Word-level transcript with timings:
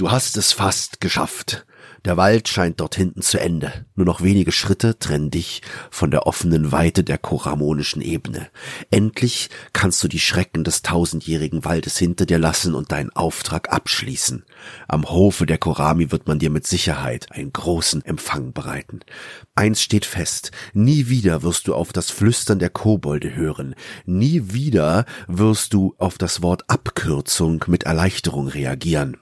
Du 0.00 0.10
hast 0.10 0.38
es 0.38 0.52
fast 0.52 1.02
geschafft. 1.02 1.66
Der 2.06 2.16
Wald 2.16 2.48
scheint 2.48 2.80
dort 2.80 2.94
hinten 2.94 3.20
zu 3.20 3.38
Ende. 3.38 3.84
Nur 3.96 4.06
noch 4.06 4.22
wenige 4.22 4.50
Schritte 4.50 4.98
trennen 4.98 5.30
dich 5.30 5.60
von 5.90 6.10
der 6.10 6.26
offenen 6.26 6.72
Weite 6.72 7.04
der 7.04 7.18
koramonischen 7.18 8.00
Ebene. 8.00 8.48
Endlich 8.90 9.50
kannst 9.74 10.02
du 10.02 10.08
die 10.08 10.18
Schrecken 10.18 10.64
des 10.64 10.80
tausendjährigen 10.80 11.66
Waldes 11.66 11.98
hinter 11.98 12.24
dir 12.24 12.38
lassen 12.38 12.74
und 12.74 12.92
deinen 12.92 13.10
Auftrag 13.10 13.70
abschließen. 13.74 14.46
Am 14.88 15.10
Hofe 15.10 15.44
der 15.44 15.58
Korami 15.58 16.10
wird 16.10 16.26
man 16.26 16.38
dir 16.38 16.48
mit 16.48 16.66
Sicherheit 16.66 17.30
einen 17.32 17.52
großen 17.52 18.02
Empfang 18.02 18.54
bereiten. 18.54 19.00
Eins 19.54 19.82
steht 19.82 20.06
fest, 20.06 20.50
nie 20.72 21.08
wieder 21.08 21.42
wirst 21.42 21.68
du 21.68 21.74
auf 21.74 21.92
das 21.92 22.10
Flüstern 22.10 22.58
der 22.58 22.70
Kobolde 22.70 23.34
hören. 23.34 23.74
Nie 24.06 24.54
wieder 24.54 25.04
wirst 25.28 25.74
du 25.74 25.94
auf 25.98 26.16
das 26.16 26.40
Wort 26.40 26.70
Abkürzung 26.70 27.66
mit 27.66 27.82
Erleichterung 27.82 28.48
reagieren. 28.48 29.18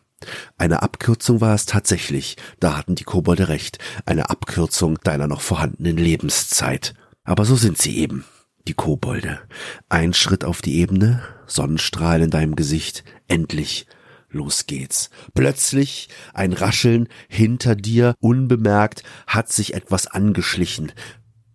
Eine 0.56 0.82
Abkürzung 0.82 1.40
war 1.40 1.54
es 1.54 1.66
tatsächlich, 1.66 2.36
da 2.60 2.76
hatten 2.76 2.94
die 2.94 3.04
Kobolde 3.04 3.48
recht, 3.48 3.78
eine 4.04 4.30
Abkürzung 4.30 4.98
deiner 5.04 5.28
noch 5.28 5.40
vorhandenen 5.40 5.96
Lebenszeit. 5.96 6.94
Aber 7.24 7.44
so 7.44 7.56
sind 7.56 7.78
sie 7.78 7.98
eben, 7.98 8.24
die 8.66 8.74
Kobolde. 8.74 9.40
Ein 9.88 10.14
Schritt 10.14 10.44
auf 10.44 10.62
die 10.62 10.78
Ebene, 10.80 11.22
Sonnenstrahl 11.46 12.22
in 12.22 12.30
deinem 12.30 12.56
Gesicht, 12.56 13.04
endlich 13.28 13.86
Los 14.30 14.66
geht's. 14.66 15.08
Plötzlich 15.32 16.10
ein 16.34 16.52
Rascheln 16.52 17.08
hinter 17.28 17.74
dir, 17.74 18.14
unbemerkt, 18.20 19.02
hat 19.26 19.50
sich 19.50 19.72
etwas 19.72 20.06
angeschlichen. 20.06 20.92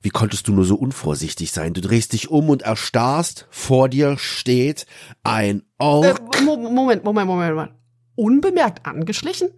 Wie 0.02 0.10
konntest 0.10 0.48
du 0.48 0.54
nur 0.54 0.66
so 0.66 0.76
unvorsichtig 0.76 1.52
sein? 1.52 1.74
Du 1.74 1.82
drehst 1.82 2.14
dich 2.14 2.30
um 2.30 2.50
und 2.50 2.64
erstarrst. 2.64 3.48
Vor 3.52 3.90
dir 3.90 4.18
steht 4.18 4.88
ein 5.24 5.64
Ork. 5.78 6.20
Äh, 6.20 6.42
Moment, 6.42 6.74
Moment, 6.74 7.04
Moment, 7.04 7.28
Moment 7.28 7.83
unbemerkt 8.16 8.86
angeschlichen? 8.86 9.50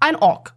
Ein 0.00 0.16
Ork. 0.16 0.54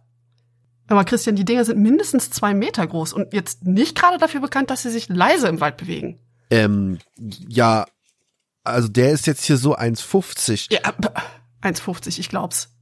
Aber 0.88 1.04
Christian, 1.04 1.36
die 1.36 1.44
Dinger 1.44 1.64
sind 1.64 1.80
mindestens 1.80 2.30
zwei 2.30 2.54
Meter 2.54 2.86
groß 2.86 3.12
und 3.12 3.32
jetzt 3.32 3.64
nicht 3.64 3.98
gerade 3.98 4.18
dafür 4.18 4.40
bekannt, 4.40 4.70
dass 4.70 4.82
sie 4.82 4.90
sich 4.90 5.08
leise 5.08 5.48
im 5.48 5.60
Wald 5.60 5.76
bewegen. 5.76 6.20
Ähm, 6.50 6.98
ja, 7.16 7.86
also 8.62 8.88
der 8.88 9.10
ist 9.10 9.26
jetzt 9.26 9.44
hier 9.44 9.56
so 9.56 9.76
1,50. 9.76 10.72
Ja, 10.72 10.80
1,50, 11.62 12.18
ich 12.20 12.28
glaub's. 12.28 12.72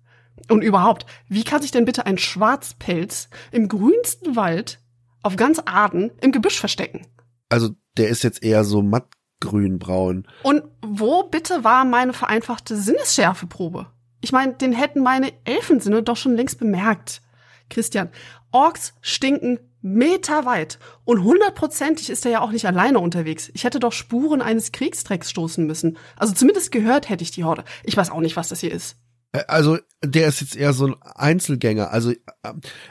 Und 0.49 0.63
überhaupt, 0.63 1.07
wie 1.29 1.45
kann 1.45 1.63
sich 1.63 1.71
denn 1.71 1.85
bitte 1.85 2.07
ein 2.07 2.19
Schwarzpelz 2.19 3.29
im 3.53 3.69
grünsten 3.69 4.37
Wald 4.37 4.81
auf 5.23 5.37
ganz 5.37 5.63
Aden 5.65 6.11
im 6.21 6.33
Gebüsch 6.33 6.59
verstecken? 6.59 7.07
Also 7.49 7.71
der 7.97 8.09
ist 8.09 8.25
jetzt 8.25 8.43
eher 8.43 8.65
so 8.65 8.83
mattgrünbraun. 8.83 10.27
Und 10.43 10.65
wo 10.83 11.23
bitte 11.23 11.65
war 11.65 11.85
meine 11.85 12.13
vereinfachte 12.13 12.77
Sinnesschärfeprobe? 12.77 13.87
Ich 14.25 14.33
meine, 14.33 14.55
den 14.55 14.73
hätten 14.73 15.03
meine 15.03 15.35
Elfensinne 15.45 16.03
doch 16.03 16.17
schon 16.17 16.35
längst 16.35 16.59
bemerkt. 16.59 17.21
Christian, 17.69 18.09
Orks 18.53 18.95
stinken 19.03 19.59
meterweit 19.83 20.79
und 21.05 21.23
hundertprozentig 21.23 22.09
ist 22.09 22.25
er 22.25 22.33
ja 22.33 22.41
auch 22.41 22.51
nicht 22.51 22.65
alleine 22.65 23.01
unterwegs. 23.01 23.51
Ich 23.53 23.65
hätte 23.65 23.81
doch 23.81 23.93
Spuren 23.93 24.41
eines 24.41 24.73
Kriegstrecks 24.73 25.29
stoßen 25.29 25.67
müssen. 25.67 25.99
Also 26.17 26.33
zumindest 26.33 26.73
gehört 26.73 27.11
hätte 27.11 27.23
ich 27.23 27.33
die 27.33 27.45
Horde. 27.45 27.65
Ich 27.83 27.99
weiß 27.99 28.09
auch 28.09 28.21
nicht, 28.21 28.35
was 28.37 28.49
das 28.49 28.61
hier 28.61 28.73
ist. 28.73 28.97
Äh, 29.33 29.45
also, 29.47 29.77
der 30.03 30.29
ist 30.29 30.41
jetzt 30.41 30.57
eher 30.57 30.73
so 30.73 30.87
ein 30.87 30.95
Einzelgänger. 31.03 31.91
Also, 31.91 32.13
äh, 32.13 32.17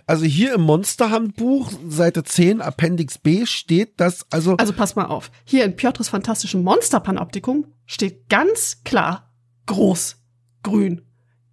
also 0.05 0.25
hier 0.25 0.53
im 0.53 0.61
Monsterhandbuch, 0.61 1.71
Seite 1.89 2.23
10, 2.23 2.61
Appendix 2.61 3.17
B, 3.17 3.47
steht 3.47 3.99
das, 3.99 4.27
also. 4.29 4.55
Also 4.57 4.73
pass 4.73 4.95
mal 4.95 5.05
auf. 5.05 5.31
Hier 5.45 5.65
in 5.65 5.75
Piotrs 5.75 6.09
fantastischem 6.09 6.61
Monsterpanoptikum 6.61 7.73
steht 7.87 8.29
ganz 8.29 8.83
klar 8.83 9.33
groß, 9.65 10.17
grün, 10.61 11.01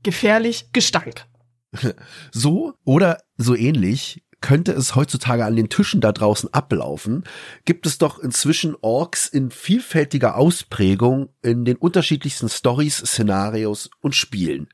gefährlich 0.03 0.73
Gestank. 0.73 1.27
So 2.33 2.75
oder 2.85 3.19
so 3.37 3.55
ähnlich 3.55 4.25
könnte 4.41 4.73
es 4.73 4.95
heutzutage 4.95 5.45
an 5.45 5.57
den 5.57 5.69
Tischen 5.69 6.01
da 6.01 6.13
draußen 6.13 6.53
ablaufen, 6.53 7.25
gibt 7.65 7.87
es 7.87 7.99
doch 7.99 8.19
inzwischen 8.19 8.75
Orks 8.81 9.27
in 9.27 9.51
vielfältiger 9.51 10.37
Ausprägung 10.37 11.29
in 11.43 11.65
den 11.65 11.77
unterschiedlichsten 11.77 12.49
Stories, 12.49 12.99
Szenarios 12.99 13.91
und 14.01 14.15
Spielen. 14.15 14.69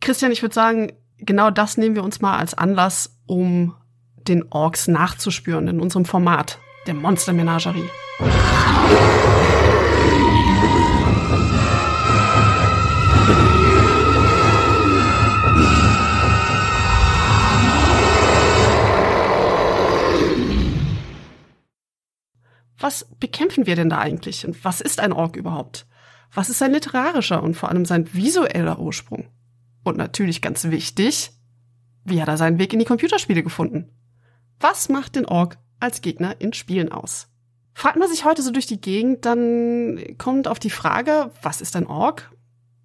Christian, 0.00 0.32
ich 0.32 0.42
würde 0.42 0.54
sagen, 0.54 0.92
genau 1.18 1.50
das 1.50 1.76
nehmen 1.76 1.96
wir 1.96 2.04
uns 2.04 2.20
mal 2.20 2.38
als 2.38 2.54
Anlass, 2.54 3.18
um 3.26 3.74
den 4.16 4.44
Orks 4.50 4.88
nachzuspüren 4.88 5.68
in 5.68 5.80
unserem 5.80 6.04
Format, 6.04 6.58
der 6.86 6.94
Monstermenagerie. 6.94 7.88
Was 22.78 23.06
bekämpfen 23.18 23.66
wir 23.66 23.76
denn 23.76 23.90
da 23.90 23.98
eigentlich? 23.98 24.46
Und 24.46 24.64
was 24.64 24.80
ist 24.80 25.00
ein 25.00 25.12
Ork 25.12 25.36
überhaupt? 25.36 25.86
Was 26.32 26.50
ist 26.50 26.58
sein 26.58 26.72
literarischer 26.72 27.42
und 27.42 27.54
vor 27.54 27.68
allem 27.70 27.84
sein 27.84 28.12
visueller 28.14 28.78
Ursprung? 28.78 29.28
Und 29.82 29.96
natürlich 29.96 30.42
ganz 30.42 30.64
wichtig, 30.64 31.32
wie 32.04 32.20
hat 32.20 32.28
er 32.28 32.36
seinen 32.36 32.58
Weg 32.58 32.72
in 32.72 32.78
die 32.78 32.84
Computerspiele 32.84 33.42
gefunden? 33.42 33.90
Was 34.60 34.88
macht 34.88 35.16
den 35.16 35.26
Ork 35.26 35.58
als 35.80 36.02
Gegner 36.02 36.40
in 36.40 36.52
Spielen 36.52 36.92
aus? 36.92 37.28
Fragt 37.74 37.96
man 37.96 38.08
sich 38.08 38.24
heute 38.24 38.42
so 38.42 38.50
durch 38.50 38.66
die 38.66 38.80
Gegend, 38.80 39.24
dann 39.24 40.16
kommt 40.18 40.48
auf 40.48 40.58
die 40.58 40.70
Frage, 40.70 41.30
was 41.42 41.60
ist 41.60 41.76
ein 41.76 41.86
Ork? 41.86 42.32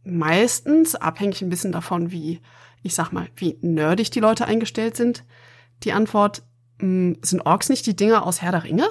Meistens, 0.04 0.96
abhängig 0.96 1.42
ein 1.42 1.50
bisschen 1.50 1.72
davon, 1.72 2.12
wie, 2.12 2.42
ich 2.84 2.94
sag 2.94 3.12
mal, 3.12 3.28
wie 3.36 3.58
nerdig 3.62 4.12
die 4.12 4.20
Leute 4.20 4.46
eingestellt 4.46 4.96
sind, 4.96 5.24
die 5.84 5.94
Antwort, 5.94 6.44
hm, 6.80 7.18
sind 7.22 7.46
Orks 7.46 7.70
nicht 7.70 7.86
die 7.86 7.96
Dinger 7.96 8.26
aus 8.26 8.42
Herr 8.42 8.52
der 8.52 8.64
Ringe? 8.64 8.88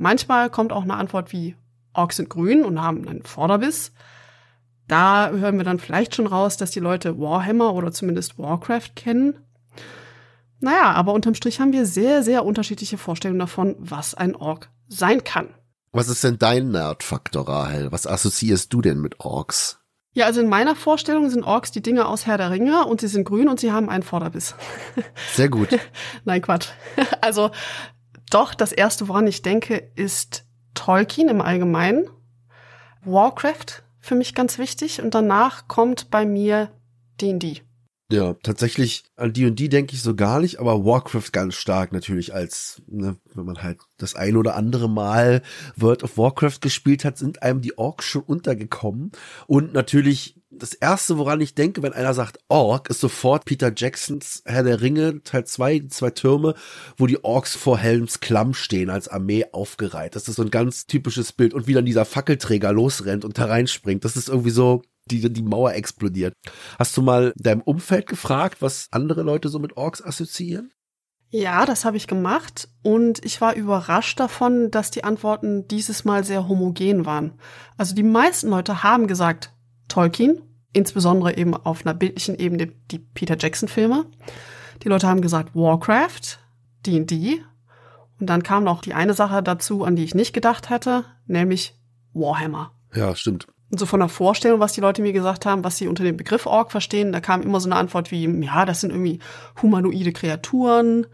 Manchmal 0.00 0.48
kommt 0.50 0.72
auch 0.72 0.82
eine 0.82 0.94
Antwort 0.94 1.32
wie 1.32 1.56
Orks 1.92 2.16
sind 2.16 2.30
grün 2.30 2.64
und 2.64 2.80
haben 2.80 3.06
einen 3.06 3.22
Vorderbiss. 3.22 3.92
Da 4.88 5.30
hören 5.30 5.58
wir 5.58 5.64
dann 5.64 5.78
vielleicht 5.78 6.14
schon 6.14 6.26
raus, 6.26 6.56
dass 6.56 6.70
die 6.70 6.80
Leute 6.80 7.18
Warhammer 7.18 7.74
oder 7.74 7.92
zumindest 7.92 8.38
Warcraft 8.38 8.96
kennen. 8.96 9.34
Naja, 10.58 10.92
aber 10.92 11.12
unterm 11.12 11.34
Strich 11.34 11.60
haben 11.60 11.72
wir 11.72 11.86
sehr, 11.86 12.22
sehr 12.22 12.44
unterschiedliche 12.44 12.98
Vorstellungen 12.98 13.38
davon, 13.40 13.76
was 13.78 14.14
ein 14.14 14.34
Ork 14.34 14.70
sein 14.88 15.22
kann. 15.22 15.48
Was 15.92 16.08
ist 16.08 16.24
denn 16.24 16.38
dein 16.38 16.70
Nerdfaktor, 16.70 17.48
Rahel? 17.48 17.92
Was 17.92 18.06
assoziierst 18.06 18.72
du 18.72 18.80
denn 18.80 19.00
mit 19.00 19.20
Orks? 19.20 19.80
Ja, 20.12 20.26
also 20.26 20.40
in 20.40 20.48
meiner 20.48 20.76
Vorstellung 20.76 21.30
sind 21.30 21.44
Orks 21.44 21.70
die 21.70 21.82
Dinge 21.82 22.06
aus 22.06 22.26
Herr 22.26 22.38
der 22.38 22.50
Ringe 22.50 22.84
und 22.86 23.00
sie 23.00 23.08
sind 23.08 23.24
grün 23.24 23.48
und 23.48 23.60
sie 23.60 23.70
haben 23.70 23.88
einen 23.88 24.02
Vorderbiss. 24.02 24.54
Sehr 25.34 25.48
gut. 25.48 25.68
Nein, 26.24 26.42
Quatsch. 26.42 26.68
Also 27.20 27.50
doch, 28.30 28.54
das 28.54 28.72
erste, 28.72 29.08
woran 29.08 29.26
ich 29.26 29.42
denke, 29.42 29.90
ist 29.96 30.44
Tolkien 30.74 31.28
im 31.28 31.40
Allgemeinen. 31.40 32.08
Warcraft 33.04 33.82
für 33.98 34.14
mich 34.14 34.34
ganz 34.34 34.58
wichtig 34.58 35.02
und 35.02 35.14
danach 35.14 35.68
kommt 35.68 36.10
bei 36.10 36.24
mir 36.24 36.70
D&D. 37.20 37.62
Ja, 38.12 38.34
tatsächlich 38.42 39.04
an 39.14 39.32
D&D 39.32 39.68
denke 39.68 39.94
ich 39.94 40.02
so 40.02 40.16
gar 40.16 40.40
nicht, 40.40 40.58
aber 40.58 40.84
Warcraft 40.84 41.30
ganz 41.32 41.54
stark 41.54 41.92
natürlich 41.92 42.34
als, 42.34 42.82
ne, 42.88 43.16
wenn 43.34 43.44
man 43.44 43.62
halt 43.62 43.78
das 43.98 44.16
ein 44.16 44.36
oder 44.36 44.56
andere 44.56 44.90
Mal 44.90 45.42
World 45.76 46.02
of 46.02 46.18
Warcraft 46.18 46.58
gespielt 46.60 47.04
hat, 47.04 47.18
sind 47.18 47.44
einem 47.44 47.60
die 47.60 47.78
Orks 47.78 48.06
schon 48.06 48.22
untergekommen 48.22 49.12
und 49.46 49.72
natürlich 49.72 50.39
das 50.50 50.74
erste, 50.74 51.16
woran 51.16 51.40
ich 51.40 51.54
denke, 51.54 51.82
wenn 51.82 51.92
einer 51.92 52.12
sagt 52.12 52.38
Ork, 52.48 52.90
ist 52.90 53.00
sofort 53.00 53.44
Peter 53.44 53.72
Jacksons 53.74 54.42
Herr 54.44 54.64
der 54.64 54.80
Ringe, 54.80 55.22
Teil 55.22 55.44
2, 55.44 55.78
die 55.78 55.88
zwei 55.88 56.10
Türme, 56.10 56.54
wo 56.96 57.06
die 57.06 57.22
Orks 57.24 57.54
vor 57.54 57.78
Helms 57.78 58.20
Klamm 58.20 58.52
stehen, 58.54 58.90
als 58.90 59.08
Armee 59.08 59.46
aufgereiht. 59.52 60.16
Das 60.16 60.28
ist 60.28 60.36
so 60.36 60.42
ein 60.42 60.50
ganz 60.50 60.86
typisches 60.86 61.32
Bild. 61.32 61.54
Und 61.54 61.66
wie 61.66 61.74
dann 61.74 61.84
dieser 61.84 62.04
Fackelträger 62.04 62.72
losrennt 62.72 63.24
und 63.24 63.38
da 63.38 63.46
reinspringt. 63.46 64.04
Das 64.04 64.16
ist 64.16 64.28
irgendwie 64.28 64.50
so, 64.50 64.82
die, 65.06 65.32
die 65.32 65.42
Mauer 65.42 65.72
explodiert. 65.74 66.34
Hast 66.78 66.96
du 66.96 67.02
mal 67.02 67.32
deinem 67.36 67.62
Umfeld 67.62 68.06
gefragt, 68.06 68.60
was 68.60 68.88
andere 68.90 69.22
Leute 69.22 69.48
so 69.48 69.58
mit 69.60 69.76
Orks 69.76 70.02
assoziieren? 70.02 70.72
Ja, 71.32 71.64
das 71.64 71.84
habe 71.84 71.96
ich 71.96 72.08
gemacht 72.08 72.68
und 72.82 73.24
ich 73.24 73.40
war 73.40 73.54
überrascht 73.54 74.18
davon, 74.18 74.72
dass 74.72 74.90
die 74.90 75.04
Antworten 75.04 75.68
dieses 75.68 76.04
Mal 76.04 76.24
sehr 76.24 76.48
homogen 76.48 77.06
waren. 77.06 77.38
Also 77.76 77.94
die 77.94 78.02
meisten 78.02 78.48
Leute 78.48 78.82
haben 78.82 79.06
gesagt, 79.06 79.52
Tolkien, 79.90 80.40
insbesondere 80.72 81.36
eben 81.36 81.54
auf 81.54 81.84
einer 81.84 81.94
bildlichen 81.94 82.38
Ebene 82.38 82.68
die 82.90 82.98
Peter 82.98 83.36
Jackson-Filme. 83.38 84.06
Die 84.82 84.88
Leute 84.88 85.06
haben 85.06 85.20
gesagt 85.20 85.54
Warcraft, 85.54 86.38
D&D 86.86 87.42
und 88.18 88.26
dann 88.26 88.42
kam 88.42 88.64
noch 88.64 88.82
die 88.82 88.94
eine 88.94 89.14
Sache 89.14 89.42
dazu, 89.42 89.84
an 89.84 89.96
die 89.96 90.04
ich 90.04 90.14
nicht 90.14 90.32
gedacht 90.32 90.70
hatte, 90.70 91.04
nämlich 91.26 91.74
Warhammer. 92.12 92.72
Ja, 92.94 93.14
stimmt. 93.14 93.46
Und 93.70 93.78
so 93.78 93.86
von 93.86 94.00
der 94.00 94.08
Vorstellung, 94.08 94.60
was 94.60 94.72
die 94.72 94.80
Leute 94.80 95.00
mir 95.00 95.12
gesagt 95.12 95.46
haben, 95.46 95.64
was 95.64 95.76
sie 95.76 95.86
unter 95.86 96.02
dem 96.02 96.16
Begriff 96.16 96.46
Ork 96.46 96.72
verstehen, 96.72 97.12
da 97.12 97.20
kam 97.20 97.42
immer 97.42 97.60
so 97.60 97.68
eine 97.68 97.76
Antwort 97.76 98.10
wie, 98.10 98.26
ja, 98.44 98.64
das 98.64 98.80
sind 98.80 98.90
irgendwie 98.90 99.20
humanoide 99.62 100.12
Kreaturen, 100.12 101.06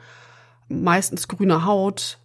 meistens 0.69 1.29
grüne 1.29 1.65
Haut, 1.65 2.19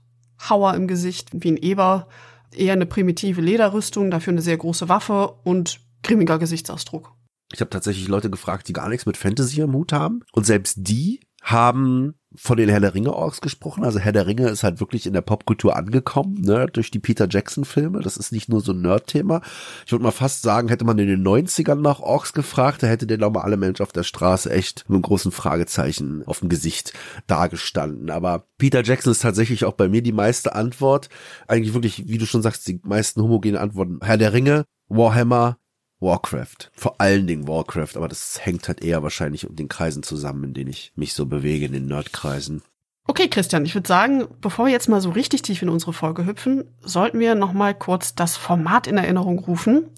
Hauer 0.50 0.74
im 0.74 0.88
Gesicht 0.88 1.30
wie 1.34 1.52
ein 1.52 1.58
Eber, 1.58 2.08
eher 2.54 2.74
eine 2.74 2.86
primitive 2.86 3.42
Lederrüstung, 3.42 4.10
dafür 4.10 4.32
eine 4.32 4.42
sehr 4.42 4.58
große 4.58 4.90
Waffe 4.90 5.34
und 5.44 5.82
grimmiger 6.04 6.40
Gesichtsausdruck. 6.40 7.14
Ich 7.54 7.60
habe 7.60 7.70
tatsächlich 7.70 8.08
Leute 8.08 8.30
gefragt, 8.30 8.68
die 8.68 8.74
gar 8.74 8.90
nichts 8.90 9.06
mit 9.06 9.18
Fantasy 9.18 9.62
am 9.62 9.74
Hut 9.74 9.92
haben. 9.92 10.22
Und 10.32 10.46
selbst 10.46 10.76
die 10.78 11.20
haben 11.42 12.14
von 12.36 12.56
den 12.56 12.70
Herr 12.70 12.80
der 12.80 12.94
Ringe 12.94 13.14
Orks 13.14 13.42
gesprochen. 13.42 13.84
Also 13.84 14.00
Herr 14.00 14.14
der 14.14 14.28
Ringe 14.28 14.48
ist 14.48 14.64
halt 14.64 14.80
wirklich 14.80 15.06
in 15.06 15.14
der 15.14 15.22
Popkultur 15.22 15.76
angekommen, 15.76 16.40
ne, 16.40 16.68
durch 16.72 16.92
die 16.92 17.00
Peter 17.00 17.28
Jackson 17.30 17.66
Filme. 17.66 18.00
Das 18.00 18.16
ist 18.16 18.32
nicht 18.32 18.48
nur 18.48 18.62
so 18.62 18.72
ein 18.72 18.82
Nerd-Thema. 18.82 19.42
Ich 19.86 19.92
würde 19.92 20.04
mal 20.04 20.12
fast 20.12 20.44
sagen, 20.44 20.70
hätte 20.70 20.86
man 20.86 20.98
in 21.00 21.08
den 21.08 21.28
90ern 21.28 21.82
nach 21.82 22.00
Orks 22.00 22.32
gefragt, 22.34 22.84
da 22.84 22.88
hätte 22.88 23.08
der 23.08 23.18
normale 23.18 23.58
Mensch 23.58 23.82
auf 23.82 23.92
der 23.92 24.04
Straße 24.04 24.50
echt 24.50 24.86
mit 24.88 24.96
einem 24.96 25.02
großen 25.02 25.32
Fragezeichen 25.32 26.24
auf 26.26 26.40
dem 26.40 26.48
Gesicht 26.48 26.94
dargestanden. 27.28 28.12
Aber 28.12 28.46
Peter 28.58 28.84
Jackson 28.84 29.12
ist 29.12 29.24
tatsächlich 29.24 29.66
auch 29.66 29.74
bei 29.74 29.90
mir 29.90 30.04
die 30.04 30.14
meiste 30.14 30.56
Antwort. 30.56 31.10
Eigentlich 31.48 31.74
wirklich, 31.74 32.08
wie 32.08 32.18
du 32.18 32.26
schon 32.26 32.44
sagst, 32.44 32.68
die 32.68 32.80
meisten 32.84 33.22
homogene 33.22 33.60
Antworten. 33.60 34.00
Herr 34.02 34.18
der 34.18 34.32
Ringe, 34.32 34.66
Warhammer, 34.88 35.58
Warcraft. 36.02 36.72
Vor 36.74 37.00
allen 37.00 37.28
Dingen 37.28 37.48
Warcraft, 37.48 37.96
aber 37.96 38.08
das 38.08 38.44
hängt 38.44 38.68
halt 38.68 38.84
eher 38.84 39.04
wahrscheinlich 39.04 39.48
um 39.48 39.56
den 39.56 39.70
Kreisen 39.70 40.04
zusammen, 40.04 40.44
in 40.46 40.54
denen 40.54 40.70
ich 40.72 40.92
mich 40.96 41.14
so 41.14 41.26
bewege, 41.26 41.66
in 41.66 41.74
den 41.74 41.86
Nerdkreisen. 41.86 42.64
Okay, 43.08 43.28
Christian, 43.28 43.66
ich 43.66 43.76
würde 43.76 43.88
sagen, 43.88 44.28
bevor 44.42 44.66
wir 44.66 44.72
jetzt 44.72 44.90
mal 44.90 45.02
so 45.02 45.10
richtig 45.10 45.42
tief 45.42 45.62
in 45.62 45.70
unsere 45.70 45.94
Folge 45.94 46.26
hüpfen, 46.26 46.66
sollten 46.82 47.20
wir 47.20 47.36
noch 47.36 47.54
mal 47.54 47.74
kurz 47.74 48.16
das 48.16 48.38
Format 48.38 48.88
in 48.88 48.98
Erinnerung 48.98 49.40
rufen, 49.40 49.90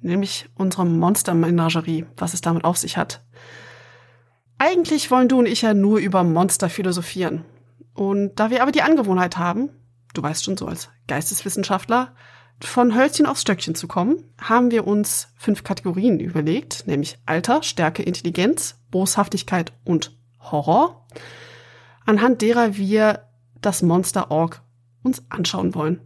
nämlich 0.00 0.48
unsere 0.54 0.86
Monstermenagerie, 0.86 2.06
was 2.16 2.34
es 2.34 2.40
damit 2.40 2.64
auf 2.64 2.76
sich 2.76 2.96
hat. 2.96 3.22
Eigentlich 4.58 5.10
wollen 5.10 5.28
du 5.28 5.38
und 5.38 5.46
ich 5.46 5.62
ja 5.62 5.72
nur 5.72 5.98
über 5.98 6.24
Monster 6.24 6.68
philosophieren. 6.68 7.44
Und 7.94 8.34
da 8.36 8.50
wir 8.50 8.62
aber 8.62 8.72
die 8.72 8.82
Angewohnheit 8.82 9.38
haben, 9.38 9.70
du 10.14 10.22
weißt 10.22 10.44
schon 10.44 10.56
so 10.56 10.66
als 10.66 10.88
Geisteswissenschaftler, 11.06 12.14
von 12.60 12.94
Hölzchen 12.94 13.26
aufs 13.26 13.42
Stöckchen 13.42 13.74
zu 13.74 13.86
kommen, 13.86 14.24
haben 14.40 14.70
wir 14.70 14.86
uns 14.86 15.28
fünf 15.36 15.62
Kategorien 15.62 16.18
überlegt, 16.18 16.86
nämlich 16.86 17.18
Alter, 17.26 17.62
Stärke, 17.62 18.02
Intelligenz, 18.02 18.80
Boshaftigkeit 18.90 19.72
und 19.84 20.16
Horror, 20.40 21.06
anhand 22.04 22.42
derer 22.42 22.76
wir 22.76 23.24
das 23.60 23.82
Monster 23.82 24.30
Org 24.30 24.62
uns 25.02 25.22
anschauen 25.30 25.74
wollen. 25.74 26.00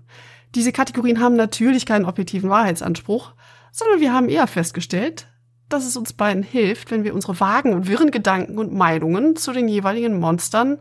Diese 0.55 0.73
Kategorien 0.73 1.21
haben 1.21 1.37
natürlich 1.37 1.87
keinen 1.87 2.05
objektiven 2.05 2.51
Wahrheitsanspruch, 2.51 3.33
sondern 3.71 4.01
wir 4.01 4.13
haben 4.13 4.29
eher 4.29 4.47
festgestellt, 4.47 5.29
dass 5.71 5.87
es 5.87 5.97
uns 5.97 6.13
beiden 6.13 6.43
hilft, 6.43 6.91
wenn 6.91 7.05
wir 7.05 7.15
unsere 7.15 7.41
vagen 7.41 7.73
und 7.73 7.89
wirren 7.89 8.11
Gedanken 8.11 8.59
und 8.59 8.75
Meinungen 8.75 9.37
zu 9.37 9.53
den 9.53 9.69
jeweiligen 9.69 10.21
Monstern 10.21 10.79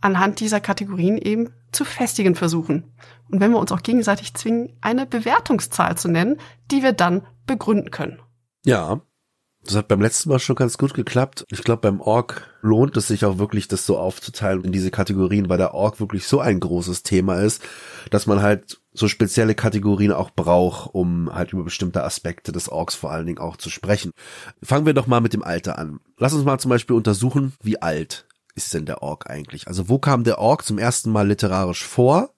anhand 0.00 0.40
dieser 0.40 0.60
Kategorien 0.60 1.18
eben 1.18 1.50
zu 1.72 1.84
festigen 1.84 2.34
versuchen. 2.34 2.92
Und 3.30 3.40
wenn 3.40 3.52
wir 3.52 3.58
uns 3.58 3.72
auch 3.72 3.82
gegenseitig 3.82 4.34
zwingen, 4.34 4.76
eine 4.80 5.06
Bewertungszahl 5.06 5.96
zu 5.96 6.08
nennen, 6.08 6.38
die 6.70 6.82
wir 6.82 6.92
dann 6.92 7.26
begründen 7.46 7.90
können. 7.90 8.20
Ja, 8.64 9.00
das 9.62 9.76
hat 9.76 9.88
beim 9.88 10.00
letzten 10.00 10.30
Mal 10.30 10.38
schon 10.38 10.56
ganz 10.56 10.78
gut 10.78 10.94
geklappt. 10.94 11.44
Ich 11.50 11.62
glaube, 11.62 11.82
beim 11.82 12.00
Org 12.00 12.48
lohnt 12.62 12.96
es 12.96 13.08
sich 13.08 13.26
auch 13.26 13.38
wirklich, 13.38 13.68
das 13.68 13.84
so 13.84 13.98
aufzuteilen 13.98 14.64
in 14.64 14.72
diese 14.72 14.90
Kategorien, 14.90 15.50
weil 15.50 15.58
der 15.58 15.74
Org 15.74 16.00
wirklich 16.00 16.26
so 16.26 16.40
ein 16.40 16.60
großes 16.60 17.02
Thema 17.02 17.40
ist, 17.40 17.62
dass 18.10 18.26
man 18.26 18.40
halt 18.40 18.80
so 18.92 19.06
spezielle 19.06 19.54
Kategorien 19.54 20.12
auch 20.12 20.30
braucht, 20.30 20.94
um 20.94 21.32
halt 21.32 21.52
über 21.52 21.62
bestimmte 21.62 22.02
Aspekte 22.02 22.52
des 22.52 22.70
Orks 22.70 22.94
vor 22.94 23.10
allen 23.10 23.26
Dingen 23.26 23.38
auch 23.38 23.56
zu 23.58 23.68
sprechen. 23.68 24.12
Fangen 24.62 24.86
wir 24.86 24.94
doch 24.94 25.06
mal 25.06 25.20
mit 25.20 25.34
dem 25.34 25.44
Alter 25.44 25.78
an. 25.78 26.00
Lass 26.16 26.32
uns 26.32 26.44
mal 26.44 26.58
zum 26.58 26.70
Beispiel 26.70 26.96
untersuchen, 26.96 27.52
wie 27.62 27.80
alt 27.80 28.26
ist 28.54 28.74
denn 28.74 28.86
der 28.86 29.02
Ork 29.02 29.28
eigentlich? 29.30 29.68
Also 29.68 29.88
wo 29.88 29.98
kam 29.98 30.24
der 30.24 30.38
Ork 30.38 30.64
zum 30.64 30.78
ersten 30.78 31.10
Mal 31.10 31.28
literarisch 31.28 31.84
vor? 31.84 32.34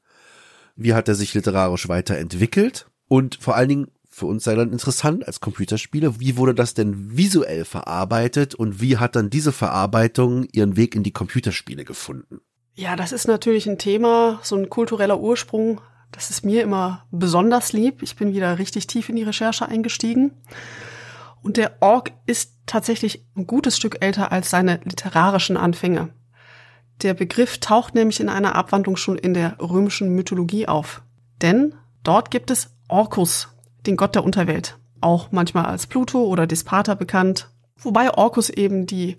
Wie 0.76 0.94
hat 0.94 1.08
er 1.08 1.14
sich 1.14 1.34
literarisch 1.34 1.88
weiterentwickelt? 1.88 2.86
Und 3.08 3.36
vor 3.40 3.56
allen 3.56 3.68
Dingen 3.68 3.88
für 4.12 4.26
uns 4.26 4.44
sei 4.44 4.54
dann 4.54 4.72
interessant 4.72 5.26
als 5.26 5.40
Computerspieler, 5.40 6.20
wie 6.20 6.36
wurde 6.36 6.54
das 6.54 6.74
denn 6.74 7.16
visuell 7.16 7.64
verarbeitet 7.64 8.54
und 8.54 8.80
wie 8.80 8.98
hat 8.98 9.16
dann 9.16 9.30
diese 9.30 9.52
Verarbeitung 9.52 10.46
ihren 10.52 10.76
Weg 10.76 10.94
in 10.94 11.02
die 11.02 11.12
Computerspiele 11.12 11.84
gefunden? 11.84 12.40
Ja, 12.74 12.94
das 12.94 13.12
ist 13.12 13.26
natürlich 13.26 13.66
ein 13.66 13.78
Thema, 13.78 14.38
so 14.42 14.56
ein 14.56 14.68
kultureller 14.68 15.18
Ursprung. 15.18 15.80
Das 16.10 16.30
ist 16.30 16.44
mir 16.44 16.62
immer 16.62 17.06
besonders 17.10 17.72
lieb. 17.72 18.02
Ich 18.02 18.16
bin 18.16 18.34
wieder 18.34 18.58
richtig 18.58 18.86
tief 18.86 19.08
in 19.08 19.16
die 19.16 19.22
Recherche 19.22 19.66
eingestiegen. 19.66 20.32
Und 21.42 21.56
der 21.56 21.78
Ork 21.80 22.12
ist 22.26 22.51
tatsächlich 22.66 23.26
ein 23.36 23.46
gutes 23.46 23.76
Stück 23.76 24.02
älter 24.04 24.32
als 24.32 24.50
seine 24.50 24.80
literarischen 24.84 25.56
Anfänge. 25.56 26.10
Der 27.02 27.14
Begriff 27.14 27.58
taucht 27.58 27.94
nämlich 27.94 28.20
in 28.20 28.28
einer 28.28 28.54
Abwandlung 28.54 28.96
schon 28.96 29.18
in 29.18 29.34
der 29.34 29.58
römischen 29.60 30.14
Mythologie 30.14 30.68
auf. 30.68 31.02
Denn 31.40 31.74
dort 32.04 32.30
gibt 32.30 32.50
es 32.50 32.76
Orcus, 32.88 33.48
den 33.86 33.96
Gott 33.96 34.14
der 34.14 34.24
Unterwelt, 34.24 34.78
auch 35.00 35.32
manchmal 35.32 35.66
als 35.66 35.86
Pluto 35.86 36.24
oder 36.24 36.46
Despater 36.46 36.94
bekannt, 36.94 37.50
wobei 37.76 38.12
Orcus 38.12 38.50
eben 38.50 38.86
die, 38.86 39.16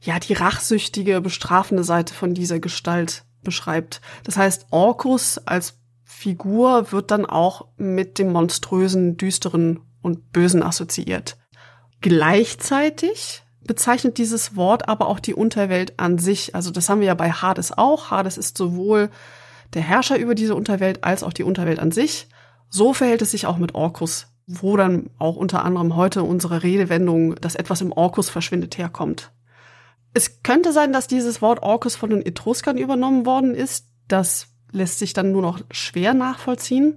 ja, 0.00 0.18
die 0.18 0.32
rachsüchtige, 0.32 1.20
bestrafende 1.20 1.84
Seite 1.84 2.14
von 2.14 2.32
dieser 2.32 2.60
Gestalt 2.60 3.24
beschreibt. 3.42 4.00
Das 4.24 4.36
heißt, 4.36 4.68
Orcus 4.70 5.38
als 5.38 5.78
Figur 6.04 6.92
wird 6.92 7.10
dann 7.10 7.26
auch 7.26 7.68
mit 7.76 8.18
dem 8.18 8.32
monströsen, 8.32 9.16
düsteren 9.16 9.80
und 10.02 10.32
bösen 10.32 10.62
assoziiert. 10.62 11.36
Gleichzeitig 12.00 13.42
bezeichnet 13.62 14.18
dieses 14.18 14.56
Wort 14.56 14.88
aber 14.88 15.06
auch 15.06 15.20
die 15.20 15.34
Unterwelt 15.34 15.98
an 15.98 16.18
sich. 16.18 16.54
Also 16.54 16.70
das 16.70 16.88
haben 16.88 17.00
wir 17.00 17.08
ja 17.08 17.14
bei 17.14 17.30
Hades 17.30 17.76
auch. 17.76 18.10
Hades 18.10 18.38
ist 18.38 18.56
sowohl 18.56 19.10
der 19.74 19.82
Herrscher 19.82 20.18
über 20.18 20.34
diese 20.34 20.54
Unterwelt 20.54 21.04
als 21.04 21.22
auch 21.22 21.32
die 21.32 21.44
Unterwelt 21.44 21.78
an 21.78 21.92
sich. 21.92 22.28
So 22.68 22.94
verhält 22.94 23.22
es 23.22 23.32
sich 23.32 23.46
auch 23.46 23.58
mit 23.58 23.74
Orkus, 23.74 24.28
wo 24.46 24.76
dann 24.76 25.10
auch 25.18 25.36
unter 25.36 25.64
anderem 25.64 25.94
heute 25.96 26.22
unsere 26.22 26.62
Redewendung, 26.62 27.34
dass 27.36 27.54
etwas 27.54 27.80
im 27.80 27.92
Orkus 27.92 28.30
verschwindet, 28.30 28.78
herkommt. 28.78 29.30
Es 30.14 30.42
könnte 30.42 30.72
sein, 30.72 30.92
dass 30.92 31.06
dieses 31.06 31.40
Wort 31.42 31.62
Orkus 31.62 31.96
von 31.96 32.10
den 32.10 32.24
Etruskern 32.24 32.78
übernommen 32.78 33.26
worden 33.26 33.54
ist. 33.54 33.86
Das 34.08 34.48
lässt 34.72 34.98
sich 34.98 35.12
dann 35.12 35.32
nur 35.32 35.42
noch 35.42 35.60
schwer 35.70 36.14
nachvollziehen. 36.14 36.96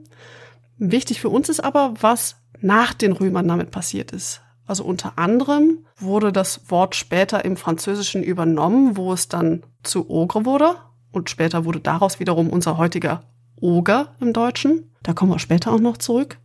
Wichtig 0.78 1.22
für 1.22 1.30
uns 1.30 1.50
ist 1.50 1.60
aber, 1.60 1.94
was 2.00 2.38
nach 2.62 2.94
den 2.94 3.12
Römern 3.12 3.48
damit 3.48 3.70
passiert 3.72 4.12
ist. 4.12 4.43
Also 4.66 4.84
unter 4.84 5.18
anderem 5.18 5.86
wurde 5.98 6.32
das 6.32 6.70
Wort 6.70 6.96
später 6.96 7.44
im 7.44 7.58
Französischen 7.58 8.24
übernommen, 8.24 8.96
wo 8.96 9.12
es 9.14 9.28
dann 9.28 9.64
zu 9.84 10.10
Ogre 10.10 10.46
wurde. 10.46 10.76
Und 11.12 11.30
später 11.30 11.66
wurde 11.66 11.80
daraus 11.80 12.20
wiederum 12.20 12.50
unser 12.50 12.78
heutiger 12.78 13.24
Oger 13.60 14.16
im 14.20 14.34
Deutschen. 14.34 14.92
Da 15.04 15.14
kommen 15.14 15.32
wir 15.32 15.40
später 15.40 15.72
auch 15.72 15.80
noch 15.80 15.98
zurück. 15.98 16.38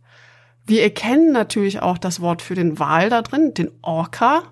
Wir 0.65 0.83
erkennen 0.83 1.31
natürlich 1.31 1.81
auch 1.81 1.97
das 1.97 2.19
Wort 2.19 2.41
für 2.41 2.55
den 2.55 2.77
Wal 2.77 3.09
da 3.09 3.21
drin, 3.21 3.53
den 3.53 3.71
Orca. 3.81 4.43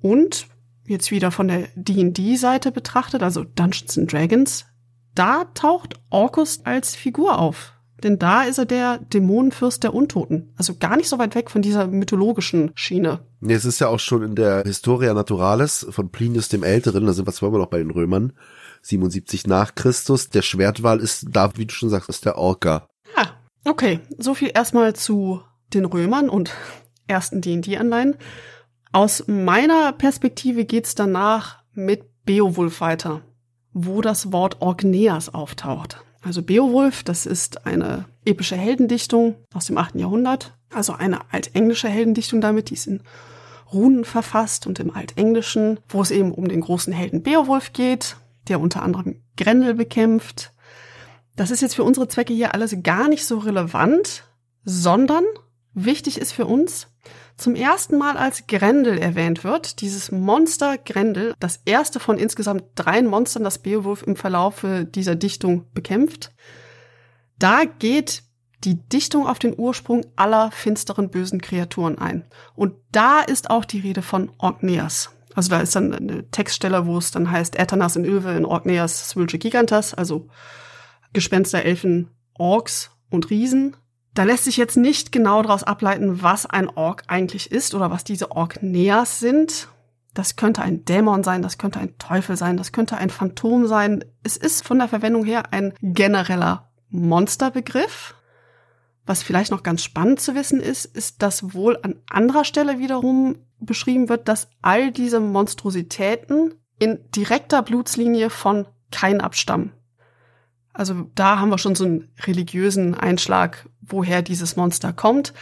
Und 0.00 0.46
jetzt 0.86 1.10
wieder 1.10 1.30
von 1.30 1.48
der 1.48 1.68
D&D-Seite 1.74 2.70
betrachtet, 2.70 3.22
also 3.22 3.44
Dungeons 3.44 3.98
and 3.98 4.12
Dragons, 4.12 4.66
da 5.14 5.44
taucht 5.54 5.98
Orcus 6.10 6.64
als 6.64 6.94
Figur 6.94 7.38
auf. 7.38 7.72
Denn 8.02 8.18
da 8.18 8.42
ist 8.42 8.58
er 8.58 8.66
der 8.66 8.98
Dämonenfürst 8.98 9.82
der 9.82 9.94
Untoten. 9.94 10.52
Also 10.56 10.74
gar 10.78 10.96
nicht 10.96 11.08
so 11.08 11.18
weit 11.18 11.34
weg 11.34 11.50
von 11.50 11.62
dieser 11.62 11.86
mythologischen 11.86 12.70
Schiene. 12.74 13.20
Nee, 13.40 13.54
es 13.54 13.64
ist 13.64 13.80
ja 13.80 13.88
auch 13.88 14.00
schon 14.00 14.22
in 14.22 14.34
der 14.34 14.62
Historia 14.64 15.14
Naturalis 15.14 15.86
von 15.90 16.10
Plinius 16.10 16.48
dem 16.48 16.62
Älteren, 16.62 17.06
da 17.06 17.12
sind 17.12 17.26
wir 17.26 17.32
zwar 17.32 17.48
immer 17.48 17.58
noch 17.58 17.70
bei 17.70 17.78
den 17.78 17.90
Römern, 17.90 18.32
77 18.82 19.46
nach 19.46 19.74
Christus. 19.74 20.28
Der 20.28 20.42
Schwertwal 20.42 21.00
ist 21.00 21.26
da, 21.30 21.56
wie 21.56 21.66
du 21.66 21.72
schon 21.72 21.88
sagst, 21.88 22.08
ist 22.08 22.24
der 22.24 22.36
Orca. 22.36 22.86
Ah, 23.14 23.28
okay. 23.64 24.00
So 24.18 24.34
viel 24.34 24.50
erstmal 24.54 24.94
zu 24.94 25.40
den 25.72 25.86
Römern 25.86 26.28
und 26.28 26.52
ersten 27.06 27.40
D&D-Anleihen. 27.40 28.16
Aus 28.92 29.24
meiner 29.26 29.92
Perspektive 29.92 30.64
geht's 30.64 30.94
danach 30.94 31.62
mit 31.72 32.04
Beowulf 32.24 32.80
weiter, 32.80 33.22
wo 33.72 34.00
das 34.00 34.32
Wort 34.32 34.60
Orgneas 34.60 35.32
auftaucht. 35.32 36.02
Also 36.22 36.42
Beowulf, 36.42 37.02
das 37.02 37.26
ist 37.26 37.66
eine 37.66 38.06
epische 38.24 38.56
Heldendichtung 38.56 39.36
aus 39.54 39.66
dem 39.66 39.78
8. 39.78 39.96
Jahrhundert, 39.96 40.56
also 40.74 40.92
eine 40.92 41.32
altenglische 41.32 41.88
Heldendichtung 41.88 42.40
damit, 42.40 42.70
die 42.70 42.74
ist 42.74 42.86
in 42.86 43.02
Runen 43.72 44.04
verfasst 44.04 44.66
und 44.66 44.78
im 44.78 44.94
Altenglischen, 44.94 45.80
wo 45.88 46.00
es 46.02 46.10
eben 46.10 46.32
um 46.32 46.48
den 46.48 46.60
großen 46.60 46.92
Helden 46.92 47.22
Beowulf 47.22 47.72
geht, 47.72 48.16
der 48.48 48.60
unter 48.60 48.82
anderem 48.82 49.22
Grendel 49.36 49.74
bekämpft. 49.74 50.52
Das 51.36 51.50
ist 51.50 51.62
jetzt 51.62 51.74
für 51.74 51.84
unsere 51.84 52.08
Zwecke 52.08 52.32
hier 52.32 52.54
alles 52.54 52.76
gar 52.82 53.08
nicht 53.08 53.26
so 53.26 53.38
relevant, 53.38 54.24
sondern 54.64 55.24
wichtig 55.76 56.18
ist 56.18 56.32
für 56.32 56.46
uns, 56.46 56.88
zum 57.36 57.54
ersten 57.54 57.98
Mal 57.98 58.16
als 58.16 58.46
Grendel 58.48 58.98
erwähnt 58.98 59.44
wird. 59.44 59.80
Dieses 59.80 60.10
Monster 60.10 60.78
Grendel, 60.78 61.34
das 61.38 61.60
erste 61.64 62.00
von 62.00 62.18
insgesamt 62.18 62.64
drei 62.74 63.02
Monstern, 63.02 63.44
das 63.44 63.58
Beowulf 63.58 64.02
im 64.02 64.16
Verlaufe 64.16 64.84
dieser 64.86 65.14
Dichtung 65.14 65.66
bekämpft. 65.72 66.32
Da 67.38 67.64
geht 67.64 68.22
die 68.64 68.76
Dichtung 68.88 69.26
auf 69.26 69.38
den 69.38 69.54
Ursprung 69.56 70.04
aller 70.16 70.50
finsteren 70.50 71.10
bösen 71.10 71.40
Kreaturen 71.40 71.98
ein. 71.98 72.24
Und 72.54 72.74
da 72.90 73.20
ist 73.20 73.50
auch 73.50 73.64
die 73.64 73.80
Rede 73.80 74.02
von 74.02 74.32
Orkneas. 74.38 75.10
Also 75.34 75.50
da 75.50 75.60
ist 75.60 75.76
dann 75.76 75.92
eine 75.92 76.30
Textstelle, 76.30 76.86
wo 76.86 76.96
es 76.96 77.10
dann 77.10 77.30
heißt 77.30 77.58
Äthanas 77.58 77.96
in 77.96 78.06
Ölve 78.06 78.30
in 78.32 78.46
Orkneas 78.46 79.10
Svulce 79.10 79.38
Gigantas, 79.38 79.92
also 79.92 80.28
Gespenster, 81.12 81.62
Elfen, 81.62 82.08
Orks 82.32 82.90
und 83.10 83.28
Riesen. 83.28 83.76
Da 84.16 84.24
lässt 84.24 84.44
sich 84.44 84.56
jetzt 84.56 84.78
nicht 84.78 85.12
genau 85.12 85.42
daraus 85.42 85.62
ableiten, 85.62 86.22
was 86.22 86.46
ein 86.46 86.70
Ork 86.70 87.02
eigentlich 87.06 87.52
ist 87.52 87.74
oder 87.74 87.90
was 87.90 88.02
diese 88.02 88.30
Ork-Neas 88.30 89.20
sind. 89.20 89.68
Das 90.14 90.36
könnte 90.36 90.62
ein 90.62 90.86
Dämon 90.86 91.22
sein, 91.22 91.42
das 91.42 91.58
könnte 91.58 91.80
ein 91.80 91.98
Teufel 91.98 92.34
sein, 92.34 92.56
das 92.56 92.72
könnte 92.72 92.96
ein 92.96 93.10
Phantom 93.10 93.66
sein. 93.66 94.06
Es 94.22 94.38
ist 94.38 94.66
von 94.66 94.78
der 94.78 94.88
Verwendung 94.88 95.26
her 95.26 95.52
ein 95.52 95.74
genereller 95.82 96.70
Monsterbegriff. 96.88 98.14
Was 99.04 99.22
vielleicht 99.22 99.50
noch 99.50 99.62
ganz 99.62 99.82
spannend 99.82 100.18
zu 100.18 100.34
wissen 100.34 100.60
ist, 100.60 100.86
ist, 100.86 101.20
dass 101.20 101.52
wohl 101.52 101.78
an 101.82 101.96
anderer 102.08 102.46
Stelle 102.46 102.78
wiederum 102.78 103.36
beschrieben 103.60 104.08
wird, 104.08 104.28
dass 104.28 104.48
all 104.62 104.92
diese 104.92 105.20
Monstrositäten 105.20 106.54
in 106.78 107.00
direkter 107.14 107.60
Blutslinie 107.60 108.30
von 108.30 108.66
Kain 108.90 109.20
abstammen. 109.20 109.72
Also 110.76 111.10
da 111.14 111.38
haben 111.38 111.48
wir 111.48 111.58
schon 111.58 111.74
so 111.74 111.84
einen 111.84 112.08
religiösen 112.24 112.94
Einschlag, 112.94 113.66
woher 113.80 114.22
dieses 114.22 114.56
Monster 114.56 114.92
kommt. 114.92 115.32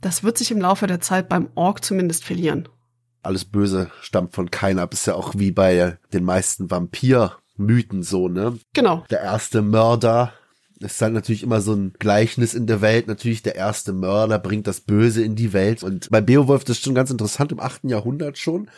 Das 0.00 0.22
wird 0.22 0.38
sich 0.38 0.50
im 0.50 0.60
Laufe 0.60 0.86
der 0.86 1.00
Zeit 1.00 1.28
beim 1.28 1.48
Ork 1.54 1.84
zumindest 1.84 2.24
verlieren. 2.24 2.68
Alles 3.22 3.44
Böse 3.44 3.90
stammt 4.00 4.34
von 4.34 4.50
Kain 4.50 4.78
ab, 4.78 4.94
ist 4.94 5.06
ja 5.06 5.14
auch 5.14 5.34
wie 5.36 5.50
bei 5.50 5.98
den 6.12 6.24
meisten 6.24 6.70
Vampir-Mythen 6.70 8.04
so, 8.04 8.28
ne? 8.28 8.58
Genau. 8.72 9.04
Der 9.10 9.20
erste 9.20 9.60
Mörder 9.60 10.32
es 10.80 10.92
ist 10.92 11.02
halt 11.02 11.12
natürlich 11.12 11.42
immer 11.42 11.60
so 11.60 11.72
ein 11.74 11.92
Gleichnis 11.98 12.54
in 12.54 12.66
der 12.66 12.80
Welt. 12.80 13.08
Natürlich 13.08 13.42
der 13.42 13.56
erste 13.56 13.92
Mörder 13.92 14.38
bringt 14.38 14.66
das 14.66 14.80
Böse 14.80 15.22
in 15.24 15.34
die 15.34 15.52
Welt. 15.52 15.82
Und 15.82 16.08
bei 16.10 16.20
Beowulf, 16.20 16.64
das 16.64 16.78
ist 16.78 16.84
schon 16.84 16.94
ganz 16.94 17.10
interessant, 17.10 17.52
im 17.52 17.60
achten 17.60 17.88
Jahrhundert 17.88 18.38
schon. 18.38 18.70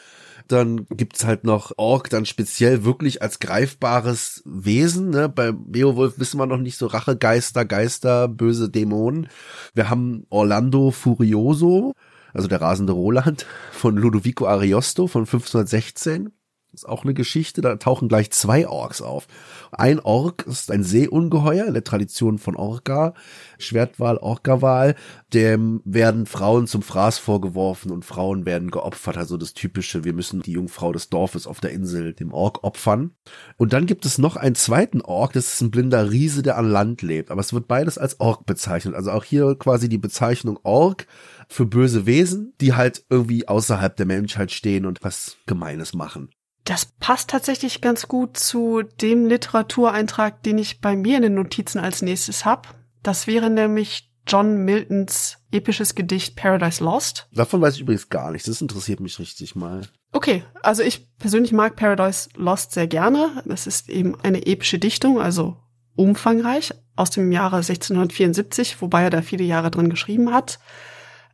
Dann 0.51 0.87
gibt's 0.91 1.25
halt 1.25 1.45
noch 1.45 1.73
Ork 1.77 2.11
dann 2.11 2.27
speziell 2.27 2.85
wirklich 2.85 3.23
als 3.23 3.39
greifbares 3.39 4.43
Wesen. 4.45 5.11
Ne? 5.11 5.29
Bei 5.29 5.53
Beowulf 5.53 6.19
wissen 6.19 6.39
wir 6.39 6.47
noch 6.47 6.59
nicht 6.59 6.77
so 6.77 6.87
Rache, 6.87 7.17
Geister, 7.17 7.65
Geister, 7.65 8.27
böse 8.27 8.69
Dämonen. 8.69 9.29
Wir 9.75 9.91
haben 9.91 10.27
Orlando 10.29 10.91
Furioso, 10.91 11.95
also 12.35 12.49
der 12.49 12.61
rasende 12.61 12.93
Roland 12.95 13.47
von 13.71 13.97
Ludovico 13.97 14.47
Ariosto 14.47 15.07
von 15.07 15.23
1516. 15.23 16.33
Das 16.73 16.83
ist 16.83 16.89
auch 16.89 17.03
eine 17.03 17.15
Geschichte, 17.15 17.63
da 17.63 17.75
tauchen 17.77 18.09
gleich 18.09 18.31
zwei 18.31 18.69
Orks 18.69 19.03
auf. 19.03 19.27
Ein 19.73 19.99
Ork 19.99 20.47
ist 20.47 20.71
ein 20.71 20.85
Seeungeheuer 20.85 21.67
in 21.67 21.75
der 21.75 21.83
Tradition 21.83 22.39
von 22.39 22.55
Orca, 22.55 23.15
Schwertwal, 23.59 24.19
Orcawal. 24.19 24.95
Dem 25.35 25.83
werden 25.85 26.27
Frauen 26.27 26.69
zum 26.69 26.83
Fraß 26.83 27.19
vorgeworfen 27.19 27.91
und 27.91 28.05
Frauen 28.05 28.47
werden 28.47 28.71
geopfert. 28.71 29.17
Also 29.17 29.37
das 29.37 29.53
typische, 29.53 30.05
wir 30.05 30.13
müssen 30.13 30.43
die 30.43 30.53
Jungfrau 30.53 30.93
des 30.93 31.09
Dorfes 31.09 31.49
auf 31.49 31.59
der 31.59 31.73
Insel 31.73 32.15
dem 32.15 32.33
Ork 32.33 32.63
opfern. 32.63 33.17
Und 33.57 33.73
dann 33.73 33.87
gibt 33.87 34.07
es 34.07 34.19
noch 34.19 34.37
einen 34.37 34.55
zweiten 34.55 35.01
Ork, 35.01 35.33
das 35.33 35.55
ist 35.55 35.61
ein 35.63 35.73
blinder 35.73 36.13
Riese, 36.13 36.43
der 36.43 36.57
an 36.57 36.71
Land 36.71 37.03
lebt. 37.03 37.33
Aber 37.33 37.41
es 37.41 37.53
wird 37.53 37.67
beides 37.67 37.99
als 37.99 38.21
Ork 38.21 38.47
bezeichnet. 38.47 38.95
Also 38.95 39.11
auch 39.11 39.25
hier 39.25 39.57
quasi 39.59 39.89
die 39.89 39.99
Bezeichnung 39.99 40.61
Ork 40.63 41.09
für 41.49 41.67
böse 41.67 42.07
Wesen, 42.07 42.55
die 42.61 42.75
halt 42.75 43.05
irgendwie 43.11 43.49
außerhalb 43.49 43.97
der 43.97 44.07
Menschheit 44.07 44.53
stehen 44.53 44.87
und 44.87 45.03
was 45.03 45.37
Gemeines 45.47 45.95
machen. 45.95 46.31
Das 46.65 46.85
passt 46.85 47.31
tatsächlich 47.31 47.81
ganz 47.81 48.07
gut 48.09 48.37
zu 48.37 48.83
dem 48.83 49.27
Literatureintrag, 49.27 50.43
den 50.43 50.59
ich 50.59 50.81
bei 50.81 50.95
mir 50.97 51.17
in 51.17 51.23
den 51.23 51.35
Notizen 51.35 51.79
als 51.79 52.03
nächstes 52.03 52.45
habe. 52.45 52.69
Das 53.03 53.27
wäre 53.27 53.51
nämlich 53.51 54.11
John 54.27 54.65
Miltons 54.65 55.39
episches 55.51 55.95
Gedicht 55.95 56.37
Paradise 56.37 56.85
Lost. 56.85 57.29
Davon 57.33 57.61
weiß 57.61 57.75
ich 57.75 57.81
übrigens 57.81 58.09
gar 58.09 58.31
nichts. 58.31 58.47
Das 58.47 58.61
interessiert 58.61 59.01
mich 59.01 59.19
richtig 59.19 59.57
mal. 59.57 59.83
Okay, 60.13 60.45
also 60.63 60.83
ich 60.83 61.09
persönlich 61.19 61.53
mag 61.53 61.77
Paradise 61.77 62.29
Lost 62.37 62.73
sehr 62.73 62.87
gerne. 62.87 63.43
Es 63.49 63.67
ist 63.67 63.89
eben 63.89 64.21
eine 64.21 64.47
epische 64.47 64.79
Dichtung, 64.79 65.21
also 65.21 65.57
umfangreich, 65.97 66.73
aus 66.97 67.11
dem 67.11 67.33
Jahre 67.33 67.57
1674, 67.57 68.81
wobei 68.81 69.03
er 69.03 69.11
da 69.11 69.23
viele 69.23 69.45
Jahre 69.45 69.71
drin 69.71 69.91
geschrieben 69.91 70.33
hat. 70.33 70.59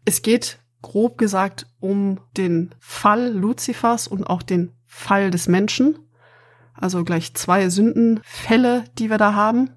Es 0.05 0.23
geht 0.23 0.59
grob 0.83 1.19
gesagt 1.19 1.67
um 1.81 2.21
den 2.37 2.75
Fall 2.79 3.33
Luzifers 3.33 4.09
und 4.09 4.25
auch 4.25 4.43
den 4.43 4.73
Fall 4.97 5.31
des 5.31 5.47
Menschen. 5.47 5.99
Also 6.75 7.05
gleich 7.05 7.35
zwei 7.35 7.69
Sündenfälle, 7.69 8.85
die 8.99 9.11
wir 9.11 9.19
da 9.19 9.35
haben. 9.35 9.71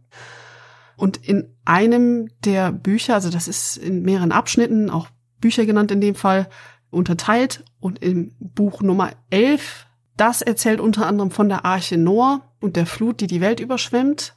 Und 0.95 1.17
in 1.17 1.55
einem 1.65 2.29
der 2.43 2.71
Bücher, 2.71 3.15
also 3.15 3.29
das 3.29 3.47
ist 3.47 3.77
in 3.77 4.01
mehreren 4.01 4.31
Abschnitten, 4.31 4.89
auch 4.89 5.07
Bücher 5.39 5.65
genannt 5.65 5.91
in 5.91 6.01
dem 6.01 6.15
Fall, 6.15 6.49
unterteilt. 6.89 7.63
Und 7.79 8.01
im 8.01 8.33
Buch 8.39 8.81
Nummer 8.81 9.11
11, 9.29 9.88
das 10.17 10.41
erzählt 10.41 10.79
unter 10.79 11.05
anderem 11.05 11.31
von 11.31 11.47
der 11.47 11.65
Arche 11.65 11.97
Noah 11.97 12.41
und 12.59 12.75
der 12.75 12.85
Flut, 12.85 13.21
die 13.21 13.27
die 13.27 13.41
Welt 13.41 13.59
überschwemmt, 13.59 14.35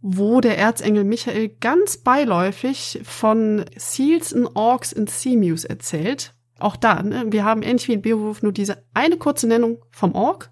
wo 0.00 0.40
der 0.40 0.58
Erzengel 0.58 1.04
Michael 1.04 1.48
ganz 1.60 1.98
beiläufig 1.98 3.00
von 3.04 3.64
Seals 3.76 4.34
and 4.34 4.50
Orks 4.54 4.94
and 4.94 5.08
Seamews 5.08 5.64
erzählt. 5.64 6.34
Auch 6.58 6.76
da, 6.76 7.02
ne? 7.02 7.26
wir 7.28 7.44
haben 7.44 7.62
ähnlich 7.62 7.88
wie 7.88 7.94
in 7.94 8.02
Beowulf 8.02 8.42
nur 8.42 8.52
diese 8.52 8.84
eine 8.94 9.16
kurze 9.16 9.46
Nennung 9.46 9.84
vom 9.90 10.14
Ork. 10.14 10.50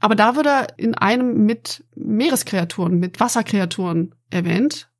Aber 0.00 0.14
da 0.14 0.34
wird 0.34 0.46
er 0.46 0.78
in 0.78 0.94
einem 0.94 1.44
mit 1.44 1.84
Meereskreaturen, 1.94 2.98
mit 2.98 3.20
Wasserkreaturen 3.20 4.14
erwähnt. 4.30 4.90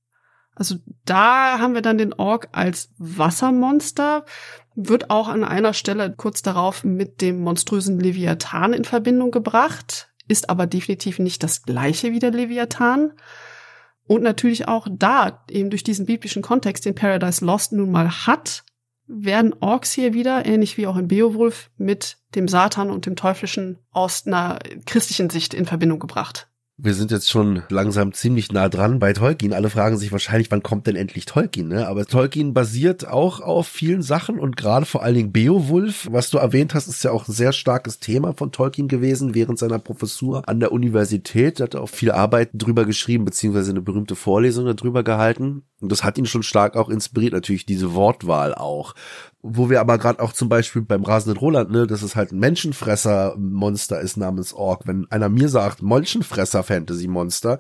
Also 0.55 0.77
da 1.07 1.59
haben 1.59 1.73
wir 1.73 1.81
dann 1.81 1.97
den 1.97 2.13
Ork 2.13 2.49
als 2.53 2.91
Wassermonster, 2.99 4.27
wird 4.75 5.09
auch 5.09 5.29
an 5.29 5.43
einer 5.43 5.73
Stelle 5.73 6.15
kurz 6.15 6.43
darauf 6.43 6.85
mit 6.85 7.23
dem 7.23 7.41
monströsen 7.41 7.99
Leviathan 7.99 8.75
in 8.75 8.85
Verbindung 8.85 9.31
gebracht, 9.31 10.11
ist 10.29 10.51
aber 10.51 10.67
definitiv 10.67 11.19
nicht 11.19 11.43
das 11.43 11.63
gleiche 11.63 12.13
wie 12.13 12.19
der 12.19 12.31
Leviathan. 12.31 13.15
Und 14.07 14.23
natürlich 14.23 14.69
auch 14.69 14.87
da, 14.91 15.45
eben 15.49 15.71
durch 15.71 15.85
diesen 15.85 16.05
biblischen 16.05 16.43
Kontext, 16.43 16.85
den 16.85 16.95
Paradise 16.95 17.45
Lost 17.45 17.73
nun 17.73 17.91
mal 17.91 18.27
hat, 18.27 18.65
werden 19.11 19.55
Orks 19.61 19.93
hier 19.93 20.15
wieder, 20.15 20.47
ähnlich 20.47 20.77
wie 20.77 20.87
auch 20.87 20.97
in 20.97 21.09
Beowulf, 21.09 21.71
mit 21.77 22.19
dem 22.35 22.49
Satan 22.49 22.91
und 22.91 23.07
dem 23.07 23.17
Teuflischen 23.17 23.79
aus 23.91 24.27
einer 24.27 24.59
christlichen 24.87 25.31
Sicht 25.31 25.53
in 25.53 25.67
Verbindung 25.67 25.99
gebracht. 25.99 26.50
Wir 26.83 26.95
sind 26.95 27.11
jetzt 27.11 27.29
schon 27.29 27.63
langsam 27.69 28.15
ziemlich 28.15 28.53
nah 28.53 28.71
dran 28.71 29.01
bei 29.01 29.13
Tolkien. 29.13 29.53
Alle 29.53 29.69
fragen 29.69 29.99
sich 29.99 30.13
wahrscheinlich, 30.13 30.51
wann 30.51 30.63
kommt 30.63 30.87
denn 30.87 30.97
endlich 30.97 31.27
Tolkien? 31.27 31.69
Ne? 31.69 31.87
Aber 31.87 32.07
Tolkien 32.07 32.55
basiert 32.55 33.07
auch 33.07 33.41
auf 33.41 33.69
vielen 33.69 34.01
Sachen 34.01 34.39
und 34.39 34.57
gerade 34.57 34.87
vor 34.87 35.03
allen 35.03 35.15
Dingen 35.15 35.33
Beowulf, 35.33 36.09
was 36.11 36.31
du 36.31 36.39
erwähnt 36.39 36.73
hast, 36.73 36.89
ist 36.89 37.05
ja 37.05 37.11
auch 37.11 37.29
ein 37.29 37.35
sehr 37.35 37.53
starkes 37.53 37.99
Thema 37.99 38.33
von 38.33 38.51
Tolkien 38.51 38.89
gewesen 38.89 39.35
während 39.35 39.59
seiner 39.59 39.79
Professur 39.79 40.49
an 40.49 40.59
der 40.59 40.73
Universität. 40.73 41.61
Er 41.61 41.65
hat 41.65 41.77
auch 41.77 41.91
viele 41.91 42.15
Arbeiten 42.15 42.57
drüber 42.57 42.87
geschrieben, 42.87 43.27
beziehungsweise 43.27 43.73
eine 43.73 43.83
berühmte 43.83 44.17
Vorlesung 44.17 44.65
darüber 44.65 45.03
gehalten. 45.03 45.65
Und 45.83 45.93
das 45.93 46.03
hat 46.03 46.17
ihn 46.17 46.27
schon 46.27 46.43
stark 46.43 46.77
auch 46.77 46.89
inspiriert, 46.89 47.35
natürlich 47.35 47.67
diese 47.67 47.93
Wortwahl 47.95 48.55
auch 48.55 48.95
wo 49.43 49.71
wir 49.71 49.81
aber 49.81 49.99
gerade 49.99 50.21
auch 50.21 50.33
zum 50.33 50.49
Beispiel 50.49 50.83
beim 50.83 51.05
rasenden 51.05 51.39
Roland, 51.39 51.71
ne, 51.71 51.87
dass 51.87 52.03
es 52.03 52.17
halt 52.17 52.33
ein 52.33 52.39
Menschenfresser-Monster 52.39 54.01
ist 54.01 54.17
namens 54.17 54.53
Ork. 54.53 54.87
Wenn 54.87 55.11
einer 55.11 55.29
mir 55.29 55.49
sagt, 55.49 55.83
Menschenfresser-Fantasy-Monster, 55.83 57.59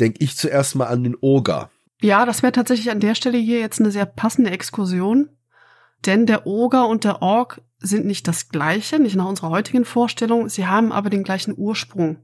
denke 0.00 0.24
ich 0.24 0.36
zuerst 0.36 0.74
mal 0.74 0.86
an 0.86 1.04
den 1.04 1.16
Oger. 1.20 1.70
Ja, 2.00 2.26
das 2.26 2.42
wäre 2.42 2.52
tatsächlich 2.52 2.90
an 2.90 3.00
der 3.00 3.14
Stelle 3.14 3.38
hier 3.38 3.60
jetzt 3.60 3.80
eine 3.80 3.90
sehr 3.90 4.06
passende 4.06 4.50
Exkursion. 4.50 5.28
Denn 6.04 6.26
der 6.26 6.46
Oger 6.46 6.88
und 6.88 7.04
der 7.04 7.22
Ork 7.22 7.62
sind 7.78 8.06
nicht 8.06 8.28
das 8.28 8.48
gleiche, 8.48 8.98
nicht 8.98 9.16
nach 9.16 9.28
unserer 9.28 9.50
heutigen 9.50 9.84
Vorstellung. 9.84 10.48
Sie 10.48 10.66
haben 10.66 10.92
aber 10.92 11.10
den 11.10 11.22
gleichen 11.22 11.54
Ursprung. 11.56 12.18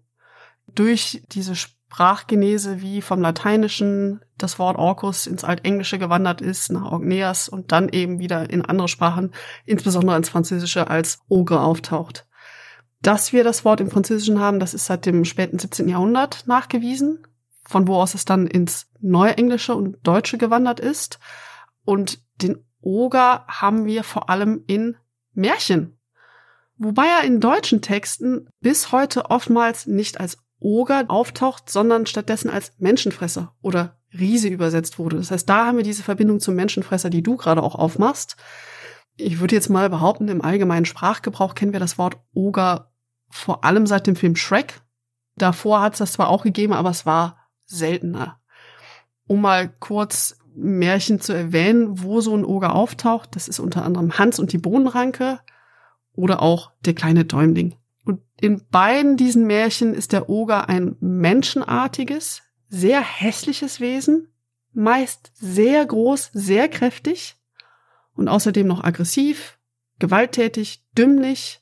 Durch 0.74 1.22
diese 1.30 1.54
Sprachgenese 1.90 2.80
wie 2.80 3.02
vom 3.02 3.20
Lateinischen 3.20 4.20
das 4.38 4.60
Wort 4.60 4.78
Orcus 4.78 5.26
ins 5.26 5.42
Altenglische 5.42 5.98
gewandert 5.98 6.40
ist, 6.40 6.70
nach 6.70 6.84
Orgneas 6.84 7.48
und 7.48 7.72
dann 7.72 7.88
eben 7.88 8.20
wieder 8.20 8.48
in 8.48 8.64
andere 8.64 8.86
Sprachen, 8.86 9.32
insbesondere 9.66 10.16
ins 10.16 10.28
Französische 10.28 10.86
als 10.86 11.18
Ogre 11.28 11.60
auftaucht. 11.62 12.28
Dass 13.02 13.32
wir 13.32 13.42
das 13.42 13.64
Wort 13.64 13.80
im 13.80 13.90
Französischen 13.90 14.38
haben, 14.38 14.60
das 14.60 14.72
ist 14.72 14.86
seit 14.86 15.04
dem 15.04 15.24
späten 15.24 15.58
17. 15.58 15.88
Jahrhundert 15.88 16.46
nachgewiesen, 16.46 17.26
von 17.64 17.88
wo 17.88 17.96
aus 17.96 18.14
es 18.14 18.24
dann 18.24 18.46
ins 18.46 18.86
Neuenglische 19.00 19.74
und 19.74 19.96
Deutsche 20.06 20.38
gewandert 20.38 20.78
ist. 20.78 21.18
Und 21.84 22.20
den 22.36 22.64
Oger 22.80 23.44
haben 23.48 23.84
wir 23.84 24.04
vor 24.04 24.30
allem 24.30 24.62
in 24.68 24.96
Märchen. 25.32 25.98
Wobei 26.78 27.06
er 27.06 27.24
in 27.24 27.40
deutschen 27.40 27.82
Texten 27.82 28.48
bis 28.60 28.92
heute 28.92 29.28
oftmals 29.28 29.88
nicht 29.88 30.20
als 30.20 30.38
Oger 30.60 31.04
auftaucht, 31.08 31.70
sondern 31.70 32.06
stattdessen 32.06 32.50
als 32.50 32.72
Menschenfresser 32.78 33.54
oder 33.62 33.96
Riese 34.12 34.48
übersetzt 34.48 34.98
wurde. 34.98 35.16
Das 35.16 35.30
heißt, 35.30 35.48
da 35.48 35.66
haben 35.66 35.76
wir 35.76 35.84
diese 35.84 36.02
Verbindung 36.02 36.40
zum 36.40 36.54
Menschenfresser, 36.54 37.10
die 37.10 37.22
du 37.22 37.36
gerade 37.36 37.62
auch 37.62 37.74
aufmachst. 37.74 38.36
Ich 39.16 39.40
würde 39.40 39.54
jetzt 39.54 39.70
mal 39.70 39.90
behaupten, 39.90 40.28
im 40.28 40.42
allgemeinen 40.42 40.84
Sprachgebrauch 40.84 41.54
kennen 41.54 41.72
wir 41.72 41.80
das 41.80 41.98
Wort 41.98 42.18
Oger 42.34 42.92
vor 43.28 43.64
allem 43.64 43.86
seit 43.86 44.06
dem 44.06 44.16
Film 44.16 44.36
Shrek. 44.36 44.80
Davor 45.36 45.80
hat 45.80 45.94
es 45.94 45.98
das 46.00 46.12
zwar 46.12 46.28
auch 46.28 46.42
gegeben, 46.42 46.72
aber 46.72 46.90
es 46.90 47.06
war 47.06 47.38
seltener. 47.64 48.40
Um 49.26 49.40
mal 49.40 49.68
kurz 49.68 50.38
Märchen 50.54 51.20
zu 51.20 51.32
erwähnen, 51.32 52.02
wo 52.02 52.20
so 52.20 52.36
ein 52.36 52.44
Oger 52.44 52.74
auftaucht, 52.74 53.36
das 53.36 53.48
ist 53.48 53.60
unter 53.60 53.84
anderem 53.84 54.18
Hans 54.18 54.38
und 54.38 54.52
die 54.52 54.58
Bohnenranke 54.58 55.40
oder 56.14 56.42
auch 56.42 56.72
der 56.80 56.94
kleine 56.94 57.24
Däumling. 57.24 57.76
In 58.40 58.66
beiden 58.70 59.18
diesen 59.18 59.46
Märchen 59.46 59.92
ist 59.92 60.12
der 60.12 60.30
Oger 60.30 60.68
ein 60.68 60.96
menschenartiges, 61.00 62.42
sehr 62.68 63.02
hässliches 63.02 63.80
Wesen, 63.80 64.32
meist 64.72 65.30
sehr 65.34 65.84
groß, 65.84 66.30
sehr 66.32 66.68
kräftig 66.68 67.36
und 68.14 68.28
außerdem 68.28 68.66
noch 68.66 68.82
aggressiv, 68.82 69.58
gewalttätig, 69.98 70.82
dümmlich 70.96 71.60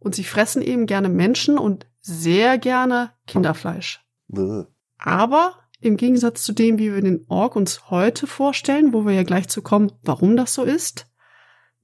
und 0.00 0.16
sie 0.16 0.24
fressen 0.24 0.60
eben 0.60 0.86
gerne 0.86 1.08
Menschen 1.08 1.56
und 1.56 1.86
sehr 2.00 2.58
gerne 2.58 3.12
Kinderfleisch. 3.28 4.04
Bäh. 4.26 4.64
Aber 4.98 5.54
im 5.80 5.96
Gegensatz 5.96 6.42
zu 6.42 6.52
dem, 6.52 6.78
wie 6.78 6.92
wir 6.92 7.00
den 7.00 7.26
Ork 7.28 7.54
uns 7.54 7.90
heute 7.90 8.26
vorstellen, 8.26 8.92
wo 8.92 9.06
wir 9.06 9.12
ja 9.12 9.22
gleich 9.22 9.48
zu 9.48 9.62
kommen, 9.62 9.92
warum 10.02 10.36
das 10.36 10.52
so 10.52 10.64
ist, 10.64 11.06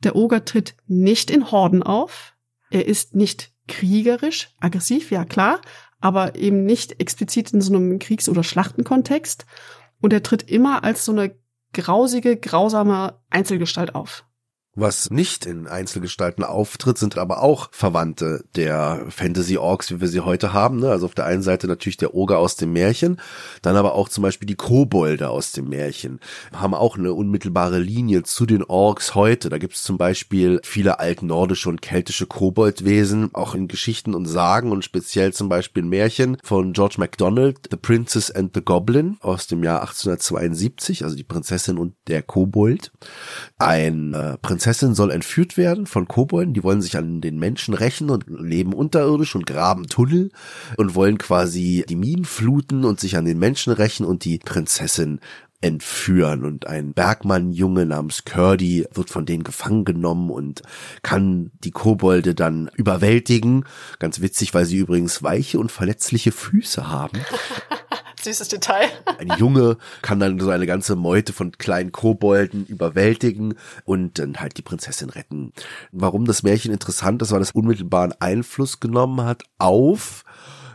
der 0.03 0.17
Oger 0.17 0.45
tritt 0.45 0.75
nicht 0.87 1.31
in 1.31 1.53
Horden 1.53 1.85
auf. 1.85 2.35
Er 2.71 2.87
ist 2.87 3.15
nicht 3.15 3.54
kriegerisch, 3.69 4.51
aggressiv, 4.61 5.11
ja 5.11 5.25
klar, 5.25 5.61
aber 6.01 6.35
eben 6.37 6.65
nicht 6.65 7.01
explizit 7.01 7.53
in 7.53 7.61
so 7.61 7.75
einem 7.75 7.99
Kriegs- 7.99 8.29
oder 8.29 8.43
Schlachtenkontext. 8.43 9.47
Und 10.01 10.13
er 10.13 10.23
tritt 10.23 10.51
immer 10.51 10.85
als 10.85 11.05
so 11.05 11.13
eine 11.13 11.35
grausige, 11.73 12.37
grausame 12.37 13.19
Einzelgestalt 13.31 13.95
auf. 13.95 14.25
Was 14.77 15.11
nicht 15.11 15.47
in 15.47 15.69
Einzelgestalten 15.69 16.43
auftritt, 16.43 16.99
sind 16.99 17.17
aber 17.17 17.43
auch 17.43 17.69
Verwandte 17.71 18.45
der 18.57 19.07
Fantasy-Orks, 19.09 19.93
wie 19.93 20.01
wir 20.01 20.09
sie 20.09 20.21
heute 20.21 20.53
haben. 20.53 20.81
Ne? 20.81 20.91
Also 20.91 21.07
auf 21.07 21.15
der 21.15 21.27
einen 21.27 21.43
Seite 21.43 21.69
natürlich 21.69 21.97
der 21.97 22.15
Oger 22.15 22.39
aus 22.39 22.57
dem 22.57 22.73
Märchen, 22.73 23.21
dann 23.63 23.77
aber 23.77 23.95
auch 23.95 24.09
zum 24.09 24.23
Beispiel 24.23 24.47
die 24.47 24.57
Kobolde 24.57 25.31
aus 25.31 25.53
dem 25.53 25.69
Märchen. 25.69 26.19
Haben 26.53 26.75
auch 26.75 26.99
eine 26.99 27.13
unmittelbare 27.13 27.79
Linie 27.79 28.25
zu 28.25 28.47
den 28.47 28.65
Orks 28.65 29.15
heute. 29.15 29.49
Da 29.49 29.59
gibt 29.59 29.75
es 29.75 29.83
zum 29.83 29.97
Beispiel 29.97 30.61
viele 30.65 30.99
altnordische 30.99 31.69
und 31.69 31.81
keltische 31.81 32.27
Koboldwesen, 32.27 33.33
auch 33.33 33.55
in 33.55 33.69
Geschichten 33.69 34.13
und 34.13 34.27
Sagen 34.27 34.73
und 34.73 34.85
speziell 34.85 35.33
zum 35.33 35.49
Beispiel 35.49 35.85
Märchen 35.85 36.37
von 36.43 36.73
George 36.73 36.97
MacDonald, 36.99 37.69
The 37.71 37.77
Princess 37.77 38.29
and 38.33 38.51
the 38.55 38.63
Goblin 38.63 39.19
aus 39.21 39.47
dem 39.47 39.63
Jahr 39.63 39.83
1872, 39.83 41.05
also 41.05 41.15
die 41.15 41.23
Prinzessin 41.23 41.79
und 41.79 41.95
der 42.09 42.23
Kobold. 42.23 42.91
Ein 43.59 44.15
äh, 44.15 44.37
Prinzessin 44.65 44.95
soll 44.95 45.11
entführt 45.11 45.59
werden 45.59 45.85
von 45.85 46.09
Kobolden, 46.09 46.55
die 46.55 46.65
wollen 46.65 46.81
sich 46.81 46.97
an 46.97 47.21
den 47.21 47.39
Menschen 47.39 47.75
rächen 47.75 48.09
und 48.09 48.25
leben 48.29 48.73
unterirdisch 48.73 49.35
und 49.35 49.45
graben 49.45 49.89
Tunnel 49.89 50.31
und 50.79 50.95
wollen 50.95 51.19
quasi 51.19 51.85
die 51.87 51.97
Minen 51.97 52.25
fluten 52.25 52.87
und 52.87 52.99
sich 52.99 53.19
an 53.19 53.27
den 53.27 53.39
Menschen 53.39 53.75
rächen 53.75 54.07
und 54.07 54.25
die 54.25 54.39
Prinzessin 54.39 55.21
entführen 55.61 56.47
und 56.47 56.67
ein 56.67 56.95
Bergmannjunge 56.95 57.85
namens 57.85 58.25
Curdy 58.25 58.87
wird 58.91 59.11
von 59.11 59.27
denen 59.27 59.45
gefangen 59.45 59.85
genommen 59.85 60.31
und 60.31 60.63
kann 61.03 61.51
die 61.63 61.71
Kobolde 61.71 62.35
dann 62.35 62.71
überwältigen. 62.75 63.67
Ganz 63.99 64.23
witzig, 64.23 64.55
weil 64.55 64.65
sie 64.65 64.79
übrigens 64.79 65.23
weiche 65.23 65.59
und 65.59 65.73
verletzliche 65.73 66.33
Füße 66.33 66.89
haben. 66.89 67.21
Süßes 68.25 68.49
Detail. 68.49 68.89
Ein 69.19 69.33
Junge 69.39 69.77
kann 70.03 70.21
dann 70.21 70.41
so 70.41 70.51
eine 70.51 70.67
ganze 70.67 70.97
Meute 70.97 71.33
von 71.33 71.53
kleinen 71.53 71.93
Kobolden 71.93 72.67
überwältigen 72.67 73.55
und 73.85 74.19
dann 74.19 74.41
halt 74.41 74.57
die 74.57 74.63
Prinzessin 74.63 75.11
retten. 75.11 75.53
Warum 75.93 76.25
das 76.25 76.43
Märchen 76.43 76.73
interessant 76.73 77.23
ist, 77.23 77.33
weil 77.33 77.43
es 77.43 77.53
unmittelbaren 77.53 78.15
Einfluss 78.19 78.81
genommen 78.81 79.25
hat 79.25 79.45
auf 79.59 80.25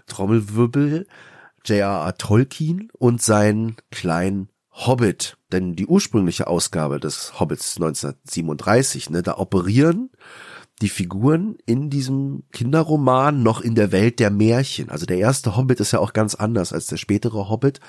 Trommelwirbel, 0.08 1.08
J.R.R. 1.65 2.18
Tolkien 2.18 2.89
und 2.98 3.22
seinen 3.22 3.75
kleinen 3.91 4.50
Hobbit. 4.72 5.38
Denn 5.51 5.75
die 5.75 5.88
ursprüngliche 5.88 6.48
Ausgabe 6.48 7.00
des 7.00 7.39
Hobbits 7.39 7.77
1937, 7.77 9.10
ne, 9.10 9.24
da 9.24 9.38
operieren 9.38 10.10
die 10.81 10.89
Figuren 10.89 11.57
in 11.65 11.89
diesem 11.89 12.43
Kinderroman 12.53 13.43
noch 13.43 13.59
in 13.59 13.75
der 13.75 13.91
Welt 13.91 14.19
der 14.19 14.29
Märchen. 14.29 14.89
Also 14.89 15.05
der 15.05 15.17
erste 15.17 15.57
Hobbit 15.57 15.79
ist 15.81 15.91
ja 15.91 16.00
auch 16.00 16.13
ganz 16.13 16.36
anders 16.36 16.71
als 16.71 16.88
der 16.88 16.95
spätere 16.98 17.50
Hobbit. 17.50 17.81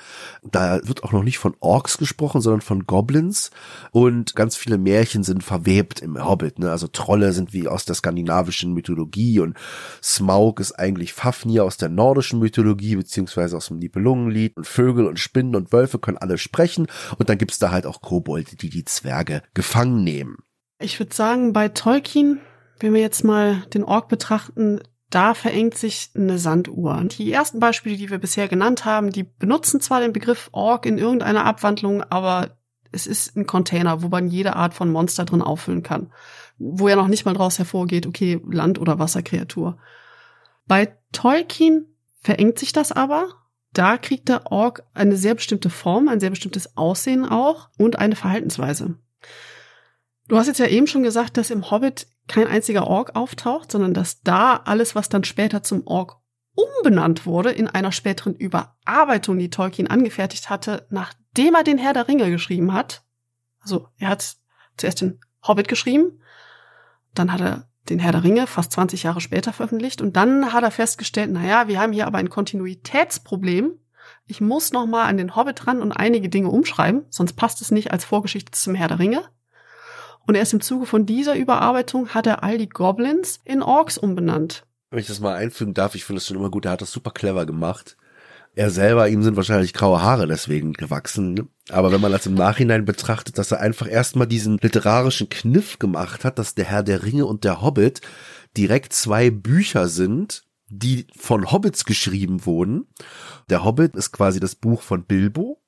Da 0.43 0.79
wird 0.83 1.03
auch 1.03 1.13
noch 1.13 1.23
nicht 1.23 1.37
von 1.37 1.55
Orks 1.61 1.97
gesprochen, 1.97 2.41
sondern 2.41 2.61
von 2.61 2.85
Goblins. 2.85 3.51
Und 3.91 4.35
ganz 4.35 4.57
viele 4.57 4.77
Märchen 4.77 5.23
sind 5.23 5.43
verwebt 5.43 6.01
im 6.01 6.23
Hobbit. 6.23 6.59
Ne? 6.59 6.69
Also 6.69 6.87
Trolle 6.87 7.31
sind 7.31 7.53
wie 7.53 7.69
aus 7.69 7.85
der 7.85 7.95
skandinavischen 7.95 8.73
Mythologie 8.73 9.39
und 9.39 9.55
Smaug 10.03 10.59
ist 10.59 10.73
eigentlich 10.73 11.13
Fafnir 11.13 11.63
aus 11.63 11.77
der 11.77 11.89
nordischen 11.89 12.39
Mythologie, 12.39 12.97
beziehungsweise 12.97 13.55
aus 13.55 13.67
dem 13.67 13.79
Nibelungenlied. 13.79 14.57
Und 14.57 14.67
Vögel 14.67 15.07
und 15.07 15.19
Spinnen 15.19 15.55
und 15.55 15.71
Wölfe 15.71 15.97
können 15.97 16.17
alle 16.17 16.37
sprechen. 16.37 16.87
Und 17.17 17.29
dann 17.29 17.37
gibt's 17.37 17.59
da 17.59 17.71
halt 17.71 17.85
auch 17.85 18.01
Kobolde, 18.01 18.57
die 18.57 18.69
die 18.69 18.83
Zwerge 18.83 19.43
gefangen 19.53 20.03
nehmen. 20.03 20.37
Ich 20.79 20.99
würde 20.99 21.13
sagen, 21.13 21.53
bei 21.53 21.69
Tolkien 21.69 22.39
wenn 22.81 22.93
wir 22.93 23.01
jetzt 23.01 23.23
mal 23.23 23.63
den 23.73 23.83
Ork 23.83 24.07
betrachten, 24.07 24.81
da 25.09 25.33
verengt 25.33 25.77
sich 25.77 26.11
eine 26.15 26.39
Sanduhr. 26.39 27.03
Die 27.03 27.31
ersten 27.31 27.59
Beispiele, 27.59 27.97
die 27.97 28.09
wir 28.09 28.17
bisher 28.17 28.47
genannt 28.47 28.85
haben, 28.85 29.11
die 29.11 29.23
benutzen 29.23 29.81
zwar 29.81 29.99
den 29.99 30.13
Begriff 30.13 30.49
Ork 30.53 30.85
in 30.85 30.97
irgendeiner 30.97 31.45
Abwandlung, 31.45 32.01
aber 32.03 32.57
es 32.91 33.07
ist 33.07 33.35
ein 33.35 33.45
Container, 33.45 34.01
wo 34.01 34.07
man 34.07 34.29
jede 34.29 34.55
Art 34.55 34.73
von 34.73 34.89
Monster 34.89 35.25
drin 35.25 35.41
auffüllen 35.41 35.83
kann. 35.83 36.11
Wo 36.57 36.87
ja 36.87 36.95
noch 36.95 37.07
nicht 37.07 37.25
mal 37.25 37.33
draus 37.33 37.57
hervorgeht, 37.57 38.07
okay, 38.07 38.41
Land- 38.49 38.79
oder 38.79 38.99
Wasserkreatur. 38.99 39.77
Bei 40.65 40.95
Tolkien 41.11 41.85
verengt 42.21 42.59
sich 42.59 42.71
das 42.71 42.91
aber. 42.91 43.27
Da 43.73 43.97
kriegt 43.97 44.29
der 44.29 44.51
Ork 44.51 44.83
eine 44.93 45.15
sehr 45.15 45.35
bestimmte 45.35 45.69
Form, 45.69 46.07
ein 46.07 46.19
sehr 46.19 46.29
bestimmtes 46.29 46.77
Aussehen 46.77 47.25
auch 47.25 47.69
und 47.77 47.99
eine 47.99 48.15
Verhaltensweise. 48.15 48.95
Du 50.27 50.37
hast 50.37 50.47
jetzt 50.47 50.59
ja 50.59 50.67
eben 50.67 50.87
schon 50.87 51.03
gesagt, 51.03 51.35
dass 51.37 51.49
im 51.49 51.71
Hobbit 51.71 52.07
kein 52.31 52.47
einziger 52.47 52.87
Ork 52.87 53.15
auftaucht, 53.15 53.71
sondern 53.71 53.93
dass 53.93 54.21
da 54.21 54.55
alles, 54.55 54.95
was 54.95 55.09
dann 55.09 55.25
später 55.25 55.63
zum 55.63 55.85
Ork 55.85 56.17
umbenannt 56.55 57.25
wurde, 57.25 57.51
in 57.51 57.67
einer 57.67 57.91
späteren 57.91 58.35
Überarbeitung, 58.35 59.37
die 59.37 59.49
Tolkien 59.49 59.87
angefertigt 59.87 60.49
hatte, 60.49 60.87
nachdem 60.89 61.55
er 61.55 61.63
den 61.63 61.77
Herr 61.77 61.93
der 61.93 62.07
Ringe 62.07 62.29
geschrieben 62.31 62.73
hat. 62.73 63.03
Also 63.59 63.89
er 63.97 64.09
hat 64.09 64.37
zuerst 64.77 65.01
den 65.01 65.19
Hobbit 65.45 65.67
geschrieben, 65.67 66.21
dann 67.13 67.33
hat 67.33 67.41
er 67.41 67.67
den 67.89 67.99
Herr 67.99 68.13
der 68.13 68.23
Ringe 68.23 68.47
fast 68.47 68.71
20 68.71 69.03
Jahre 69.03 69.19
später 69.19 69.51
veröffentlicht 69.51 70.01
und 70.01 70.15
dann 70.15 70.53
hat 70.53 70.63
er 70.63 70.71
festgestellt, 70.71 71.31
naja, 71.31 71.67
wir 71.67 71.79
haben 71.79 71.93
hier 71.93 72.07
aber 72.07 72.17
ein 72.17 72.29
Kontinuitätsproblem. 72.29 73.77
Ich 74.25 74.39
muss 74.39 74.71
noch 74.71 74.85
mal 74.85 75.05
an 75.05 75.17
den 75.17 75.35
Hobbit 75.35 75.67
ran 75.67 75.81
und 75.81 75.91
einige 75.91 76.29
Dinge 76.29 76.49
umschreiben, 76.49 77.05
sonst 77.09 77.33
passt 77.33 77.61
es 77.61 77.71
nicht 77.71 77.91
als 77.91 78.05
Vorgeschichte 78.05 78.51
zum 78.51 78.75
Herr 78.75 78.87
der 78.87 78.99
Ringe. 78.99 79.23
Und 80.27 80.35
erst 80.35 80.53
im 80.53 80.61
Zuge 80.61 80.85
von 80.85 81.05
dieser 81.05 81.35
Überarbeitung 81.35 82.09
hat 82.09 82.27
er 82.27 82.43
all 82.43 82.57
die 82.57 82.69
Goblins 82.69 83.39
in 83.43 83.61
Orks 83.61 83.97
umbenannt. 83.97 84.65
Wenn 84.89 84.99
ich 84.99 85.07
das 85.07 85.19
mal 85.19 85.35
einfügen 85.35 85.73
darf, 85.73 85.95
ich 85.95 86.05
finde 86.05 86.17
es 86.17 86.27
schon 86.27 86.37
immer 86.37 86.51
gut, 86.51 86.65
er 86.65 86.71
hat 86.71 86.81
das 86.81 86.91
super 86.91 87.11
clever 87.11 87.45
gemacht. 87.45 87.97
Er 88.53 88.69
selber, 88.69 89.07
ihm 89.07 89.23
sind 89.23 89.37
wahrscheinlich 89.37 89.73
graue 89.73 90.01
Haare 90.01 90.27
deswegen 90.27 90.73
gewachsen. 90.73 91.33
ne? 91.33 91.47
Aber 91.69 91.91
wenn 91.91 92.01
man 92.01 92.11
das 92.11 92.25
im 92.25 92.33
Nachhinein 92.33 92.83
betrachtet, 92.83 93.37
dass 93.37 93.51
er 93.51 93.61
einfach 93.61 93.89
erstmal 93.89 94.27
diesen 94.27 94.57
literarischen 94.57 95.29
Kniff 95.29 95.79
gemacht 95.79 96.25
hat, 96.25 96.37
dass 96.37 96.53
der 96.53 96.65
Herr 96.65 96.83
der 96.83 97.03
Ringe 97.03 97.25
und 97.25 97.45
der 97.45 97.61
Hobbit 97.61 98.01
direkt 98.57 98.91
zwei 98.91 99.29
Bücher 99.29 99.87
sind, 99.87 100.43
die 100.67 101.07
von 101.17 101.51
Hobbits 101.51 101.85
geschrieben 101.85 102.45
wurden. 102.45 102.87
Der 103.49 103.63
Hobbit 103.63 103.95
ist 103.95 104.11
quasi 104.11 104.41
das 104.41 104.55
Buch 104.55 104.81
von 104.81 105.05
Bilbo. 105.05 105.61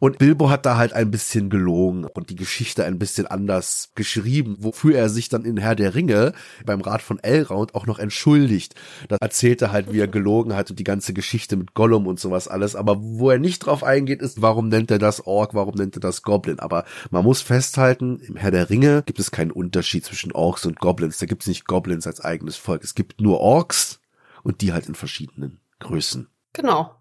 Und 0.00 0.18
Bilbo 0.18 0.48
hat 0.48 0.64
da 0.64 0.78
halt 0.78 0.94
ein 0.94 1.10
bisschen 1.10 1.50
gelogen 1.50 2.06
und 2.06 2.30
die 2.30 2.34
Geschichte 2.34 2.84
ein 2.84 2.98
bisschen 2.98 3.26
anders 3.26 3.92
geschrieben, 3.94 4.56
wofür 4.58 4.96
er 4.96 5.10
sich 5.10 5.28
dann 5.28 5.44
in 5.44 5.58
Herr 5.58 5.76
der 5.76 5.94
Ringe 5.94 6.32
beim 6.64 6.80
Rat 6.80 7.02
von 7.02 7.18
Elrond 7.18 7.74
auch 7.74 7.86
noch 7.86 7.98
entschuldigt. 7.98 8.74
Da 9.08 9.18
erzählt 9.20 9.60
er 9.60 9.72
halt, 9.72 9.92
wie 9.92 10.00
er 10.00 10.08
gelogen 10.08 10.56
hat 10.56 10.70
und 10.70 10.78
die 10.78 10.84
ganze 10.84 11.12
Geschichte 11.12 11.56
mit 11.56 11.74
Gollum 11.74 12.06
und 12.06 12.18
sowas 12.18 12.48
alles. 12.48 12.76
Aber 12.76 12.96
wo 12.98 13.28
er 13.28 13.38
nicht 13.38 13.60
drauf 13.60 13.84
eingeht, 13.84 14.22
ist, 14.22 14.40
warum 14.40 14.68
nennt 14.68 14.90
er 14.90 14.98
das 14.98 15.26
Ork, 15.26 15.52
warum 15.52 15.74
nennt 15.74 15.98
er 15.98 16.00
das 16.00 16.22
Goblin? 16.22 16.60
Aber 16.60 16.86
man 17.10 17.22
muss 17.22 17.42
festhalten, 17.42 18.20
im 18.20 18.36
Herr 18.36 18.50
der 18.50 18.70
Ringe 18.70 19.02
gibt 19.04 19.18
es 19.18 19.30
keinen 19.30 19.50
Unterschied 19.50 20.06
zwischen 20.06 20.32
Orks 20.32 20.64
und 20.64 20.80
Goblins. 20.80 21.18
Da 21.18 21.26
gibt 21.26 21.42
es 21.42 21.48
nicht 21.48 21.66
Goblins 21.66 22.06
als 22.06 22.22
eigenes 22.22 22.56
Volk. 22.56 22.84
Es 22.84 22.94
gibt 22.94 23.20
nur 23.20 23.40
Orks 23.40 24.00
und 24.42 24.62
die 24.62 24.72
halt 24.72 24.86
in 24.88 24.94
verschiedenen 24.94 25.60
Größen. 25.78 26.28
Genau. 26.54 26.99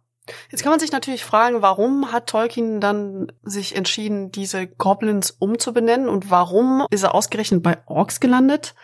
Jetzt 0.51 0.63
kann 0.63 0.71
man 0.71 0.79
sich 0.79 0.91
natürlich 0.91 1.23
fragen, 1.23 1.61
warum 1.61 2.11
hat 2.11 2.27
Tolkien 2.27 2.81
dann 2.81 3.31
sich 3.43 3.75
entschieden, 3.75 4.31
diese 4.31 4.67
Goblins 4.67 5.31
umzubenennen 5.31 6.09
und 6.09 6.29
warum 6.29 6.85
ist 6.89 7.03
er 7.03 7.15
ausgerechnet 7.15 7.63
bei 7.63 7.77
Orks 7.85 8.19
gelandet? 8.19 8.75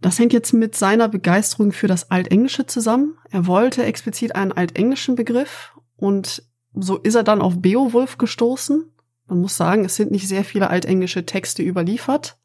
Das 0.00 0.18
hängt 0.18 0.32
jetzt 0.32 0.52
mit 0.52 0.76
seiner 0.76 1.08
Begeisterung 1.08 1.72
für 1.72 1.86
das 1.86 2.10
Altenglische 2.10 2.66
zusammen. 2.66 3.18
Er 3.30 3.46
wollte 3.46 3.84
explizit 3.84 4.34
einen 4.34 4.52
altenglischen 4.52 5.14
Begriff 5.14 5.74
und 5.96 6.42
so 6.72 6.96
ist 6.96 7.14
er 7.14 7.22
dann 7.22 7.42
auf 7.42 7.60
Beowulf 7.60 8.16
gestoßen. 8.16 8.90
Man 9.26 9.40
muss 9.40 9.56
sagen, 9.56 9.84
es 9.84 9.96
sind 9.96 10.10
nicht 10.10 10.26
sehr 10.26 10.44
viele 10.44 10.70
altenglische 10.70 11.26
Texte 11.26 11.62
überliefert. 11.62 12.38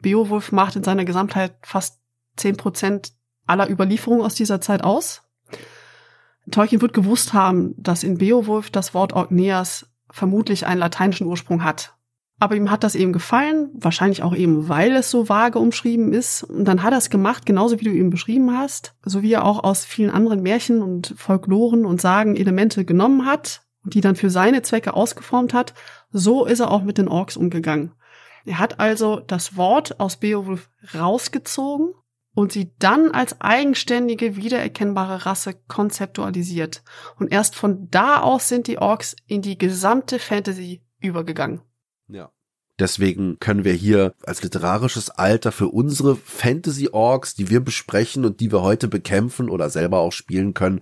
Beowulf 0.00 0.50
macht 0.50 0.76
in 0.76 0.84
seiner 0.84 1.04
Gesamtheit 1.04 1.54
fast 1.62 2.00
zehn 2.36 2.56
Prozent 2.56 3.12
aller 3.46 3.68
Überlieferungen 3.68 4.24
aus 4.24 4.34
dieser 4.34 4.60
Zeit 4.60 4.82
aus. 4.82 5.22
Tolkien 6.50 6.80
wird 6.80 6.92
gewusst 6.92 7.32
haben, 7.32 7.74
dass 7.76 8.02
in 8.02 8.18
Beowulf 8.18 8.70
das 8.70 8.94
Wort 8.94 9.12
Orkneas 9.12 9.86
vermutlich 10.10 10.66
einen 10.66 10.80
lateinischen 10.80 11.26
Ursprung 11.26 11.64
hat. 11.64 11.94
Aber 12.42 12.56
ihm 12.56 12.72
hat 12.72 12.82
das 12.82 12.96
eben 12.96 13.12
gefallen, 13.12 13.70
wahrscheinlich 13.74 14.24
auch 14.24 14.34
eben, 14.34 14.68
weil 14.68 14.96
es 14.96 15.12
so 15.12 15.28
vage 15.28 15.60
umschrieben 15.60 16.12
ist. 16.12 16.42
Und 16.42 16.64
dann 16.64 16.82
hat 16.82 16.92
er 16.92 16.98
es 16.98 17.08
gemacht, 17.08 17.46
genauso 17.46 17.78
wie 17.78 17.84
du 17.84 17.92
eben 17.92 18.10
beschrieben 18.10 18.58
hast, 18.58 18.96
so 19.04 19.22
wie 19.22 19.32
er 19.32 19.44
auch 19.44 19.62
aus 19.62 19.84
vielen 19.84 20.10
anderen 20.10 20.42
Märchen 20.42 20.82
und 20.82 21.14
Folkloren 21.16 21.86
und 21.86 22.00
Sagen 22.00 22.34
Elemente 22.34 22.84
genommen 22.84 23.26
hat 23.26 23.62
und 23.84 23.94
die 23.94 24.00
dann 24.00 24.16
für 24.16 24.28
seine 24.28 24.62
Zwecke 24.62 24.94
ausgeformt 24.94 25.54
hat, 25.54 25.72
so 26.10 26.44
ist 26.44 26.58
er 26.58 26.72
auch 26.72 26.82
mit 26.82 26.98
den 26.98 27.06
Orks 27.06 27.36
umgegangen. 27.36 27.92
Er 28.44 28.58
hat 28.58 28.80
also 28.80 29.20
das 29.20 29.56
Wort 29.56 30.00
aus 30.00 30.16
Beowulf 30.16 30.68
rausgezogen 30.98 31.94
und 32.34 32.52
sie 32.52 32.72
dann 32.78 33.10
als 33.10 33.40
eigenständige, 33.40 34.36
wiedererkennbare 34.36 35.26
Rasse 35.26 35.54
konzeptualisiert. 35.68 36.82
Und 37.18 37.32
erst 37.32 37.54
von 37.54 37.88
da 37.90 38.20
aus 38.20 38.48
sind 38.48 38.66
die 38.66 38.78
Orks 38.78 39.16
in 39.26 39.42
die 39.42 39.58
gesamte 39.58 40.18
Fantasy 40.18 40.82
übergegangen. 41.00 41.60
Ja. 42.08 42.30
Deswegen 42.78 43.38
können 43.38 43.64
wir 43.64 43.74
hier 43.74 44.14
als 44.24 44.42
literarisches 44.42 45.10
Alter 45.10 45.52
für 45.52 45.68
unsere 45.68 46.16
Fantasy-Orks, 46.16 47.34
die 47.34 47.50
wir 47.50 47.60
besprechen 47.60 48.24
und 48.24 48.40
die 48.40 48.50
wir 48.50 48.62
heute 48.62 48.88
bekämpfen 48.88 49.50
oder 49.50 49.68
selber 49.68 49.98
auch 49.98 50.12
spielen 50.12 50.54
können, 50.54 50.80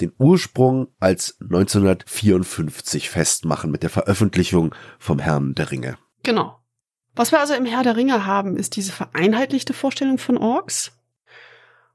den 0.00 0.12
Ursprung 0.18 0.88
als 0.98 1.38
1954 1.40 3.08
festmachen 3.08 3.70
mit 3.70 3.84
der 3.84 3.90
Veröffentlichung 3.90 4.74
vom 4.98 5.20
Herrn 5.20 5.54
der 5.54 5.70
Ringe. 5.70 5.96
Genau. 6.24 6.58
Was 7.18 7.32
wir 7.32 7.40
also 7.40 7.52
im 7.54 7.64
Herr 7.64 7.82
der 7.82 7.96
Ringe 7.96 8.26
haben, 8.26 8.56
ist 8.56 8.76
diese 8.76 8.92
vereinheitlichte 8.92 9.72
Vorstellung 9.72 10.18
von 10.18 10.38
Orks. 10.38 10.92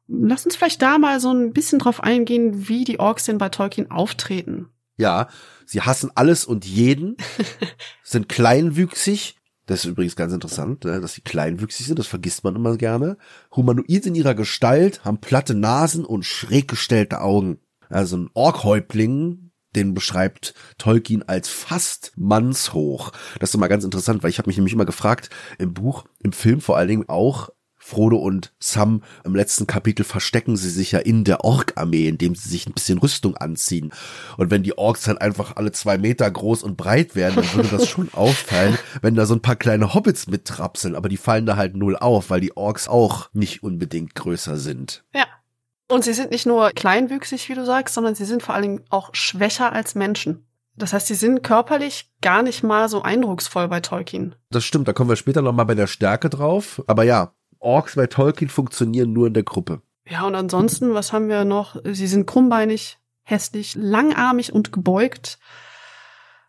Lass 0.10 0.46
uns 0.46 0.58
vielleicht 0.58 0.82
da 0.82 0.98
mal 0.98 1.22
so 1.22 1.32
ein 1.32 1.54
bisschen 1.54 1.80
drauf 1.80 2.04
eingehen, 2.04 2.68
wie 2.68 2.84
die 2.84 3.00
Orks 3.00 3.24
denn 3.24 3.38
bei 3.38 3.48
Tolkien 3.48 3.90
auftreten. 3.90 4.68
Ja, 4.98 5.30
sie 5.66 5.80
hassen 5.80 6.12
alles 6.14 6.44
und 6.44 6.66
jeden, 6.66 7.16
sind 8.04 8.28
kleinwüchsig. 8.28 9.38
Das 9.66 9.86
ist 9.86 9.92
übrigens 9.92 10.18
ganz 10.18 10.34
interessant, 10.34 10.84
ne, 10.84 11.00
dass 11.00 11.14
sie 11.14 11.22
kleinwüchsig 11.22 11.88
sind, 11.88 12.00
das 12.00 12.08
vergisst 12.08 12.44
man 12.44 12.58
immer 12.58 12.76
gerne. 12.76 13.16
Humanoid 13.56 14.06
in 14.06 14.16
ihrer 14.16 14.36
Gestalt, 14.36 15.06
haben 15.06 15.20
platte 15.20 15.54
Nasen 15.54 16.04
und 16.04 16.26
schräg 16.26 16.68
gestellte 16.68 17.22
Augen. 17.22 17.60
Also 17.88 18.18
ein 18.18 18.30
Orkhäuptling, 18.34 19.43
den 19.76 19.94
beschreibt 19.94 20.54
Tolkien 20.78 21.28
als 21.28 21.50
fast 21.50 22.12
mannshoch. 22.16 23.12
Das 23.40 23.50
ist 23.50 23.56
immer 23.56 23.70
ganz 23.70 23.84
interessant, 23.84 24.24
weil 24.24 24.30
ich 24.30 24.38
habe 24.38 24.50
mich 24.50 24.58
nämlich 24.58 24.74
immer 24.74 24.86
gefragt, 24.86 25.30
im 25.58 25.74
Buch, 25.74 26.06
im 26.20 26.32
Film 26.32 26.62
vor 26.62 26.78
allen 26.78 26.88
Dingen 26.88 27.10
auch, 27.10 27.50
Frodo 27.84 28.16
und 28.16 28.54
Sam 28.60 29.04
im 29.26 29.36
letzten 29.36 29.68
Kapitel 29.68 30.06
verstecken 30.06 30.56
sie 30.56 30.70
sich 30.70 30.94
ja 30.94 31.00
in 31.00 31.26
der 31.26 31.44
Ork-Armee, 31.44 32.08
indem 32.08 32.34
sie 32.34 32.48
sich 32.48 32.66
ein 32.66 32.72
bisschen 32.72 32.98
Rüstung 32.98 33.36
anziehen. 33.36 33.92
Und 34.38 34.52
wenn 34.52 34.64
die 34.64 34.78
Orks 34.78 35.06
halt 35.08 35.20
einfach 35.20 35.58
alle 35.58 35.74
zwei 35.74 35.98
Meter 35.98 36.32
groß 36.32 36.64
und 36.64 36.78
breit 36.78 37.14
werden, 37.14 37.36
dann 37.36 37.54
würde 37.54 37.68
das 37.68 37.90
schon 37.90 38.08
auffallen, 38.14 38.78
wenn 39.02 39.16
da 39.16 39.26
so 39.26 39.34
ein 39.34 39.42
paar 39.42 39.58
kleine 39.58 39.94
Hobbits 39.94 40.28
mittrapseln. 40.28 40.96
Aber 40.96 41.10
die 41.10 41.18
fallen 41.18 41.46
da 41.46 41.58
halt 41.58 41.76
null 41.76 41.98
auf, 41.98 42.30
weil 42.30 42.40
die 42.40 42.56
Orks 42.56 42.88
auch 42.88 43.30
nicht 43.34 43.64
unbedingt 43.64 44.16
größer 44.16 44.56
sind. 44.56 45.04
Ja. 45.14 45.26
Und 45.94 46.04
sie 46.04 46.14
sind 46.14 46.32
nicht 46.32 46.48
nur 46.48 46.72
kleinwüchsig, 46.72 47.50
wie 47.50 47.54
du 47.54 47.64
sagst, 47.64 47.94
sondern 47.94 48.16
sie 48.16 48.26
sind 48.26 48.42
vor 48.42 48.60
Dingen 48.60 48.82
auch 48.90 49.12
schwächer 49.14 49.74
als 49.74 49.94
Menschen. 49.94 50.44
Das 50.76 50.92
heißt, 50.92 51.06
sie 51.06 51.14
sind 51.14 51.44
körperlich 51.44 52.12
gar 52.20 52.42
nicht 52.42 52.64
mal 52.64 52.90
so 52.90 53.04
eindrucksvoll 53.04 53.68
bei 53.68 53.80
Tolkien. 53.80 54.34
Das 54.50 54.66
stimmt, 54.66 54.88
da 54.88 54.94
kommen 54.94 55.12
wir 55.12 55.18
später 55.18 55.44
nochmal 55.44 55.68
bei 55.68 55.76
der 55.76 55.86
Stärke 55.86 56.32
drauf. 56.32 56.82
Aber 56.88 57.04
ja, 57.04 57.36
Orks 57.60 57.96
bei 57.96 58.08
Tolkien 58.08 58.50
funktionieren 58.50 59.14
nur 59.14 59.28
in 59.28 59.36
der 59.36 59.44
Gruppe. 59.44 59.84
Ja, 60.10 60.26
und 60.26 60.34
ansonsten, 60.34 60.96
was 60.96 61.14
haben 61.14 61.30
wir 61.30 61.46
noch? 61.46 61.76
Sie 61.86 62.08
sind 62.08 62.26
krummbeinig, 62.26 62.98
hässlich, 63.22 63.76
langarmig 63.76 64.52
und 64.52 64.72
gebeugt. 64.72 65.38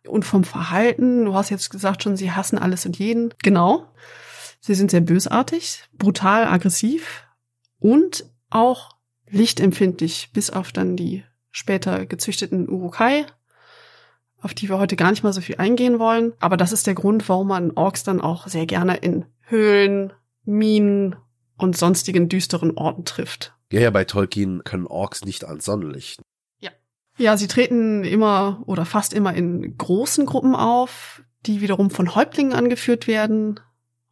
Und 0.08 0.24
vom 0.24 0.44
Verhalten, 0.44 1.26
du 1.26 1.34
hast 1.34 1.50
jetzt 1.50 1.68
gesagt 1.68 2.02
schon, 2.02 2.16
sie 2.16 2.32
hassen 2.32 2.56
alles 2.56 2.86
und 2.86 2.98
jeden. 2.98 3.34
Genau. 3.42 3.92
Sie 4.60 4.74
sind 4.74 4.90
sehr 4.90 5.02
bösartig, 5.02 5.84
brutal, 5.98 6.46
aggressiv 6.46 7.26
und 7.78 8.24
auch 8.48 8.93
lichtempfindlich, 9.30 10.30
bis 10.32 10.50
auf 10.50 10.72
dann 10.72 10.96
die 10.96 11.24
später 11.50 12.06
gezüchteten 12.06 12.68
Urukai, 12.68 13.26
auf 14.40 14.54
die 14.54 14.68
wir 14.68 14.78
heute 14.78 14.96
gar 14.96 15.10
nicht 15.10 15.22
mal 15.22 15.32
so 15.32 15.40
viel 15.40 15.56
eingehen 15.56 15.98
wollen. 15.98 16.32
Aber 16.40 16.56
das 16.56 16.72
ist 16.72 16.86
der 16.86 16.94
Grund, 16.94 17.28
warum 17.28 17.48
man 17.48 17.70
Orks 17.72 18.02
dann 18.02 18.20
auch 18.20 18.48
sehr 18.48 18.66
gerne 18.66 18.96
in 18.96 19.24
Höhlen, 19.42 20.12
Minen 20.44 21.16
und 21.56 21.76
sonstigen 21.76 22.28
düsteren 22.28 22.76
Orten 22.76 23.04
trifft. 23.04 23.54
Ja, 23.72 23.80
ja, 23.80 23.90
bei 23.90 24.04
Tolkien 24.04 24.62
können 24.64 24.86
Orks 24.86 25.24
nicht 25.24 25.44
ans 25.44 25.64
Sonnenlicht. 25.64 26.20
Ja. 26.60 26.70
Ja, 27.16 27.36
sie 27.36 27.48
treten 27.48 28.04
immer 28.04 28.62
oder 28.66 28.84
fast 28.84 29.12
immer 29.12 29.34
in 29.34 29.76
großen 29.78 30.26
Gruppen 30.26 30.54
auf, 30.54 31.22
die 31.46 31.60
wiederum 31.60 31.90
von 31.90 32.14
Häuptlingen 32.14 32.52
angeführt 32.52 33.06
werden. 33.06 33.60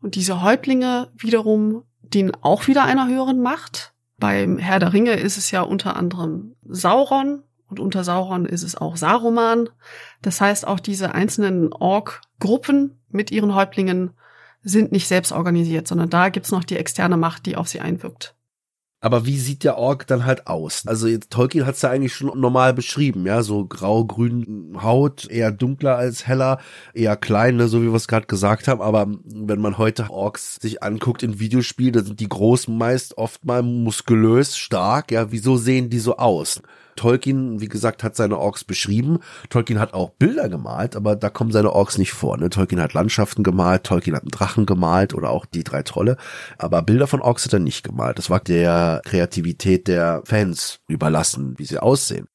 Und 0.00 0.14
diese 0.14 0.42
Häuptlinge 0.42 1.10
wiederum 1.16 1.84
dienen 2.02 2.32
auch 2.40 2.66
wieder 2.66 2.84
einer 2.84 3.08
höheren 3.08 3.40
Macht. 3.40 3.91
Beim 4.22 4.56
Herr 4.58 4.78
der 4.78 4.92
Ringe 4.92 5.14
ist 5.14 5.36
es 5.36 5.50
ja 5.50 5.62
unter 5.62 5.96
anderem 5.96 6.54
Sauron 6.62 7.42
und 7.66 7.80
unter 7.80 8.04
Sauron 8.04 8.46
ist 8.46 8.62
es 8.62 8.76
auch 8.76 8.96
Saruman. 8.96 9.68
Das 10.20 10.40
heißt, 10.40 10.64
auch 10.64 10.78
diese 10.78 11.12
einzelnen 11.12 11.72
Ork-Gruppen 11.72 13.02
mit 13.08 13.32
ihren 13.32 13.56
Häuptlingen 13.56 14.12
sind 14.62 14.92
nicht 14.92 15.08
selbst 15.08 15.32
organisiert, 15.32 15.88
sondern 15.88 16.08
da 16.08 16.28
gibt's 16.28 16.52
noch 16.52 16.62
die 16.62 16.76
externe 16.76 17.16
Macht, 17.16 17.46
die 17.46 17.56
auf 17.56 17.66
sie 17.66 17.80
einwirkt. 17.80 18.36
Aber 19.02 19.26
wie 19.26 19.36
sieht 19.36 19.64
der 19.64 19.78
Ork 19.78 20.06
dann 20.06 20.24
halt 20.24 20.46
aus? 20.46 20.84
Also 20.86 21.08
Tolkien 21.28 21.66
hat's 21.66 21.82
ja 21.82 21.90
eigentlich 21.90 22.14
schon 22.14 22.38
normal 22.40 22.72
beschrieben, 22.72 23.26
ja, 23.26 23.42
so 23.42 23.66
grau-grün 23.66 24.78
Haut, 24.80 25.28
eher 25.28 25.50
dunkler 25.50 25.96
als 25.96 26.28
heller, 26.28 26.60
eher 26.94 27.16
klein, 27.16 27.56
ne, 27.56 27.66
so 27.66 27.82
wie 27.82 27.88
wir 27.88 27.96
es 27.96 28.06
gerade 28.06 28.26
gesagt 28.26 28.68
haben. 28.68 28.80
Aber 28.80 29.08
wenn 29.24 29.60
man 29.60 29.76
heute 29.76 30.08
Orks 30.08 30.56
sich 30.62 30.84
anguckt 30.84 31.24
in 31.24 31.40
Videospielen, 31.40 31.94
dann 31.94 32.04
sind 32.06 32.20
die 32.20 32.28
großen 32.28 32.78
meist 32.78 33.18
oft 33.18 33.44
mal 33.44 33.62
muskulös, 33.64 34.56
stark, 34.56 35.10
ja. 35.10 35.32
Wieso 35.32 35.56
sehen 35.56 35.90
die 35.90 35.98
so 35.98 36.16
aus? 36.18 36.62
Tolkien, 36.96 37.60
wie 37.60 37.68
gesagt, 37.68 38.02
hat 38.02 38.16
seine 38.16 38.38
Orks 38.38 38.64
beschrieben. 38.64 39.18
Tolkien 39.50 39.78
hat 39.78 39.94
auch 39.94 40.10
Bilder 40.10 40.48
gemalt, 40.48 40.96
aber 40.96 41.16
da 41.16 41.30
kommen 41.30 41.52
seine 41.52 41.72
Orks 41.72 41.98
nicht 41.98 42.12
vor. 42.12 42.36
Ne? 42.36 42.50
Tolkien 42.50 42.80
hat 42.80 42.92
Landschaften 42.92 43.42
gemalt, 43.42 43.84
Tolkien 43.84 44.14
hat 44.14 44.22
einen 44.22 44.30
Drachen 44.30 44.66
gemalt 44.66 45.14
oder 45.14 45.30
auch 45.30 45.46
die 45.46 45.64
drei 45.64 45.82
Trolle. 45.82 46.16
Aber 46.58 46.82
Bilder 46.82 47.06
von 47.06 47.20
Orks 47.20 47.44
hat 47.44 47.52
er 47.52 47.60
nicht 47.60 47.82
gemalt. 47.82 48.18
Das 48.18 48.30
war 48.30 48.40
der 48.40 49.00
Kreativität 49.04 49.88
der 49.88 50.22
Fans 50.24 50.80
überlassen, 50.88 51.54
wie 51.58 51.64
sie 51.64 51.78
aussehen. 51.78 52.26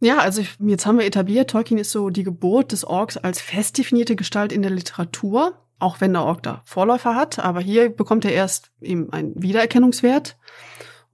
Ja, 0.00 0.18
also 0.18 0.42
jetzt 0.60 0.84
haben 0.84 0.98
wir 0.98 1.06
etabliert, 1.06 1.50
Tolkien 1.50 1.78
ist 1.78 1.90
so 1.90 2.10
die 2.10 2.22
Geburt 2.22 2.72
des 2.72 2.84
Orks 2.84 3.16
als 3.16 3.40
fest 3.40 3.78
definierte 3.78 4.14
Gestalt 4.14 4.52
in 4.52 4.62
der 4.62 4.70
Literatur, 4.70 5.54
auch 5.78 6.00
wenn 6.00 6.12
der 6.12 6.24
Ork 6.24 6.42
da 6.42 6.62
Vorläufer 6.64 7.14
hat. 7.14 7.38
Aber 7.38 7.60
hier 7.60 7.88
bekommt 7.88 8.24
er 8.24 8.32
erst 8.32 8.70
eben 8.80 9.10
einen 9.12 9.32
Wiedererkennungswert. 9.40 10.36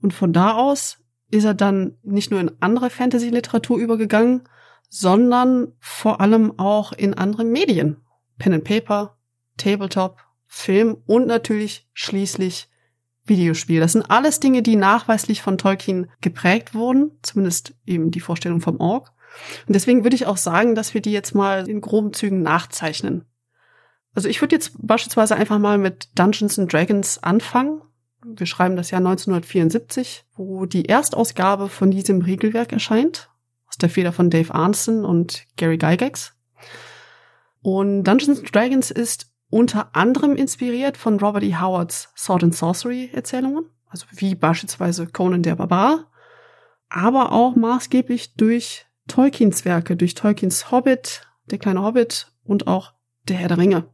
Und 0.00 0.12
von 0.12 0.32
da 0.32 0.54
aus 0.54 0.98
ist 1.32 1.44
er 1.44 1.54
dann 1.54 1.96
nicht 2.02 2.30
nur 2.30 2.40
in 2.40 2.52
andere 2.60 2.90
Fantasy-Literatur 2.90 3.78
übergegangen, 3.78 4.42
sondern 4.88 5.72
vor 5.80 6.20
allem 6.20 6.58
auch 6.58 6.92
in 6.92 7.14
andere 7.14 7.44
Medien. 7.44 7.96
Pen 8.38 8.52
and 8.52 8.64
Paper, 8.64 9.16
Tabletop, 9.56 10.18
Film 10.46 10.98
und 11.06 11.26
natürlich 11.26 11.88
schließlich 11.94 12.68
Videospiel. 13.24 13.80
Das 13.80 13.92
sind 13.92 14.10
alles 14.10 14.40
Dinge, 14.40 14.62
die 14.62 14.76
nachweislich 14.76 15.40
von 15.40 15.56
Tolkien 15.56 16.10
geprägt 16.20 16.74
wurden, 16.74 17.12
zumindest 17.22 17.74
eben 17.86 18.10
die 18.10 18.20
Vorstellung 18.20 18.60
vom 18.60 18.78
Org. 18.78 19.12
Und 19.66 19.74
deswegen 19.74 20.04
würde 20.04 20.16
ich 20.16 20.26
auch 20.26 20.36
sagen, 20.36 20.74
dass 20.74 20.92
wir 20.92 21.00
die 21.00 21.12
jetzt 21.12 21.34
mal 21.34 21.66
in 21.66 21.80
groben 21.80 22.12
Zügen 22.12 22.42
nachzeichnen. 22.42 23.24
Also 24.14 24.28
ich 24.28 24.42
würde 24.42 24.56
jetzt 24.56 24.72
beispielsweise 24.78 25.36
einfach 25.36 25.58
mal 25.58 25.78
mit 25.78 26.10
Dungeons 26.14 26.58
and 26.58 26.70
Dragons 26.70 27.22
anfangen 27.22 27.80
wir 28.24 28.46
schreiben 28.46 28.76
das 28.76 28.90
Jahr 28.90 29.00
1974, 29.00 30.24
wo 30.36 30.66
die 30.66 30.88
Erstausgabe 30.88 31.68
von 31.68 31.90
diesem 31.90 32.22
Regelwerk 32.22 32.72
erscheint, 32.72 33.30
aus 33.68 33.76
der 33.78 33.90
Feder 33.90 34.12
von 34.12 34.30
Dave 34.30 34.54
Arnson 34.54 35.04
und 35.04 35.44
Gary 35.56 35.78
Gygax. 35.78 36.34
Und 37.62 38.04
Dungeons 38.04 38.42
Dragons 38.42 38.90
ist 38.90 39.30
unter 39.50 39.94
anderem 39.94 40.36
inspiriert 40.36 40.96
von 40.96 41.20
Robert 41.20 41.42
E. 41.42 41.56
Howards 41.56 42.12
Sword 42.16 42.44
and 42.44 42.54
Sorcery 42.54 43.10
Erzählungen, 43.12 43.66
also 43.88 44.06
wie 44.12 44.34
beispielsweise 44.34 45.06
Conan 45.06 45.42
der 45.42 45.56
Barbar, 45.56 46.10
aber 46.88 47.32
auch 47.32 47.54
maßgeblich 47.54 48.34
durch 48.34 48.86
Tolkiens 49.08 49.64
Werke, 49.64 49.96
durch 49.96 50.14
Tolkiens 50.14 50.70
Hobbit, 50.70 51.28
der 51.46 51.58
kleine 51.58 51.82
Hobbit 51.82 52.28
und 52.44 52.66
auch 52.66 52.92
der 53.28 53.36
Herr 53.36 53.48
der 53.48 53.58
Ringe. 53.58 53.84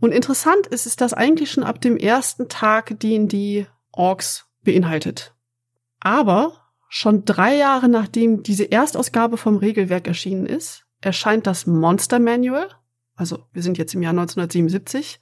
Und 0.00 0.12
interessant 0.12 0.66
ist, 0.66 0.86
ist 0.86 1.00
das 1.00 1.12
eigentlich 1.12 1.50
schon 1.50 1.64
ab 1.64 1.80
dem 1.80 1.96
ersten 1.96 2.48
Tag 2.48 2.98
D&D 2.98 3.66
Orks 3.92 4.46
beinhaltet. 4.62 5.34
Aber 6.00 6.72
schon 6.88 7.24
drei 7.24 7.56
Jahre 7.56 7.88
nachdem 7.88 8.42
diese 8.42 8.64
Erstausgabe 8.64 9.36
vom 9.36 9.56
Regelwerk 9.58 10.08
erschienen 10.08 10.46
ist, 10.46 10.86
erscheint 11.00 11.46
das 11.46 11.66
Monster 11.66 12.18
Manual, 12.18 12.68
also 13.20 13.44
wir 13.52 13.62
sind 13.62 13.76
jetzt 13.76 13.94
im 13.94 14.02
Jahr 14.02 14.12
1977, 14.12 15.20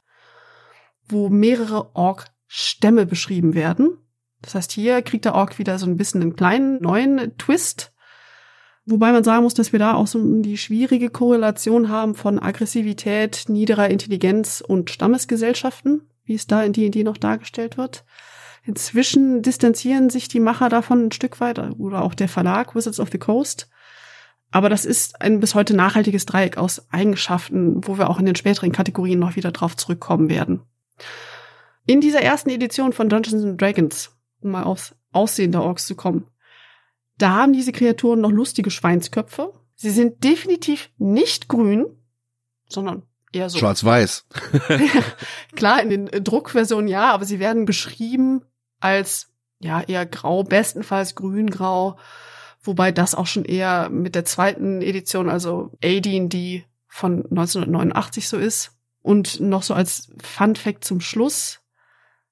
wo 1.08 1.28
mehrere 1.28 1.96
Ork-Stämme 1.96 3.06
beschrieben 3.06 3.54
werden. 3.54 3.98
Das 4.40 4.54
heißt, 4.54 4.70
hier 4.70 5.02
kriegt 5.02 5.24
der 5.24 5.34
Ork 5.34 5.58
wieder 5.58 5.80
so 5.80 5.86
ein 5.86 5.96
bisschen 5.96 6.22
einen 6.22 6.36
kleinen 6.36 6.80
neuen 6.80 7.36
Twist. 7.38 7.92
Wobei 8.90 9.12
man 9.12 9.22
sagen 9.22 9.42
muss, 9.42 9.52
dass 9.52 9.72
wir 9.72 9.78
da 9.78 9.92
auch 9.92 10.06
so 10.06 10.18
die 10.40 10.56
schwierige 10.56 11.10
Korrelation 11.10 11.90
haben 11.90 12.14
von 12.14 12.38
Aggressivität, 12.38 13.44
niederer 13.48 13.90
Intelligenz 13.90 14.64
und 14.66 14.88
Stammesgesellschaften, 14.88 16.08
wie 16.24 16.34
es 16.34 16.46
da 16.46 16.62
in 16.62 16.72
D&D 16.72 17.04
noch 17.04 17.18
dargestellt 17.18 17.76
wird. 17.76 18.06
Inzwischen 18.64 19.42
distanzieren 19.42 20.08
sich 20.08 20.28
die 20.28 20.40
Macher 20.40 20.70
davon 20.70 21.06
ein 21.06 21.12
Stück 21.12 21.38
weit 21.38 21.58
oder 21.78 22.02
auch 22.02 22.14
der 22.14 22.30
Verlag 22.30 22.74
Wizards 22.74 22.98
of 22.98 23.10
the 23.12 23.18
Coast. 23.18 23.68
Aber 24.50 24.70
das 24.70 24.86
ist 24.86 25.20
ein 25.20 25.38
bis 25.40 25.54
heute 25.54 25.76
nachhaltiges 25.76 26.24
Dreieck 26.24 26.56
aus 26.56 26.90
Eigenschaften, 26.90 27.86
wo 27.86 27.98
wir 27.98 28.08
auch 28.08 28.18
in 28.18 28.24
den 28.24 28.36
späteren 28.36 28.72
Kategorien 28.72 29.18
noch 29.18 29.36
wieder 29.36 29.52
drauf 29.52 29.76
zurückkommen 29.76 30.30
werden. 30.30 30.62
In 31.84 32.00
dieser 32.00 32.22
ersten 32.22 32.48
Edition 32.48 32.94
von 32.94 33.10
Dungeons 33.10 33.44
Dragons, 33.58 34.16
um 34.40 34.52
mal 34.52 34.62
aufs 34.62 34.94
Aussehen 35.12 35.52
der 35.52 35.62
Orks 35.62 35.86
zu 35.86 35.94
kommen, 35.94 36.26
da 37.18 37.30
haben 37.34 37.52
diese 37.52 37.72
Kreaturen 37.72 38.20
noch 38.20 38.30
lustige 38.30 38.70
Schweinsköpfe. 38.70 39.52
Sie 39.74 39.90
sind 39.90 40.24
definitiv 40.24 40.90
nicht 40.98 41.48
grün, 41.48 41.86
sondern 42.68 43.02
eher 43.32 43.50
so. 43.50 43.58
Schwarz-Weiß. 43.58 44.26
Klar, 45.56 45.82
in 45.82 45.90
den 45.90 46.24
Druckversionen 46.24 46.88
ja, 46.88 47.12
aber 47.12 47.24
sie 47.24 47.38
werden 47.38 47.64
beschrieben 47.64 48.42
als 48.80 49.28
ja 49.60 49.80
eher 49.80 50.06
grau, 50.06 50.44
bestenfalls 50.44 51.14
grün-grau, 51.14 51.98
wobei 52.62 52.92
das 52.92 53.14
auch 53.14 53.26
schon 53.26 53.44
eher 53.44 53.88
mit 53.90 54.14
der 54.14 54.24
zweiten 54.24 54.82
Edition, 54.82 55.28
also 55.28 55.72
AD&D 55.82 56.64
von 56.86 57.24
1989 57.24 58.28
so 58.28 58.36
ist. 58.36 58.72
Und 59.00 59.40
noch 59.40 59.62
so 59.62 59.74
als 59.74 60.10
Fun 60.22 60.54
Fact 60.56 60.84
zum 60.84 61.00
Schluss. 61.00 61.60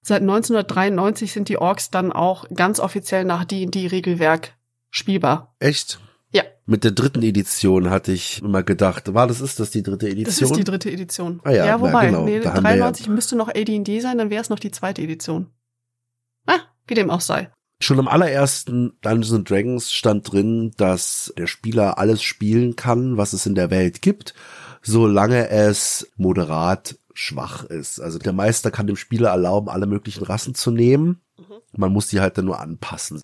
Seit 0.03 0.21
1993 0.21 1.33
sind 1.33 1.49
die 1.49 1.59
Orks 1.59 1.91
dann 1.91 2.13
auch 2.13 2.45
ganz 2.55 2.81
offiziell 2.81 3.25
nach 3.25 3.45
D&D-Regelwerk 3.45 4.56
spielbar. 4.97 5.55
Echt? 5.59 6.01
Ja. 6.33 6.43
Mit 6.65 6.85
der 6.85 6.91
dritten 6.91 7.23
Edition 7.23 7.91
hatte 7.91 8.13
ich 8.13 8.43
immer 8.43 8.63
gedacht, 8.63 9.15
war 9.15 9.27
das 9.27 9.41
ist 9.41 9.61
das 9.61 9.71
die 9.71 9.83
dritte 9.83 10.09
Edition? 10.09 10.25
Das 10.25 10.41
ist 10.41 10.57
die 10.57 10.65
dritte 10.65 10.91
Edition. 10.91 11.41
Ah 11.45 11.51
ja, 11.51 11.67
ja 11.67 11.81
wobei, 11.81 12.11
na, 12.11 12.19
genau. 12.19 12.25
nee, 12.25 12.41
Da 12.41 12.55
haben 12.55 12.65
wir 12.65 12.71
93 12.71 13.09
müsste 13.09 13.37
noch 13.37 13.49
AD&D 13.49 14.01
sein, 14.01 14.19
dann 14.19 14.31
wäre 14.31 14.43
es 14.43 14.51
noch 14.51 14.59
die 14.59 14.71
zweite 14.71 15.03
Edition. 15.03 15.51
Ah, 16.47 16.61
wie 16.87 16.95
dem 16.95 17.11
auch 17.11 17.21
sei. 17.21 17.51
Schon 17.81 17.99
im 17.99 18.09
allerersten 18.09 18.99
Dungeons 19.03 19.33
and 19.35 19.51
Dragons 19.51 19.93
stand 19.93 20.33
drin, 20.33 20.73
dass 20.79 21.33
der 21.37 21.47
Spieler 21.47 21.99
alles 21.99 22.23
spielen 22.23 22.75
kann, 22.75 23.19
was 23.19 23.35
es 23.35 23.45
in 23.45 23.55
der 23.55 23.71
Welt 23.71 24.01
gibt, 24.01 24.35
solange 24.83 25.51
es 25.51 26.11
moderat 26.17 26.99
schwach 27.13 27.65
ist. 27.65 28.01
Also 28.01 28.19
der 28.19 28.33
Meister 28.33 28.71
kann 28.71 28.87
dem 28.87 28.97
Spieler 28.97 29.31
erlauben, 29.31 29.69
alle 29.69 29.87
möglichen 29.87 30.25
Rassen 30.25 30.55
zu 30.55 30.71
nehmen. 30.71 31.21
Man 31.77 31.93
muss 31.93 32.09
die 32.09 32.21
halt 32.21 32.39
dann 32.39 32.45
nur 32.45 32.61
anpassen. 32.61 33.23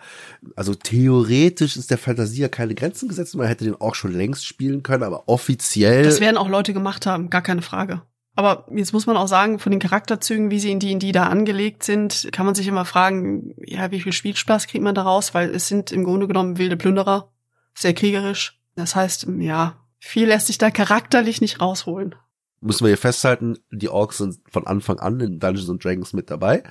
Also 0.55 0.75
theoretisch 0.75 1.77
ist 1.77 1.91
der 1.91 1.97
Fantasie 1.97 2.41
ja 2.41 2.49
keine 2.49 2.75
Grenzen 2.75 3.09
gesetzt. 3.09 3.35
Man 3.35 3.47
hätte 3.47 3.65
den 3.65 3.79
auch 3.79 3.95
schon 3.95 4.13
längst 4.13 4.45
spielen 4.45 4.83
können, 4.83 5.03
aber 5.03 5.27
offiziell. 5.27 6.03
Das 6.03 6.19
werden 6.19 6.37
auch 6.37 6.49
Leute 6.49 6.73
gemacht 6.73 7.05
haben, 7.05 7.29
gar 7.29 7.41
keine 7.41 7.61
Frage. 7.61 8.01
Aber 8.35 8.65
jetzt 8.73 8.93
muss 8.93 9.05
man 9.05 9.15
auch 9.15 9.27
sagen, 9.27 9.59
von 9.59 9.71
den 9.71 9.79
Charakterzügen, 9.79 10.49
wie 10.49 10.59
sie 10.59 10.71
in 10.71 10.79
die 10.79 10.91
in 10.91 10.99
die 10.99 11.11
da 11.11 11.27
angelegt 11.27 11.83
sind, 11.83 12.29
kann 12.31 12.47
man 12.47 12.55
sich 12.55 12.67
immer 12.67 12.83
fragen, 12.83 13.53
ja, 13.63 13.91
wie 13.91 14.01
viel 14.01 14.11
Spielspaß 14.13 14.65
kriegt 14.67 14.83
man 14.83 14.95
daraus? 14.95 15.35
Weil 15.35 15.51
es 15.53 15.67
sind 15.67 15.91
im 15.91 16.03
Grunde 16.03 16.27
genommen 16.27 16.57
wilde 16.57 16.75
Plünderer, 16.75 17.31
sehr 17.75 17.93
kriegerisch. 17.93 18.59
Das 18.75 18.95
heißt, 18.95 19.27
ja, 19.37 19.77
viel 19.99 20.27
lässt 20.27 20.47
sich 20.47 20.57
da 20.57 20.71
charakterlich 20.71 21.41
nicht 21.41 21.61
rausholen. 21.61 22.15
müssen 22.59 22.85
wir 22.85 22.89
hier 22.89 22.97
festhalten, 22.97 23.59
die 23.71 23.89
Orks 23.89 24.17
sind 24.17 24.39
von 24.49 24.65
Anfang 24.65 24.99
an 24.99 25.19
in 25.19 25.39
Dungeons 25.39 25.69
and 25.69 25.83
Dragons 25.83 26.13
mit 26.13 26.31
dabei. 26.31 26.63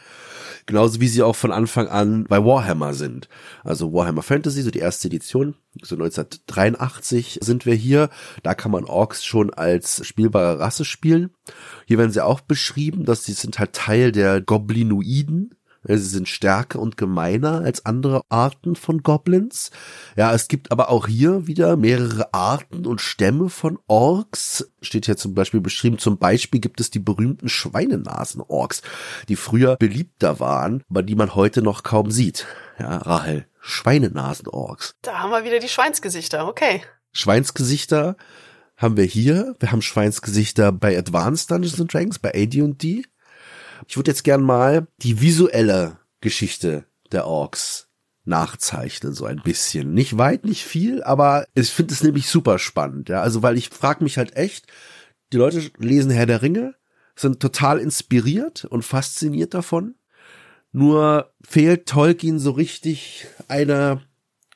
Genauso 0.66 1.00
wie 1.00 1.08
sie 1.08 1.22
auch 1.22 1.36
von 1.36 1.52
Anfang 1.52 1.88
an 1.88 2.24
bei 2.24 2.44
Warhammer 2.44 2.94
sind. 2.94 3.28
Also 3.64 3.92
Warhammer 3.92 4.22
Fantasy, 4.22 4.62
so 4.62 4.70
die 4.70 4.78
erste 4.78 5.08
Edition, 5.08 5.54
so 5.82 5.96
1983 5.96 7.38
sind 7.42 7.66
wir 7.66 7.74
hier. 7.74 8.10
Da 8.42 8.54
kann 8.54 8.70
man 8.70 8.84
Orks 8.84 9.24
schon 9.24 9.52
als 9.52 10.06
spielbare 10.06 10.60
Rasse 10.60 10.84
spielen. 10.84 11.30
Hier 11.86 11.98
werden 11.98 12.12
sie 12.12 12.24
auch 12.24 12.40
beschrieben, 12.40 13.04
dass 13.04 13.24
sie 13.24 13.32
sind 13.32 13.58
halt 13.58 13.72
Teil 13.72 14.12
der 14.12 14.40
Goblinoiden. 14.40 15.54
Ja, 15.86 15.96
Sie 15.96 16.08
sind 16.08 16.28
stärker 16.28 16.78
und 16.78 16.96
gemeiner 16.96 17.62
als 17.62 17.84
andere 17.84 18.22
Arten 18.28 18.76
von 18.76 19.02
Goblins. 19.02 19.70
Ja, 20.16 20.32
es 20.32 20.46
gibt 20.46 20.70
aber 20.70 20.90
auch 20.90 21.08
hier 21.08 21.46
wieder 21.46 21.76
mehrere 21.76 22.32
Arten 22.32 22.86
und 22.86 23.00
Stämme 23.00 23.48
von 23.48 23.78
Orks. 23.88 24.70
Steht 24.80 25.06
hier 25.06 25.16
zum 25.16 25.34
Beispiel 25.34 25.60
beschrieben. 25.60 25.98
Zum 25.98 26.18
Beispiel 26.18 26.60
gibt 26.60 26.80
es 26.80 26.90
die 26.90 27.00
berühmten 27.00 27.48
Schweinenasen-Orks, 27.48 28.82
die 29.28 29.36
früher 29.36 29.76
beliebter 29.76 30.38
waren, 30.38 30.84
aber 30.88 31.02
die 31.02 31.16
man 31.16 31.34
heute 31.34 31.62
noch 31.62 31.82
kaum 31.82 32.10
sieht. 32.10 32.46
Ja, 32.78 32.98
Rahel. 32.98 33.46
Schweinenasen-Orks. 33.60 34.94
Da 35.02 35.18
haben 35.18 35.30
wir 35.30 35.44
wieder 35.44 35.58
die 35.58 35.68
Schweinsgesichter, 35.68 36.46
okay. 36.46 36.82
Schweinsgesichter 37.12 38.16
haben 38.76 38.96
wir 38.96 39.04
hier. 39.04 39.54
Wir 39.60 39.72
haben 39.72 39.82
Schweinsgesichter 39.82 40.72
bei 40.72 40.96
Advanced 40.98 41.50
Dungeons 41.50 41.80
and 41.80 41.92
Dragons, 41.92 42.18
bei 42.18 42.30
AD&D. 42.30 43.04
Ich 43.86 43.96
würde 43.96 44.10
jetzt 44.10 44.24
gern 44.24 44.42
mal 44.42 44.86
die 44.98 45.20
visuelle 45.20 45.98
Geschichte 46.20 46.84
der 47.10 47.26
Orks 47.26 47.88
nachzeichnen, 48.24 49.14
so 49.14 49.24
ein 49.24 49.42
bisschen. 49.42 49.94
Nicht 49.94 50.18
weit, 50.18 50.44
nicht 50.44 50.64
viel, 50.64 51.02
aber 51.02 51.46
ich 51.54 51.70
finde 51.70 51.92
es 51.92 52.02
nämlich 52.02 52.28
super 52.28 52.58
spannend, 52.58 53.08
ja. 53.08 53.20
Also, 53.20 53.42
weil 53.42 53.56
ich 53.56 53.70
frage 53.70 54.04
mich 54.04 54.18
halt 54.18 54.36
echt, 54.36 54.66
die 55.32 55.38
Leute 55.38 55.70
lesen 55.78 56.10
Herr 56.10 56.26
der 56.26 56.42
Ringe, 56.42 56.74
sind 57.16 57.40
total 57.40 57.78
inspiriert 57.78 58.64
und 58.64 58.84
fasziniert 58.84 59.54
davon. 59.54 59.96
Nur 60.72 61.32
fehlt 61.42 61.86
Tolkien 61.86 62.38
so 62.38 62.52
richtig 62.52 63.26
eine 63.48 64.00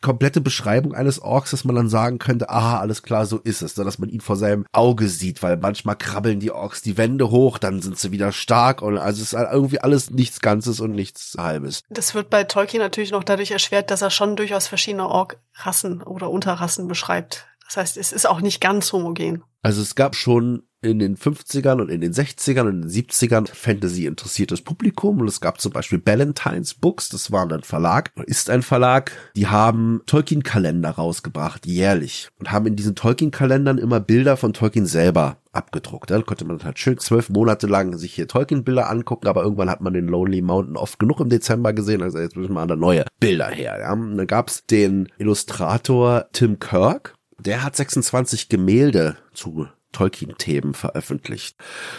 komplette 0.06 0.40
Beschreibung 0.40 0.94
eines 0.94 1.20
Orks, 1.20 1.50
dass 1.50 1.64
man 1.64 1.74
dann 1.74 1.88
sagen 1.88 2.20
könnte, 2.20 2.48
aha, 2.48 2.78
alles 2.78 3.02
klar, 3.02 3.26
so 3.26 3.38
ist 3.38 3.60
es, 3.60 3.74
so 3.74 3.82
dass 3.82 3.98
man 3.98 4.08
ihn 4.08 4.20
vor 4.20 4.36
seinem 4.36 4.64
Auge 4.70 5.08
sieht, 5.08 5.42
weil 5.42 5.56
manchmal 5.56 5.96
krabbeln 5.96 6.38
die 6.38 6.52
Orks 6.52 6.80
die 6.80 6.96
Wände 6.96 7.30
hoch, 7.30 7.58
dann 7.58 7.82
sind 7.82 7.98
sie 7.98 8.12
wieder 8.12 8.30
stark 8.30 8.82
und 8.82 8.98
also 8.98 9.20
es 9.20 9.32
ist 9.32 9.36
halt 9.36 9.48
irgendwie 9.50 9.80
alles 9.80 10.12
nichts 10.12 10.40
Ganzes 10.40 10.78
und 10.78 10.92
nichts 10.92 11.34
Halbes. 11.36 11.82
Das 11.90 12.14
wird 12.14 12.30
bei 12.30 12.44
Tolkien 12.44 12.80
natürlich 12.80 13.10
noch 13.10 13.24
dadurch 13.24 13.50
erschwert, 13.50 13.90
dass 13.90 14.00
er 14.00 14.10
schon 14.10 14.36
durchaus 14.36 14.68
verschiedene 14.68 15.08
Ork-Rassen 15.08 16.04
oder 16.04 16.30
Unterrassen 16.30 16.86
beschreibt. 16.86 17.48
Das 17.66 17.76
heißt, 17.76 17.96
es 17.96 18.12
ist 18.12 18.26
auch 18.26 18.40
nicht 18.40 18.60
ganz 18.60 18.92
homogen. 18.92 19.42
Also 19.62 19.82
es 19.82 19.94
gab 19.94 20.14
schon 20.14 20.62
in 20.82 20.98
den 20.98 21.16
50ern 21.16 21.80
und 21.80 21.90
in 21.90 22.00
den 22.00 22.12
60ern 22.12 22.68
und 22.68 22.82
in 22.82 22.82
den 22.82 22.90
70ern 22.90 23.48
Fantasy 23.52 24.06
interessiertes 24.06 24.62
Publikum 24.62 25.20
und 25.20 25.28
es 25.28 25.40
gab 25.40 25.60
zum 25.60 25.72
Beispiel 25.72 25.98
Ballantines 25.98 26.74
Books, 26.74 27.08
das 27.08 27.32
war 27.32 27.50
ein 27.50 27.62
Verlag, 27.62 28.12
ist 28.26 28.50
ein 28.50 28.62
Verlag, 28.62 29.12
die 29.34 29.48
haben 29.48 30.02
Tolkien-Kalender 30.06 30.90
rausgebracht, 30.90 31.66
jährlich 31.66 32.28
und 32.38 32.52
haben 32.52 32.66
in 32.66 32.76
diesen 32.76 32.94
Tolkien-Kalendern 32.94 33.78
immer 33.78 34.00
Bilder 34.00 34.36
von 34.36 34.52
Tolkien 34.52 34.86
selber 34.86 35.38
abgedruckt. 35.52 36.10
Da 36.10 36.20
konnte 36.20 36.44
man 36.44 36.62
halt 36.62 36.78
schön 36.78 36.98
zwölf 36.98 37.30
Monate 37.30 37.66
lang 37.66 37.96
sich 37.96 38.14
hier 38.14 38.28
Tolkien-Bilder 38.28 38.88
angucken, 38.88 39.26
aber 39.26 39.42
irgendwann 39.42 39.70
hat 39.70 39.80
man 39.80 39.94
den 39.94 40.06
Lonely 40.06 40.42
Mountain 40.42 40.76
oft 40.76 40.98
genug 40.98 41.20
im 41.20 41.30
Dezember 41.30 41.72
gesehen, 41.72 42.02
also 42.02 42.18
jetzt 42.18 42.36
müssen 42.36 42.52
wir 42.52 42.60
an 42.60 42.68
da 42.68 42.76
neue 42.76 43.04
Bilder 43.18 43.48
her. 43.48 43.78
Ja. 43.80 43.96
Dann 43.96 44.26
gab's 44.26 44.66
den 44.66 45.08
Illustrator 45.18 46.26
Tim 46.32 46.60
Kirk, 46.60 47.15
der 47.38 47.62
hat 47.62 47.76
26 47.76 48.48
Gemälde 48.48 49.16
zu 49.32 49.68
Tolkien-Themen 49.96 50.74
veröffentlicht. 50.74 51.56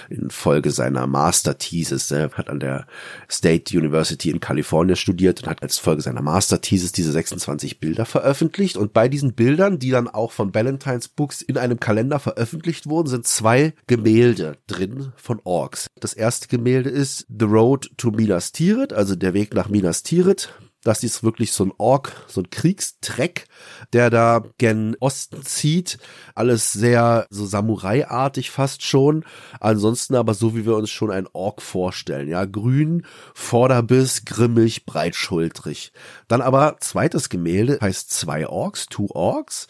In 0.10 0.30
Folge 0.30 0.70
seiner 0.70 1.08
Master-Thesis. 1.08 2.12
Er 2.12 2.30
hat 2.32 2.48
an 2.48 2.60
der 2.60 2.86
State 3.30 3.76
University 3.76 4.30
in 4.30 4.40
Kalifornien 4.40 4.96
studiert 4.96 5.42
und 5.42 5.50
hat 5.50 5.64
als 5.64 5.80
Folge 5.80 6.04
seiner 6.04 6.22
Master-Thesis 6.22 6.92
diese 6.92 7.12
26 7.12 7.80
Bilder 7.80 8.06
veröffentlicht. 8.06 8.78
Und 8.78 8.94
bei 8.94 9.10
diesen 9.10 9.34
Bildern, 9.34 9.80
die 9.80 9.90
dann 9.90 10.08
auch 10.08 10.32
von 10.32 10.52
Ballantines 10.52 11.08
Books 11.08 11.42
in 11.42 11.58
einem 11.58 11.80
Kalender 11.80 12.20
veröffentlicht 12.20 12.88
wurden, 12.88 13.08
sind 13.08 13.26
zwei 13.26 13.74
Gemälde 13.88 14.58
drin 14.68 15.12
von 15.16 15.42
Orks. 15.44 15.88
Das 16.00 16.14
erste 16.14 16.48
Gemälde 16.50 16.92
ist 16.92 17.26
The 17.30 17.46
Road 17.46 17.90
to 17.98 18.12
Minas 18.12 18.52
Tirith, 18.52 18.94
also 18.94 19.16
der 19.16 19.34
Weg 19.34 19.56
nach 19.56 19.70
Minas 19.70 20.04
Tirith. 20.04 20.50
Das 20.88 21.04
ist 21.04 21.22
wirklich 21.22 21.52
so 21.52 21.66
ein 21.66 21.74
Ork, 21.80 22.14
so 22.28 22.40
ein 22.40 22.50
Kriegstreck, 22.50 23.50
der 23.92 24.10
da 24.10 24.42
gen 24.58 24.96
Osten 25.02 25.44
zieht. 25.44 25.98
Alles 26.34 26.72
sehr 26.72 27.28
so 27.30 27.46
Samurai-artig 27.46 28.52
fast 28.52 28.84
schon. 28.84 29.26
Ansonsten 29.60 30.16
aber 30.16 30.34
so, 30.34 30.56
wie 30.56 30.66
wir 30.66 30.78
uns 30.78 30.90
schon 30.90 31.12
ein 31.12 31.28
Ork 31.34 31.62
vorstellen. 31.62 32.30
Ja, 32.30 32.46
grün, 32.46 33.06
Vorderbiss, 33.34 34.24
grimmig, 34.24 34.86
breitschultrig. 34.86 35.92
Dann 36.30 36.40
aber 36.40 36.78
zweites 36.80 37.28
Gemälde 37.28 37.80
heißt 37.82 38.10
zwei 38.10 38.48
Orks, 38.48 38.86
two 38.86 39.10
Orks. 39.10 39.68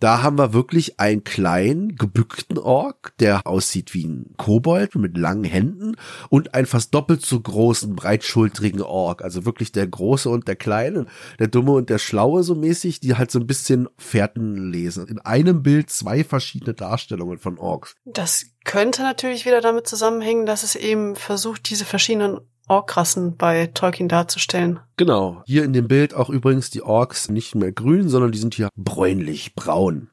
Da 0.00 0.22
haben 0.22 0.38
wir 0.38 0.54
wirklich 0.54 0.98
einen 0.98 1.24
kleinen, 1.24 1.96
gebückten 1.96 2.56
Ork, 2.56 3.12
der 3.20 3.46
aussieht 3.46 3.92
wie 3.92 4.06
ein 4.06 4.34
Kobold 4.38 4.94
mit 4.94 5.18
langen 5.18 5.44
Händen 5.44 5.94
und 6.30 6.54
einen 6.54 6.66
fast 6.66 6.94
doppelt 6.94 7.24
so 7.24 7.38
großen, 7.38 7.94
breitschultrigen 7.94 8.80
Ork. 8.80 9.22
Also 9.22 9.44
wirklich 9.44 9.72
der 9.72 9.86
Große 9.86 10.30
und 10.30 10.48
der 10.48 10.56
Kleine, 10.56 11.04
der 11.38 11.48
Dumme 11.48 11.72
und 11.72 11.90
der 11.90 11.98
Schlaue 11.98 12.42
so 12.42 12.54
mäßig, 12.54 13.00
die 13.00 13.14
halt 13.16 13.30
so 13.30 13.38
ein 13.38 13.46
bisschen 13.46 13.88
Fährten 13.98 14.72
lesen. 14.72 15.06
In 15.06 15.18
einem 15.18 15.62
Bild 15.62 15.90
zwei 15.90 16.24
verschiedene 16.24 16.72
Darstellungen 16.72 17.38
von 17.38 17.58
Orks. 17.58 17.94
Das 18.06 18.46
könnte 18.64 19.02
natürlich 19.02 19.44
wieder 19.44 19.60
damit 19.60 19.86
zusammenhängen, 19.86 20.46
dass 20.46 20.62
es 20.62 20.76
eben 20.76 21.14
versucht, 21.14 21.68
diese 21.68 21.84
verschiedenen 21.84 22.40
Orkrassen 22.68 23.36
bei 23.36 23.66
Tolkien 23.66 24.08
darzustellen. 24.08 24.80
Genau. 24.96 25.42
Hier 25.46 25.64
in 25.64 25.72
dem 25.72 25.88
Bild 25.88 26.14
auch 26.14 26.30
übrigens 26.30 26.70
die 26.70 26.82
Orks 26.82 27.28
nicht 27.28 27.54
mehr 27.54 27.72
grün, 27.72 28.08
sondern 28.08 28.32
die 28.32 28.38
sind 28.38 28.54
hier 28.54 28.68
bräunlich, 28.76 29.54
braun. 29.54 30.10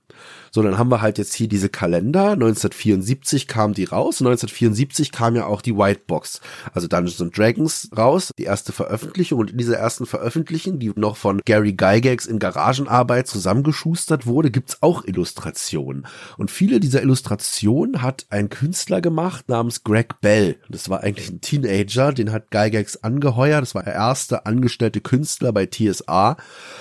So, 0.52 0.62
dann 0.62 0.78
haben 0.78 0.90
wir 0.90 1.02
halt 1.02 1.18
jetzt 1.18 1.34
hier 1.34 1.48
diese 1.48 1.70
Kalender. 1.70 2.32
1974 2.32 3.48
kam 3.48 3.74
die 3.74 3.86
raus. 3.86 4.22
1974 4.22 5.12
kam 5.12 5.36
ja 5.36 5.46
auch 5.46 5.62
die 5.62 5.78
White 5.78 6.02
Box, 6.08 6.42
also 6.74 6.88
Dungeons 6.88 7.22
and 7.22 7.38
Dragons 7.38 7.90
raus, 7.96 8.32
die 8.38 8.44
erste 8.44 8.72
Veröffentlichung. 8.72 9.40
Und 9.40 9.52
in 9.52 9.58
dieser 9.58 9.78
ersten 9.78 10.06
Veröffentlichung, 10.06 10.80
die 10.80 10.92
noch 10.96 11.18
von 11.18 11.42
Gary 11.46 11.74
Gygax 11.74 12.26
in 12.26 12.40
Garagenarbeit 12.40 13.28
zusammengeschustert 13.28 14.26
wurde, 14.26 14.52
gibt's 14.52 14.82
auch 14.82 15.06
Illustrationen. 15.06 16.08
Und 16.38 16.52
viele 16.52 16.80
dieser 16.80 17.02
Illustrationen 17.02 18.02
hat 18.02 18.26
ein 18.30 18.50
Künstler 18.50 19.02
gemacht 19.02 19.50
namens 19.50 19.84
Greg 19.84 20.20
Bell. 20.22 20.58
Das 20.70 20.90
war 20.90 21.02
eigentlich 21.02 21.30
ein 21.30 21.42
Teenager, 21.42 22.14
den 22.14 22.32
hat 22.32 22.52
Gygax 22.52 22.98
angeheuert. 23.04 23.62
Das 23.62 23.76
war 23.76 23.84
der 23.84 23.94
erste 23.94 24.46
angestellte 24.46 25.02
Künstler 25.02 25.52
bei 25.52 25.66
TSA. 25.66 26.38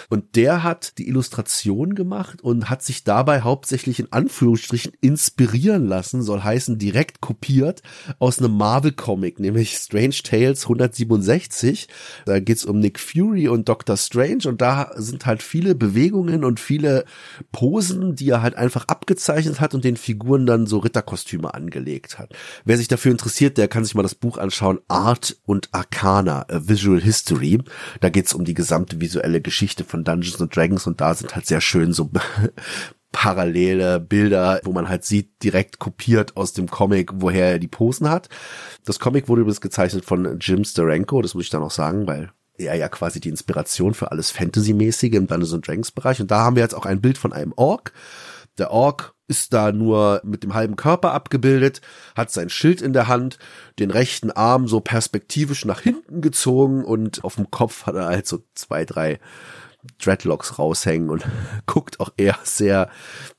Und 0.08 0.36
der 0.36 0.62
hat 0.62 0.98
die 0.98 1.08
Illustration 1.08 1.94
gemacht 1.94 2.42
und 2.42 2.70
hat 2.70 2.82
sich 2.82 3.04
dabei 3.04 3.40
hauptsächlich 3.42 3.65
in 3.72 4.12
Anführungsstrichen 4.12 4.92
inspirieren 5.00 5.86
lassen, 5.86 6.22
soll 6.22 6.42
heißen 6.42 6.78
direkt 6.78 7.20
kopiert 7.20 7.82
aus 8.18 8.38
einem 8.38 8.56
Marvel-Comic, 8.56 9.40
nämlich 9.40 9.76
Strange 9.76 10.16
Tales 10.22 10.64
167. 10.64 11.88
Da 12.24 12.40
geht's 12.40 12.64
um 12.64 12.78
Nick 12.78 12.98
Fury 12.98 13.48
und 13.48 13.68
Doctor 13.68 13.96
Strange 13.96 14.44
und 14.46 14.60
da 14.60 14.92
sind 14.96 15.26
halt 15.26 15.42
viele 15.42 15.74
Bewegungen 15.74 16.44
und 16.44 16.60
viele 16.60 17.04
Posen, 17.52 18.14
die 18.14 18.30
er 18.30 18.42
halt 18.42 18.56
einfach 18.56 18.88
abgezeichnet 18.88 19.60
hat 19.60 19.74
und 19.74 19.84
den 19.84 19.96
Figuren 19.96 20.46
dann 20.46 20.66
so 20.66 20.78
Ritterkostüme 20.78 21.52
angelegt 21.54 22.18
hat. 22.18 22.34
Wer 22.64 22.76
sich 22.76 22.88
dafür 22.88 23.12
interessiert, 23.12 23.58
der 23.58 23.68
kann 23.68 23.84
sich 23.84 23.94
mal 23.94 24.02
das 24.02 24.14
Buch 24.14 24.38
anschauen, 24.38 24.80
Art 24.88 25.36
und 25.44 25.68
Arcana, 25.72 26.46
A 26.48 26.68
Visual 26.68 27.00
History. 27.00 27.58
Da 28.00 28.08
geht's 28.08 28.34
um 28.34 28.44
die 28.44 28.54
gesamte 28.54 29.00
visuelle 29.00 29.40
Geschichte 29.40 29.84
von 29.84 30.04
Dungeons 30.04 30.40
and 30.40 30.54
Dragons 30.54 30.86
und 30.86 31.00
da 31.00 31.14
sind 31.14 31.34
halt 31.34 31.46
sehr 31.46 31.60
schön 31.60 31.92
so 31.92 32.10
parallele 33.16 33.98
Bilder, 33.98 34.60
wo 34.64 34.72
man 34.72 34.90
halt 34.90 35.06
sieht, 35.06 35.42
direkt 35.42 35.78
kopiert 35.78 36.36
aus 36.36 36.52
dem 36.52 36.68
Comic, 36.68 37.12
woher 37.14 37.52
er 37.52 37.58
die 37.58 37.66
Posen 37.66 38.10
hat. 38.10 38.28
Das 38.84 39.00
Comic 39.00 39.26
wurde 39.26 39.40
übrigens 39.40 39.62
gezeichnet 39.62 40.04
von 40.04 40.38
Jim 40.38 40.64
Steranko, 40.64 41.22
das 41.22 41.32
muss 41.32 41.44
ich 41.44 41.50
dann 41.50 41.62
auch 41.62 41.70
sagen, 41.70 42.06
weil 42.06 42.30
er 42.58 42.74
ja 42.74 42.90
quasi 42.90 43.18
die 43.18 43.30
Inspiration 43.30 43.94
für 43.94 44.12
alles 44.12 44.30
Fantasy-mäßige 44.32 45.14
im 45.14 45.26
Dungeons 45.26 45.58
Dragons 45.62 45.92
Bereich. 45.92 46.20
Und 46.20 46.30
da 46.30 46.40
haben 46.40 46.56
wir 46.56 46.62
jetzt 46.62 46.74
auch 46.74 46.84
ein 46.84 47.00
Bild 47.00 47.16
von 47.16 47.32
einem 47.32 47.54
Ork. 47.56 47.92
Der 48.58 48.70
Ork 48.70 49.14
ist 49.28 49.54
da 49.54 49.72
nur 49.72 50.20
mit 50.22 50.42
dem 50.42 50.52
halben 50.52 50.76
Körper 50.76 51.12
abgebildet, 51.12 51.80
hat 52.14 52.30
sein 52.30 52.50
Schild 52.50 52.82
in 52.82 52.92
der 52.92 53.08
Hand, 53.08 53.38
den 53.78 53.90
rechten 53.90 54.30
Arm 54.30 54.68
so 54.68 54.80
perspektivisch 54.80 55.64
nach 55.64 55.80
hinten 55.80 56.20
gezogen 56.20 56.84
und 56.84 57.24
auf 57.24 57.36
dem 57.36 57.50
Kopf 57.50 57.86
hat 57.86 57.94
er 57.94 58.06
halt 58.06 58.26
so 58.26 58.44
zwei, 58.54 58.84
drei 58.84 59.20
Dreadlocks 59.98 60.58
raushängen 60.58 61.10
und 61.10 61.24
guckt 61.66 62.00
auch 62.00 62.10
eher 62.16 62.38
sehr, 62.44 62.90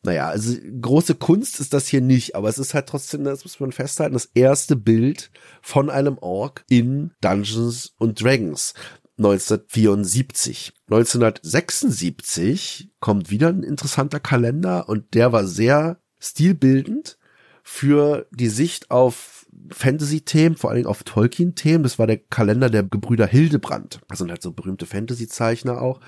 naja, 0.04 0.28
also 0.28 0.56
große 0.82 1.16
Kunst 1.16 1.60
ist 1.60 1.74
das 1.74 1.88
hier 1.88 2.02
nicht, 2.02 2.36
aber 2.36 2.50
es 2.50 2.58
ist 2.58 2.74
halt 2.74 2.88
trotzdem, 2.88 3.24
das 3.24 3.44
muss 3.44 3.60
man 3.60 3.72
festhalten, 3.72 4.14
das 4.14 4.30
erste 4.34 4.76
Bild 4.76 5.32
von 5.62 5.90
einem 5.90 6.18
Ork 6.18 6.64
in 6.70 7.12
Dungeons 7.22 7.94
und 7.98 8.22
Dragons. 8.22 8.74
1974. 9.18 10.74
1976 10.90 12.92
kommt 13.00 13.32
wieder 13.32 13.50
ein 13.50 13.64
interessanter 13.64 14.20
Kalender 14.20 14.88
und 14.88 15.16
der 15.16 15.32
war 15.32 15.46
sehr 15.46 16.00
stilbildend 16.20 17.18
für 17.64 18.28
die 18.32 18.50
Sicht 18.50 18.92
auf 18.92 19.37
Fantasy-Themen, 19.70 20.56
vor 20.56 20.70
allen 20.70 20.78
Dingen 20.78 20.90
auf 20.90 21.04
Tolkien-Themen. 21.04 21.84
Das 21.84 22.00
war 22.00 22.08
der 22.08 22.18
Kalender 22.18 22.70
der 22.70 22.84
Gebrüder 22.84 23.28
Hildebrand. 23.28 24.00
Das 24.08 24.20
sind 24.20 24.30
halt 24.30 24.42
so 24.42 24.52
berühmte 24.52 24.86
Fantasy-Zeichner 24.86 25.82
auch. 25.82 26.00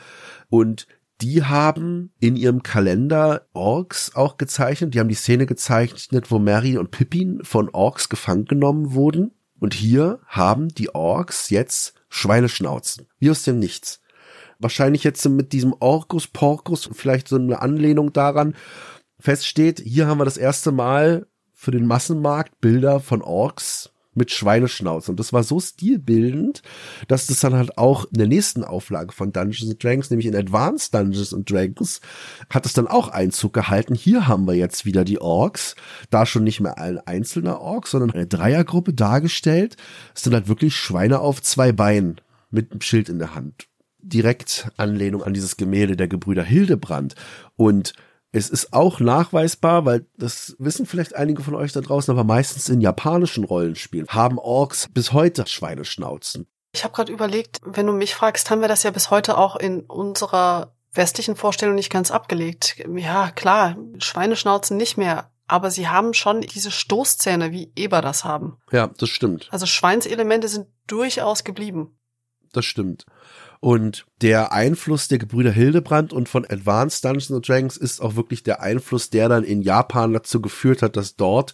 Und 0.50 0.88
die 1.22 1.44
haben 1.44 2.14
in 2.20 2.36
ihrem 2.38 2.64
Kalender 2.64 3.48
Orks 3.54 4.16
auch 4.16 4.38
gezeichnet. 4.38 4.94
Die 4.94 5.00
haben 5.00 5.10
die 5.10 5.16
Szene 5.16 5.46
gezeichnet, 5.46 6.32
wo 6.32 6.40
Mary 6.40 6.78
und 6.78 6.92
Pippin 6.92 7.44
von 7.44 7.70
Orks 7.70 8.08
gefangen 8.08 8.46
genommen 8.46 8.94
wurden. 8.94 9.32
Und 9.60 9.74
hier 9.74 10.20
haben 10.26 10.70
die 10.70 10.96
Orks 10.96 11.50
jetzt 11.50 11.96
Schweineschnauzen. 12.08 13.08
Wie 13.20 13.30
aus 13.30 13.44
dem 13.44 13.60
Nichts. 13.60 14.02
Wahrscheinlich 14.60 15.04
jetzt 15.04 15.28
mit 15.28 15.52
diesem 15.52 15.74
Orcus 15.80 16.28
Porcus 16.28 16.90
vielleicht 16.94 17.28
so 17.28 17.36
eine 17.36 17.62
Anlehnung 17.62 18.14
daran 18.14 18.56
feststeht. 19.20 19.82
Hier 19.84 20.08
haben 20.08 20.20
wir 20.20 20.26
das 20.26 20.38
erste 20.38 20.72
Mal 20.72 21.28
für 21.60 21.72
den 21.72 21.86
Massenmarkt 21.86 22.62
Bilder 22.62 23.02
von 23.02 23.22
Orks 23.22 23.90
mit 24.14 24.32
Schweineschnauze. 24.32 25.12
Und 25.12 25.20
das 25.20 25.34
war 25.34 25.44
so 25.44 25.60
stilbildend, 25.60 26.62
dass 27.10 27.28
das 27.28 27.42
dann 27.42 27.54
halt 27.54 27.78
auch 27.78 28.06
in 28.06 28.18
der 28.18 28.28
nächsten 28.28 28.64
Auflage 28.64 29.12
von 29.12 29.34
Dungeons 29.34 29.78
Dragons, 29.78 30.10
nämlich 30.10 30.28
in 30.28 30.38
Advanced 30.38 30.94
Dungeons 30.94 31.36
Dragons, 31.46 32.00
hat 32.50 32.66
es 32.66 32.72
dann 32.72 32.88
auch 32.88 33.10
Einzug 33.10 33.52
gehalten. 33.52 33.94
Hier 33.94 34.26
haben 34.26 34.48
wir 34.48 34.54
jetzt 34.54 34.86
wieder 34.86 35.04
die 35.04 35.20
Orks, 35.20 35.76
da 36.10 36.26
schon 36.26 36.46
nicht 36.46 36.62
mehr 36.62 36.78
ein 36.78 36.98
einzelner 37.00 37.60
Ork, 37.60 37.88
sondern 37.88 38.12
eine 38.12 38.26
Dreiergruppe 38.26 38.94
dargestellt. 38.94 39.76
Es 40.16 40.24
sind 40.24 40.34
halt 40.34 40.48
wirklich 40.48 40.78
Schweine 40.78 41.20
auf 41.20 41.42
zwei 41.42 41.74
Beinen 41.74 42.22
mit 42.52 42.72
einem 42.72 42.80
Schild 42.80 43.10
in 43.10 43.20
der 43.20 43.36
Hand. 43.36 43.68
Direkt 44.02 44.72
Anlehnung 44.78 45.24
an 45.24 45.34
dieses 45.34 45.58
Gemälde 45.58 45.98
der 45.98 46.08
Gebrüder 46.08 46.44
Hildebrand. 46.44 47.16
Und 47.58 47.92
es 48.32 48.50
ist 48.50 48.74
auch 48.74 49.00
nachweisbar, 49.00 49.86
weil 49.86 50.06
das 50.18 50.56
wissen 50.60 50.86
vielleicht 50.86 51.16
einige 51.16 51.44
von 51.44 51.56
euch 51.56 51.72
da 51.72 51.82
draußen, 51.82 52.12
aber 52.12 52.24
meistens 52.24 52.70
in 52.70 52.82
japanischen 52.82 53.44
Rollenspielen 53.44 54.08
haben 54.10 54.38
Orks 54.38 54.88
bis 54.94 55.14
heute 55.14 55.48
Schweineschnauzen. 55.48 56.48
Ich 56.74 56.84
habe 56.84 56.94
gerade 56.94 57.12
überlegt, 57.12 57.60
wenn 57.64 57.88
du 57.88 57.94
mich 57.94 58.14
fragst, 58.14 58.52
haben 58.52 58.62
wir 58.62 58.68
das 58.68 58.84
ja 58.84 58.92
bis 58.92 59.10
heute 59.10 59.38
auch 59.38 59.56
in 59.56 59.82
unserer 59.82 60.76
westlichen 60.94 61.36
Vorstellung 61.36 61.76
nicht 61.76 61.92
ganz 61.92 62.12
abgelegt. 62.12 62.76
Ja, 62.96 63.32
klar, 63.32 63.78
Schweineschnauzen 63.98 64.78
nicht 64.78 64.98
mehr, 64.98 65.32
aber 65.48 65.72
sie 65.72 65.88
haben 65.88 66.14
schon 66.14 66.42
diese 66.42 66.70
Stoßzähne, 66.70 67.52
wie 67.52 67.72
Eber 67.76 68.02
das 68.02 68.24
haben. 68.24 68.58
Ja, 68.72 68.88
das 68.88 69.10
stimmt. 69.10 69.48
Also 69.52 69.66
Schweinselemente 69.66 70.48
sind 70.48 70.68
durchaus 70.86 71.44
geblieben. 71.44 71.98
Das 72.54 72.66
stimmt. 72.66 73.06
Und 73.62 74.06
der 74.22 74.54
Einfluss 74.54 75.10
der 75.10 75.18
Gebrüder 75.18 75.52
Hildebrand 75.52 76.14
und 76.14 76.30
von 76.30 76.46
Advanced 76.46 77.04
Dungeons 77.04 77.46
Dragons 77.46 77.78
ist 77.78 78.02
auch 78.02 78.16
wirklich 78.16 78.44
der 78.44 78.62
Einfluss, 78.62 79.10
der 79.10 79.28
dann 79.28 79.44
in 79.44 79.62
Japan 79.62 80.14
dazu 80.14 80.42
geführt 80.42 80.82
hat, 80.82 80.96
dass 80.96 81.18
dort 81.18 81.54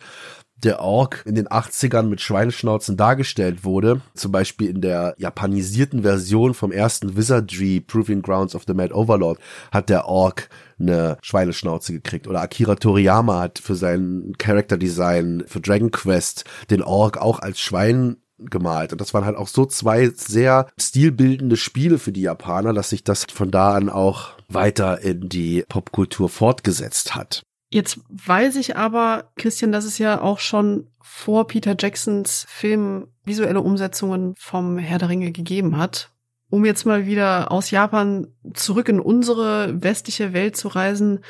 der 0.64 0.80
Ork 0.80 1.24
in 1.26 1.36
den 1.36 1.48
80ern 1.48 2.04
mit 2.04 2.22
Schweineschnauzen 2.22 2.96
dargestellt 2.96 3.64
wurde. 3.64 4.02
Zum 4.14 4.32
Beispiel 4.32 4.70
in 4.70 4.82
der 4.82 5.16
japanisierten 5.18 6.04
Version 6.04 6.54
vom 6.54 6.72
ersten 6.72 7.18
Wizardry 7.18 7.82
Proving 7.82 8.22
Grounds 8.22 8.56
of 8.56 8.64
the 8.66 8.74
Mad 8.74 8.94
Overlord 8.94 9.40
hat 9.72 9.90
der 9.90 10.08
Ork 10.08 10.50
eine 10.80 11.18
Schweineschnauze 11.22 11.94
gekriegt. 11.94 12.28
Oder 12.28 12.42
Akira 12.42 12.76
Toriyama 12.76 13.42
hat 13.42 13.60
für 13.60 13.76
sein 13.76 14.34
Character 14.38 14.78
Design 14.78 15.44
für 15.46 15.60
Dragon 15.60 15.92
Quest 15.92 16.46
den 16.70 16.82
Ork 16.82 17.18
auch 17.18 17.40
als 17.40 17.60
Schwein 17.60 18.18
gemalt. 18.38 18.92
Und 18.92 19.02
das 19.02 19.14
waren 19.14 19.26
halt 19.26 19.38
auch 19.38 19.48
so 19.48 19.66
zwei 19.66 20.10
sehr 20.10 20.68
stilbildende 20.78 21.58
Spiele 21.58 22.00
für 22.00 22.12
die 22.12 22.22
Japaner, 22.22 22.74
dass 22.74 22.90
sich 22.90 23.04
das 23.04 23.26
von 23.32 23.52
da 23.52 23.74
an 23.74 23.90
auch 23.90 24.32
weiter 24.50 25.02
in 25.02 25.30
die 25.30 25.64
Popkultur 25.68 26.30
fortgesetzt 26.30 27.16
hat. 27.16 27.44
Jetzt 27.70 28.00
weiß 28.10 28.56
ich 28.58 28.78
aber, 28.78 29.32
Christian, 29.36 29.72
dass 29.72 29.86
es 29.86 29.98
ja 29.98 30.22
auch 30.22 30.40
schon 30.40 30.88
vor 31.02 31.48
Peter 31.48 31.76
Jacksons 31.78 32.46
Film 32.48 33.08
visuelle 33.26 33.62
Umsetzungen 33.62 34.36
vom 34.38 34.78
Herr 34.78 35.00
der 35.00 35.10
Ringe 35.10 35.32
gegeben 35.32 35.78
hat. 35.78 36.12
Um 36.50 36.64
jetzt 36.64 36.86
mal 36.86 37.06
wieder 37.06 37.52
aus 37.52 37.72
Japan 37.72 38.28
zurück 38.54 38.88
in 38.88 39.00
unsere 39.00 39.82
westliche 39.82 40.32
Welt 40.32 40.56
zu 40.56 40.68
reisen, 40.68 41.22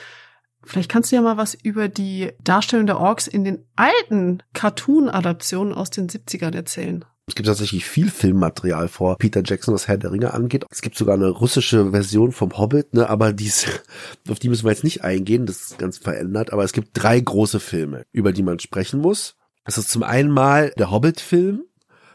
Vielleicht 0.65 0.89
kannst 0.89 1.11
du 1.11 1.15
ja 1.15 1.21
mal 1.21 1.37
was 1.37 1.53
über 1.53 1.87
die 1.87 2.31
Darstellung 2.43 2.87
der 2.87 2.99
Orks 2.99 3.27
in 3.27 3.43
den 3.43 3.65
alten 3.75 4.41
Cartoon-Adaptionen 4.53 5.73
aus 5.73 5.91
den 5.91 6.09
70ern 6.09 6.55
erzählen. 6.55 7.05
Es 7.27 7.33
gibt 7.33 7.47
tatsächlich 7.47 7.85
viel 7.85 8.11
Filmmaterial 8.11 8.87
vor 8.87 9.17
Peter 9.17 9.41
Jackson, 9.43 9.73
was 9.73 9.87
Herr 9.87 9.97
der 9.97 10.11
Ringe 10.11 10.31
angeht. 10.33 10.63
Es 10.69 10.81
gibt 10.81 10.95
sogar 10.95 11.15
eine 11.15 11.29
russische 11.29 11.89
Version 11.89 12.31
vom 12.31 12.55
Hobbit, 12.55 12.93
ne, 12.93 13.09
aber 13.09 13.33
dies, 13.33 13.65
auf 14.29 14.37
die 14.37 14.49
müssen 14.49 14.65
wir 14.65 14.71
jetzt 14.71 14.83
nicht 14.83 15.03
eingehen, 15.03 15.47
das 15.47 15.61
ist 15.61 15.79
ganz 15.79 15.97
verändert, 15.97 16.53
aber 16.53 16.63
es 16.63 16.71
gibt 16.71 16.89
drei 16.93 17.19
große 17.19 17.59
Filme, 17.59 18.05
über 18.11 18.31
die 18.31 18.43
man 18.43 18.59
sprechen 18.59 19.01
muss. 19.01 19.37
Das 19.63 19.79
ist 19.79 19.89
zum 19.89 20.03
einen 20.03 20.29
mal 20.29 20.71
der 20.77 20.91
Hobbit-Film 20.91 21.63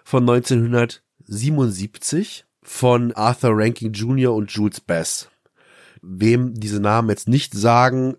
von 0.04 0.22
1977 0.28 2.44
von 2.62 3.10
Arthur 3.12 3.50
Rankin 3.54 3.92
Jr. 3.92 4.32
und 4.32 4.52
Jules 4.52 4.80
Bass. 4.80 5.28
Wem 6.02 6.54
diese 6.54 6.80
Namen 6.80 7.08
jetzt 7.08 7.28
nicht 7.28 7.52
sagen, 7.52 8.16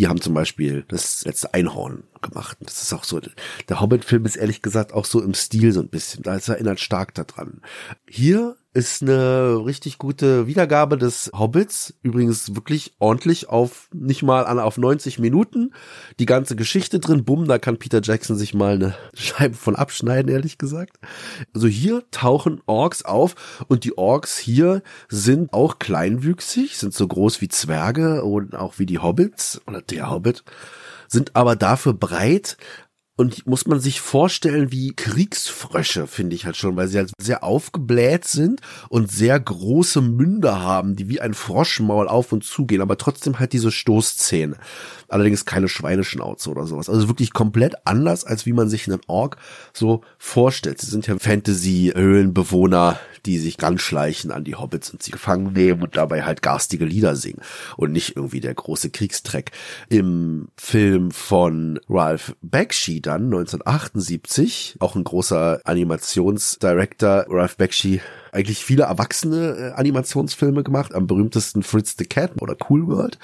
die 0.00 0.08
haben 0.08 0.20
zum 0.22 0.32
Beispiel 0.32 0.84
das 0.88 1.26
letzte 1.26 1.52
Einhorn 1.52 2.04
gemacht. 2.22 2.58
Das 2.60 2.82
ist 2.82 2.92
auch 2.92 3.04
so, 3.04 3.20
der 3.68 3.80
Hobbit-Film 3.80 4.24
ist 4.24 4.36
ehrlich 4.36 4.62
gesagt 4.62 4.92
auch 4.92 5.04
so 5.04 5.22
im 5.22 5.34
Stil 5.34 5.72
so 5.72 5.80
ein 5.80 5.88
bisschen. 5.88 6.22
Da 6.22 6.36
erinnert 6.36 6.80
stark 6.80 7.14
daran. 7.14 7.60
Hier 8.08 8.56
ist 8.72 9.02
eine 9.02 9.64
richtig 9.66 9.98
gute 9.98 10.46
Wiedergabe 10.46 10.96
des 10.96 11.32
Hobbits. 11.36 11.94
Übrigens 12.02 12.54
wirklich 12.54 12.94
ordentlich 13.00 13.48
auf, 13.48 13.88
nicht 13.92 14.22
mal 14.22 14.46
an, 14.46 14.60
auf 14.60 14.78
90 14.78 15.18
Minuten. 15.18 15.72
Die 16.20 16.26
ganze 16.26 16.54
Geschichte 16.54 17.00
drin. 17.00 17.24
Bumm, 17.24 17.48
da 17.48 17.58
kann 17.58 17.78
Peter 17.78 18.00
Jackson 18.00 18.36
sich 18.36 18.54
mal 18.54 18.74
eine 18.74 18.94
Scheibe 19.14 19.56
von 19.56 19.74
abschneiden, 19.74 20.30
ehrlich 20.30 20.56
gesagt. 20.56 20.98
Also 21.52 21.66
hier 21.66 22.04
tauchen 22.12 22.60
Orks 22.66 23.04
auf 23.04 23.64
und 23.66 23.82
die 23.82 23.98
Orks 23.98 24.38
hier 24.38 24.82
sind 25.08 25.52
auch 25.52 25.80
kleinwüchsig, 25.80 26.76
sind 26.76 26.94
so 26.94 27.08
groß 27.08 27.40
wie 27.40 27.48
Zwerge 27.48 28.22
und 28.22 28.54
auch 28.54 28.78
wie 28.78 28.86
die 28.86 29.00
Hobbits 29.00 29.60
oder 29.66 29.82
der 29.82 30.10
Hobbit 30.10 30.44
sind 31.10 31.36
aber 31.36 31.56
dafür 31.56 31.92
breit, 31.92 32.56
und 33.20 33.46
muss 33.46 33.66
man 33.66 33.80
sich 33.80 34.00
vorstellen 34.00 34.72
wie 34.72 34.94
Kriegsfrösche, 34.96 36.06
finde 36.06 36.34
ich 36.34 36.46
halt 36.46 36.56
schon, 36.56 36.76
weil 36.76 36.88
sie 36.88 36.96
halt 36.96 37.12
sehr 37.20 37.44
aufgebläht 37.44 38.24
sind 38.24 38.62
und 38.88 39.12
sehr 39.12 39.38
große 39.38 40.00
Münder 40.00 40.62
haben, 40.62 40.96
die 40.96 41.10
wie 41.10 41.20
ein 41.20 41.34
Froschmaul 41.34 42.08
auf 42.08 42.32
und 42.32 42.44
zugehen, 42.44 42.80
aber 42.80 42.96
trotzdem 42.96 43.38
halt 43.38 43.52
diese 43.52 43.72
Stoßzähne. 43.72 44.56
Allerdings 45.08 45.44
keine 45.44 45.68
Schweineschnauze 45.68 46.48
oder 46.48 46.66
sowas. 46.66 46.88
Also 46.88 47.08
wirklich 47.08 47.34
komplett 47.34 47.74
anders, 47.84 48.24
als 48.24 48.46
wie 48.46 48.54
man 48.54 48.70
sich 48.70 48.88
einen 48.88 49.00
Ork 49.06 49.36
so 49.74 50.02
vorstellt. 50.16 50.80
Sie 50.80 50.90
sind 50.90 51.06
ja 51.06 51.18
Fantasy-Höhlenbewohner, 51.18 52.98
die 53.26 53.38
sich 53.38 53.58
ganz 53.58 53.82
schleichen 53.82 54.30
an 54.30 54.44
die 54.44 54.54
Hobbits 54.54 54.90
und 54.90 55.02
sie 55.02 55.10
gefangen 55.10 55.52
nehmen 55.52 55.82
und 55.82 55.96
dabei 55.96 56.22
halt 56.22 56.42
garstige 56.42 56.84
Lieder 56.84 57.16
singen 57.16 57.42
und 57.76 57.92
nicht 57.92 58.16
irgendwie 58.16 58.40
der 58.40 58.54
große 58.54 58.90
Kriegstreck. 58.90 59.50
Im 59.88 60.48
Film 60.56 61.10
von 61.10 61.80
Ralph 61.88 62.34
Bakshi 62.40 63.02
dann 63.10 63.24
1978, 63.24 64.76
auch 64.78 64.94
ein 64.94 65.04
großer 65.04 65.60
Animationsdirector, 65.64 67.26
Ralph 67.28 67.56
Bakshi 67.56 68.00
eigentlich 68.32 68.64
viele 68.64 68.84
erwachsene 68.84 69.56
äh, 69.56 69.72
Animationsfilme 69.72 70.62
gemacht, 70.62 70.94
am 70.94 71.06
berühmtesten 71.06 71.62
Fritz 71.62 71.96
the 71.98 72.04
Cat 72.04 72.40
oder 72.40 72.56
Cool 72.68 72.86
World. 72.86 73.18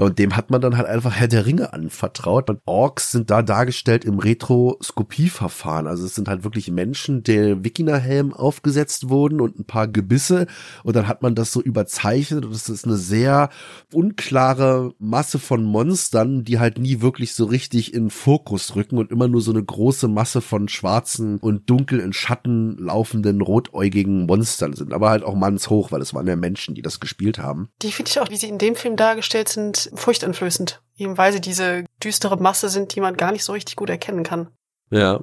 Und 0.00 0.18
dem 0.18 0.34
hat 0.34 0.50
man 0.50 0.62
dann 0.62 0.78
halt 0.78 0.86
einfach 0.86 1.14
Herr 1.14 1.28
der 1.28 1.44
Ringe 1.44 1.74
anvertraut. 1.74 2.48
Und 2.48 2.60
Orks 2.64 3.12
sind 3.12 3.30
da 3.30 3.42
dargestellt 3.42 4.06
im 4.06 4.18
Retroskopieverfahren. 4.18 5.86
Also 5.86 6.06
es 6.06 6.14
sind 6.14 6.26
halt 6.26 6.42
wirklich 6.42 6.70
Menschen, 6.70 7.22
der 7.22 7.64
Wikingerhelm 7.64 8.32
aufgesetzt 8.32 9.10
wurden 9.10 9.42
und 9.42 9.58
ein 9.58 9.66
paar 9.66 9.88
Gebisse. 9.88 10.46
Und 10.84 10.96
dann 10.96 11.06
hat 11.06 11.20
man 11.20 11.34
das 11.34 11.52
so 11.52 11.60
überzeichnet. 11.60 12.46
Und 12.46 12.52
es 12.52 12.70
ist 12.70 12.86
eine 12.86 12.96
sehr 12.96 13.50
unklare 13.92 14.94
Masse 14.98 15.38
von 15.38 15.64
Monstern, 15.64 16.44
die 16.44 16.58
halt 16.58 16.78
nie 16.78 17.02
wirklich 17.02 17.34
so 17.34 17.44
richtig 17.44 17.92
in 17.92 18.08
Fokus 18.08 18.76
rücken 18.76 18.96
und 18.96 19.10
immer 19.10 19.28
nur 19.28 19.42
so 19.42 19.50
eine 19.50 19.62
große 19.62 20.08
Masse 20.08 20.40
von 20.40 20.68
schwarzen 20.68 21.36
und 21.38 21.68
dunkel 21.68 22.00
in 22.00 22.14
Schatten 22.14 22.78
laufenden 22.78 23.42
rotäugigen 23.42 24.24
Monstern 24.24 24.72
sind. 24.72 24.94
Aber 24.94 25.10
halt 25.10 25.24
auch 25.24 25.34
mannshoch, 25.34 25.92
weil 25.92 26.00
es 26.00 26.14
waren 26.14 26.26
ja 26.26 26.36
Menschen, 26.36 26.74
die 26.74 26.82
das 26.82 27.00
gespielt 27.00 27.38
haben. 27.38 27.68
Die 27.82 27.92
finde 27.92 28.10
ich 28.10 28.18
auch, 28.18 28.30
wie 28.30 28.36
sie 28.36 28.48
in 28.48 28.56
dem 28.56 28.76
Film 28.76 28.96
dargestellt 28.96 29.50
sind, 29.50 29.89
furchteinflößend. 29.94 30.82
Eben 30.96 31.18
weil 31.18 31.32
sie 31.32 31.40
diese 31.40 31.84
düstere 32.02 32.36
Masse 32.36 32.68
sind, 32.68 32.94
die 32.94 33.00
man 33.00 33.16
gar 33.16 33.32
nicht 33.32 33.44
so 33.44 33.52
richtig 33.52 33.76
gut 33.76 33.90
erkennen 33.90 34.22
kann. 34.22 34.48
Ja. 34.90 35.20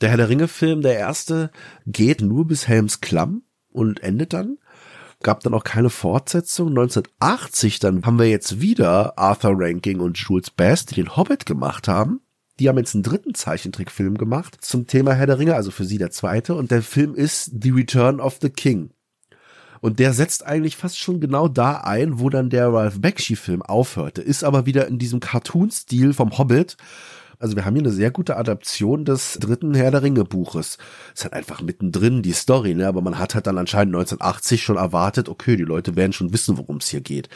Der 0.00 0.10
Herr 0.10 0.16
der 0.16 0.28
Ringe-Film, 0.28 0.82
der 0.82 0.96
erste, 0.96 1.50
geht 1.86 2.20
nur 2.20 2.46
bis 2.46 2.68
Helms 2.68 3.00
Klamm 3.00 3.42
und 3.72 4.02
endet 4.02 4.32
dann. 4.32 4.58
Gab 5.22 5.40
dann 5.42 5.54
auch 5.54 5.64
keine 5.64 5.90
Fortsetzung. 5.90 6.68
1980 6.68 7.80
dann 7.80 8.04
haben 8.06 8.18
wir 8.18 8.28
jetzt 8.28 8.60
wieder 8.60 9.18
Arthur 9.18 9.54
Ranking 9.54 9.98
und 9.98 10.16
Jules 10.16 10.50
Best, 10.50 10.92
die 10.92 10.94
den 10.96 11.16
Hobbit 11.16 11.46
gemacht 11.46 11.88
haben. 11.88 12.20
Die 12.60 12.68
haben 12.68 12.78
jetzt 12.78 12.94
einen 12.94 13.02
dritten 13.02 13.34
Zeichentrickfilm 13.34 14.18
gemacht 14.18 14.58
zum 14.60 14.86
Thema 14.86 15.14
Herr 15.14 15.26
der 15.26 15.38
Ringe, 15.38 15.54
also 15.54 15.70
für 15.70 15.84
sie 15.84 15.98
der 15.98 16.10
zweite. 16.10 16.54
Und 16.54 16.70
der 16.70 16.82
Film 16.82 17.14
ist 17.14 17.52
The 17.60 17.70
Return 17.70 18.20
of 18.20 18.38
the 18.40 18.50
King. 18.50 18.90
Und 19.80 19.98
der 19.98 20.12
setzt 20.12 20.44
eigentlich 20.44 20.76
fast 20.76 20.98
schon 20.98 21.20
genau 21.20 21.48
da 21.48 21.78
ein, 21.78 22.18
wo 22.18 22.30
dann 22.30 22.50
der 22.50 22.72
Ralph 22.72 23.00
Bakshi-Film 23.00 23.62
aufhörte, 23.62 24.22
ist 24.22 24.44
aber 24.44 24.66
wieder 24.66 24.86
in 24.88 24.98
diesem 24.98 25.20
Cartoon-Stil 25.20 26.12
vom 26.12 26.36
Hobbit 26.38 26.76
also 27.40 27.54
wir 27.54 27.64
haben 27.64 27.74
hier 27.74 27.84
eine 27.84 27.92
sehr 27.92 28.10
gute 28.10 28.36
Adaption 28.36 29.04
des 29.04 29.38
dritten 29.40 29.74
Herr 29.74 29.90
der 29.90 30.02
Ringe 30.02 30.24
Buches. 30.24 30.78
Ist 31.14 31.24
halt 31.24 31.34
einfach 31.34 31.62
mittendrin 31.62 32.22
die 32.22 32.32
Story, 32.32 32.74
ne? 32.74 32.88
Aber 32.88 33.00
man 33.00 33.18
hat 33.18 33.34
halt 33.34 33.46
dann 33.46 33.58
anscheinend 33.58 33.94
1980 33.94 34.62
schon 34.62 34.76
erwartet, 34.76 35.28
okay, 35.28 35.56
die 35.56 35.64
Leute 35.64 35.94
werden 35.94 36.12
schon 36.12 36.32
wissen, 36.32 36.58
worum 36.58 36.78
es 36.78 36.88
hier 36.88 37.00
geht. 37.00 37.28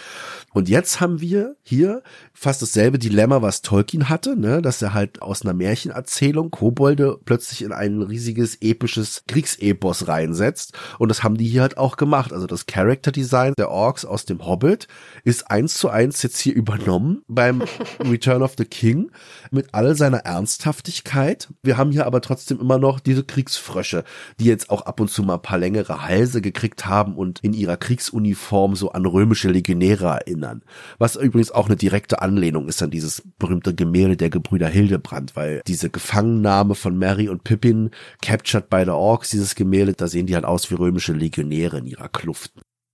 Und 0.53 0.69
jetzt 0.69 1.01
haben 1.01 1.21
wir 1.21 1.57
hier 1.63 2.03
fast 2.33 2.63
dasselbe 2.63 2.99
Dilemma, 2.99 3.43
was 3.43 3.63
Tolkien 3.63 4.09
hatte, 4.09 4.37
ne? 4.37 4.61
Dass 4.61 4.83
er 4.83 4.93
halt 4.93 5.23
aus 5.23 5.43
einer 5.43 5.55
Märchenerzählung 5.55 6.51
Kobolde 6.51 7.19
plötzlich 7.25 7.63
in 7.63 7.73
ein 7.73 8.03
riesiges 8.03 8.59
episches 8.61 9.23
Kriegsepos 9.29 10.09
reinsetzt. 10.09 10.77
Und 10.99 11.11
das 11.11 11.23
haben 11.23 11.37
die 11.37 11.47
hier 11.47 11.63
halt 11.63 11.79
auch 11.79 11.97
gemacht. 11.97 12.33
Also 12.33 12.49
das 12.49 12.67
Character 12.67 13.13
Design 13.13 13.55
der 13.57 13.71
Orks 13.71 14.05
aus 14.05 14.25
dem 14.25 14.45
Hobbit 14.45 14.89
ist 15.23 15.49
eins 15.51 15.75
zu 15.75 15.89
eins 15.91 16.23
jetzt 16.23 16.41
hier 16.41 16.55
übernommen 16.55 17.23
beim 17.29 17.63
Return 18.01 18.43
of 18.43 18.55
the 18.59 18.65
King 18.65 19.13
mit 19.53 19.73
all 19.93 19.97
seiner 19.97 20.19
Ernsthaftigkeit. 20.21 21.49
Wir 21.63 21.77
haben 21.77 21.93
hier 21.93 22.07
aber 22.07 22.23
trotzdem 22.23 22.59
immer 22.61 22.79
noch 22.79 22.99
diese 22.99 23.25
Kriegsfrösche, 23.25 24.05
die 24.41 24.47
jetzt 24.47 24.71
auch 24.71 24.83
ab 24.83 25.01
und 25.01 25.11
zu 25.11 25.23
mal 25.23 25.35
ein 25.35 25.43
paar 25.43 25.59
längere 25.59 26.03
Halse 26.03 26.41
gekriegt 26.41 26.87
haben 26.87 27.15
und 27.15 27.41
in 27.41 27.53
ihrer 27.53 27.77
Kriegsuniform 27.77 28.75
so 28.75 28.93
an 28.93 29.05
römische 29.05 29.51
Legionäre 29.51 30.07
erinnern. 30.07 30.63
Was 30.97 31.17
übrigens 31.17 31.51
auch 31.51 31.67
eine 31.67 31.77
direkte 31.77 32.23
Anlehnung 32.23 32.69
ist 32.69 32.83
an 32.83 32.91
dieses 32.91 33.23
berühmte 33.39 33.75
Gemälde 33.75 34.17
der 34.17 34.31
Gebrüder 34.31 34.69
Hildebrand, 34.69 35.37
weil 35.37 35.61
diese 35.67 35.91
Gefangennahme 35.91 36.75
von 36.75 36.97
Mary 36.97 37.29
und 37.29 37.45
Pippin, 37.45 37.91
captured 38.23 38.71
by 38.71 38.85
the 38.85 38.93
Orks, 38.93 39.29
dieses 39.29 39.55
Gemälde, 39.55 39.93
da 39.93 40.09
sehen 40.09 40.27
die 40.27 40.35
halt 40.35 40.47
aus 40.47 40.71
wie 40.71 40.75
römische 40.75 41.13
Legionäre 41.13 41.79
in 41.79 41.87
ihrer 41.87 42.09
Kluft. 42.09 42.53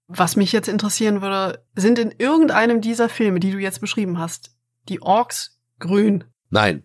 Was 0.08 0.34
mich 0.34 0.50
jetzt 0.50 0.68
interessieren 0.68 1.22
würde, 1.22 1.62
sind 1.76 2.00
in 2.00 2.12
irgendeinem 2.18 2.80
dieser 2.80 3.08
Filme, 3.08 3.38
die 3.38 3.52
du 3.52 3.58
jetzt 3.58 3.80
beschrieben 3.80 4.18
hast, 4.18 4.50
die 4.88 5.00
Orks 5.00 5.58
grün? 5.78 6.24
Nein, 6.50 6.84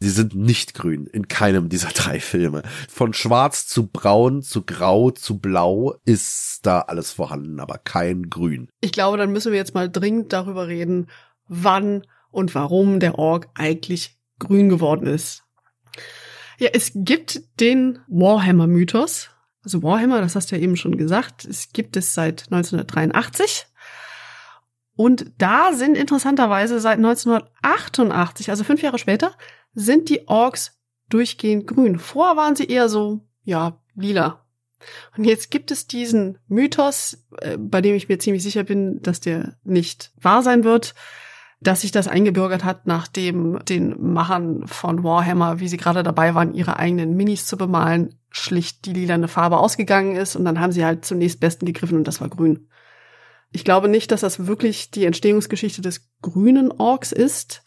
sie 0.00 0.10
sind 0.10 0.34
nicht 0.34 0.74
grün 0.74 1.06
in 1.06 1.28
keinem 1.28 1.68
dieser 1.68 1.88
drei 1.94 2.20
Filme. 2.20 2.62
Von 2.88 3.12
schwarz 3.12 3.66
zu 3.66 3.86
braun 3.86 4.42
zu 4.42 4.62
grau 4.62 5.10
zu 5.10 5.38
blau 5.38 5.94
ist 6.04 6.60
da 6.66 6.80
alles 6.80 7.12
vorhanden, 7.12 7.60
aber 7.60 7.78
kein 7.78 8.30
grün. 8.30 8.68
Ich 8.80 8.92
glaube, 8.92 9.18
dann 9.18 9.32
müssen 9.32 9.52
wir 9.52 9.58
jetzt 9.58 9.74
mal 9.74 9.90
dringend 9.90 10.32
darüber 10.32 10.68
reden, 10.68 11.08
wann 11.48 12.06
und 12.30 12.54
warum 12.54 13.00
der 13.00 13.18
Ork 13.18 13.48
eigentlich 13.54 14.18
grün 14.38 14.68
geworden 14.68 15.06
ist. 15.06 15.44
Ja, 16.58 16.70
es 16.72 16.92
gibt 16.94 17.60
den 17.60 17.98
Warhammer-Mythos. 18.08 19.30
Also 19.64 19.82
Warhammer, 19.82 20.20
das 20.20 20.36
hast 20.36 20.52
du 20.52 20.56
ja 20.56 20.62
eben 20.62 20.76
schon 20.76 20.96
gesagt, 20.96 21.44
es 21.44 21.72
gibt 21.72 21.96
es 21.96 22.14
seit 22.14 22.44
1983. 22.52 23.66
Und 24.96 25.32
da 25.38 25.72
sind 25.72 25.96
interessanterweise 25.96 26.78
seit 26.80 26.98
1988, 26.98 28.50
also 28.50 28.64
fünf 28.64 28.82
Jahre 28.82 28.98
später, 28.98 29.32
sind 29.74 30.08
die 30.08 30.28
Orks 30.28 30.78
durchgehend 31.08 31.66
grün. 31.66 31.98
Vorher 31.98 32.36
waren 32.36 32.56
sie 32.56 32.66
eher 32.66 32.88
so, 32.88 33.20
ja, 33.42 33.80
lila. 33.96 34.44
Und 35.16 35.24
jetzt 35.24 35.50
gibt 35.50 35.70
es 35.70 35.86
diesen 35.86 36.38
Mythos, 36.46 37.24
äh, 37.40 37.56
bei 37.56 37.80
dem 37.80 37.94
ich 37.94 38.08
mir 38.08 38.18
ziemlich 38.18 38.42
sicher 38.42 38.64
bin, 38.64 39.00
dass 39.02 39.20
der 39.20 39.56
nicht 39.64 40.12
wahr 40.20 40.42
sein 40.42 40.62
wird, 40.62 40.94
dass 41.60 41.80
sich 41.80 41.90
das 41.90 42.08
eingebürgert 42.08 42.64
hat, 42.64 42.86
nachdem 42.86 43.58
den 43.64 44.12
Machern 44.12 44.66
von 44.66 45.02
Warhammer, 45.02 45.60
wie 45.60 45.68
sie 45.68 45.78
gerade 45.78 46.02
dabei 46.02 46.34
waren, 46.34 46.54
ihre 46.54 46.78
eigenen 46.78 47.16
Minis 47.16 47.46
zu 47.46 47.56
bemalen, 47.56 48.14
schlicht 48.30 48.84
die 48.84 48.92
lilane 48.92 49.28
Farbe 49.28 49.58
ausgegangen 49.58 50.16
ist 50.16 50.36
und 50.36 50.44
dann 50.44 50.60
haben 50.60 50.72
sie 50.72 50.84
halt 50.84 51.04
zunächst 51.04 51.40
besten 51.40 51.64
gegriffen 51.64 51.96
und 51.96 52.06
das 52.06 52.20
war 52.20 52.28
grün. 52.28 52.68
Ich 53.54 53.64
glaube 53.64 53.88
nicht, 53.88 54.10
dass 54.10 54.22
das 54.22 54.48
wirklich 54.48 54.90
die 54.90 55.04
Entstehungsgeschichte 55.04 55.80
des 55.80 56.10
grünen 56.20 56.72
Orks 56.72 57.12
ist. 57.12 57.62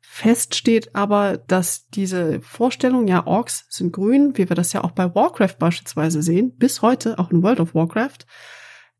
Fest 0.00 0.56
steht 0.56 0.96
aber, 0.96 1.38
dass 1.38 1.86
diese 1.90 2.40
Vorstellung, 2.40 3.06
ja, 3.06 3.24
Orks 3.28 3.64
sind 3.68 3.92
grün, 3.92 4.36
wie 4.36 4.48
wir 4.48 4.56
das 4.56 4.72
ja 4.72 4.82
auch 4.82 4.90
bei 4.90 5.14
Warcraft 5.14 5.54
beispielsweise 5.60 6.20
sehen, 6.20 6.56
bis 6.56 6.82
heute 6.82 7.16
auch 7.20 7.30
in 7.30 7.44
World 7.44 7.60
of 7.60 7.76
Warcraft, 7.76 8.26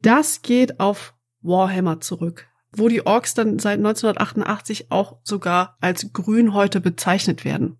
das 0.03 0.43
geht 0.43 0.79
auf 0.79 1.15
Warhammer 1.43 2.01
zurück, 2.01 2.47
wo 2.71 2.87
die 2.87 3.05
Orks 3.05 3.35
dann 3.35 3.59
seit 3.59 3.79
1988 3.79 4.93
auch 4.93 5.19
sogar 5.25 5.77
als 5.81 6.13
grün 6.13 6.55
heute 6.55 6.81
bezeichnet 6.81 7.45
werden. 7.45 7.77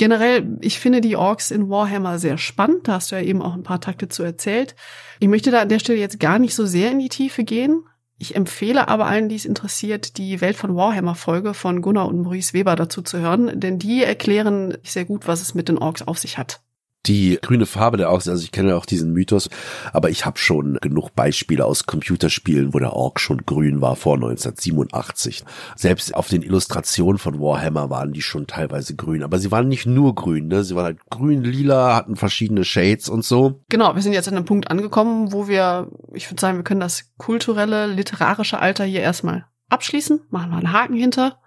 Generell, 0.00 0.56
ich 0.62 0.78
finde 0.78 1.02
die 1.02 1.16
Orks 1.16 1.50
in 1.50 1.68
Warhammer 1.68 2.18
sehr 2.18 2.38
spannend. 2.38 2.88
Da 2.88 2.94
hast 2.94 3.12
du 3.12 3.16
ja 3.16 3.20
eben 3.20 3.42
auch 3.42 3.52
ein 3.52 3.62
paar 3.62 3.82
Takte 3.82 4.08
zu 4.08 4.22
erzählt. 4.22 4.74
Ich 5.18 5.28
möchte 5.28 5.50
da 5.50 5.60
an 5.60 5.68
der 5.68 5.78
Stelle 5.78 5.98
jetzt 5.98 6.18
gar 6.18 6.38
nicht 6.38 6.54
so 6.54 6.64
sehr 6.64 6.90
in 6.90 7.00
die 7.00 7.10
Tiefe 7.10 7.44
gehen. 7.44 7.84
Ich 8.16 8.34
empfehle 8.34 8.88
aber 8.88 9.04
allen, 9.04 9.28
die 9.28 9.34
es 9.34 9.44
interessiert, 9.44 10.16
die 10.16 10.40
Welt 10.40 10.56
von 10.56 10.74
Warhammer 10.74 11.16
Folge 11.16 11.52
von 11.52 11.82
Gunnar 11.82 12.08
und 12.08 12.22
Maurice 12.22 12.54
Weber 12.54 12.76
dazu 12.76 13.02
zu 13.02 13.18
hören, 13.18 13.60
denn 13.60 13.78
die 13.78 14.02
erklären 14.02 14.78
sehr 14.82 15.04
gut, 15.04 15.28
was 15.28 15.42
es 15.42 15.54
mit 15.54 15.68
den 15.68 15.76
Orks 15.76 16.00
auf 16.00 16.16
sich 16.16 16.38
hat. 16.38 16.62
Die 17.06 17.38
grüne 17.40 17.64
Farbe 17.64 17.96
der 17.96 18.10
Orks, 18.10 18.28
also 18.28 18.42
ich 18.44 18.52
kenne 18.52 18.76
auch 18.76 18.84
diesen 18.84 19.12
Mythos, 19.12 19.48
aber 19.92 20.10
ich 20.10 20.26
habe 20.26 20.38
schon 20.38 20.76
genug 20.82 21.14
Beispiele 21.14 21.64
aus 21.64 21.86
Computerspielen, 21.86 22.74
wo 22.74 22.78
der 22.78 22.92
Ork 22.92 23.20
schon 23.20 23.38
grün 23.46 23.80
war 23.80 23.96
vor 23.96 24.16
1987. 24.16 25.44
Selbst 25.76 26.14
auf 26.14 26.28
den 26.28 26.42
Illustrationen 26.42 27.18
von 27.18 27.40
Warhammer 27.40 27.88
waren 27.88 28.12
die 28.12 28.20
schon 28.20 28.46
teilweise 28.46 28.96
grün, 28.96 29.22
aber 29.22 29.38
sie 29.38 29.50
waren 29.50 29.68
nicht 29.68 29.86
nur 29.86 30.14
grün, 30.14 30.48
ne? 30.48 30.62
Sie 30.62 30.76
waren 30.76 30.84
halt 30.84 30.98
grün, 31.08 31.42
lila, 31.42 31.94
hatten 31.94 32.16
verschiedene 32.16 32.64
Shades 32.64 33.08
und 33.08 33.24
so. 33.24 33.62
Genau, 33.70 33.94
wir 33.94 34.02
sind 34.02 34.12
jetzt 34.12 34.28
an 34.28 34.36
einem 34.36 34.44
Punkt 34.44 34.70
angekommen, 34.70 35.32
wo 35.32 35.48
wir, 35.48 35.88
ich 36.12 36.30
würde 36.30 36.40
sagen, 36.40 36.58
wir 36.58 36.64
können 36.64 36.80
das 36.80 37.12
kulturelle, 37.16 37.86
literarische 37.86 38.58
Alter 38.58 38.84
hier 38.84 39.00
erstmal 39.00 39.46
abschließen, 39.70 40.20
machen 40.28 40.50
wir 40.50 40.58
einen 40.58 40.72
Haken 40.72 40.96
hinter. 40.96 41.38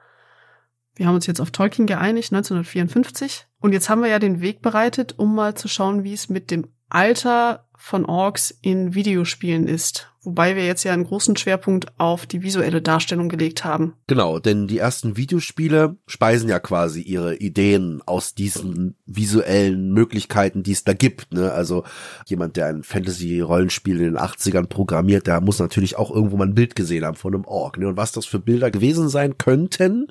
Wir 0.96 1.08
haben 1.08 1.16
uns 1.16 1.28
jetzt 1.28 1.42
auf 1.42 1.52
Tolkien 1.52 1.88
geeinigt, 1.88 2.32
1954. 2.32 3.48
Und 3.64 3.72
jetzt 3.72 3.88
haben 3.88 4.02
wir 4.02 4.10
ja 4.10 4.20
den 4.20 4.42
Weg 4.42 4.62
bereitet, 4.62 5.18
um 5.18 5.36
mal 5.36 5.56
zu 5.56 5.70
schauen, 5.70 6.04
wie 6.04 6.12
es 6.12 6.28
mit 6.28 6.52
dem 6.52 6.68
Alter 6.90 7.66
von 7.78 8.04
Orks 8.04 8.54
in 8.62 8.94
Videospielen 8.94 9.70
ist. 9.70 10.10
Wobei 10.22 10.58
wir 10.58 10.66
jetzt 10.66 10.84
ja 10.84 10.92
einen 10.92 11.06
großen 11.06 11.38
Schwerpunkt 11.38 11.98
auf 11.98 12.26
die 12.26 12.44
visuelle 12.44 12.82
Darstellung 12.82 13.30
gelegt 13.30 13.64
haben. 13.64 13.94
Genau, 14.08 14.40
denn 14.40 14.68
die 14.68 14.80
ersten 14.80 15.16
Videospiele 15.16 15.96
speisen 16.08 16.50
ja 16.50 16.60
quasi 16.60 17.00
ihre 17.04 17.38
Ideen 17.38 18.02
aus 18.06 18.36
diesen 18.36 18.98
visuellen 19.06 19.94
Möglichkeiten, 19.94 20.64
die 20.64 20.74
es 20.74 20.84
da 20.84 20.92
gibt. 20.92 21.34
Ne? 21.34 21.54
Also 21.54 21.86
jemand, 22.26 22.58
der 22.58 22.66
ein 22.66 22.84
Fantasy-Rollenspiel 22.84 23.96
in 23.96 24.16
den 24.16 24.18
80ern 24.18 24.68
programmiert, 24.68 25.26
der 25.28 25.40
muss 25.40 25.60
natürlich 25.60 25.96
auch 25.96 26.12
irgendwo 26.12 26.36
mal 26.36 26.48
ein 26.48 26.56
Bild 26.56 26.76
gesehen 26.76 27.06
haben 27.06 27.16
von 27.16 27.34
einem 27.34 27.46
Ork. 27.46 27.78
Ne? 27.78 27.88
Und 27.88 27.96
was 27.96 28.12
das 28.12 28.26
für 28.26 28.40
Bilder 28.40 28.72
gewesen 28.72 29.08
sein 29.08 29.38
könnten, 29.38 30.08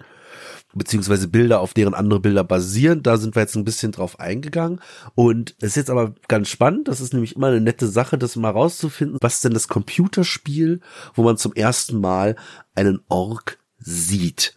beziehungsweise 0.75 1.29
Bilder, 1.29 1.61
auf 1.61 1.75
deren 1.75 1.95
andere 1.95 2.21
Bilder 2.21 2.45
basieren. 2.45 3.03
Da 3.03 3.17
sind 3.17 3.35
wir 3.37 3.43
jetzt 3.43 3.57
ein 3.57 3.65
bisschen 3.65 3.93
drauf 3.93 4.21
eingegangen. 4.21 4.81
Und 5.15 5.55
es 5.59 5.71
ist 5.71 5.77
jetzt 5.77 5.91
aber 5.91 6.15
ganz 6.29 6.49
spannend. 6.49 6.89
Das 6.89 7.01
ist 7.01 7.13
nämlich 7.13 7.37
immer 7.37 7.49
eine 7.49 7.61
nette 7.61 7.89
Sache, 7.89 8.19
das 8.19 8.37
mal 8.37 8.51
rauszufinden. 8.51 9.19
Was 9.21 9.41
denn 9.41 9.55
das 9.55 9.69
Computerspiel, 9.69 10.81
wo 11.15 11.23
man 11.23 11.37
zum 11.37 11.53
ersten 11.55 12.01
Mal 12.01 12.37
einen 12.75 13.01
Ork 13.09 13.59
sieht? 13.79 14.57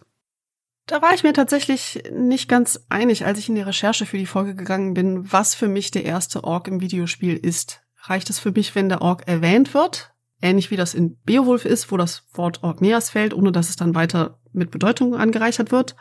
Da 0.86 1.02
war 1.02 1.14
ich 1.14 1.24
mir 1.24 1.32
tatsächlich 1.32 2.04
nicht 2.12 2.48
ganz 2.48 2.84
einig, 2.88 3.26
als 3.26 3.40
ich 3.40 3.48
in 3.48 3.56
die 3.56 3.62
Recherche 3.62 4.06
für 4.06 4.18
die 4.18 4.26
Folge 4.26 4.54
gegangen 4.54 4.94
bin, 4.94 5.30
was 5.32 5.54
für 5.54 5.66
mich 5.66 5.90
der 5.90 6.04
erste 6.04 6.44
Ork 6.44 6.68
im 6.68 6.80
Videospiel 6.80 7.36
ist. 7.36 7.82
Reicht 8.02 8.30
es 8.30 8.38
für 8.38 8.52
mich, 8.52 8.76
wenn 8.76 8.88
der 8.88 9.02
Ork 9.02 9.26
erwähnt 9.26 9.74
wird? 9.74 10.12
Ähnlich 10.42 10.70
wie 10.70 10.76
das 10.76 10.94
in 10.94 11.16
Beowulf 11.24 11.64
ist, 11.64 11.90
wo 11.90 11.96
das 11.96 12.24
Wort 12.34 12.62
Orkneas 12.62 13.10
fällt, 13.10 13.34
ohne 13.34 13.52
dass 13.52 13.68
es 13.68 13.76
dann 13.76 13.94
weiter 13.94 14.38
mit 14.52 14.70
Bedeutung 14.70 15.14
angereichert 15.14 15.72
wird? 15.72 15.96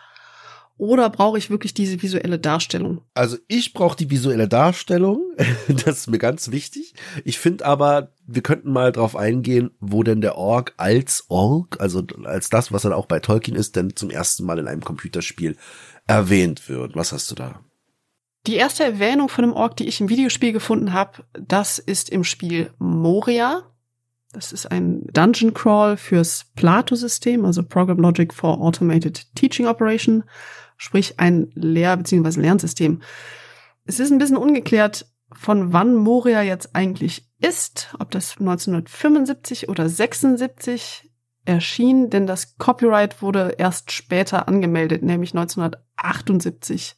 Oder 0.77 1.09
brauche 1.09 1.37
ich 1.37 1.49
wirklich 1.49 1.73
diese 1.73 2.01
visuelle 2.01 2.37
Darstellung? 2.37 3.01
Also 3.13 3.37
ich 3.47 3.71
brauche 3.73 3.95
die 3.95 4.09
visuelle 4.09 4.49
Darstellung, 4.49 5.21
das 5.67 5.99
ist 5.99 6.09
mir 6.09 6.17
ganz 6.17 6.51
wichtig. 6.51 6.93
Ich 7.23 7.39
finde 7.39 7.65
aber, 7.65 8.11
wir 8.27 8.41
könnten 8.41 8.71
mal 8.73 8.91
drauf 8.91 9.15
eingehen, 9.15 9.71
wo 9.79 10.03
denn 10.03 10.19
der 10.19 10.37
Ork 10.37 10.73
als 10.75 11.25
Ork, 11.29 11.77
also 11.79 12.03
als 12.25 12.49
das, 12.49 12.73
was 12.73 12.81
dann 12.81 12.91
auch 12.91 13.05
bei 13.05 13.19
Tolkien 13.19 13.55
ist, 13.55 13.77
denn 13.77 13.95
zum 13.95 14.09
ersten 14.09 14.43
Mal 14.43 14.59
in 14.59 14.67
einem 14.67 14.83
Computerspiel 14.83 15.55
erwähnt 16.07 16.67
wird. 16.67 16.95
Was 16.95 17.13
hast 17.13 17.31
du 17.31 17.35
da? 17.35 17.61
Die 18.45 18.55
erste 18.55 18.83
Erwähnung 18.83 19.29
von 19.29 19.45
einem 19.45 19.53
Ork, 19.53 19.77
die 19.77 19.87
ich 19.87 20.01
im 20.01 20.09
Videospiel 20.09 20.51
gefunden 20.51 20.93
habe, 20.93 21.23
das 21.33 21.79
ist 21.79 22.09
im 22.09 22.23
Spiel 22.23 22.71
Moria. 22.77 23.63
Das 24.35 24.51
ist 24.51 24.69
ein 24.69 25.07
Dungeon 25.13 25.53
Crawl 25.53 25.95
fürs 25.95 26.47
Plato-System, 26.55 27.45
also 27.45 27.63
Program 27.63 27.99
Logic 27.99 28.33
for 28.33 28.59
Automated 28.59 29.33
Teaching 29.33 29.65
Operation, 29.65 30.25
sprich 30.75 31.21
ein 31.21 31.49
Lehr- 31.55 31.95
bzw. 31.95 32.41
Lernsystem. 32.41 33.01
Es 33.85 34.01
ist 34.01 34.11
ein 34.11 34.17
bisschen 34.17 34.35
ungeklärt, 34.35 35.05
von 35.33 35.71
wann 35.71 35.95
Moria 35.95 36.41
jetzt 36.41 36.75
eigentlich 36.75 37.29
ist, 37.39 37.95
ob 37.97 38.11
das 38.11 38.31
1975 38.37 39.69
oder 39.69 39.87
76 39.87 41.09
erschien, 41.45 42.09
denn 42.09 42.27
das 42.27 42.57
Copyright 42.57 43.21
wurde 43.21 43.55
erst 43.57 43.93
später 43.93 44.49
angemeldet, 44.49 45.01
nämlich 45.01 45.33
1978. 45.33 46.97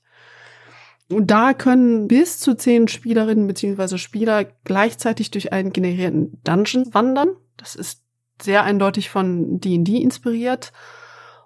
Und 1.09 1.31
da 1.31 1.53
können 1.53 2.07
bis 2.07 2.39
zu 2.39 2.55
zehn 2.55 2.87
Spielerinnen 2.87 3.47
bzw. 3.47 3.97
Spieler 3.97 4.45
gleichzeitig 4.65 5.31
durch 5.31 5.53
einen 5.53 5.71
generierten 5.71 6.41
Dungeon 6.43 6.93
wandern. 6.93 7.29
Das 7.55 7.75
ist 7.75 8.03
sehr 8.41 8.63
eindeutig 8.63 9.09
von 9.09 9.59
D&D 9.59 9.97
inspiriert. 9.97 10.73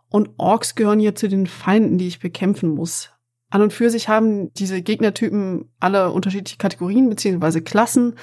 Und 0.09 0.31
Orks 0.37 0.75
gehören 0.75 0.99
hier 0.99 1.15
zu 1.15 1.29
den 1.29 1.47
Feinden, 1.47 1.97
die 1.97 2.07
ich 2.07 2.19
bekämpfen 2.19 2.69
muss. 2.69 3.11
An 3.49 3.61
und 3.61 3.73
für 3.73 3.89
sich 3.89 4.09
haben 4.09 4.53
diese 4.53 4.81
Gegnertypen 4.81 5.69
alle 5.79 6.11
unterschiedliche 6.11 6.57
Kategorien 6.57 7.09
bzw. 7.09 7.61
Klassen. 7.61 8.15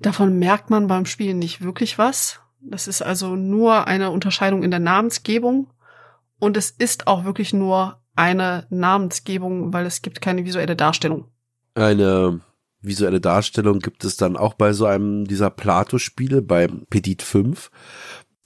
Davon 0.00 0.38
merkt 0.38 0.70
man 0.70 0.86
beim 0.86 1.06
Spielen 1.06 1.38
nicht 1.38 1.62
wirklich 1.62 1.98
was. 1.98 2.40
Das 2.60 2.86
ist 2.86 3.02
also 3.02 3.34
nur 3.34 3.86
eine 3.86 4.10
Unterscheidung 4.10 4.62
in 4.62 4.70
der 4.70 4.80
Namensgebung. 4.80 5.70
Und 6.38 6.56
es 6.56 6.70
ist 6.70 7.06
auch 7.06 7.24
wirklich 7.24 7.52
nur 7.52 8.00
eine 8.18 8.66
Namensgebung, 8.68 9.72
weil 9.72 9.86
es 9.86 10.02
gibt 10.02 10.20
keine 10.20 10.44
visuelle 10.44 10.74
Darstellung. 10.74 11.26
Eine 11.74 12.40
visuelle 12.80 13.20
Darstellung 13.20 13.78
gibt 13.78 14.04
es 14.04 14.16
dann 14.16 14.36
auch 14.36 14.54
bei 14.54 14.72
so 14.72 14.86
einem 14.86 15.26
dieser 15.26 15.50
Plato-Spiele, 15.50 16.42
beim 16.42 16.84
Petit 16.90 17.22
5. 17.22 17.70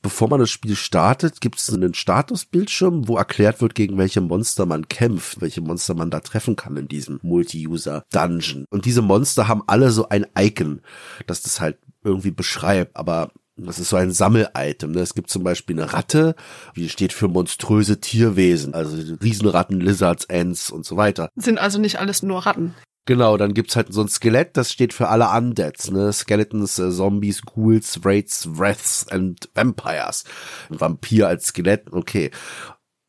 Bevor 0.02 0.28
man 0.28 0.40
das 0.40 0.50
Spiel 0.50 0.76
startet, 0.76 1.40
gibt 1.40 1.58
es 1.58 1.72
einen 1.72 1.94
Statusbildschirm, 1.94 3.08
wo 3.08 3.16
erklärt 3.16 3.60
wird, 3.62 3.74
gegen 3.74 3.96
welche 3.96 4.20
Monster 4.20 4.66
man 4.66 4.88
kämpft, 4.88 5.40
welche 5.40 5.60
Monster 5.60 5.94
man 5.94 6.10
da 6.10 6.20
treffen 6.20 6.56
kann 6.56 6.76
in 6.76 6.88
diesem 6.88 7.20
Multi-User-Dungeon. 7.22 8.66
Und 8.68 8.84
diese 8.84 9.00
Monster 9.00 9.48
haben 9.48 9.62
alle 9.68 9.90
so 9.90 10.08
ein 10.08 10.26
Icon, 10.36 10.82
das 11.26 11.42
das 11.42 11.60
halt 11.60 11.78
irgendwie 12.04 12.32
beschreibt, 12.32 12.96
aber 12.96 13.30
das 13.56 13.78
ist 13.78 13.90
so 13.90 13.96
ein 13.96 14.12
Sammel-Item. 14.12 14.92
Ne? 14.92 15.00
Es 15.00 15.14
gibt 15.14 15.30
zum 15.30 15.44
Beispiel 15.44 15.78
eine 15.78 15.92
Ratte, 15.92 16.34
die 16.76 16.88
steht 16.88 17.12
für 17.12 17.28
monströse 17.28 18.00
Tierwesen, 18.00 18.74
also 18.74 18.96
Riesenratten, 19.22 19.80
Lizards, 19.80 20.28
Ants 20.30 20.70
und 20.70 20.84
so 20.84 20.96
weiter. 20.96 21.28
Sind 21.36 21.58
also 21.58 21.78
nicht 21.78 21.98
alles 21.98 22.22
nur 22.22 22.46
Ratten. 22.46 22.74
Genau, 23.04 23.36
dann 23.36 23.52
gibt's 23.52 23.74
halt 23.74 23.92
so 23.92 24.00
ein 24.00 24.08
Skelett, 24.08 24.56
das 24.56 24.70
steht 24.70 24.92
für 24.92 25.08
alle 25.08 25.28
Undeads, 25.28 25.90
ne? 25.90 26.12
Skeletons, 26.12 26.78
äh, 26.78 26.90
Zombies, 26.92 27.42
Ghouls, 27.42 28.04
Wraiths, 28.04 28.48
Wraiths 28.52 29.08
and 29.08 29.48
Vampires. 29.54 30.24
Ein 30.70 30.80
Vampir 30.80 31.26
als 31.26 31.46
Skelett, 31.46 31.92
okay. 31.92 32.30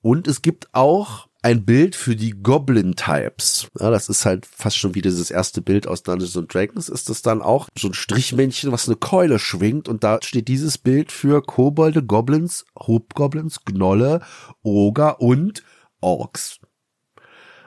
Und 0.02 0.28
es 0.28 0.42
gibt 0.42 0.68
auch 0.74 1.28
ein 1.44 1.66
Bild 1.66 1.96
für 1.96 2.16
die 2.16 2.32
Goblin-Types. 2.32 3.68
Ja, 3.78 3.92
das 3.92 4.08
ist 4.08 4.26
halt 4.26 4.46
fast 4.46 4.78
schon 4.78 4.96
wie 4.96 5.02
dieses 5.02 5.30
erste 5.30 5.62
Bild 5.62 5.88
aus 5.88 6.02
Dungeons 6.02 6.38
and 6.38 6.52
Dragons. 6.52 6.88
Ist 6.88 7.10
das 7.10 7.22
dann 7.22 7.42
auch 7.42 7.68
so 7.78 7.90
ein 7.90 7.94
Strichmännchen, 7.94 8.72
was 8.72 8.88
eine 8.88 8.96
Keule 8.96 9.40
schwingt 9.40 9.90
und 9.90 10.04
da 10.06 10.20
steht 10.24 10.48
dieses 10.48 10.78
Bild 10.78 11.12
für 11.12 11.44
Kobolde, 11.44 12.02
Goblins, 12.02 12.66
Hobgoblins, 12.80 13.66
Gnolle, 13.66 14.22
Oger 14.64 15.20
und 15.20 15.64
Orks. 16.00 16.60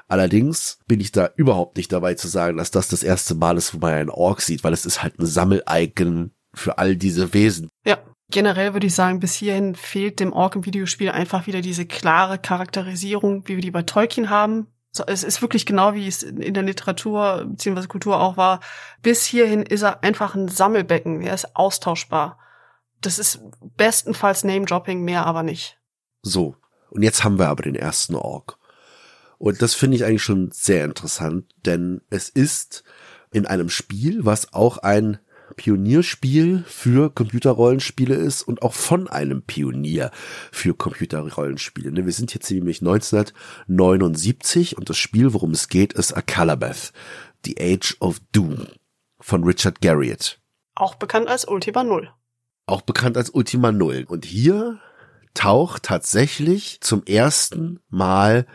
Allerdings 0.09 0.79
bin 0.87 1.01
ich 1.01 1.13
da 1.13 1.31
überhaupt 1.37 1.77
nicht 1.77 1.93
dabei 1.93 2.15
zu 2.15 2.29
sagen, 2.29 2.57
dass 2.57 2.71
das 2.71 2.89
das 2.89 3.03
erste 3.03 3.35
Mal 3.35 3.59
ist, 3.59 3.75
wo 3.75 3.79
man 3.79 3.93
einen 3.93 4.11
Ork 4.11 4.41
sieht, 4.41 4.65
weil 4.65 4.73
es 4.73 4.87
ist 4.87 5.03
halt 5.03 5.19
ein 5.19 5.27
Sammel-Icon 5.27 6.31
für 6.55 6.79
all 6.79 6.97
diese 6.97 7.35
Wesen. 7.35 7.69
Ja, 7.85 7.99
Generell 8.31 8.73
würde 8.73 8.89
ich 8.89 8.95
sagen, 8.95 9.21
bis 9.21 9.35
hierhin 9.35 9.75
fehlt 9.75 10.19
dem 10.19 10.33
Ork 10.33 10.57
im 10.57 10.67
Videospiel 10.67 11.11
einfach 11.11 11.47
wieder 11.47 11.61
diese 11.61 11.87
klare 11.87 12.39
Charakterisierung, 12.39 13.47
wie 13.47 13.55
wir 13.55 13.63
die 13.63 13.71
bei 13.71 13.83
Tolkien 13.83 14.31
haben. 14.31 14.67
Es 15.07 15.23
ist 15.23 15.43
wirklich 15.43 15.67
genau 15.67 15.95
wie 15.95 16.09
es 16.09 16.23
in 16.23 16.55
der 16.55 16.63
Literatur 16.63 17.45
bzw. 17.47 17.87
Kultur 17.87 18.21
auch 18.21 18.37
war. 18.37 18.61
Bis 19.03 19.25
hierhin 19.25 19.63
ist 19.63 19.83
er 19.83 20.03
einfach 20.03 20.35
ein 20.35 20.49
Sammelbecken. 20.49 21.21
Er 21.23 21.35
ist 21.35 21.55
austauschbar. 21.55 22.39
Das 23.01 23.19
ist 23.19 23.41
bestenfalls 23.77 24.43
Name-Dropping, 24.43 25.03
mehr 25.03 25.27
aber 25.27 25.43
nicht. 25.43 25.79
So, 26.23 26.57
und 26.91 27.03
jetzt 27.03 27.23
haben 27.23 27.39
wir 27.39 27.49
aber 27.49 27.63
den 27.63 27.75
ersten 27.75 28.15
Ork. 28.15 28.59
Und 29.39 29.61
das 29.61 29.75
finde 29.75 29.97
ich 29.97 30.05
eigentlich 30.05 30.23
schon 30.23 30.51
sehr 30.51 30.85
interessant, 30.85 31.45
denn 31.67 32.01
es 32.09 32.31
ist 32.31 32.85
in 33.33 33.47
einem 33.47 33.69
Spiel, 33.69 34.25
was 34.25 34.55
auch 34.55 34.79
ein 34.79 35.19
Pionierspiel 35.57 36.65
für 36.67 37.11
Computerrollenspiele 37.11 38.15
ist 38.15 38.43
und 38.43 38.63
auch 38.63 38.75
von 38.75 39.09
einem 39.09 39.43
Pionier 39.43 40.11
für 40.53 40.75
Computerrollenspiele. 40.75 41.91
Ne, 41.93 42.07
wir 42.07 42.13
sind 42.13 42.35
jetzt 42.35 42.51
nämlich 42.51 42.81
1979 42.83 44.77
und 44.77 44.89
das 44.91 44.99
Spiel, 44.99 45.33
worum 45.33 45.53
es 45.53 45.69
geht, 45.69 45.95
ist 45.95 46.17
A 46.17 46.23
Calabeth, 46.23 46.93
The 47.45 47.57
Age 47.59 47.97
of 48.01 48.21
Doom 48.33 48.67
von 49.19 49.45
Richard 49.45 49.81
Garriott. 49.81 50.41
Auch 50.75 50.95
bekannt 50.97 51.29
als 51.29 51.47
Ultima 51.47 51.83
Null. 51.83 52.11
Auch 52.67 52.83
bekannt 52.83 53.17
als 53.17 53.31
Ultima 53.31 53.73
Null. 53.73 54.05
Und 54.09 54.27
hier 54.27 54.79
taucht 55.33 55.85
tatsächlich 55.85 56.81
zum 56.81 57.05
ersten 57.05 57.81
Mal 57.89 58.47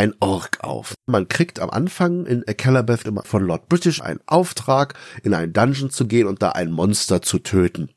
ein 0.00 0.14
Ork 0.20 0.64
auf. 0.64 0.94
Man 1.04 1.28
kriegt 1.28 1.60
am 1.60 1.68
Anfang 1.68 2.24
in 2.24 2.42
Calabeth 2.56 3.04
von 3.24 3.44
Lord 3.44 3.68
British 3.68 4.00
einen 4.00 4.20
Auftrag, 4.24 4.94
in 5.22 5.34
einen 5.34 5.52
Dungeon 5.52 5.90
zu 5.90 6.06
gehen 6.06 6.26
und 6.26 6.40
da 6.40 6.52
ein 6.52 6.70
Monster 6.70 7.20
zu 7.20 7.38
töten. 7.38 7.90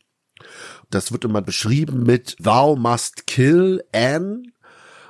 Das 0.90 1.14
wird 1.14 1.24
immer 1.24 1.42
beschrieben 1.42 2.04
mit 2.04 2.36
Thou 2.44 2.76
must 2.76 3.26
kill 3.26 3.86
Anne 3.94 4.44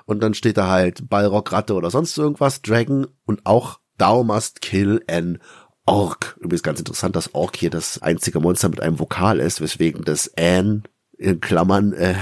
und 0.06 0.22
dann 0.22 0.36
steht 0.36 0.58
da 0.58 0.68
halt 0.68 1.10
Ballrock, 1.10 1.52
Ratte 1.52 1.74
oder 1.74 1.90
sonst 1.90 2.16
irgendwas, 2.16 2.62
Dragon 2.62 3.08
und 3.26 3.44
auch 3.44 3.80
Thou 3.98 4.24
must 4.24 4.62
kill 4.62 5.02
an 5.10 5.40
Ork. 5.88 6.38
Übrigens 6.42 6.62
ganz 6.62 6.78
interessant, 6.78 7.16
dass 7.16 7.34
Ork 7.34 7.58
hier 7.58 7.72
das 7.72 8.04
einzige 8.04 8.40
Monster 8.40 8.70
mit 8.70 8.82
einem 8.82 9.00
Vokal 9.00 9.40
ist, 9.40 9.62
weswegen 9.62 10.04
das 10.04 10.32
Anne 10.38 10.84
in 11.18 11.40
Klammern 11.40 11.94
äh, 11.94 12.16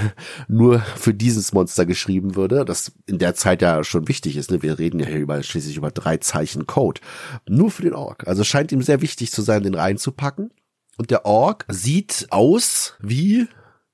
nur 0.48 0.80
für 0.80 1.14
dieses 1.14 1.52
Monster 1.52 1.86
geschrieben 1.86 2.36
würde, 2.36 2.64
das 2.64 2.92
in 3.06 3.18
der 3.18 3.34
Zeit 3.34 3.62
ja 3.62 3.82
schon 3.84 4.08
wichtig 4.08 4.36
ist. 4.36 4.50
Ne? 4.50 4.62
Wir 4.62 4.78
reden 4.78 5.00
ja 5.00 5.06
hier 5.06 5.18
über, 5.18 5.42
schließlich 5.42 5.76
über 5.76 5.90
drei 5.90 6.18
Zeichen 6.18 6.66
Code. 6.66 7.00
Nur 7.48 7.70
für 7.70 7.82
den 7.82 7.94
Ork. 7.94 8.26
Also 8.26 8.44
scheint 8.44 8.70
ihm 8.72 8.82
sehr 8.82 9.00
wichtig 9.00 9.32
zu 9.32 9.42
sein, 9.42 9.62
den 9.62 9.74
reinzupacken. 9.74 10.52
Und 10.98 11.10
der 11.10 11.24
Ork 11.24 11.64
sieht 11.68 12.26
aus 12.30 12.94
wie 13.00 13.48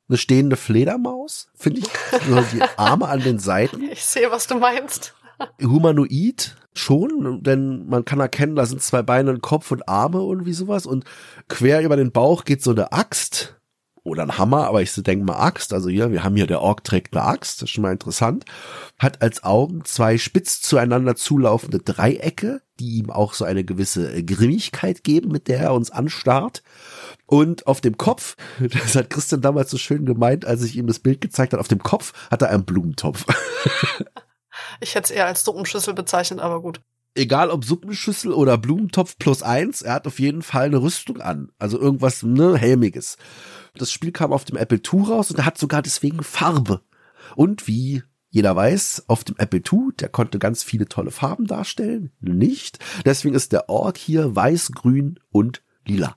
eine 0.08 0.18
stehende 0.18 0.56
Fledermaus, 0.56 1.48
finde 1.54 1.80
ich. 1.80 2.28
Nur 2.28 2.42
die 2.52 2.62
Arme 2.76 3.08
an 3.08 3.20
den 3.20 3.38
Seiten. 3.38 3.82
Ich 3.90 4.04
sehe, 4.04 4.30
was 4.30 4.46
du 4.46 4.58
meinst. 4.58 5.14
Humanoid 5.62 6.56
schon, 6.74 7.42
denn 7.42 7.86
man 7.86 8.04
kann 8.04 8.20
erkennen, 8.20 8.56
da 8.56 8.66
sind 8.66 8.82
zwei 8.82 9.02
Beine, 9.02 9.30
ein 9.30 9.40
Kopf 9.40 9.70
und 9.70 9.88
Arme 9.88 10.22
und 10.22 10.46
wie 10.46 10.52
sowas 10.52 10.86
und 10.86 11.04
quer 11.48 11.82
über 11.82 11.96
den 11.96 12.12
Bauch 12.12 12.44
geht 12.44 12.62
so 12.62 12.70
eine 12.70 12.92
Axt 12.92 13.57
oder 14.08 14.22
ein 14.22 14.38
Hammer, 14.38 14.66
aber 14.66 14.82
ich 14.82 14.92
denke 14.94 15.24
mal 15.24 15.38
Axt, 15.38 15.72
also 15.72 15.88
hier, 15.88 16.10
wir 16.10 16.24
haben 16.24 16.36
hier, 16.36 16.46
der 16.46 16.60
Ork 16.60 16.84
trägt 16.84 17.14
eine 17.16 17.24
Axt, 17.24 17.62
das 17.62 17.68
ist 17.68 17.70
schon 17.70 17.82
mal 17.82 17.92
interessant, 17.92 18.44
hat 18.98 19.22
als 19.22 19.44
Augen 19.44 19.84
zwei 19.84 20.18
spitz 20.18 20.60
zueinander 20.60 21.14
zulaufende 21.14 21.78
Dreiecke, 21.78 22.60
die 22.80 22.98
ihm 22.98 23.10
auch 23.10 23.34
so 23.34 23.44
eine 23.44 23.64
gewisse 23.64 24.24
Grimmigkeit 24.24 25.04
geben, 25.04 25.30
mit 25.30 25.48
der 25.48 25.60
er 25.60 25.74
uns 25.74 25.90
anstarrt. 25.90 26.62
Und 27.26 27.66
auf 27.66 27.80
dem 27.80 27.96
Kopf, 27.96 28.36
das 28.60 28.96
hat 28.96 29.10
Christian 29.10 29.40
damals 29.40 29.70
so 29.70 29.78
schön 29.78 30.06
gemeint, 30.06 30.44
als 30.44 30.62
ich 30.62 30.76
ihm 30.76 30.86
das 30.86 30.98
Bild 30.98 31.20
gezeigt 31.20 31.52
hat, 31.52 31.60
auf 31.60 31.68
dem 31.68 31.82
Kopf 31.82 32.12
hat 32.30 32.42
er 32.42 32.50
einen 32.50 32.64
Blumentopf. 32.64 33.24
Ich 34.80 34.94
hätte 34.94 35.04
es 35.04 35.10
eher 35.10 35.26
als 35.26 35.44
Suppenschüssel 35.44 35.94
bezeichnet, 35.94 36.40
aber 36.40 36.60
gut. 36.60 36.80
Egal 37.14 37.50
ob 37.50 37.64
Suppenschüssel 37.64 38.32
oder 38.32 38.58
Blumentopf 38.58 39.18
plus 39.18 39.42
eins, 39.42 39.82
er 39.82 39.94
hat 39.94 40.06
auf 40.06 40.20
jeden 40.20 40.42
Fall 40.42 40.66
eine 40.66 40.80
Rüstung 40.80 41.20
an. 41.20 41.50
Also 41.58 41.78
irgendwas, 41.78 42.22
ne, 42.22 42.56
helmiges. 42.56 43.16
Das 43.78 43.92
Spiel 43.92 44.12
kam 44.12 44.32
auf 44.32 44.44
dem 44.44 44.56
Apple 44.56 44.80
II 44.80 45.02
raus 45.02 45.30
und 45.30 45.44
hat 45.44 45.58
sogar 45.58 45.82
deswegen 45.82 46.22
Farbe. 46.22 46.82
Und 47.36 47.66
wie 47.66 48.02
jeder 48.30 48.54
weiß, 48.54 49.04
auf 49.06 49.24
dem 49.24 49.36
Apple 49.38 49.60
II, 49.60 49.94
der 49.98 50.10
konnte 50.10 50.38
ganz 50.38 50.62
viele 50.62 50.86
tolle 50.86 51.10
Farben 51.10 51.46
darstellen. 51.46 52.12
Nicht. 52.20 52.78
Deswegen 53.04 53.34
ist 53.34 53.52
der 53.52 53.68
Ork 53.68 53.96
hier 53.96 54.36
weiß, 54.36 54.72
grün 54.72 55.18
und 55.30 55.62
lila. 55.86 56.16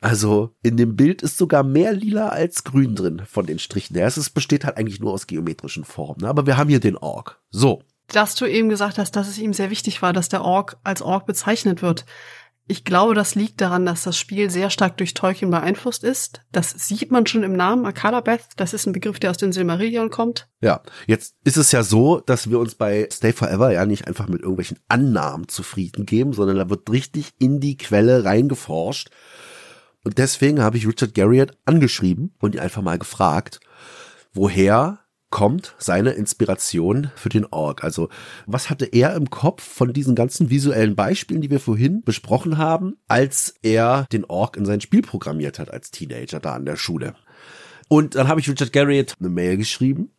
Also 0.00 0.54
in 0.62 0.76
dem 0.76 0.96
Bild 0.96 1.22
ist 1.22 1.38
sogar 1.38 1.62
mehr 1.62 1.92
lila 1.92 2.28
als 2.28 2.64
grün 2.64 2.94
drin 2.94 3.22
von 3.26 3.46
den 3.46 3.58
Strichen. 3.58 3.96
Ja, 3.96 4.06
es 4.06 4.30
besteht 4.30 4.64
halt 4.64 4.76
eigentlich 4.76 5.00
nur 5.00 5.12
aus 5.12 5.26
geometrischen 5.26 5.84
Formen. 5.84 6.22
Ne? 6.22 6.28
Aber 6.28 6.46
wir 6.46 6.56
haben 6.56 6.68
hier 6.68 6.80
den 6.80 6.96
Ork. 6.96 7.40
So. 7.50 7.82
Dass 8.08 8.34
du 8.34 8.46
eben 8.46 8.68
gesagt 8.68 8.98
hast, 8.98 9.16
dass 9.16 9.28
es 9.28 9.38
ihm 9.38 9.52
sehr 9.52 9.70
wichtig 9.70 10.02
war, 10.02 10.12
dass 10.12 10.28
der 10.28 10.42
Ork 10.42 10.76
als 10.84 11.02
Ork 11.02 11.26
bezeichnet 11.26 11.82
wird. 11.82 12.04
Ich 12.68 12.84
glaube, 12.84 13.14
das 13.14 13.34
liegt 13.34 13.60
daran, 13.60 13.84
dass 13.84 14.04
das 14.04 14.16
Spiel 14.16 14.48
sehr 14.48 14.70
stark 14.70 14.96
durch 14.96 15.14
Tolkien 15.14 15.50
beeinflusst 15.50 16.04
ist. 16.04 16.42
Das 16.52 16.70
sieht 16.70 17.10
man 17.10 17.26
schon 17.26 17.42
im 17.42 17.54
Namen 17.54 17.84
Akalabeth. 17.84 18.46
Das 18.56 18.72
ist 18.72 18.86
ein 18.86 18.92
Begriff, 18.92 19.18
der 19.18 19.30
aus 19.30 19.36
den 19.36 19.52
Silmarillion 19.52 20.10
kommt. 20.10 20.48
Ja, 20.60 20.80
jetzt 21.06 21.34
ist 21.44 21.56
es 21.56 21.72
ja 21.72 21.82
so, 21.82 22.20
dass 22.20 22.50
wir 22.50 22.60
uns 22.60 22.76
bei 22.76 23.08
Stay 23.12 23.32
Forever 23.32 23.72
ja 23.72 23.84
nicht 23.84 24.06
einfach 24.06 24.28
mit 24.28 24.42
irgendwelchen 24.42 24.78
Annahmen 24.88 25.48
zufrieden 25.48 26.06
geben, 26.06 26.32
sondern 26.32 26.56
da 26.56 26.70
wird 26.70 26.88
richtig 26.90 27.32
in 27.38 27.58
die 27.58 27.76
Quelle 27.76 28.24
reingeforscht. 28.24 29.10
Und 30.04 30.18
deswegen 30.18 30.62
habe 30.62 30.76
ich 30.76 30.86
Richard 30.86 31.14
Garriott 31.14 31.52
angeschrieben 31.64 32.34
und 32.40 32.54
ihn 32.54 32.60
einfach 32.60 32.82
mal 32.82 32.98
gefragt, 32.98 33.60
woher 34.32 35.01
kommt 35.32 35.74
seine 35.78 36.10
Inspiration 36.10 37.10
für 37.16 37.30
den 37.30 37.46
Org? 37.46 37.82
Also 37.82 38.08
was 38.46 38.70
hatte 38.70 38.84
er 38.84 39.16
im 39.16 39.30
Kopf 39.30 39.64
von 39.64 39.92
diesen 39.92 40.14
ganzen 40.14 40.50
visuellen 40.50 40.94
Beispielen, 40.94 41.40
die 41.40 41.50
wir 41.50 41.58
vorhin 41.58 42.02
besprochen 42.02 42.58
haben, 42.58 42.98
als 43.08 43.54
er 43.62 44.06
den 44.12 44.24
Org 44.24 44.56
in 44.56 44.64
sein 44.64 44.80
Spiel 44.80 45.02
programmiert 45.02 45.58
hat 45.58 45.72
als 45.72 45.90
Teenager 45.90 46.38
da 46.38 46.54
an 46.54 46.66
der 46.66 46.76
Schule? 46.76 47.14
Und 47.88 48.14
dann 48.14 48.28
habe 48.28 48.38
ich 48.38 48.48
Richard 48.48 48.72
Garriott 48.72 49.16
eine 49.18 49.30
Mail 49.30 49.56
geschrieben 49.56 50.12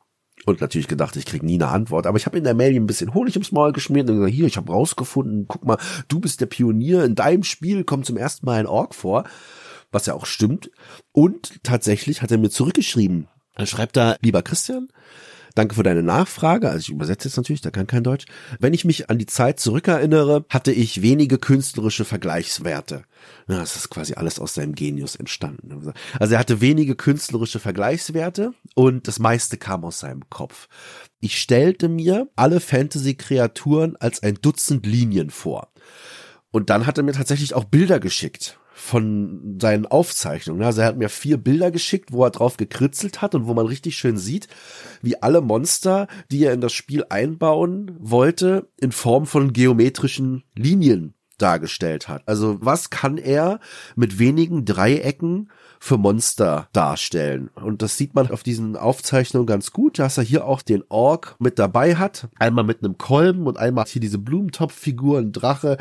und 0.45 0.59
natürlich 0.59 0.89
gedacht, 0.89 1.15
ich 1.15 1.25
krieg 1.25 1.43
nie 1.43 1.55
eine 1.55 1.69
Antwort. 1.69 2.07
Aber 2.07 2.17
ich 2.17 2.25
habe 2.25 2.37
in 2.37 2.43
der 2.43 2.55
Mail 2.55 2.75
ein 2.75 2.87
bisschen 2.87 3.13
Honig 3.13 3.35
ums 3.35 3.53
Maul 3.53 3.71
geschmiert 3.71 4.09
und 4.09 4.17
gesagt, 4.17 4.33
hier, 4.33 4.47
ich 4.47 4.57
habe 4.57 4.73
rausgefunden, 4.73 5.45
guck 5.47 5.63
mal, 5.63 5.77
du 6.09 6.19
bist 6.19 6.41
der 6.41 6.47
Pionier, 6.47 7.05
in 7.05 7.15
deinem 7.15 7.43
Spiel 7.43 7.85
kommt 7.85 8.05
zum 8.05 8.17
ersten 8.17 8.45
Mal 8.45 8.59
ein 8.59 8.67
Org 8.67 8.93
vor 8.93 9.23
was 9.93 10.07
ja 10.07 10.13
auch 10.15 10.25
stimmt. 10.25 10.71
Und 11.11 11.63
tatsächlich 11.63 12.21
hat 12.21 12.31
er 12.31 12.37
mir 12.37 12.49
zurückgeschrieben. 12.49 13.27
Er 13.55 13.65
schreibt 13.65 13.95
da, 13.95 14.17
lieber 14.21 14.41
Christian, 14.41 14.89
Danke 15.55 15.75
für 15.75 15.83
deine 15.83 16.01
Nachfrage. 16.01 16.69
Also 16.69 16.79
ich 16.79 16.89
übersetze 16.89 17.27
jetzt 17.27 17.37
natürlich, 17.37 17.61
da 17.61 17.69
kann 17.69 17.85
kein 17.85 18.03
Deutsch. 18.03 18.25
Wenn 18.59 18.73
ich 18.73 18.85
mich 18.85 19.11
an 19.11 19.19
die 19.19 19.27
Zeit 19.27 19.59
zurückerinnere, 19.59 20.45
hatte 20.49 20.71
ich 20.71 21.03
wenige 21.03 21.37
künstlerische 21.37 22.05
Vergleichswerte. 22.05 23.03
Ja, 23.47 23.59
das 23.59 23.75
ist 23.75 23.89
quasi 23.89 24.15
alles 24.15 24.39
aus 24.39 24.55
seinem 24.55 24.73
Genius 24.73 25.15
entstanden. 25.15 25.93
Also 26.19 26.33
er 26.33 26.39
hatte 26.39 26.59
wenige 26.59 26.95
künstlerische 26.95 27.59
Vergleichswerte 27.59 28.53
und 28.73 29.07
das 29.07 29.19
meiste 29.19 29.57
kam 29.57 29.85
aus 29.85 29.99
seinem 29.99 30.27
Kopf. 30.29 30.69
Ich 31.19 31.39
stellte 31.39 31.87
mir 31.87 32.27
alle 32.35 32.59
Fantasy-Kreaturen 32.59 33.95
als 33.97 34.23
ein 34.23 34.39
Dutzend 34.41 34.87
Linien 34.87 35.29
vor. 35.29 35.71
Und 36.49 36.71
dann 36.71 36.87
hat 36.87 36.97
er 36.97 37.03
mir 37.03 37.13
tatsächlich 37.13 37.53
auch 37.53 37.65
Bilder 37.65 37.99
geschickt 37.99 38.57
von 38.73 39.57
seinen 39.61 39.85
Aufzeichnungen. 39.85 40.63
Also 40.63 40.81
er 40.81 40.87
hat 40.87 40.97
mir 40.97 41.09
vier 41.09 41.37
Bilder 41.37 41.71
geschickt, 41.71 42.11
wo 42.11 42.23
er 42.23 42.31
drauf 42.31 42.57
gekritzelt 42.57 43.21
hat 43.21 43.35
und 43.35 43.47
wo 43.47 43.53
man 43.53 43.67
richtig 43.67 43.97
schön 43.97 44.17
sieht, 44.17 44.47
wie 45.01 45.21
alle 45.21 45.41
Monster, 45.41 46.07
die 46.31 46.43
er 46.43 46.53
in 46.53 46.61
das 46.61 46.73
Spiel 46.73 47.05
einbauen 47.09 47.95
wollte, 47.99 48.67
in 48.79 48.91
Form 48.91 49.25
von 49.25 49.53
geometrischen 49.53 50.43
Linien 50.55 51.13
dargestellt 51.37 52.07
hat. 52.07 52.23
Also 52.27 52.57
was 52.61 52.89
kann 52.89 53.17
er 53.17 53.59
mit 53.95 54.19
wenigen 54.19 54.65
Dreiecken 54.65 55.49
für 55.83 55.97
Monster 55.97 56.69
darstellen. 56.71 57.49
Und 57.55 57.81
das 57.81 57.97
sieht 57.97 58.15
man 58.15 58.31
auf 58.31 58.41
diesen 58.41 58.77
Aufzeichnungen 58.77 59.45
ganz 59.45 59.73
gut, 59.73 59.99
dass 59.99 60.17
er 60.17 60.23
hier 60.23 60.45
auch 60.47 60.61
den 60.61 60.81
Ork 60.87 61.35
mit 61.39 61.59
dabei 61.59 61.97
hat. 61.97 62.29
Einmal 62.39 62.63
mit 62.63 62.81
einem 62.81 62.97
Kolben 62.97 63.47
und 63.47 63.57
einmal 63.57 63.83
hier 63.85 63.99
diese 63.99 64.17
Blumentopffigur, 64.17 65.19
ein 65.19 65.33
Drache 65.33 65.77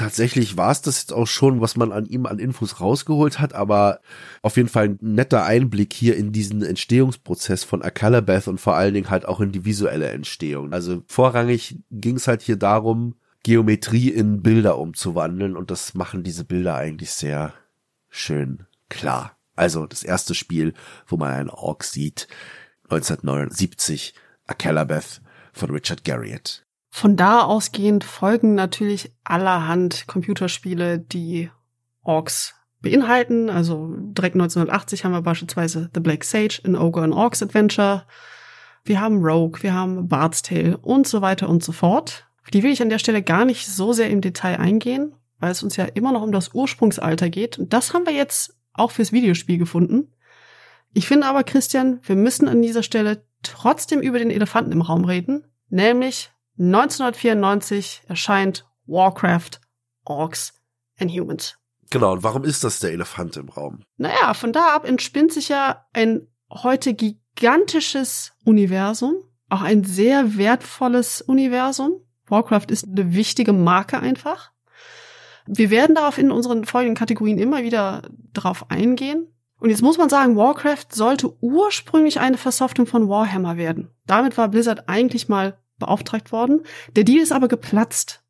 tatsächlich 0.00 0.56
war 0.56 0.70
es 0.70 0.80
das 0.80 1.00
jetzt 1.00 1.12
auch 1.12 1.26
schon, 1.26 1.60
was 1.60 1.76
man 1.76 1.92
an 1.92 2.06
ihm 2.06 2.24
an 2.24 2.38
Infos 2.38 2.80
rausgeholt 2.80 3.38
hat, 3.38 3.52
aber 3.52 4.00
auf 4.40 4.56
jeden 4.56 4.70
Fall 4.70 4.88
ein 4.88 4.98
netter 5.02 5.44
Einblick 5.44 5.92
hier 5.92 6.16
in 6.16 6.32
diesen 6.32 6.62
Entstehungsprozess 6.62 7.64
von 7.64 7.82
Akalabeth 7.82 8.48
und 8.48 8.58
vor 8.58 8.76
allen 8.76 8.94
Dingen 8.94 9.10
halt 9.10 9.26
auch 9.26 9.40
in 9.40 9.52
die 9.52 9.66
visuelle 9.66 10.08
Entstehung. 10.08 10.72
Also 10.72 11.02
vorrangig 11.06 11.78
ging 11.90 12.16
es 12.16 12.28
halt 12.28 12.40
hier 12.40 12.56
darum, 12.56 13.14
Geometrie 13.42 14.08
in 14.08 14.42
Bilder 14.42 14.78
umzuwandeln 14.78 15.54
und 15.54 15.70
das 15.70 15.92
machen 15.92 16.22
diese 16.22 16.44
Bilder 16.44 16.76
eigentlich 16.76 17.10
sehr 17.10 17.52
schön 18.08 18.66
klar. 18.88 19.36
Also 19.54 19.86
das 19.86 20.02
erste 20.02 20.34
Spiel, 20.34 20.72
wo 21.06 21.18
man 21.18 21.30
einen 21.30 21.50
Ork 21.50 21.84
sieht, 21.84 22.26
1979, 22.84 24.14
Akalabeth 24.46 25.20
von 25.52 25.70
Richard 25.70 26.04
Garriott. 26.04 26.64
Von 26.90 27.16
da 27.16 27.42
ausgehend 27.42 28.04
folgen 28.04 28.54
natürlich 28.54 29.12
allerhand 29.24 30.06
Computerspiele, 30.06 30.98
die 30.98 31.50
Orks 32.02 32.54
beinhalten. 32.82 33.48
Also 33.48 33.94
direkt 33.96 34.34
1980 34.34 35.04
haben 35.04 35.12
wir 35.12 35.22
beispielsweise 35.22 35.88
The 35.94 36.00
Black 36.00 36.24
Sage, 36.24 36.60
in 36.64 36.76
Ogre 36.76 37.02
and 37.02 37.14
Orcs 37.14 37.42
Adventure. 37.42 38.06
Wir 38.84 39.00
haben 39.00 39.24
Rogue, 39.24 39.62
wir 39.62 39.72
haben 39.72 40.08
Bard's 40.08 40.42
Tale 40.42 40.76
und 40.78 41.06
so 41.06 41.22
weiter 41.22 41.48
und 41.48 41.62
so 41.62 41.72
fort. 41.72 42.26
Die 42.52 42.62
will 42.62 42.72
ich 42.72 42.82
an 42.82 42.88
der 42.88 42.98
Stelle 42.98 43.22
gar 43.22 43.44
nicht 43.44 43.66
so 43.66 43.92
sehr 43.92 44.10
im 44.10 44.20
Detail 44.20 44.58
eingehen, 44.58 45.14
weil 45.38 45.52
es 45.52 45.62
uns 45.62 45.76
ja 45.76 45.84
immer 45.84 46.12
noch 46.12 46.22
um 46.22 46.32
das 46.32 46.54
Ursprungsalter 46.54 47.30
geht. 47.30 47.58
Und 47.58 47.72
das 47.72 47.94
haben 47.94 48.06
wir 48.06 48.14
jetzt 48.14 48.56
auch 48.72 48.90
fürs 48.90 49.12
Videospiel 49.12 49.58
gefunden. 49.58 50.12
Ich 50.92 51.06
finde 51.06 51.26
aber, 51.26 51.44
Christian, 51.44 52.00
wir 52.02 52.16
müssen 52.16 52.48
an 52.48 52.62
dieser 52.62 52.82
Stelle 52.82 53.22
trotzdem 53.42 54.00
über 54.00 54.18
den 54.18 54.30
Elefanten 54.30 54.72
im 54.72 54.82
Raum 54.82 55.04
reden, 55.04 55.44
nämlich 55.68 56.30
1994 56.60 58.02
erscheint 58.06 58.66
Warcraft, 58.86 59.60
Orcs 60.04 60.52
and 60.98 61.10
Humans. 61.10 61.56
Genau, 61.88 62.12
und 62.12 62.22
warum 62.22 62.44
ist 62.44 62.62
das 62.62 62.80
der 62.80 62.92
Elefant 62.92 63.36
im 63.38 63.48
Raum? 63.48 63.82
Naja, 63.96 64.34
von 64.34 64.52
da 64.52 64.74
ab 64.74 64.86
entspinnt 64.86 65.32
sich 65.32 65.48
ja 65.48 65.86
ein 65.94 66.28
heute 66.50 66.92
gigantisches 66.94 68.32
Universum, 68.44 69.14
auch 69.48 69.62
ein 69.62 69.84
sehr 69.84 70.36
wertvolles 70.36 71.22
Universum. 71.22 71.92
Warcraft 72.26 72.66
ist 72.68 72.86
eine 72.86 73.14
wichtige 73.14 73.52
Marke 73.54 73.98
einfach. 73.98 74.52
Wir 75.46 75.70
werden 75.70 75.96
darauf 75.96 76.18
in 76.18 76.30
unseren 76.30 76.66
folgenden 76.66 76.96
Kategorien 76.96 77.38
immer 77.38 77.62
wieder 77.62 78.02
drauf 78.34 78.70
eingehen. 78.70 79.26
Und 79.58 79.70
jetzt 79.70 79.82
muss 79.82 79.98
man 79.98 80.08
sagen, 80.08 80.36
Warcraft 80.36 80.86
sollte 80.92 81.34
ursprünglich 81.42 82.20
eine 82.20 82.36
Versoftung 82.36 82.86
von 82.86 83.08
Warhammer 83.08 83.56
werden. 83.56 83.90
Damit 84.06 84.36
war 84.38 84.48
Blizzard 84.48 84.88
eigentlich 84.88 85.28
mal 85.28 85.58
beauftragt 85.80 86.30
worden. 86.30 86.62
Der 86.94 87.02
Deal 87.02 87.20
ist 87.20 87.32
aber 87.32 87.48
geplatzt. 87.48 88.22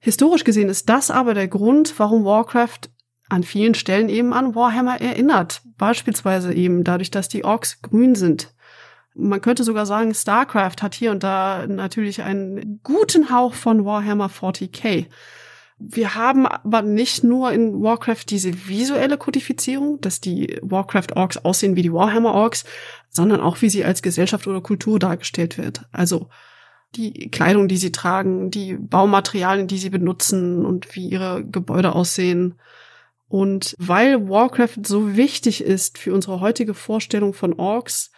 Historisch 0.00 0.42
gesehen 0.42 0.68
ist 0.68 0.88
das 0.88 1.12
aber 1.12 1.34
der 1.34 1.46
Grund, 1.46 1.94
warum 1.98 2.24
Warcraft 2.24 2.90
an 3.28 3.44
vielen 3.44 3.74
Stellen 3.74 4.08
eben 4.08 4.32
an 4.32 4.54
Warhammer 4.54 5.00
erinnert. 5.00 5.62
Beispielsweise 5.78 6.52
eben 6.52 6.82
dadurch, 6.82 7.10
dass 7.10 7.28
die 7.28 7.44
Orks 7.44 7.80
grün 7.80 8.14
sind. 8.14 8.52
Man 9.14 9.40
könnte 9.40 9.64
sogar 9.64 9.86
sagen, 9.86 10.14
StarCraft 10.14 10.82
hat 10.82 10.94
hier 10.94 11.10
und 11.12 11.22
da 11.22 11.66
natürlich 11.66 12.22
einen 12.22 12.80
guten 12.82 13.30
Hauch 13.30 13.54
von 13.54 13.84
Warhammer 13.84 14.28
40k. 14.28 15.06
Wir 15.78 16.14
haben 16.14 16.46
aber 16.46 16.82
nicht 16.82 17.24
nur 17.24 17.52
in 17.52 17.82
Warcraft 17.82 18.24
diese 18.28 18.68
visuelle 18.68 19.18
Kodifizierung, 19.18 20.00
dass 20.00 20.20
die 20.20 20.58
Warcraft-Orks 20.62 21.38
aussehen 21.38 21.74
wie 21.76 21.82
die 21.82 21.92
Warhammer-Orks, 21.92 22.64
sondern 23.08 23.40
auch 23.40 23.62
wie 23.62 23.70
sie 23.70 23.84
als 23.84 24.02
Gesellschaft 24.02 24.46
oder 24.46 24.60
Kultur 24.60 24.98
dargestellt 24.98 25.58
wird. 25.58 25.86
Also 25.90 26.28
die 26.94 27.30
Kleidung, 27.30 27.68
die 27.68 27.76
sie 27.76 27.92
tragen, 27.92 28.50
die 28.50 28.74
Baumaterialien, 28.74 29.66
die 29.66 29.78
sie 29.78 29.90
benutzen 29.90 30.64
und 30.64 30.94
wie 30.94 31.08
ihre 31.08 31.44
Gebäude 31.44 31.94
aussehen. 31.94 32.54
Und 33.28 33.74
weil 33.78 34.28
Warcraft 34.28 34.84
so 34.84 35.16
wichtig 35.16 35.62
ist 35.62 35.98
für 35.98 36.12
unsere 36.12 36.40
heutige 36.40 36.74
Vorstellung 36.74 37.32
von 37.32 37.54
Orks, 37.54 38.10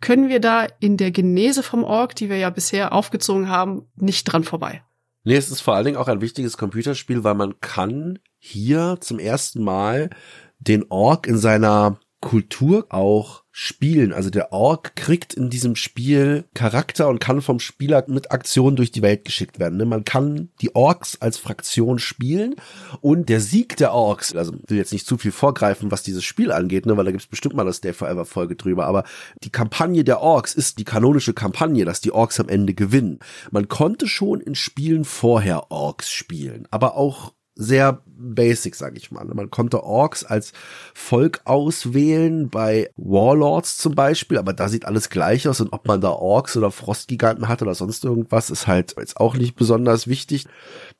können 0.00 0.28
wir 0.28 0.40
da 0.40 0.66
in 0.80 0.96
der 0.96 1.10
Genese 1.10 1.62
vom 1.62 1.84
Ork, 1.84 2.14
die 2.14 2.28
wir 2.28 2.36
ja 2.36 2.50
bisher 2.50 2.92
aufgezogen 2.92 3.48
haben, 3.48 3.88
nicht 3.96 4.24
dran 4.24 4.44
vorbei. 4.44 4.82
Nee, 5.24 5.36
es 5.36 5.50
ist 5.50 5.60
vor 5.60 5.74
allen 5.74 5.84
Dingen 5.84 5.96
auch 5.96 6.08
ein 6.08 6.20
wichtiges 6.20 6.58
Computerspiel, 6.58 7.22
weil 7.22 7.34
man 7.34 7.60
kann 7.60 8.18
hier 8.38 8.98
zum 9.00 9.20
ersten 9.20 9.62
Mal 9.62 10.10
den 10.58 10.84
Ork 10.90 11.26
in 11.26 11.38
seiner 11.38 11.98
Kultur 12.22 12.86
auch 12.88 13.42
spielen. 13.50 14.14
Also 14.14 14.30
der 14.30 14.52
Ork 14.52 14.96
kriegt 14.96 15.34
in 15.34 15.50
diesem 15.50 15.76
Spiel 15.76 16.46
Charakter 16.54 17.08
und 17.08 17.18
kann 17.18 17.42
vom 17.42 17.60
Spieler 17.60 18.02
mit 18.06 18.30
Aktionen 18.30 18.76
durch 18.76 18.90
die 18.90 19.02
Welt 19.02 19.26
geschickt 19.26 19.58
werden. 19.58 19.76
Ne? 19.76 19.84
Man 19.84 20.04
kann 20.04 20.48
die 20.62 20.74
Orks 20.74 21.20
als 21.20 21.36
Fraktion 21.36 21.98
spielen 21.98 22.54
und 23.02 23.28
der 23.28 23.40
Sieg 23.40 23.76
der 23.76 23.92
Orks, 23.92 24.34
also 24.34 24.54
will 24.66 24.78
jetzt 24.78 24.92
nicht 24.92 25.06
zu 25.06 25.18
viel 25.18 25.32
vorgreifen, 25.32 25.90
was 25.90 26.02
dieses 26.02 26.24
Spiel 26.24 26.50
angeht, 26.50 26.86
ne? 26.86 26.96
weil 26.96 27.04
da 27.04 27.10
gibt's 27.10 27.26
bestimmt 27.26 27.54
mal 27.54 27.66
das 27.66 27.82
Day 27.82 27.92
Forever 27.92 28.24
Folge 28.24 28.56
drüber, 28.56 28.86
aber 28.86 29.04
die 29.44 29.50
Kampagne 29.50 30.04
der 30.04 30.20
Orks 30.20 30.54
ist 30.54 30.78
die 30.78 30.84
kanonische 30.84 31.34
Kampagne, 31.34 31.84
dass 31.84 32.00
die 32.00 32.12
Orks 32.12 32.40
am 32.40 32.48
Ende 32.48 32.72
gewinnen. 32.72 33.18
Man 33.50 33.68
konnte 33.68 34.06
schon 34.06 34.40
in 34.40 34.54
Spielen 34.54 35.04
vorher 35.04 35.70
Orks 35.70 36.10
spielen, 36.10 36.66
aber 36.70 36.96
auch 36.96 37.32
sehr 37.54 38.02
basic, 38.06 38.74
sag 38.76 38.96
ich 38.96 39.10
mal. 39.10 39.24
Man 39.24 39.50
konnte 39.50 39.82
Orks 39.82 40.24
als 40.24 40.52
Volk 40.94 41.42
auswählen, 41.44 42.48
bei 42.48 42.90
Warlords 42.96 43.76
zum 43.76 43.94
Beispiel, 43.94 44.38
aber 44.38 44.52
da 44.52 44.68
sieht 44.68 44.84
alles 44.86 45.10
gleich 45.10 45.46
aus 45.48 45.60
und 45.60 45.72
ob 45.72 45.86
man 45.86 46.00
da 46.00 46.10
Orks 46.10 46.56
oder 46.56 46.70
Frostgiganten 46.70 47.48
hat 47.48 47.62
oder 47.62 47.74
sonst 47.74 48.04
irgendwas, 48.04 48.50
ist 48.50 48.66
halt 48.66 48.94
jetzt 48.98 49.18
auch 49.18 49.34
nicht 49.34 49.54
besonders 49.54 50.06
wichtig. 50.06 50.46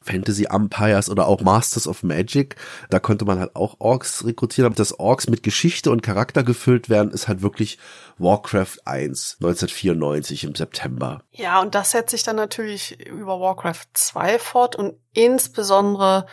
Fantasy 0.01 0.47
Empires 0.51 1.09
oder 1.09 1.27
auch 1.27 1.41
Masters 1.41 1.87
of 1.87 2.03
Magic, 2.03 2.57
da 2.91 2.99
konnte 2.99 3.25
man 3.25 3.39
halt 3.39 3.57
auch 3.57 3.77
Orks 3.79 4.25
rekrutieren, 4.25 4.67
aber 4.67 4.77
dass 4.77 4.99
Orks 4.99 5.29
mit 5.29 5.43
Geschichte 5.43 5.91
und 5.91 6.03
Charakter 6.03 6.43
gefüllt 6.43 6.89
werden, 6.89 7.13
ist 7.13 7.29
halt 7.29 7.43
wirklich 7.43 7.79
Warcraft 8.19 8.79
1 8.85 9.39
1994 9.41 10.45
im 10.45 10.55
September. 10.55 11.23
Ja, 11.35 11.61
und 11.62 11.74
das 11.74 11.93
setzt 11.93 12.11
sich 12.11 12.22
dann 12.22 12.37
natürlich 12.37 13.01
über 13.07 13.41
Warcraft 13.41 13.87
2 13.95 14.39
fort 14.39 14.76
und 14.76 14.99
insbesondere 15.14 16.26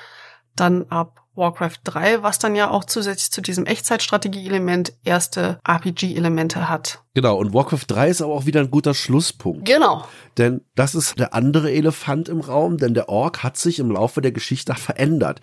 dann 0.55 0.87
ab 0.89 1.25
Warcraft 1.39 1.79
3, 1.85 2.21
was 2.21 2.37
dann 2.37 2.55
ja 2.55 2.69
auch 2.69 2.83
zusätzlich 2.83 3.31
zu 3.31 3.41
diesem 3.41 3.65
Echtzeitstrategie-Element 3.65 4.93
erste 5.03 5.59
RPG-Elemente 5.67 6.69
hat. 6.69 7.01
Genau, 7.15 7.37
und 7.37 7.53
Warcraft 7.53 7.85
3 7.87 8.09
ist 8.09 8.21
aber 8.21 8.33
auch 8.33 8.45
wieder 8.45 8.59
ein 8.59 8.69
guter 8.69 8.93
Schlusspunkt. 8.93 9.65
Genau. 9.65 10.05
Denn 10.37 10.61
das 10.75 10.95
ist 10.95 11.17
der 11.19 11.33
andere 11.33 11.71
Elefant 11.71 12.29
im 12.29 12.39
Raum, 12.39 12.77
denn 12.77 12.93
der 12.93 13.09
Ork 13.09 13.43
hat 13.43 13.57
sich 13.57 13.79
im 13.79 13.91
Laufe 13.91 14.21
der 14.21 14.31
Geschichte 14.31 14.73
verändert. 14.75 15.41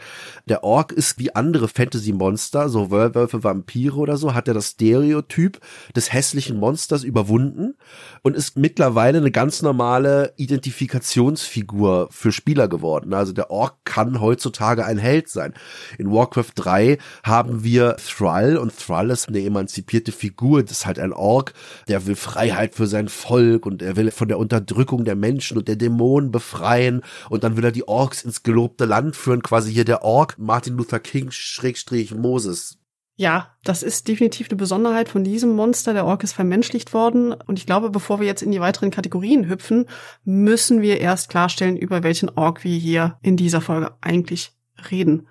Der 0.48 0.64
Ork 0.64 0.92
ist 0.92 1.18
wie 1.18 1.34
andere 1.34 1.68
Fantasy-Monster, 1.68 2.68
so 2.68 2.90
Werwölfe, 2.90 3.42
Vampire 3.44 3.96
oder 3.96 4.16
so, 4.16 4.32
hat 4.32 4.48
er 4.48 4.54
das 4.54 4.70
Stereotyp 4.70 5.60
des 5.94 6.12
hässlichen 6.12 6.56
Monsters 6.58 7.02
überwunden 7.02 7.74
und 8.22 8.36
ist 8.36 8.56
mittlerweile 8.56 9.18
eine 9.18 9.30
ganz 9.30 9.60
normale 9.60 10.32
Identifikationsfigur 10.36 12.08
für 12.10 12.32
Spieler 12.32 12.68
geworden. 12.68 13.12
Also 13.12 13.32
der 13.32 13.50
Ork 13.50 13.84
kann 13.84 14.20
heutzutage 14.20 14.86
ein 14.86 14.98
Held 14.98 15.28
sein. 15.28 15.52
In 15.98 16.10
Warcraft 16.10 16.52
3 16.54 16.98
haben 17.24 17.64
wir 17.64 17.96
Thrall 17.96 18.56
und 18.56 18.76
Thrall 18.78 19.10
ist 19.10 19.28
eine 19.28 19.42
emanzipierte 19.42 20.12
Figur, 20.12 20.62
das 20.62 20.78
ist 20.78 20.86
halt 20.86 20.98
ein 20.98 21.12
Ork, 21.12 21.54
der 21.88 22.06
will 22.06 22.16
Freiheit 22.16 22.74
für 22.74 22.86
sein 22.86 23.08
Volk 23.08 23.66
und 23.66 23.82
er 23.82 23.96
will 23.96 24.10
von 24.10 24.28
der 24.28 24.38
Unterdrückung 24.38 25.04
der 25.04 25.16
Menschen 25.16 25.58
und 25.58 25.68
der 25.68 25.76
Dämonen 25.76 26.30
befreien 26.30 27.02
und 27.30 27.44
dann 27.44 27.56
will 27.56 27.64
er 27.64 27.72
die 27.72 27.88
Orks 27.88 28.22
ins 28.22 28.42
gelobte 28.42 28.84
Land 28.84 29.16
führen, 29.16 29.42
quasi 29.42 29.72
hier 29.72 29.84
der 29.84 30.02
Ork 30.02 30.36
Martin 30.38 30.76
Luther 30.76 31.00
King 31.00 31.30
Schrägstrich 31.30 32.14
Moses. 32.14 32.78
Ja, 33.18 33.54
das 33.64 33.82
ist 33.82 34.08
definitiv 34.08 34.48
eine 34.50 34.58
Besonderheit 34.58 35.08
von 35.08 35.24
diesem 35.24 35.56
Monster. 35.56 35.94
Der 35.94 36.04
Ork 36.04 36.22
ist 36.22 36.34
vermenschlicht 36.34 36.92
worden. 36.92 37.32
Und 37.32 37.58
ich 37.58 37.64
glaube, 37.64 37.88
bevor 37.88 38.20
wir 38.20 38.26
jetzt 38.26 38.42
in 38.42 38.52
die 38.52 38.60
weiteren 38.60 38.90
Kategorien 38.90 39.48
hüpfen, 39.48 39.86
müssen 40.24 40.82
wir 40.82 41.00
erst 41.00 41.30
klarstellen, 41.30 41.78
über 41.78 42.02
welchen 42.02 42.28
Ork 42.28 42.62
wir 42.62 42.76
hier 42.76 43.18
in 43.22 43.38
dieser 43.38 43.62
Folge 43.62 43.92
eigentlich 44.02 44.52
reden. 44.90 45.28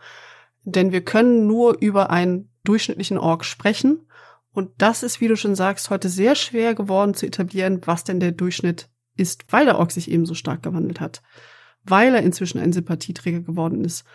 Denn 0.65 0.91
wir 0.91 1.05
können 1.05 1.47
nur 1.47 1.77
über 1.79 2.09
einen 2.09 2.49
durchschnittlichen 2.63 3.17
Ork 3.17 3.45
sprechen. 3.45 4.07
Und 4.51 4.71
das 4.79 5.03
ist, 5.03 5.21
wie 5.21 5.27
du 5.27 5.37
schon 5.37 5.55
sagst, 5.55 5.89
heute 5.89 6.09
sehr 6.09 6.35
schwer 6.35 6.73
geworden 6.75 7.13
zu 7.13 7.25
etablieren, 7.25 7.81
was 7.85 8.03
denn 8.03 8.19
der 8.19 8.31
Durchschnitt 8.31 8.89
ist, 9.15 9.45
weil 9.49 9.65
der 9.65 9.77
Ork 9.77 9.91
sich 9.91 10.09
eben 10.09 10.25
so 10.25 10.33
stark 10.33 10.63
gewandelt 10.63 10.99
hat. 10.99 11.21
Weil 11.83 12.15
er 12.15 12.23
inzwischen 12.23 12.59
ein 12.59 12.73
Sympathieträger 12.73 13.41
geworden 13.41 13.85
ist. 13.85 14.05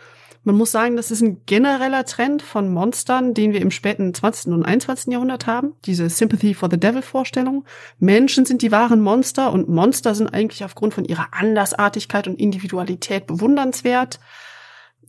Man 0.42 0.56
muss 0.56 0.72
sagen, 0.72 0.96
das 0.96 1.10
ist 1.10 1.20
ein 1.20 1.44
genereller 1.44 2.06
Trend 2.06 2.40
von 2.40 2.72
Monstern, 2.72 3.34
den 3.34 3.52
wir 3.52 3.60
im 3.60 3.70
späten 3.70 4.14
20. 4.14 4.52
und 4.54 4.64
21. 4.64 5.12
Jahrhundert 5.12 5.46
haben. 5.46 5.74
Diese 5.84 6.08
Sympathy 6.08 6.54
for 6.54 6.70
the 6.70 6.80
Devil 6.80 7.02
Vorstellung. 7.02 7.66
Menschen 7.98 8.46
sind 8.46 8.62
die 8.62 8.72
wahren 8.72 9.02
Monster 9.02 9.52
und 9.52 9.68
Monster 9.68 10.14
sind 10.14 10.28
eigentlich 10.28 10.64
aufgrund 10.64 10.94
von 10.94 11.04
ihrer 11.04 11.28
Andersartigkeit 11.32 12.26
und 12.26 12.40
Individualität 12.40 13.26
bewundernswert. 13.26 14.18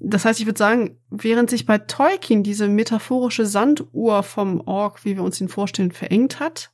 Das 0.04 0.26
heißt, 0.26 0.39
ich 0.39 0.47
würde 0.47 0.58
sagen, 0.58 0.97
während 1.12 1.52
sich 1.52 1.68
bei 1.68 1.78
Tolkien 1.78 2.41
diese 2.41 2.68
metaphorische 2.68 3.45
Sanduhr 3.45 4.24
vom 4.24 4.60
Ork, 4.62 5.06
wie 5.06 5.16
wir 5.16 5.24
uns 5.24 5.39
ihn 5.39 5.47
vorstellen, 5.47 5.91
verengt 5.91 6.39
hat, 6.39 6.72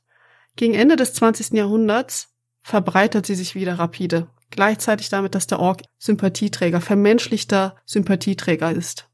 gegen 0.56 0.72
Ende 0.72 0.96
des 0.96 1.12
20. 1.12 1.52
Jahrhunderts 1.52 2.34
verbreitert 2.62 3.26
sie 3.26 3.34
sich 3.34 3.54
wieder 3.54 3.78
rapide. 3.78 4.28
Gleichzeitig 4.50 5.10
damit, 5.10 5.34
dass 5.34 5.46
der 5.46 5.60
Ork 5.60 5.82
Sympathieträger, 5.98 6.80
vermenschlichter 6.80 7.76
Sympathieträger 7.84 8.72
ist. 8.72 9.10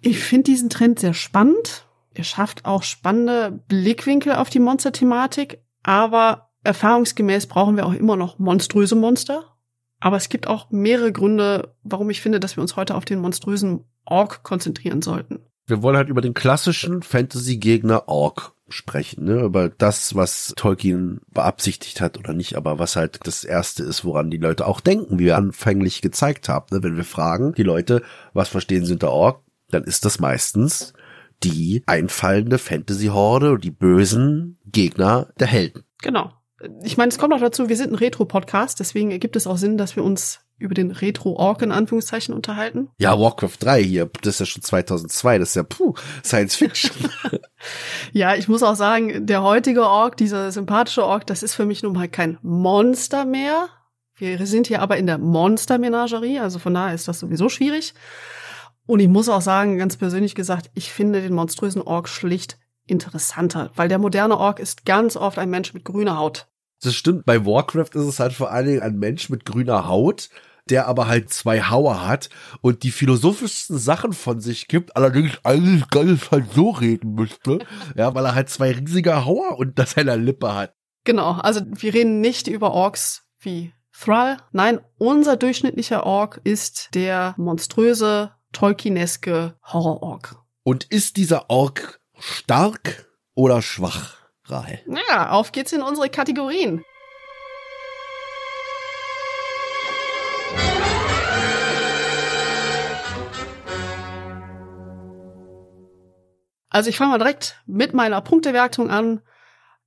Ich 0.00 0.18
finde 0.18 0.44
diesen 0.44 0.70
Trend 0.70 0.98
sehr 0.98 1.14
spannend. 1.14 1.86
Er 2.14 2.24
schafft 2.24 2.64
auch 2.64 2.82
spannende 2.82 3.62
Blickwinkel 3.68 4.32
auf 4.32 4.48
die 4.48 4.60
Monster-Thematik, 4.60 5.62
aber 5.82 6.50
erfahrungsgemäß 6.64 7.48
brauchen 7.48 7.76
wir 7.76 7.84
auch 7.84 7.92
immer 7.92 8.16
noch 8.16 8.38
monströse 8.38 8.94
Monster 8.94 9.57
aber 10.00 10.16
es 10.16 10.28
gibt 10.28 10.46
auch 10.46 10.70
mehrere 10.70 11.12
Gründe, 11.12 11.74
warum 11.82 12.10
ich 12.10 12.20
finde, 12.20 12.40
dass 12.40 12.56
wir 12.56 12.62
uns 12.62 12.76
heute 12.76 12.94
auf 12.94 13.04
den 13.04 13.20
monströsen 13.20 13.84
Ork 14.04 14.42
konzentrieren 14.42 15.02
sollten. 15.02 15.40
Wir 15.66 15.82
wollen 15.82 15.96
halt 15.96 16.08
über 16.08 16.20
den 16.20 16.34
klassischen 16.34 17.02
Fantasy-Gegner 17.02 18.08
Ork 18.08 18.52
sprechen, 18.70 19.24
ne? 19.24 19.40
über 19.40 19.68
das, 19.68 20.14
was 20.14 20.52
Tolkien 20.56 21.20
beabsichtigt 21.32 22.00
hat 22.00 22.18
oder 22.18 22.32
nicht, 22.32 22.56
aber 22.56 22.78
was 22.78 22.96
halt 22.96 23.20
das 23.24 23.44
Erste 23.44 23.82
ist, 23.82 24.04
woran 24.04 24.30
die 24.30 24.38
Leute 24.38 24.66
auch 24.66 24.80
denken, 24.80 25.18
wie 25.18 25.24
wir 25.24 25.36
anfänglich 25.36 26.00
gezeigt 26.00 26.48
haben. 26.48 26.66
Ne? 26.70 26.82
Wenn 26.82 26.96
wir 26.96 27.04
fragen, 27.04 27.52
die 27.54 27.62
Leute, 27.62 28.02
was 28.32 28.48
verstehen 28.48 28.84
sie 28.84 28.94
unter 28.94 29.10
Ork, 29.10 29.42
dann 29.70 29.84
ist 29.84 30.04
das 30.04 30.20
meistens 30.20 30.92
die 31.44 31.82
einfallende 31.86 32.58
Fantasy-Horde, 32.58 33.58
die 33.58 33.70
bösen 33.70 34.58
Gegner 34.66 35.28
der 35.38 35.46
Helden. 35.46 35.84
Genau 36.00 36.37
ich 36.82 36.96
meine, 36.96 37.10
es 37.10 37.18
kommt 37.18 37.30
noch 37.30 37.40
dazu, 37.40 37.68
wir 37.68 37.76
sind 37.76 37.92
ein 37.92 37.96
Retro-Podcast, 37.96 38.80
deswegen 38.80 39.10
ergibt 39.10 39.36
es 39.36 39.46
auch 39.46 39.56
Sinn, 39.56 39.78
dass 39.78 39.96
wir 39.96 40.04
uns 40.04 40.40
über 40.58 40.74
den 40.74 40.90
Retro-Ork 40.90 41.62
in 41.62 41.70
Anführungszeichen 41.70 42.34
unterhalten. 42.34 42.88
Ja, 42.98 43.18
Warcraft 43.18 43.58
3 43.60 43.82
hier, 43.82 44.10
das 44.22 44.34
ist 44.34 44.40
ja 44.40 44.46
schon 44.46 44.62
2002, 44.62 45.38
das 45.38 45.50
ist 45.50 45.54
ja 45.54 45.62
puh, 45.62 45.94
Science 46.24 46.56
Fiction. 46.56 47.10
ja, 48.12 48.34
ich 48.34 48.48
muss 48.48 48.64
auch 48.64 48.74
sagen, 48.74 49.26
der 49.26 49.42
heutige 49.44 49.82
Ork, 49.84 50.16
dieser 50.16 50.50
sympathische 50.50 51.04
Ork, 51.04 51.26
das 51.28 51.44
ist 51.44 51.54
für 51.54 51.64
mich 51.64 51.84
nun 51.84 51.92
mal 51.92 52.08
kein 52.08 52.38
Monster 52.42 53.24
mehr. 53.24 53.68
Wir 54.16 54.44
sind 54.46 54.66
hier 54.66 54.82
aber 54.82 54.96
in 54.96 55.06
der 55.06 55.18
Monster-Menagerie, 55.18 56.40
also 56.40 56.58
von 56.58 56.74
daher 56.74 56.94
ist 56.94 57.06
das 57.06 57.20
sowieso 57.20 57.48
schwierig. 57.48 57.94
Und 58.84 58.98
ich 58.98 59.08
muss 59.08 59.28
auch 59.28 59.42
sagen, 59.42 59.78
ganz 59.78 59.96
persönlich 59.96 60.34
gesagt, 60.34 60.70
ich 60.74 60.92
finde 60.92 61.20
den 61.20 61.34
monströsen 61.34 61.82
Ork 61.82 62.08
schlicht 62.08 62.58
interessanter, 62.90 63.70
weil 63.76 63.88
der 63.88 63.98
moderne 63.98 64.38
Ork 64.38 64.58
ist 64.58 64.84
ganz 64.84 65.16
oft 65.16 65.38
ein 65.38 65.50
Mensch 65.50 65.74
mit 65.74 65.84
grüner 65.84 66.18
Haut. 66.18 66.48
Das 66.82 66.94
stimmt, 66.94 67.24
bei 67.24 67.44
Warcraft 67.44 67.94
ist 67.94 68.04
es 68.04 68.20
halt 68.20 68.32
vor 68.32 68.50
allen 68.50 68.66
Dingen 68.66 68.82
ein 68.82 68.98
Mensch 68.98 69.30
mit 69.30 69.44
grüner 69.44 69.88
Haut, 69.88 70.28
der 70.70 70.86
aber 70.86 71.08
halt 71.08 71.30
zwei 71.30 71.62
Hauer 71.62 72.06
hat 72.06 72.28
und 72.60 72.82
die 72.82 72.90
philosophischsten 72.90 73.78
Sachen 73.78 74.12
von 74.12 74.40
sich 74.40 74.68
gibt, 74.68 74.96
allerdings 74.96 75.38
eigentlich 75.44 75.88
gar 75.90 76.04
nicht 76.04 76.30
halt 76.30 76.52
so 76.52 76.70
reden 76.70 77.14
müsste, 77.14 77.60
ja, 77.96 78.14
weil 78.14 78.24
er 78.24 78.34
halt 78.34 78.50
zwei 78.50 78.72
riesige 78.72 79.24
Hauer 79.24 79.58
unter 79.58 79.86
seiner 79.86 80.16
Lippe 80.16 80.54
hat. 80.54 80.74
Genau, 81.04 81.32
also 81.32 81.62
wir 81.64 81.94
reden 81.94 82.20
nicht 82.20 82.48
über 82.48 82.72
Orks 82.72 83.24
wie 83.40 83.72
Thrall. 83.92 84.36
Nein, 84.52 84.80
unser 84.98 85.36
durchschnittlicher 85.36 86.04
Ork 86.04 86.40
ist 86.44 86.90
der 86.94 87.34
monströse, 87.36 88.32
Tolkieneske 88.52 89.56
Horror-Ork. 89.64 90.36
Und 90.62 90.84
ist 90.84 91.16
dieser 91.16 91.50
Ork 91.50 91.97
Stark 92.18 93.06
oder 93.34 93.62
schwach, 93.62 94.16
Rahel? 94.44 94.80
Ja, 95.08 95.30
auf 95.30 95.52
geht's 95.52 95.72
in 95.72 95.82
unsere 95.82 96.08
Kategorien. 96.08 96.84
Also 106.70 106.90
ich 106.90 106.98
fange 106.98 107.12
mal 107.12 107.18
direkt 107.18 107.62
mit 107.66 107.94
meiner 107.94 108.20
Punktewertung 108.20 108.90
an. 108.90 109.22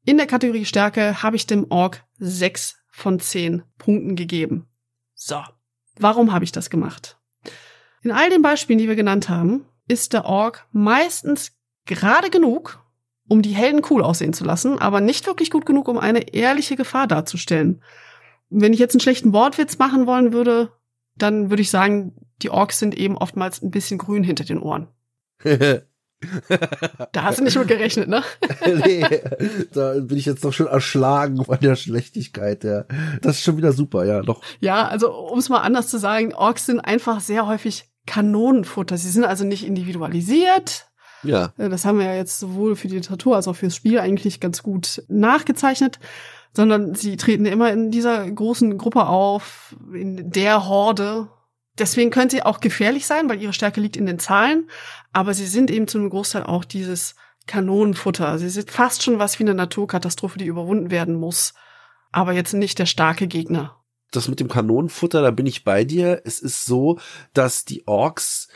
In 0.04 0.18
der 0.18 0.26
Kategorie 0.26 0.66
Stärke 0.66 1.22
habe 1.22 1.36
ich 1.36 1.46
dem 1.46 1.68
Org 1.70 2.04
sechs 2.18 2.84
von 2.90 3.20
zehn 3.20 3.64
Punkten 3.78 4.16
gegeben. 4.16 4.68
So, 5.14 5.44
warum 5.98 6.34
habe 6.34 6.44
ich 6.44 6.52
das 6.52 6.70
gemacht? 6.70 7.20
In 8.02 8.12
all 8.12 8.30
den 8.30 8.42
Beispielen, 8.42 8.80
die 8.80 8.88
wir 8.88 8.96
genannt 8.96 9.30
haben, 9.30 9.68
ist 9.88 10.14
der 10.14 10.26
Org 10.26 10.68
meistens 10.72 11.56
gerade 11.86 12.30
genug, 12.30 12.84
um 13.28 13.42
die 13.42 13.54
Helden 13.54 13.82
cool 13.90 14.04
aussehen 14.04 14.34
zu 14.34 14.44
lassen, 14.44 14.80
aber 14.80 15.02
nicht 15.02 15.26
wirklich 15.26 15.52
gut 15.52 15.66
genug, 15.66 15.88
um 15.88 15.98
eine 15.98 16.34
ehrliche 16.34 16.76
Gefahr 16.76 17.08
darzustellen. 17.08 17.82
Wenn 18.50 18.74
ich 18.74 18.80
jetzt 18.80 18.94
einen 18.94 19.02
schlechten 19.02 19.34
Wortwitz 19.34 19.78
machen 19.78 20.06
wollen 20.06 20.34
würde, 20.34 20.72
dann 21.16 21.50
würde 21.50 21.62
ich 21.62 21.70
sagen, 21.70 22.14
die 22.42 22.50
Orks 22.50 22.80
sind 22.80 22.98
eben 22.98 23.18
oftmals 23.18 23.62
ein 23.62 23.72
bisschen 23.72 23.98
grün 23.98 24.24
hinter 24.24 24.44
den 24.44 24.60
Ohren. 24.60 24.88
da 27.12 27.24
hast 27.24 27.40
du 27.40 27.44
nicht 27.44 27.58
mit 27.58 27.68
gerechnet, 27.68 28.08
ne? 28.08 28.24
nee, 28.86 29.06
da 29.74 29.94
bin 30.00 30.18
ich 30.18 30.26
jetzt 30.26 30.44
doch 30.44 30.54
schon 30.54 30.68
erschlagen 30.68 31.44
von 31.44 31.60
der 31.60 31.76
Schlechtigkeit, 31.76 32.64
ja. 32.64 32.86
Das 33.22 33.38
ist 33.38 33.44
schon 33.44 33.58
wieder 33.58 33.72
super, 33.72 34.06
ja, 34.06 34.22
doch. 34.22 34.42
Ja, 34.60 34.88
also 34.88 35.14
um 35.14 35.40
es 35.40 35.50
mal 35.50 35.62
anders 35.62 35.88
zu 35.88 35.98
sagen, 35.98 36.34
Orks 36.34 36.66
sind 36.66 36.80
einfach 36.80 37.22
sehr 37.22 37.48
häufig 37.48 37.90
Kanonenfutter. 38.06 38.98
Sie 38.98 39.10
sind 39.10 39.24
also 39.24 39.46
nicht 39.46 39.66
individualisiert. 39.66 40.91
Ja. 41.24 41.54
Äh, 41.58 41.70
das 41.70 41.86
haben 41.86 42.00
wir 42.00 42.06
ja 42.06 42.16
jetzt 42.16 42.40
sowohl 42.40 42.76
für 42.76 42.88
die 42.88 42.96
Literatur 42.96 43.36
als 43.36 43.48
auch 43.48 43.56
fürs 43.56 43.76
Spiel 43.76 44.00
eigentlich 44.00 44.40
ganz 44.40 44.64
gut 44.64 45.04
nachgezeichnet 45.08 46.00
sondern 46.54 46.96
sie 46.96 47.18
treten 47.18 47.46
immer 47.46 47.72
in 47.72 47.92
dieser 47.92 48.30
großen 48.30 48.78
Gruppe 48.78 49.06
auf, 49.08 49.76
in 49.94 50.32
der 50.32 50.68
Horde. 50.68 51.30
Deswegen 51.78 52.12
können 52.12 52.30
sie 52.30 52.44
auch 52.44 52.60
gefährlich 52.60 53.06
sein, 53.06 53.30
weil 53.30 53.42
ihre 53.42 53.54
Stärke 53.54 53.80
liegt 53.80 53.98
in 53.98 54.06
den 54.06 54.20
Zahlen, 54.20 54.70
aber 55.14 55.34
sie 55.34 55.48
sind 55.48 55.72
eben 55.72 55.88
zu 55.88 55.98
einem 55.98 56.10
Großteil 56.10 56.44
auch 56.44 56.66
dieses 56.66 57.16
Kanonenfutter. 57.48 58.38
Sie 58.38 58.50
sind 58.50 58.70
fast 58.70 59.04
schon 59.04 59.20
was 59.20 59.40
wie 59.40 59.44
eine 59.44 59.54
Naturkatastrophe, 59.54 60.38
die 60.38 60.46
überwunden 60.46 60.92
werden 60.92 61.16
muss, 61.16 61.54
aber 62.12 62.34
jetzt 62.34 62.54
nicht 62.54 62.78
der 62.78 62.86
starke 62.86 63.28
Gegner. 63.28 63.78
Das 64.12 64.28
mit 64.28 64.42
dem 64.42 64.50
Kanonenfutter, 64.50 65.22
da 65.22 65.32
bin 65.32 65.46
ich 65.46 65.64
bei 65.64 65.86
dir. 65.86 66.22
Es 66.26 66.40
ist 66.40 66.66
so, 66.66 67.00
dass 67.34 67.64
die 67.64 67.88
Orks 67.88 68.50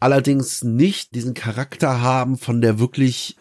allerdings 0.00 0.64
nicht 0.64 1.14
diesen 1.14 1.34
Charakter 1.34 2.00
haben 2.00 2.36
von 2.36 2.60
der 2.60 2.78
wirklich 2.78 3.36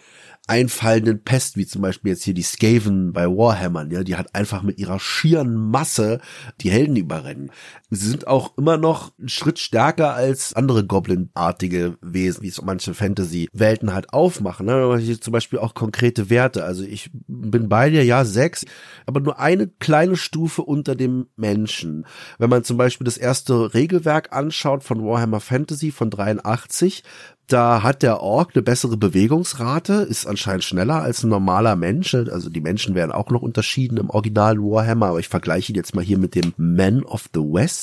einfallenden 0.49 1.23
Pest, 1.23 1.57
wie 1.57 1.67
zum 1.67 1.83
Beispiel 1.83 2.11
jetzt 2.11 2.23
hier 2.23 2.33
die 2.33 2.41
Skaven 2.41 3.13
bei 3.13 3.27
Warhammer, 3.27 3.85
ja, 3.91 4.03
die 4.03 4.15
hat 4.15 4.33
einfach 4.33 4.63
mit 4.63 4.79
ihrer 4.79 4.99
schieren 4.99 5.53
Masse 5.55 6.19
die 6.61 6.71
Helden 6.71 6.95
überrennen. 6.95 7.51
Sie 7.91 8.07
sind 8.07 8.27
auch 8.27 8.55
immer 8.57 8.77
noch 8.77 9.11
einen 9.17 9.29
Schritt 9.29 9.57
stärker 9.57 10.13
als 10.13 10.53
andere 10.53 10.85
Goblin-artige 10.85 11.97
Wesen, 12.01 12.43
wie 12.43 12.47
es 12.47 12.61
manche 12.61 12.93
Fantasy-Welten 12.93 13.93
halt 13.93 14.13
aufmachen. 14.13 14.67
Ne? 14.67 15.19
Zum 15.19 15.31
Beispiel 15.33 15.57
auch 15.57 15.73
konkrete 15.73 16.29
Werte. 16.29 16.63
Also 16.63 16.83
ich 16.83 17.09
bin 17.27 17.67
bei 17.67 17.89
dir, 17.89 18.05
ja, 18.05 18.25
sechs, 18.25 18.65
aber 19.05 19.19
nur 19.21 19.39
eine 19.39 19.67
kleine 19.67 20.17
Stufe 20.17 20.61
unter 20.61 20.95
dem 20.95 21.27
Menschen. 21.35 22.05
Wenn 22.37 22.49
man 22.49 22.63
zum 22.63 22.77
Beispiel 22.77 23.05
das 23.05 23.17
erste 23.17 23.73
Regelwerk 23.73 24.33
anschaut 24.33 24.83
von 24.83 25.03
Warhammer 25.03 25.39
Fantasy 25.39 25.91
von 25.91 26.11
83, 26.11 27.03
da 27.47 27.81
hat 27.81 28.03
der 28.03 28.21
Ork 28.21 28.51
eine 28.53 28.61
bessere 28.61 28.95
Bewegungsrate, 28.95 29.93
ist 29.93 30.27
anscheinend 30.27 30.63
schneller 30.63 31.01
als 31.01 31.23
ein 31.23 31.29
normaler 31.29 31.75
Mensch. 31.75 32.13
Also 32.13 32.47
die 32.51 32.61
Menschen 32.61 32.93
werden 32.93 33.11
auch 33.11 33.31
noch 33.31 33.41
unterschieden 33.41 33.97
im 33.97 34.11
Original 34.11 34.59
Warhammer, 34.59 35.07
aber 35.07 35.19
ich 35.19 35.29
vergleiche 35.29 35.71
ihn 35.71 35.75
jetzt 35.75 35.95
mal 35.95 36.03
hier 36.03 36.19
mit 36.19 36.35
dem 36.35 36.53
Man 36.57 37.03
of 37.03 37.27
the 37.33 37.39
West. 37.39 37.78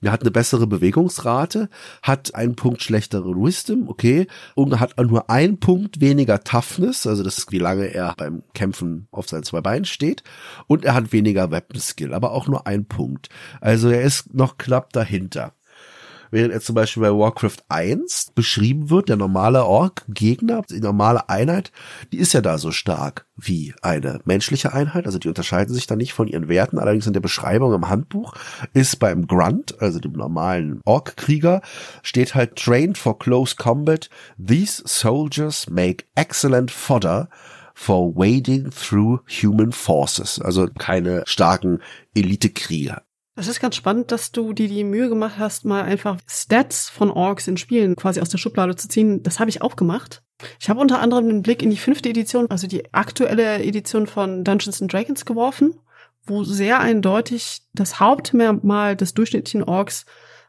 Er 0.00 0.12
hat 0.12 0.22
eine 0.22 0.30
bessere 0.30 0.66
Bewegungsrate, 0.66 1.68
hat 2.02 2.34
einen 2.34 2.56
Punkt 2.56 2.82
schlechtere 2.82 3.34
Wisdom, 3.34 3.88
okay, 3.88 4.26
und 4.54 4.80
hat 4.80 4.98
nur 4.98 5.30
einen 5.30 5.58
Punkt 5.60 6.00
weniger 6.00 6.42
Toughness, 6.42 7.06
also 7.06 7.22
das 7.22 7.38
ist 7.38 7.52
wie 7.52 7.58
lange 7.58 7.86
er 7.86 8.14
beim 8.16 8.42
Kämpfen 8.54 9.08
auf 9.10 9.28
seinen 9.28 9.44
zwei 9.44 9.60
Beinen 9.60 9.84
steht, 9.84 10.22
und 10.66 10.84
er 10.84 10.94
hat 10.94 11.12
weniger 11.12 11.50
Weapon 11.50 11.80
Skill, 11.80 12.14
aber 12.14 12.32
auch 12.32 12.48
nur 12.48 12.66
ein 12.66 12.86
Punkt. 12.86 13.28
Also 13.60 13.88
er 13.88 14.02
ist 14.02 14.34
noch 14.34 14.58
knapp 14.58 14.92
dahinter 14.92 15.52
während 16.30 16.52
er 16.52 16.60
zum 16.60 16.74
Beispiel 16.74 17.02
bei 17.02 17.10
Warcraft 17.10 17.58
1 17.68 18.32
beschrieben 18.34 18.90
wird, 18.90 19.08
der 19.08 19.16
normale 19.16 19.64
Ork-Gegner, 19.64 20.62
die 20.68 20.80
normale 20.80 21.28
Einheit, 21.28 21.72
die 22.12 22.18
ist 22.18 22.32
ja 22.32 22.40
da 22.40 22.58
so 22.58 22.70
stark 22.70 23.26
wie 23.36 23.74
eine 23.82 24.20
menschliche 24.24 24.72
Einheit, 24.72 25.06
also 25.06 25.18
die 25.18 25.28
unterscheiden 25.28 25.74
sich 25.74 25.86
da 25.86 25.96
nicht 25.96 26.12
von 26.12 26.28
ihren 26.28 26.48
Werten, 26.48 26.78
allerdings 26.78 27.06
in 27.06 27.12
der 27.12 27.20
Beschreibung 27.20 27.72
im 27.72 27.88
Handbuch 27.88 28.34
ist 28.74 28.98
beim 28.98 29.26
Grunt, 29.26 29.80
also 29.80 29.98
dem 30.00 30.12
normalen 30.12 30.80
Ork-Krieger, 30.84 31.62
steht 32.02 32.34
halt 32.34 32.56
trained 32.56 32.98
for 32.98 33.18
close 33.18 33.56
combat, 33.56 34.10
these 34.38 34.82
soldiers 34.84 35.68
make 35.70 36.04
excellent 36.14 36.70
fodder 36.70 37.28
for 37.74 38.12
wading 38.16 38.70
through 38.70 39.20
human 39.28 39.70
forces, 39.70 40.40
also 40.40 40.66
keine 40.66 41.22
starken 41.26 41.80
Elite-Krieger. 42.14 43.02
Das 43.38 43.46
ist 43.46 43.60
ganz 43.60 43.76
spannend, 43.76 44.10
dass 44.10 44.32
du 44.32 44.52
dir 44.52 44.66
die 44.66 44.82
Mühe 44.82 45.08
gemacht 45.08 45.36
hast, 45.38 45.64
mal 45.64 45.82
einfach 45.84 46.18
Stats 46.26 46.90
von 46.90 47.08
Orks 47.08 47.46
in 47.46 47.56
Spielen 47.56 47.94
quasi 47.94 48.20
aus 48.20 48.30
der 48.30 48.38
Schublade 48.38 48.74
zu 48.74 48.88
ziehen. 48.88 49.22
Das 49.22 49.38
habe 49.38 49.48
ich 49.48 49.62
auch 49.62 49.76
gemacht. 49.76 50.24
Ich 50.58 50.68
habe 50.68 50.80
unter 50.80 50.98
anderem 50.98 51.28
einen 51.28 51.42
Blick 51.42 51.62
in 51.62 51.70
die 51.70 51.76
fünfte 51.76 52.08
Edition, 52.08 52.50
also 52.50 52.66
die 52.66 52.92
aktuelle 52.92 53.62
Edition 53.62 54.08
von 54.08 54.42
Dungeons 54.42 54.82
and 54.82 54.92
Dragons 54.92 55.24
geworfen, 55.24 55.78
wo 56.26 56.42
sehr 56.42 56.80
eindeutig 56.80 57.62
das 57.74 58.00
Hauptmerkmal 58.00 58.96
des 58.96 59.14
durchschnittlichen 59.14 59.62
Orks 59.62 60.04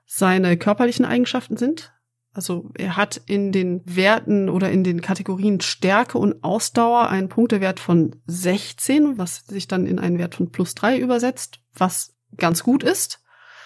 seine 0.07 0.57
körperlichen 0.57 1.05
Eigenschaften 1.05 1.57
sind. 1.57 1.93
Also 2.33 2.71
er 2.75 2.97
hat 2.97 3.21
in 3.27 3.51
den 3.51 3.83
Werten 3.85 4.49
oder 4.49 4.71
in 4.71 4.83
den 4.83 5.01
Kategorien 5.01 5.61
Stärke 5.61 6.17
und 6.17 6.43
Ausdauer 6.43 7.09
einen 7.09 7.29
Punktewert 7.29 7.79
von 7.79 8.15
16, 8.25 9.19
was 9.19 9.45
sich 9.45 9.67
dann 9.67 9.85
in 9.85 9.99
einen 9.99 10.17
Wert 10.17 10.33
von 10.33 10.49
plus 10.49 10.73
3 10.73 10.97
übersetzt, 10.97 11.59
was 11.75 12.15
ganz 12.38 12.63
gut 12.63 12.84
ist. 12.84 13.21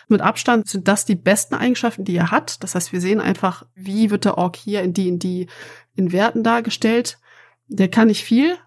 Mit 0.07 0.21
Abstand 0.21 0.67
sind 0.67 0.87
das 0.87 1.05
die 1.05 1.15
besten 1.15 1.55
Eigenschaften, 1.55 2.03
die 2.03 2.15
er 2.15 2.31
hat. 2.31 2.63
Das 2.63 2.75
heißt, 2.75 2.91
wir 2.91 3.01
sehen 3.01 3.21
einfach, 3.21 3.65
wie 3.73 4.09
wird 4.09 4.25
der 4.25 4.37
Ork 4.37 4.55
hier 4.55 4.81
in 4.81 4.93
die, 4.93 5.07
in 5.07 5.19
die, 5.19 5.47
in 5.95 6.11
Werten 6.11 6.43
dargestellt. 6.43 7.19
Der 7.67 7.89
kann 7.89 8.09
nicht 8.09 8.23
viel, 8.23 8.57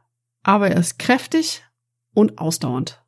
aber 0.42 0.70
er 0.70 0.80
ist 0.80 0.98
kräftig 0.98 1.62
und 2.14 2.38
ausdauernd. 2.38 3.02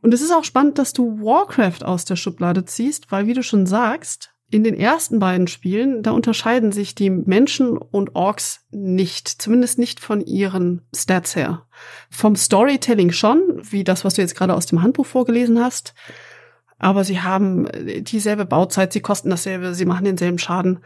Und 0.00 0.14
es 0.14 0.22
ist 0.22 0.32
auch 0.32 0.44
spannend, 0.44 0.78
dass 0.78 0.92
du 0.92 1.20
Warcraft 1.20 1.84
aus 1.84 2.04
der 2.04 2.16
Schublade 2.16 2.64
ziehst, 2.64 3.10
weil 3.10 3.26
wie 3.26 3.34
du 3.34 3.42
schon 3.42 3.66
sagst, 3.66 4.32
in 4.50 4.64
den 4.64 4.74
ersten 4.74 5.18
beiden 5.18 5.46
Spielen, 5.46 6.02
da 6.02 6.12
unterscheiden 6.12 6.72
sich 6.72 6.94
die 6.94 7.10
Menschen 7.10 7.76
und 7.76 8.14
Orks 8.14 8.64
nicht, 8.70 9.28
zumindest 9.28 9.78
nicht 9.78 10.00
von 10.00 10.22
ihren 10.22 10.86
Stats 10.94 11.36
her. 11.36 11.66
Vom 12.08 12.34
Storytelling 12.34 13.12
schon, 13.12 13.60
wie 13.62 13.84
das, 13.84 14.04
was 14.04 14.14
du 14.14 14.22
jetzt 14.22 14.36
gerade 14.36 14.54
aus 14.54 14.66
dem 14.66 14.82
Handbuch 14.82 15.04
vorgelesen 15.04 15.62
hast. 15.62 15.94
Aber 16.78 17.04
sie 17.04 17.20
haben 17.20 17.68
dieselbe 18.04 18.46
Bauzeit, 18.46 18.92
sie 18.92 19.00
kosten 19.00 19.28
dasselbe, 19.28 19.74
sie 19.74 19.84
machen 19.84 20.04
denselben 20.04 20.38
Schaden. 20.38 20.82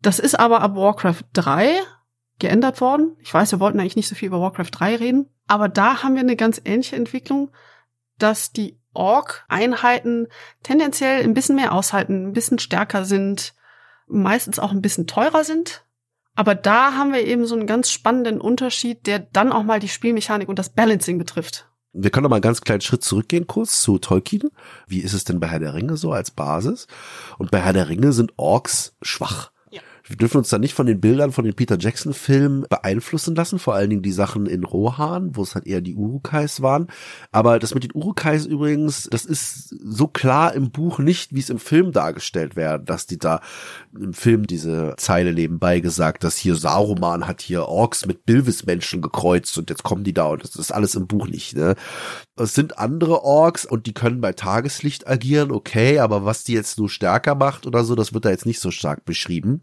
Das 0.00 0.20
ist 0.20 0.38
aber 0.38 0.60
ab 0.60 0.76
Warcraft 0.76 1.24
3 1.32 1.70
geändert 2.38 2.80
worden. 2.80 3.16
Ich 3.20 3.34
weiß, 3.34 3.50
wir 3.52 3.60
wollten 3.60 3.80
eigentlich 3.80 3.96
nicht 3.96 4.08
so 4.08 4.14
viel 4.14 4.28
über 4.28 4.40
Warcraft 4.40 4.70
3 4.70 4.96
reden, 4.96 5.28
aber 5.48 5.68
da 5.68 6.02
haben 6.02 6.14
wir 6.14 6.20
eine 6.20 6.36
ganz 6.36 6.60
ähnliche 6.64 6.96
Entwicklung, 6.96 7.50
dass 8.18 8.52
die 8.52 8.78
Org-Einheiten 8.94 10.28
tendenziell 10.62 11.22
ein 11.22 11.34
bisschen 11.34 11.56
mehr 11.56 11.72
aushalten, 11.72 12.28
ein 12.28 12.32
bisschen 12.32 12.58
stärker 12.58 13.04
sind, 13.04 13.54
meistens 14.06 14.58
auch 14.58 14.70
ein 14.72 14.82
bisschen 14.82 15.06
teurer 15.06 15.44
sind. 15.44 15.84
Aber 16.36 16.54
da 16.54 16.94
haben 16.94 17.12
wir 17.12 17.24
eben 17.24 17.46
so 17.46 17.54
einen 17.54 17.66
ganz 17.66 17.90
spannenden 17.90 18.40
Unterschied, 18.40 19.06
der 19.06 19.20
dann 19.20 19.52
auch 19.52 19.62
mal 19.62 19.80
die 19.80 19.88
Spielmechanik 19.88 20.48
und 20.48 20.58
das 20.58 20.70
Balancing 20.70 21.18
betrifft. 21.18 21.68
Wir 21.92 22.10
können 22.10 22.24
noch 22.24 22.30
mal 22.30 22.36
einen 22.36 22.42
ganz 22.42 22.60
kleinen 22.60 22.80
Schritt 22.80 23.04
zurückgehen 23.04 23.46
kurz 23.46 23.80
zu 23.80 23.98
Tolkien. 23.98 24.50
Wie 24.88 24.98
ist 24.98 25.12
es 25.12 25.22
denn 25.22 25.38
bei 25.38 25.46
Herr 25.46 25.60
der 25.60 25.74
Ringe 25.74 25.96
so 25.96 26.10
als 26.10 26.32
Basis? 26.32 26.88
Und 27.38 27.52
bei 27.52 27.60
Herr 27.60 27.72
der 27.72 27.88
Ringe 27.88 28.12
sind 28.12 28.32
Orks 28.36 28.96
schwach 29.00 29.52
wir 30.06 30.16
dürfen 30.16 30.36
uns 30.36 30.50
da 30.50 30.58
nicht 30.58 30.74
von 30.74 30.86
den 30.86 31.00
Bildern 31.00 31.32
von 31.32 31.44
den 31.44 31.54
Peter 31.54 31.78
Jackson 31.78 32.12
Filmen 32.12 32.66
beeinflussen 32.68 33.34
lassen, 33.34 33.58
vor 33.58 33.74
allen 33.74 33.88
Dingen 33.88 34.02
die 34.02 34.12
Sachen 34.12 34.44
in 34.44 34.62
Rohan, 34.62 35.34
wo 35.34 35.42
es 35.42 35.54
halt 35.54 35.66
eher 35.66 35.80
die 35.80 35.94
Urukais 35.94 36.60
waren. 36.60 36.88
Aber 37.32 37.58
das 37.58 37.72
mit 37.74 37.84
den 37.84 37.94
Urukais 37.94 38.44
übrigens, 38.44 39.08
das 39.10 39.24
ist 39.24 39.74
so 39.82 40.06
klar 40.06 40.52
im 40.52 40.70
Buch 40.70 40.98
nicht, 40.98 41.34
wie 41.34 41.40
es 41.40 41.48
im 41.48 41.58
Film 41.58 41.92
dargestellt 41.92 42.54
werden, 42.54 42.84
dass 42.84 43.06
die 43.06 43.18
da 43.18 43.40
im 43.98 44.12
Film 44.12 44.46
diese 44.46 44.92
Zeile 44.98 45.32
nebenbei 45.32 45.80
gesagt, 45.80 46.22
dass 46.22 46.36
hier 46.36 46.54
Saruman 46.54 47.26
hat 47.26 47.40
hier 47.40 47.66
Orks 47.66 48.04
mit 48.04 48.26
Bilvis-Menschen 48.26 49.00
gekreuzt 49.00 49.56
und 49.56 49.70
jetzt 49.70 49.84
kommen 49.84 50.04
die 50.04 50.12
da 50.12 50.26
und 50.26 50.44
das 50.44 50.56
ist 50.56 50.72
alles 50.72 50.96
im 50.96 51.06
Buch 51.06 51.28
nicht. 51.28 51.56
Ne? 51.56 51.76
Es 52.36 52.52
sind 52.52 52.78
andere 52.78 53.22
Orks 53.22 53.64
und 53.64 53.86
die 53.86 53.94
können 53.94 54.20
bei 54.20 54.32
Tageslicht 54.32 55.08
agieren, 55.08 55.50
okay, 55.50 55.98
aber 56.00 56.26
was 56.26 56.44
die 56.44 56.52
jetzt 56.52 56.78
nur 56.78 56.90
stärker 56.90 57.34
macht 57.34 57.66
oder 57.66 57.84
so, 57.84 57.94
das 57.94 58.12
wird 58.12 58.26
da 58.26 58.30
jetzt 58.30 58.44
nicht 58.44 58.60
so 58.60 58.70
stark 58.70 59.06
beschrieben. 59.06 59.62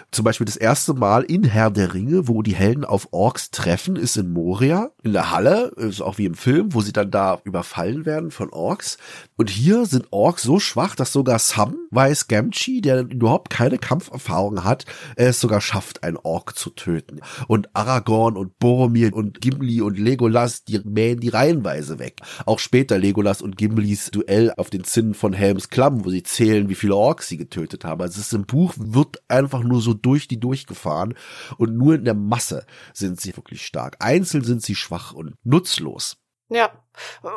Zum 0.13 0.25
Beispiel 0.25 0.43
das 0.43 0.57
erste 0.57 0.93
Mal 0.93 1.23
in 1.23 1.45
Herr 1.45 1.71
der 1.71 1.93
Ringe, 1.93 2.27
wo 2.27 2.41
die 2.41 2.53
Helden 2.53 2.83
auf 2.83 3.07
Orks 3.11 3.49
treffen, 3.49 3.95
ist 3.95 4.17
in 4.17 4.33
Moria, 4.33 4.91
in 5.03 5.13
der 5.13 5.31
Halle, 5.31 5.71
ist 5.77 6.01
auch 6.01 6.17
wie 6.17 6.25
im 6.25 6.33
Film, 6.33 6.73
wo 6.73 6.81
sie 6.81 6.91
dann 6.91 7.11
da 7.11 7.39
überfallen 7.45 8.05
werden 8.05 8.29
von 8.29 8.49
Orks. 8.49 8.97
Und 9.37 9.49
hier 9.49 9.85
sind 9.85 10.07
Orks 10.11 10.43
so 10.43 10.59
schwach, 10.59 10.95
dass 10.95 11.13
sogar 11.13 11.39
Sam 11.39 11.77
weiß 11.91 12.27
Gamgee, 12.27 12.81
der 12.81 13.09
überhaupt 13.09 13.49
keine 13.49 13.77
Kampferfahrung 13.77 14.65
hat, 14.65 14.83
es 15.15 15.39
sogar 15.39 15.61
schafft, 15.61 16.03
einen 16.03 16.17
Ork 16.17 16.57
zu 16.57 16.71
töten. 16.71 17.21
Und 17.47 17.69
Aragorn 17.73 18.35
und 18.35 18.59
Boromir 18.59 19.15
und 19.15 19.39
Gimli 19.39 19.79
und 19.81 19.97
Legolas, 19.97 20.65
die 20.65 20.81
mähen 20.83 21.21
die 21.21 21.29
reihenweise 21.29 21.99
weg. 21.99 22.19
Auch 22.45 22.59
später 22.59 22.97
Legolas 22.97 23.41
und 23.41 23.57
Gimlis 23.57 24.11
Duell 24.11 24.53
auf 24.57 24.69
den 24.69 24.83
Zinnen 24.83 25.13
von 25.13 25.31
Helms 25.31 25.69
Klamm, 25.69 26.03
wo 26.03 26.09
sie 26.09 26.23
zählen, 26.23 26.67
wie 26.67 26.75
viele 26.75 26.97
Orks 26.97 27.29
sie 27.29 27.37
getötet 27.37 27.85
haben. 27.85 28.01
Also 28.01 28.19
es 28.19 28.27
ist 28.27 28.33
im 28.33 28.45
Buch, 28.45 28.73
wird 28.77 29.21
einfach 29.29 29.63
nur 29.63 29.79
so 29.79 30.00
durch 30.01 30.27
die 30.27 30.39
durchgefahren 30.39 31.15
und 31.57 31.75
nur 31.75 31.95
in 31.95 32.05
der 32.05 32.13
Masse 32.13 32.65
sind 32.93 33.19
sie 33.19 33.35
wirklich 33.35 33.65
stark. 33.65 33.97
Einzeln 33.99 34.43
sind 34.43 34.61
sie 34.61 34.75
schwach 34.75 35.13
und 35.13 35.35
nutzlos. 35.43 36.17
Ja, 36.49 36.69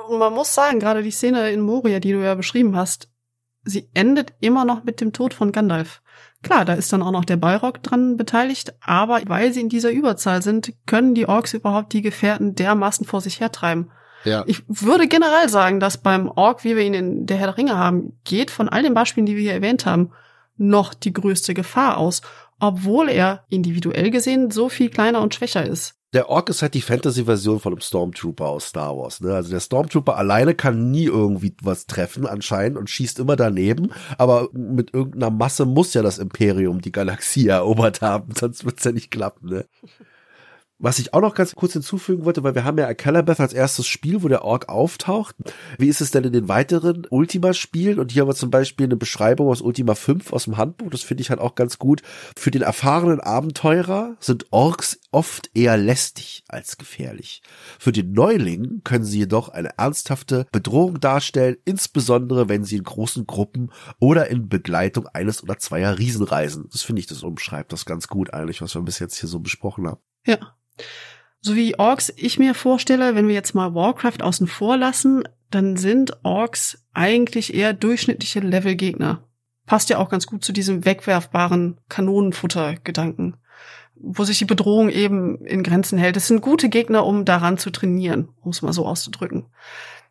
und 0.09 0.19
man 0.19 0.33
muss 0.33 0.55
sagen, 0.55 0.81
gerade 0.81 1.03
die 1.03 1.13
Szene 1.13 1.51
in 1.51 1.61
Moria, 1.61 2.01
die 2.01 2.13
du 2.13 2.23
ja 2.23 2.35
beschrieben 2.35 2.77
hast, 2.77 3.09
sie 3.65 3.89
endet 3.95 4.35
immer 4.41 4.65
noch 4.65 4.85
mit 4.85 5.01
dem 5.01 5.13
Tod 5.13 5.35
von 5.35 5.53
Gandalf. 5.53 6.03
Klar, 6.43 6.65
da 6.65 6.75
ist 6.75 6.93
dann 6.93 7.03
auch 7.03 7.11
noch 7.11 7.25
der 7.25 7.37
Balrog 7.37 7.83
dran 7.83 8.17
beteiligt, 8.17 8.75
aber 8.81 9.23
weil 9.27 9.53
sie 9.53 9.61
in 9.61 9.69
dieser 9.71 9.91
Überzahl 9.91 10.43
sind, 10.43 10.75
können 10.87 11.15
die 11.15 11.27
Orks 11.27 11.55
überhaupt 11.55 11.93
die 11.93 12.03
Gefährten 12.03 12.55
dermaßen 12.55 13.07
vor 13.07 13.21
sich 13.21 13.41
hertreiben. 13.41 13.91
Ja. 14.25 14.43
Ich 14.47 14.63
würde 14.69 15.07
generell 15.07 15.49
sagen, 15.49 15.81
dass 15.81 15.99
beim 15.99 16.29
Ork, 16.29 16.65
wie 16.65 16.77
wir 16.77 16.83
ihn 16.83 16.95
in 16.95 17.27
der 17.27 17.37
Herr 17.39 17.47
der 17.49 17.57
Ringe 17.57 17.77
haben, 17.77 18.19
geht 18.25 18.51
von 18.51 18.69
all 18.69 18.83
den 18.83 18.95
Beispielen, 18.95 19.27
die 19.27 19.37
wir 19.37 19.43
hier 19.43 19.53
erwähnt 19.53 19.87
haben, 19.87 20.13
noch 20.57 20.95
die 20.95 21.13
größte 21.13 21.55
Gefahr 21.55 21.99
aus 21.99 22.23
obwohl 22.61 23.09
er 23.09 23.45
individuell 23.49 24.11
gesehen 24.11 24.51
so 24.51 24.69
viel 24.69 24.91
kleiner 24.91 25.21
und 25.21 25.35
schwächer 25.35 25.67
ist. 25.67 25.95
Der 26.15 26.29
Ork 26.29 26.49
ist 26.49 26.63
halt 26.63 26.75
die 26.75 26.81
Fantasy-Version 26.81 27.59
von 27.59 27.73
einem 27.73 27.81
Stormtrooper 27.81 28.47
aus 28.47 28.69
Star 28.69 28.97
Wars. 28.97 29.21
Ne? 29.21 29.35
Also 29.35 29.51
der 29.51 29.59
Stormtrooper 29.59 30.17
alleine 30.17 30.55
kann 30.55 30.93
nie 30.93 31.07
irgendwie 31.07 31.57
was 31.61 31.87
treffen 31.87 32.25
anscheinend 32.25 32.79
und 32.79 32.89
schießt 32.89 33.19
immer 33.19 33.35
daneben. 33.35 33.91
Aber 34.17 34.49
mit 34.53 34.95
irgendeiner 34.95 35.31
Masse 35.31 35.65
muss 35.65 35.93
ja 35.93 36.03
das 36.03 36.19
Imperium 36.19 36.81
die 36.81 36.93
Galaxie 36.93 37.49
erobert 37.49 38.01
haben, 38.01 38.33
sonst 38.33 38.65
wird's 38.65 38.85
ja 38.85 38.93
nicht 38.93 39.11
klappen. 39.11 39.49
Ne? 39.49 39.65
Was 40.85 40.99
ich 40.99 41.15
auch 41.15 41.23
noch 41.23 41.35
ganz 41.35 41.55
kurz 41.55 41.73
hinzufügen 41.73 42.27
wollte, 42.27 42.45
weil 42.45 42.55
wir 42.55 42.65
haben 42.65 42.77
ja 42.77 42.93
Calabeth 42.93 43.41
als 43.41 43.55
erstes 43.55 43.87
Spiel, 43.87 44.23
wo 44.23 44.29
der 44.29 44.45
Ork 44.45 44.69
auftaucht. 44.69 45.35
Wie 45.79 45.89
ist 45.89 46.03
es 46.03 46.11
denn 46.11 46.25
in 46.25 46.35
den 46.35 46.47
weiteren 46.47 47.07
Ultima-Spielen? 47.09 47.99
Und 47.99 48.13
hier 48.13 48.21
haben 48.21 48.29
wir 48.29 48.35
zum 48.35 48.51
Beispiel 48.51 48.85
eine 48.85 48.97
Beschreibung 48.97 49.49
aus 49.49 49.63
Ultima 49.63 49.95
5 49.95 50.35
aus 50.35 50.45
dem 50.45 50.59
Handbuch. 50.59 50.91
Das 50.91 51.01
finde 51.01 51.23
ich 51.23 51.31
halt 51.31 51.41
auch 51.41 51.55
ganz 51.55 51.79
gut. 51.79 52.03
Für 52.37 52.51
den 52.51 52.61
erfahrenen 52.61 53.21
Abenteurer 53.21 54.15
sind 54.21 54.45
Orks 54.51 55.01
oft 55.11 55.49
eher 55.55 55.79
lästig 55.79 56.45
als 56.49 56.77
gefährlich. 56.77 57.43
Für 57.79 57.93
den 57.93 58.13
Neuling 58.13 58.83
können 58.85 59.07
sie 59.07 59.21
jedoch 59.21 59.49
eine 59.49 59.79
ernsthafte 59.79 60.47
Bedrohung 60.53 61.01
darstellen, 61.01 61.57
insbesondere 61.65 62.51
wenn 62.51 62.65
sie 62.65 62.77
in 62.77 62.85
großen 62.85 63.27
Gruppen 63.27 63.71
oder 64.01 64.29
in 64.29 64.51
Begleitung 64.51 65.07
eines 65.07 65.43
oder 65.43 65.57
zweier 65.57 65.99
Riesen 65.99 66.25
reisen. 66.25 66.69
Das 66.71 66.83
finde 66.83 67.01
ich, 67.01 67.07
das 67.07 67.23
umschreibt 67.23 67.73
das 67.73 67.87
ganz 67.87 68.07
gut 68.07 68.35
eigentlich, 68.35 68.61
was 68.61 68.75
wir 68.75 68.83
bis 68.83 68.99
jetzt 68.99 69.19
hier 69.19 69.31
so 69.31 69.41
besprochen 69.41 69.87
haben. 69.87 70.01
Ja. 70.27 70.55
So 71.41 71.57
wie 71.57 71.79
Orks 71.79 72.13
ich 72.17 72.39
mir 72.39 72.55
vorstelle, 72.55 73.15
wenn 73.15 73.29
wir 73.29 73.35
jetzt 73.35 73.55
mal 73.55 73.75
Warcraft 73.75 74.23
außen 74.23 74.47
vor 74.47 74.77
lassen, 74.77 75.25
dann 75.51 75.77
sind 75.77 76.25
Orks 76.25 76.85
eigentlich 76.95 77.55
eher 77.55 77.75
durchschnittliche 77.75 78.41
Levelgegner. 78.41 79.23
Passt 79.67 79.91
ja 79.91 79.99
auch 79.99 80.09
ganz 80.09 80.27
gut 80.27 80.45
zu 80.45 80.53
diesem 80.53 80.85
wegwerfbaren 80.85 81.81
Kanonenfutter-Gedanken, 81.89 83.37
wo 83.95 84.25
sich 84.25 84.39
die 84.39 84.45
Bedrohung 84.45 84.89
eben 84.89 85.45
in 85.45 85.63
Grenzen 85.63 85.99
hält. 85.99 86.17
Es 86.17 86.29
sind 86.29 86.41
gute 86.41 86.69
Gegner, 86.69 87.07
um 87.07 87.25
daran 87.25 87.59
zu 87.59 87.71
trainieren, 87.71 88.31
um 88.41 88.51
es 88.51 88.63
mal 88.63 88.73
so 88.73 88.87
auszudrücken. 88.87 89.47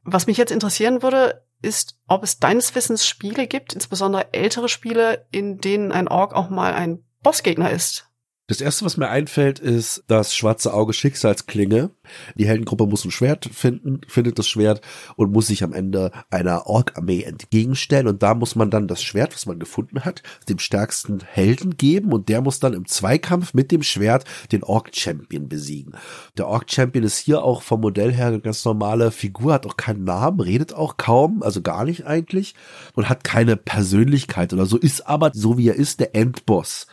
Was 0.03 0.27
mich 0.27 0.37
jetzt 0.37 0.51
interessieren 0.51 1.01
würde, 1.01 1.43
ist, 1.61 1.97
ob 2.07 2.23
es 2.23 2.39
deines 2.39 2.75
Wissens 2.75 3.07
Spiele 3.07 3.47
gibt, 3.47 3.73
insbesondere 3.73 4.33
ältere 4.33 4.69
Spiele, 4.69 5.25
in 5.31 5.59
denen 5.59 5.91
ein 5.91 6.07
Ork 6.07 6.33
auch 6.33 6.49
mal 6.49 6.73
ein 6.73 7.03
Bossgegner 7.21 7.71
ist. 7.71 8.07
Das 8.47 8.59
erste, 8.59 8.83
was 8.83 8.97
mir 8.97 9.07
einfällt, 9.07 9.59
ist 9.59 10.03
das 10.07 10.35
schwarze 10.35 10.73
Auge 10.73 10.91
Schicksalsklinge. 10.91 11.91
Die 12.35 12.45
Heldengruppe 12.45 12.87
muss 12.87 13.05
ein 13.05 13.11
Schwert 13.11 13.45
finden, 13.45 14.01
findet 14.09 14.37
das 14.37 14.49
Schwert 14.49 14.81
und 15.15 15.31
muss 15.31 15.47
sich 15.47 15.63
am 15.63 15.71
Ende 15.71 16.11
einer 16.29 16.67
Ork-Armee 16.67 17.23
entgegenstellen. 17.23 18.05
Und 18.05 18.21
da 18.21 18.33
muss 18.33 18.57
man 18.57 18.69
dann 18.69 18.89
das 18.89 19.01
Schwert, 19.01 19.33
was 19.33 19.45
man 19.45 19.59
gefunden 19.59 20.03
hat, 20.03 20.23
dem 20.49 20.59
stärksten 20.59 21.21
Helden 21.25 21.77
geben 21.77 22.11
und 22.11 22.27
der 22.27 22.41
muss 22.41 22.59
dann 22.59 22.73
im 22.73 22.85
Zweikampf 22.85 23.53
mit 23.53 23.71
dem 23.71 23.81
Schwert 23.81 24.25
den 24.51 24.65
Ork-Champion 24.65 25.47
besiegen. 25.47 25.93
Der 26.37 26.49
Ork-Champion 26.49 27.05
ist 27.05 27.19
hier 27.19 27.45
auch 27.45 27.61
vom 27.61 27.79
Modell 27.79 28.11
her 28.11 28.27
eine 28.27 28.41
ganz 28.41 28.65
normale 28.65 29.11
Figur, 29.11 29.53
hat 29.53 29.65
auch 29.65 29.77
keinen 29.77 30.03
Namen, 30.03 30.41
redet 30.41 30.73
auch 30.73 30.97
kaum, 30.97 31.43
also 31.43 31.61
gar 31.61 31.85
nicht 31.85 32.05
eigentlich 32.05 32.55
und 32.93 33.07
hat 33.07 33.23
keine 33.23 33.55
Persönlichkeit 33.55 34.51
oder 34.51 34.65
so, 34.65 34.75
ist 34.75 35.07
aber, 35.07 35.31
so 35.33 35.57
wie 35.57 35.69
er 35.69 35.75
ist, 35.75 36.01
der 36.01 36.13
Endboss 36.13 36.87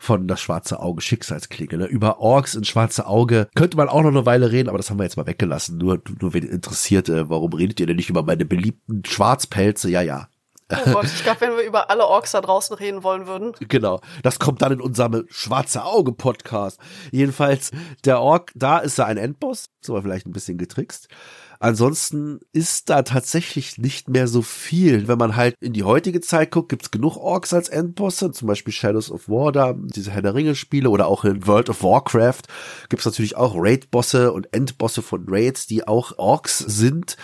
von 0.00 0.26
das 0.26 0.40
schwarze 0.40 0.80
Auge 0.80 1.02
Schicksalsklinge. 1.02 1.76
Ne? 1.76 1.84
Über 1.84 2.20
Orks 2.20 2.54
in 2.54 2.64
schwarze 2.64 3.06
Auge 3.06 3.48
könnte 3.54 3.76
man 3.76 3.90
auch 3.90 4.00
noch 4.00 4.08
eine 4.08 4.24
Weile 4.24 4.50
reden, 4.50 4.70
aber 4.70 4.78
das 4.78 4.88
haben 4.88 4.98
wir 4.98 5.04
jetzt 5.04 5.18
mal 5.18 5.26
weggelassen. 5.26 5.76
Nur, 5.76 6.00
nur 6.20 6.32
wenn 6.32 6.42
interessiert, 6.42 7.10
äh, 7.10 7.28
warum 7.28 7.52
redet 7.52 7.80
ihr 7.80 7.86
denn 7.86 7.96
nicht 7.96 8.08
über 8.08 8.22
meine 8.22 8.46
beliebten 8.46 9.04
Schwarzpelze? 9.04 9.90
Ja, 9.90 10.00
ja. 10.00 10.28
Oh 10.72 10.92
Gott, 10.92 11.04
ich 11.04 11.22
glaube, 11.22 11.42
wenn 11.42 11.56
wir 11.56 11.64
über 11.64 11.90
alle 11.90 12.06
Orks 12.06 12.32
da 12.32 12.40
draußen 12.40 12.76
reden 12.76 13.02
wollen 13.02 13.26
würden. 13.26 13.52
Genau, 13.68 14.00
das 14.22 14.38
kommt 14.38 14.62
dann 14.62 14.72
in 14.72 14.80
unserem 14.80 15.26
Schwarze 15.28 15.84
Auge 15.84 16.12
Podcast. 16.12 16.80
Jedenfalls, 17.12 17.70
der 18.04 18.20
Ork, 18.20 18.52
da 18.54 18.78
ist 18.78 18.98
er 18.98 19.06
ein 19.06 19.18
Endboss, 19.18 19.66
so 19.82 19.92
war 19.92 20.02
vielleicht 20.02 20.26
ein 20.26 20.32
bisschen 20.32 20.56
getrickst. 20.56 21.08
Ansonsten 21.62 22.40
ist 22.54 22.88
da 22.88 23.02
tatsächlich 23.02 23.76
nicht 23.76 24.08
mehr 24.08 24.26
so 24.28 24.40
viel. 24.40 25.08
Wenn 25.08 25.18
man 25.18 25.36
halt 25.36 25.54
in 25.60 25.74
die 25.74 25.82
heutige 25.82 26.22
Zeit 26.22 26.50
guckt, 26.50 26.70
gibt's 26.70 26.90
genug 26.90 27.18
Orks 27.18 27.52
als 27.52 27.68
Endbosse, 27.68 28.32
zum 28.32 28.48
Beispiel 28.48 28.72
Shadows 28.72 29.10
of 29.10 29.28
War, 29.28 29.52
da 29.52 29.74
diese 29.76 30.10
Herr 30.10 30.22
der 30.22 30.34
Ringe 30.34 30.54
Spiele 30.54 30.88
oder 30.88 31.06
auch 31.06 31.26
in 31.26 31.46
World 31.46 31.68
of 31.68 31.82
Warcraft 31.82 32.44
gibt's 32.88 33.04
natürlich 33.04 33.36
auch 33.36 33.54
Raid-Bosse 33.56 34.32
und 34.32 34.52
Endbosse 34.54 35.02
von 35.02 35.26
Raids, 35.28 35.66
die 35.66 35.86
auch 35.86 36.16
Orks 36.16 36.60
sind 36.60 37.18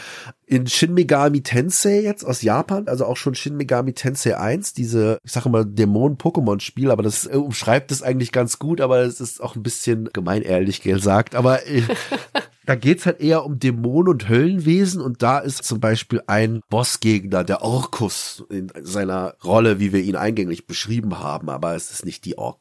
in 0.47 0.67
Shin 0.67 0.95
Megami 0.95 1.43
Tensei 1.43 2.03
jetzt 2.03 2.25
aus 2.25 2.43
Japan, 2.43 2.89
also 2.89 3.05
auch 3.05 3.17
schon 3.17 3.35
Shin 3.35 3.57
Megami 3.57 3.95
Tensei 3.95 4.37
1, 4.37 4.75
diese, 4.75 5.19
ich 5.25 5.33
sage 5.33 5.49
mal, 5.49 5.65
Dämonen-Pokémon-Spiel, 5.65 6.91
aber 6.91 7.03
das 7.03 7.27
äh, 7.27 7.37
umschreibt 7.37 7.91
es 7.91 8.03
eigentlich 8.03 8.33
ganz 8.33 8.59
gut, 8.59 8.81
aber 8.81 8.99
es 9.01 9.21
ist 9.21 9.43
auch 9.43 9.57
ein 9.57 9.63
bisschen 9.63 10.11
gemein 10.13 10.43
ehrlich 10.43 10.83
gesagt, 10.83 11.35
aber 11.35 11.67
äh, 11.67 11.83
Da 12.67 12.75
geht's 12.75 13.07
halt 13.07 13.21
eher 13.21 13.45
um 13.45 13.61
Dämonen 13.61 14.09
und 14.09 14.29
Höllenwesen 14.29 15.01
und 15.01 15.23
da 15.23 15.39
ist 15.39 15.63
zum 15.63 15.79
Beispiel 15.79 16.21
ein 16.27 16.61
Bossgegner, 16.69 17.45
der 17.45 17.63
Orkus 17.63 18.45
in 18.51 18.73
seiner 18.83 19.37
Rolle, 19.45 19.79
wie 19.79 19.93
wir 19.93 20.03
ihn 20.03 20.17
eingänglich 20.17 20.67
beschrieben 20.67 21.21
haben, 21.21 21.49
aber 21.49 21.77
es 21.77 21.93
ist 21.93 22.05
nicht 22.05 22.25
die 22.25 22.39
Ork 22.39 22.59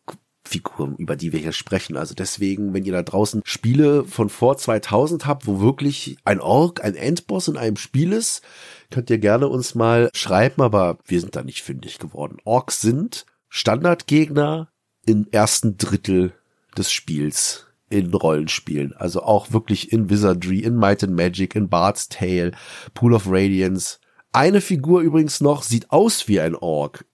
Figuren, 0.47 0.95
über 0.97 1.16
die 1.16 1.34
wir 1.34 1.39
hier 1.39 1.53
sprechen. 1.53 1.97
Also 1.97 2.14
deswegen, 2.14 2.74
wenn 2.76 2.86
ihr 2.86 2.93
da 2.93 3.01
draußen 3.01 3.41
Spiele 3.45 4.03
von 4.06 4.30
vor 4.30 4.58
2000 4.58 5.26
habt, 5.26 5.47
wo 5.47 5.60
wirklich 5.60 6.18
ein 6.24 6.39
Ork, 6.39 6.84
ein 6.84 6.93
Endboss 6.93 7.47
in 7.47 7.58
einem 7.58 7.78
Spiel 7.78 8.14
ist, 8.14 8.43
könnt 8.91 9.10
ihr 9.10 9.18
gerne 9.18 9.47
uns 9.47 9.74
mal 9.74 10.12
schreiben, 10.14 10.62
aber 10.62 10.99
wir 11.08 11.20
sind 11.20 11.36
da 11.36 11.43
nicht 11.43 11.64
fündig 11.64 11.97
geworden. 11.97 12.38
Orks 12.43 12.80
sind 12.80 13.26
Standardgegner 13.49 14.70
im 15.08 15.28
ersten 15.32 15.78
Drittel 15.78 16.34
des 16.78 16.91
Spiels 16.91 17.64
in 17.89 18.13
Rollenspielen. 18.13 18.93
Also 18.93 19.21
auch 19.21 19.51
wirklich 19.51 19.91
in 19.91 20.09
Wizardry, 20.09 20.59
in 20.59 20.75
Might 20.75 21.03
and 21.03 21.15
Magic, 21.15 21.55
in 21.55 21.67
Bard's 21.69 22.07
Tale, 22.09 22.51
Pool 22.93 23.13
of 23.13 23.27
Radiance. 23.27 23.97
Eine 24.31 24.61
Figur 24.61 25.01
übrigens 25.01 25.41
noch 25.41 25.63
sieht 25.63 25.89
aus 25.91 26.27
wie 26.27 26.39
ein 26.39 26.55
Ork, 26.55 27.05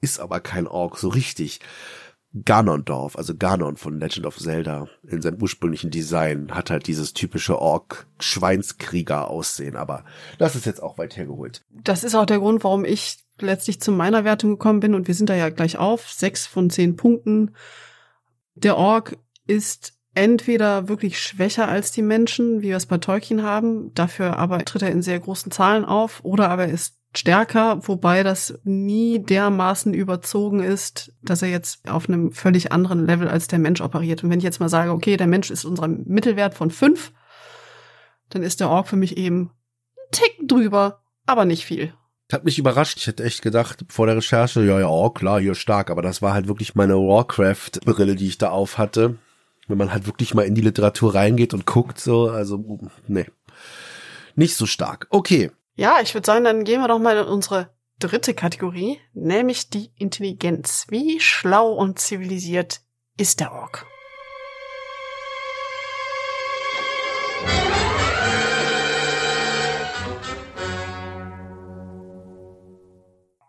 ist 0.00 0.20
aber 0.20 0.40
kein 0.40 0.66
Ork 0.66 0.98
so 0.98 1.08
richtig. 1.08 1.60
Ganondorf, 2.44 3.16
also 3.16 3.34
Ganon 3.34 3.78
von 3.78 3.98
Legend 3.98 4.26
of 4.26 4.36
Zelda 4.36 4.88
in 5.08 5.22
seinem 5.22 5.40
ursprünglichen 5.40 5.90
Design 5.90 6.52
hat 6.52 6.70
halt 6.70 6.86
dieses 6.86 7.14
typische 7.14 7.58
Ork-Schweinskrieger-Aussehen, 7.58 9.76
aber 9.76 10.04
das 10.36 10.54
ist 10.54 10.66
jetzt 10.66 10.82
auch 10.82 10.98
weit 10.98 11.16
hergeholt. 11.16 11.64
Das 11.70 12.04
ist 12.04 12.14
auch 12.14 12.26
der 12.26 12.40
Grund, 12.40 12.62
warum 12.62 12.84
ich 12.84 13.20
letztlich 13.40 13.80
zu 13.80 13.90
meiner 13.90 14.24
Wertung 14.24 14.50
gekommen 14.50 14.80
bin 14.80 14.94
und 14.94 15.08
wir 15.08 15.14
sind 15.14 15.30
da 15.30 15.34
ja 15.34 15.48
gleich 15.48 15.78
auf, 15.78 16.10
sechs 16.10 16.46
von 16.46 16.68
zehn 16.68 16.96
Punkten. 16.96 17.54
Der 18.54 18.76
Ork 18.76 19.16
ist 19.46 19.95
entweder 20.16 20.88
wirklich 20.88 21.20
schwächer 21.20 21.68
als 21.68 21.92
die 21.92 22.02
Menschen, 22.02 22.62
wie 22.62 22.68
wir 22.68 22.76
es 22.76 22.86
bei 22.86 22.98
Tolkien 22.98 23.42
haben, 23.42 23.92
dafür 23.94 24.38
aber 24.38 24.64
tritt 24.64 24.82
er 24.82 24.90
in 24.90 25.02
sehr 25.02 25.20
großen 25.20 25.52
Zahlen 25.52 25.84
auf, 25.84 26.20
oder 26.24 26.50
aber 26.50 26.66
er 26.66 26.72
ist 26.72 26.96
stärker, 27.14 27.86
wobei 27.86 28.22
das 28.22 28.58
nie 28.64 29.18
dermaßen 29.18 29.94
überzogen 29.94 30.60
ist, 30.60 31.12
dass 31.22 31.42
er 31.42 31.48
jetzt 31.48 31.88
auf 31.88 32.08
einem 32.08 32.32
völlig 32.32 32.72
anderen 32.72 33.06
Level 33.06 33.28
als 33.28 33.46
der 33.46 33.58
Mensch 33.58 33.80
operiert. 33.80 34.24
Und 34.24 34.30
wenn 34.30 34.38
ich 34.38 34.44
jetzt 34.44 34.60
mal 34.60 34.68
sage, 34.68 34.90
okay, 34.90 35.16
der 35.16 35.26
Mensch 35.26 35.50
ist 35.50 35.64
unser 35.64 35.88
Mittelwert 35.88 36.54
von 36.54 36.70
fünf, 36.70 37.12
dann 38.28 38.42
ist 38.42 38.60
der 38.60 38.68
Ork 38.68 38.88
für 38.88 38.96
mich 38.96 39.16
eben 39.16 39.50
ein 39.96 40.10
Tick 40.12 40.48
drüber, 40.48 41.00
aber 41.26 41.44
nicht 41.44 41.64
viel. 41.64 41.92
Hat 42.32 42.44
mich 42.44 42.58
überrascht. 42.58 42.98
Ich 42.98 43.06
hätte 43.06 43.22
echt 43.22 43.40
gedacht, 43.42 43.84
vor 43.88 44.06
der 44.06 44.16
Recherche, 44.16 44.64
ja, 44.64 44.80
ja, 44.80 44.88
oh, 44.88 45.10
klar, 45.10 45.40
hier 45.40 45.54
stark. 45.54 45.90
Aber 45.90 46.02
das 46.02 46.22
war 46.22 46.34
halt 46.34 46.48
wirklich 46.48 46.74
meine 46.74 46.94
Warcraft-Brille, 46.94 48.16
die 48.16 48.26
ich 48.26 48.38
da 48.38 48.50
auf 48.50 48.78
hatte. 48.78 49.16
Wenn 49.68 49.78
man 49.78 49.92
halt 49.92 50.06
wirklich 50.06 50.34
mal 50.34 50.44
in 50.44 50.54
die 50.54 50.60
Literatur 50.60 51.14
reingeht 51.14 51.52
und 51.52 51.66
guckt, 51.66 51.98
so, 51.98 52.28
also, 52.30 52.78
nee. 53.08 53.26
Nicht 54.36 54.56
so 54.56 54.66
stark. 54.66 55.06
Okay. 55.10 55.50
Ja, 55.74 56.00
ich 56.02 56.14
würde 56.14 56.26
sagen, 56.26 56.44
dann 56.44 56.64
gehen 56.64 56.80
wir 56.80 56.88
doch 56.88 56.98
mal 56.98 57.16
in 57.16 57.26
unsere 57.26 57.70
dritte 57.98 58.34
Kategorie, 58.34 59.00
nämlich 59.12 59.70
die 59.70 59.90
Intelligenz. 59.96 60.86
Wie 60.90 61.18
schlau 61.20 61.72
und 61.72 61.98
zivilisiert 61.98 62.80
ist 63.16 63.40
der 63.40 63.52
Ork? 63.52 63.86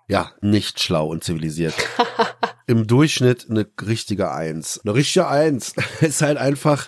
Ja, 0.09 0.31
nicht 0.41 0.79
schlau 0.79 1.07
und 1.09 1.23
zivilisiert. 1.23 1.75
Im 2.67 2.85
Durchschnitt 2.85 3.47
eine 3.49 3.65
richtige 3.81 4.31
Eins. 4.31 4.81
Eine 4.83 4.93
richtige 4.93 5.27
Eins 5.27 5.73
ist 6.01 6.21
halt 6.21 6.37
einfach, 6.37 6.87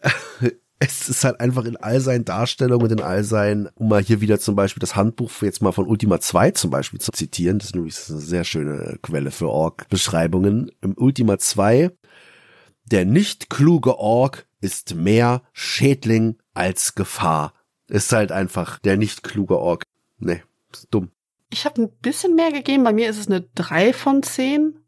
es 0.78 1.08
ist 1.08 1.24
halt 1.24 1.40
einfach 1.40 1.64
in 1.64 1.76
all 1.76 2.00
seinen 2.00 2.24
Darstellungen, 2.24 2.90
in 2.92 3.00
all 3.00 3.24
seinen, 3.24 3.68
um 3.74 3.88
mal 3.88 4.02
hier 4.02 4.20
wieder 4.20 4.38
zum 4.38 4.54
Beispiel 4.54 4.80
das 4.80 4.94
Handbuch 4.94 5.30
jetzt 5.42 5.62
mal 5.62 5.72
von 5.72 5.86
Ultima 5.86 6.20
2 6.20 6.52
zum 6.52 6.70
Beispiel 6.70 7.00
zu 7.00 7.10
zitieren, 7.10 7.58
das 7.58 7.68
ist 7.68 7.74
nämlich 7.74 7.96
eine 8.08 8.20
sehr 8.20 8.44
schöne 8.44 8.98
Quelle 9.02 9.32
für 9.32 9.48
Org-Beschreibungen. 9.48 10.70
Im 10.80 10.94
Ultima 10.96 11.38
2, 11.38 11.90
der 12.84 13.04
nicht 13.04 13.50
kluge 13.50 13.98
Org 13.98 14.46
ist 14.60 14.94
mehr 14.94 15.42
Schädling 15.52 16.36
als 16.54 16.94
Gefahr. 16.94 17.52
Ist 17.88 18.12
halt 18.12 18.32
einfach 18.32 18.78
der 18.78 18.96
nicht 18.96 19.22
kluge 19.22 19.58
Org. 19.58 19.84
Nee, 20.18 20.42
ist 20.72 20.88
dumm. 20.90 21.10
Ich 21.50 21.64
habe 21.64 21.82
ein 21.82 21.90
bisschen 22.02 22.34
mehr 22.34 22.52
gegeben. 22.52 22.84
Bei 22.84 22.92
mir 22.92 23.08
ist 23.08 23.18
es 23.18 23.28
eine 23.28 23.42
drei 23.54 23.92
von 23.92 24.22
zehn. 24.22 24.78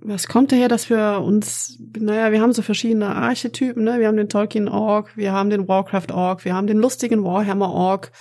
Was 0.00 0.28
kommt 0.28 0.52
daher, 0.52 0.68
dass 0.68 0.90
wir 0.90 1.20
uns, 1.24 1.78
naja, 1.98 2.30
wir 2.30 2.40
haben 2.40 2.52
so 2.52 2.62
verschiedene 2.62 3.14
Archetypen, 3.14 3.82
ne? 3.82 3.98
Wir 3.98 4.06
haben 4.06 4.16
den 4.16 4.28
Tolkien-Org, 4.28 5.16
wir 5.16 5.32
haben 5.32 5.50
den 5.50 5.66
Warcraft-Org, 5.66 6.44
wir 6.44 6.54
haben 6.54 6.68
den 6.68 6.78
lustigen 6.78 7.24
Warhammer-Org. 7.24 8.12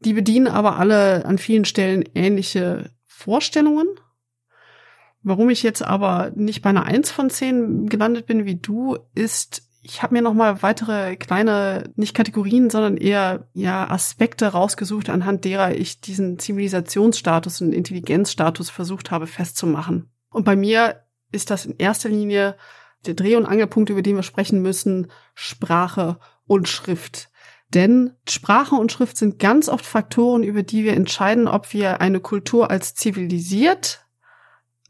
Die 0.00 0.14
bedienen 0.14 0.48
aber 0.48 0.78
alle 0.78 1.24
an 1.26 1.38
vielen 1.38 1.64
Stellen 1.64 2.04
ähnliche 2.14 2.90
Vorstellungen. 3.06 3.86
Warum 5.22 5.50
ich 5.50 5.62
jetzt 5.62 5.82
aber 5.82 6.32
nicht 6.34 6.62
bei 6.62 6.70
einer 6.70 6.86
Eins 6.86 7.10
von 7.10 7.30
zehn 7.30 7.88
gelandet 7.88 8.26
bin 8.26 8.44
wie 8.44 8.56
du, 8.56 8.98
ist, 9.14 9.62
ich 9.82 10.02
habe 10.02 10.14
mir 10.14 10.22
noch 10.22 10.34
mal 10.34 10.62
weitere 10.62 11.16
kleine, 11.16 11.92
nicht 11.94 12.14
Kategorien, 12.14 12.70
sondern 12.70 12.96
eher 12.96 13.46
ja 13.52 13.88
Aspekte 13.88 14.46
rausgesucht, 14.46 15.10
anhand 15.10 15.44
derer 15.44 15.74
ich 15.74 16.00
diesen 16.00 16.38
Zivilisationsstatus 16.38 17.60
und 17.60 17.72
Intelligenzstatus 17.72 18.70
versucht 18.70 19.10
habe 19.10 19.26
festzumachen. 19.26 20.10
Und 20.30 20.44
bei 20.44 20.56
mir 20.56 21.01
ist 21.32 21.50
das 21.50 21.66
in 21.66 21.76
erster 21.78 22.08
Linie 22.08 22.56
der 23.06 23.14
Dreh- 23.14 23.36
und 23.36 23.46
Angelpunkt, 23.46 23.90
über 23.90 24.02
den 24.02 24.16
wir 24.16 24.22
sprechen 24.22 24.62
müssen, 24.62 25.10
Sprache 25.34 26.18
und 26.46 26.68
Schrift. 26.68 27.30
Denn 27.70 28.12
Sprache 28.28 28.74
und 28.74 28.92
Schrift 28.92 29.16
sind 29.16 29.38
ganz 29.38 29.68
oft 29.68 29.84
Faktoren, 29.84 30.42
über 30.42 30.62
die 30.62 30.84
wir 30.84 30.92
entscheiden, 30.92 31.48
ob 31.48 31.72
wir 31.72 32.00
eine 32.00 32.20
Kultur 32.20 32.70
als 32.70 32.94
zivilisiert, 32.94 34.06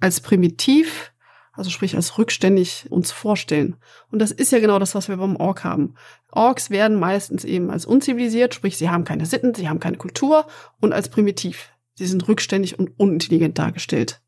als 0.00 0.20
primitiv 0.20 1.12
also 1.52 1.70
sprich 1.70 1.94
als 1.94 2.18
rückständig 2.18 2.86
uns 2.90 3.12
vorstellen. 3.12 3.76
Und 4.10 4.20
das 4.20 4.30
ist 4.30 4.52
ja 4.52 4.58
genau 4.58 4.78
das, 4.78 4.94
was 4.94 5.08
wir 5.08 5.16
beim 5.18 5.36
Ork 5.36 5.64
haben. 5.64 5.94
Orks 6.30 6.70
werden 6.70 6.98
meistens 6.98 7.44
eben 7.44 7.70
als 7.70 7.84
unzivilisiert, 7.84 8.54
sprich 8.54 8.78
sie 8.78 8.88
haben 8.88 9.04
keine 9.04 9.26
Sitten, 9.26 9.54
sie 9.54 9.68
haben 9.68 9.80
keine 9.80 9.98
Kultur 9.98 10.46
und 10.80 10.92
als 10.92 11.10
primitiv. 11.10 11.68
Sie 11.94 12.06
sind 12.06 12.26
rückständig 12.26 12.78
und 12.78 12.98
unintelligent 12.98 13.58
dargestellt. 13.58 14.21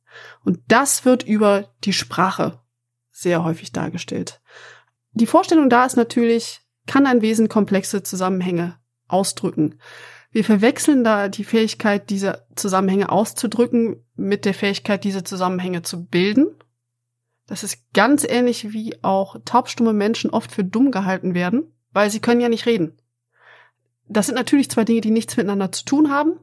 Und 0.45 0.61
das 0.69 1.05
wird 1.05 1.23
über 1.23 1.71
die 1.85 1.93
Sprache 1.93 2.61
sehr 3.11 3.45
häufig 3.45 3.73
dargestellt. 3.73 4.41
Die 5.13 5.27
Vorstellung 5.27 5.71
da 5.71 5.85
ist 5.85 5.97
natürlich, 5.97 6.61
kann 6.87 7.07
ein 7.07 7.23
Wesen 7.23 7.49
komplexe 7.49 8.03
Zusammenhänge 8.03 8.79
ausdrücken. 9.07 9.79
Wir 10.31 10.45
verwechseln 10.45 11.05
da 11.05 11.29
die 11.29 11.45
Fähigkeit, 11.45 12.11
diese 12.11 12.47
Zusammenhänge 12.57 13.11
auszudrücken, 13.11 14.05
mit 14.17 14.45
der 14.45 14.55
Fähigkeit, 14.55 15.05
diese 15.05 15.23
Zusammenhänge 15.23 15.83
zu 15.83 16.07
bilden 16.07 16.57
das 17.47 17.63
ist 17.63 17.93
ganz 17.93 18.25
ähnlich 18.25 18.73
wie 18.73 19.03
auch 19.03 19.37
taubstumme 19.45 19.93
Menschen 19.93 20.31
oft 20.31 20.51
für 20.51 20.65
dumm 20.65 20.91
gehalten 20.91 21.35
werden, 21.35 21.73
weil 21.93 22.11
sie 22.11 22.21
können 22.21 22.41
ja 22.41 22.49
nicht 22.49 22.67
reden. 22.67 22.97
Das 24.09 24.27
sind 24.27 24.35
natürlich 24.35 24.71
zwei 24.71 24.85
Dinge, 24.85 25.01
die 25.01 25.11
nichts 25.11 25.37
miteinander 25.37 25.73
zu 25.73 25.85
tun 25.85 26.11
haben, 26.11 26.39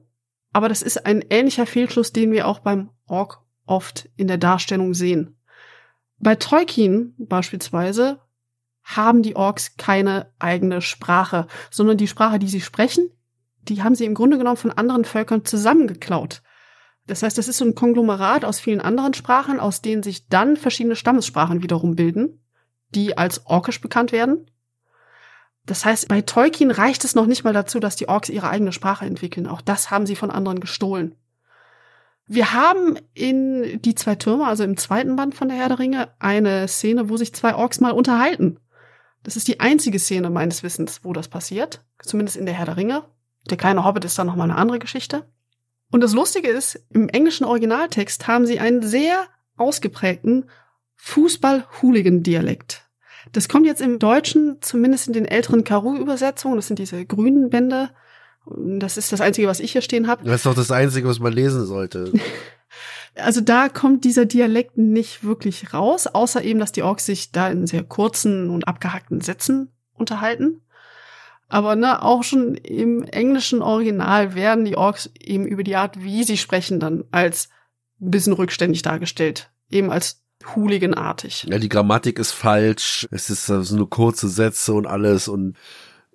aber 0.53 0.69
das 0.69 0.81
ist 0.81 1.05
ein 1.05 1.23
ähnlicher 1.29 1.65
Fehlschluss, 1.65 2.13
den 2.13 2.31
wir 2.31 2.47
auch 2.47 2.59
beim 2.59 2.89
Ork 3.07 3.41
oft 3.71 4.09
in 4.17 4.27
der 4.27 4.37
Darstellung 4.37 4.93
sehen. 4.93 5.37
Bei 6.19 6.35
Tolkien 6.35 7.15
beispielsweise 7.17 8.19
haben 8.83 9.23
die 9.23 9.35
Orks 9.35 9.77
keine 9.77 10.31
eigene 10.37 10.81
Sprache, 10.81 11.47
sondern 11.71 11.97
die 11.97 12.07
Sprache, 12.07 12.37
die 12.37 12.49
sie 12.49 12.61
sprechen, 12.61 13.09
die 13.63 13.81
haben 13.81 13.95
sie 13.95 14.05
im 14.05 14.13
Grunde 14.13 14.37
genommen 14.37 14.57
von 14.57 14.71
anderen 14.71 15.05
Völkern 15.05 15.45
zusammengeklaut. 15.45 16.41
Das 17.07 17.23
heißt, 17.23 17.37
das 17.37 17.47
ist 17.47 17.57
so 17.57 17.65
ein 17.65 17.75
Konglomerat 17.75 18.45
aus 18.45 18.59
vielen 18.59 18.81
anderen 18.81 19.13
Sprachen, 19.13 19.59
aus 19.59 19.81
denen 19.81 20.03
sich 20.03 20.27
dann 20.27 20.57
verschiedene 20.57 20.95
Stammessprachen 20.95 21.63
wiederum 21.63 21.95
bilden, 21.95 22.43
die 22.89 23.17
als 23.17 23.45
Orkisch 23.45 23.81
bekannt 23.81 24.11
werden. 24.11 24.49
Das 25.65 25.85
heißt, 25.85 26.07
bei 26.07 26.21
Tolkien 26.21 26.71
reicht 26.71 27.03
es 27.05 27.15
noch 27.15 27.27
nicht 27.27 27.43
mal 27.43 27.53
dazu, 27.53 27.79
dass 27.79 27.95
die 27.95 28.09
Orks 28.09 28.29
ihre 28.29 28.49
eigene 28.49 28.71
Sprache 28.71 29.05
entwickeln. 29.05 29.47
Auch 29.47 29.61
das 29.61 29.91
haben 29.91 30.05
sie 30.05 30.15
von 30.15 30.31
anderen 30.31 30.59
gestohlen. 30.59 31.15
Wir 32.33 32.53
haben 32.53 32.97
in 33.13 33.81
Die 33.81 33.93
zwei 33.93 34.15
Türme, 34.15 34.47
also 34.47 34.63
im 34.63 34.77
zweiten 34.77 35.17
Band 35.17 35.35
von 35.35 35.49
der 35.49 35.57
Herr 35.57 35.67
der 35.67 35.79
Ringe, 35.79 36.13
eine 36.17 36.65
Szene, 36.69 37.09
wo 37.09 37.17
sich 37.17 37.33
zwei 37.33 37.55
Orks 37.55 37.81
mal 37.81 37.91
unterhalten. 37.91 38.57
Das 39.21 39.35
ist 39.35 39.49
die 39.49 39.59
einzige 39.59 39.99
Szene 39.99 40.29
meines 40.29 40.63
Wissens, 40.63 41.01
wo 41.03 41.11
das 41.11 41.27
passiert. 41.27 41.83
Zumindest 41.99 42.37
in 42.37 42.45
der 42.45 42.55
Herr 42.55 42.67
der 42.67 42.77
Ringe. 42.77 43.03
Der 43.49 43.57
kleine 43.57 43.83
Hobbit 43.83 44.05
ist 44.05 44.17
dann 44.17 44.27
nochmal 44.27 44.49
eine 44.49 44.57
andere 44.57 44.79
Geschichte. 44.79 45.25
Und 45.91 45.99
das 45.99 46.13
Lustige 46.13 46.47
ist, 46.47 46.79
im 46.91 47.09
englischen 47.09 47.43
Originaltext 47.43 48.29
haben 48.29 48.45
sie 48.45 48.61
einen 48.61 48.81
sehr 48.81 49.25
ausgeprägten 49.57 50.49
Fußball-Hooligan-Dialekt. 50.95 52.87
Das 53.33 53.49
kommt 53.49 53.65
jetzt 53.65 53.81
im 53.81 53.99
Deutschen, 53.99 54.61
zumindest 54.61 55.07
in 55.07 55.13
den 55.13 55.25
älteren 55.25 55.65
Karu-Übersetzungen, 55.65 56.55
das 56.55 56.67
sind 56.67 56.79
diese 56.79 57.05
grünen 57.05 57.49
Bände. 57.49 57.89
Das 58.45 58.97
ist 58.97 59.11
das 59.11 59.21
Einzige, 59.21 59.47
was 59.47 59.59
ich 59.59 59.71
hier 59.71 59.81
stehen 59.81 60.07
habe. 60.07 60.23
Das 60.23 60.37
ist 60.37 60.45
doch 60.45 60.55
das 60.55 60.71
Einzige, 60.71 61.07
was 61.07 61.19
man 61.19 61.33
lesen 61.33 61.65
sollte. 61.65 62.11
Also 63.15 63.41
da 63.41 63.67
kommt 63.67 64.05
dieser 64.05 64.25
Dialekt 64.25 64.77
nicht 64.77 65.23
wirklich 65.23 65.73
raus, 65.73 66.07
außer 66.07 66.43
eben, 66.43 66.59
dass 66.59 66.71
die 66.71 66.83
Orks 66.83 67.05
sich 67.05 67.33
da 67.33 67.49
in 67.49 67.67
sehr 67.67 67.83
kurzen 67.83 68.49
und 68.49 68.69
abgehackten 68.69 69.19
Sätzen 69.19 69.69
unterhalten. 69.93 70.61
Aber 71.49 71.75
ne, 71.75 72.01
auch 72.01 72.23
schon 72.23 72.55
im 72.55 73.03
englischen 73.03 73.61
Original 73.61 74.35
werden 74.35 74.63
die 74.63 74.77
Orks 74.77 75.09
eben 75.19 75.45
über 75.45 75.63
die 75.63 75.75
Art, 75.75 76.01
wie 76.01 76.23
sie 76.23 76.37
sprechen, 76.37 76.79
dann 76.79 77.03
als 77.11 77.49
ein 77.99 78.11
bisschen 78.11 78.33
rückständig 78.33 78.81
dargestellt. 78.81 79.51
Eben 79.69 79.91
als 79.91 80.23
hooliganartig. 80.55 81.45
Ja, 81.49 81.59
die 81.59 81.69
Grammatik 81.69 82.19
ist 82.19 82.31
falsch. 82.31 83.07
Es 83.11 83.29
ist 83.29 83.47
so 83.47 83.75
nur 83.75 83.89
kurze 83.89 84.29
Sätze 84.29 84.73
und 84.73 84.87
alles. 84.87 85.27
Und 85.27 85.57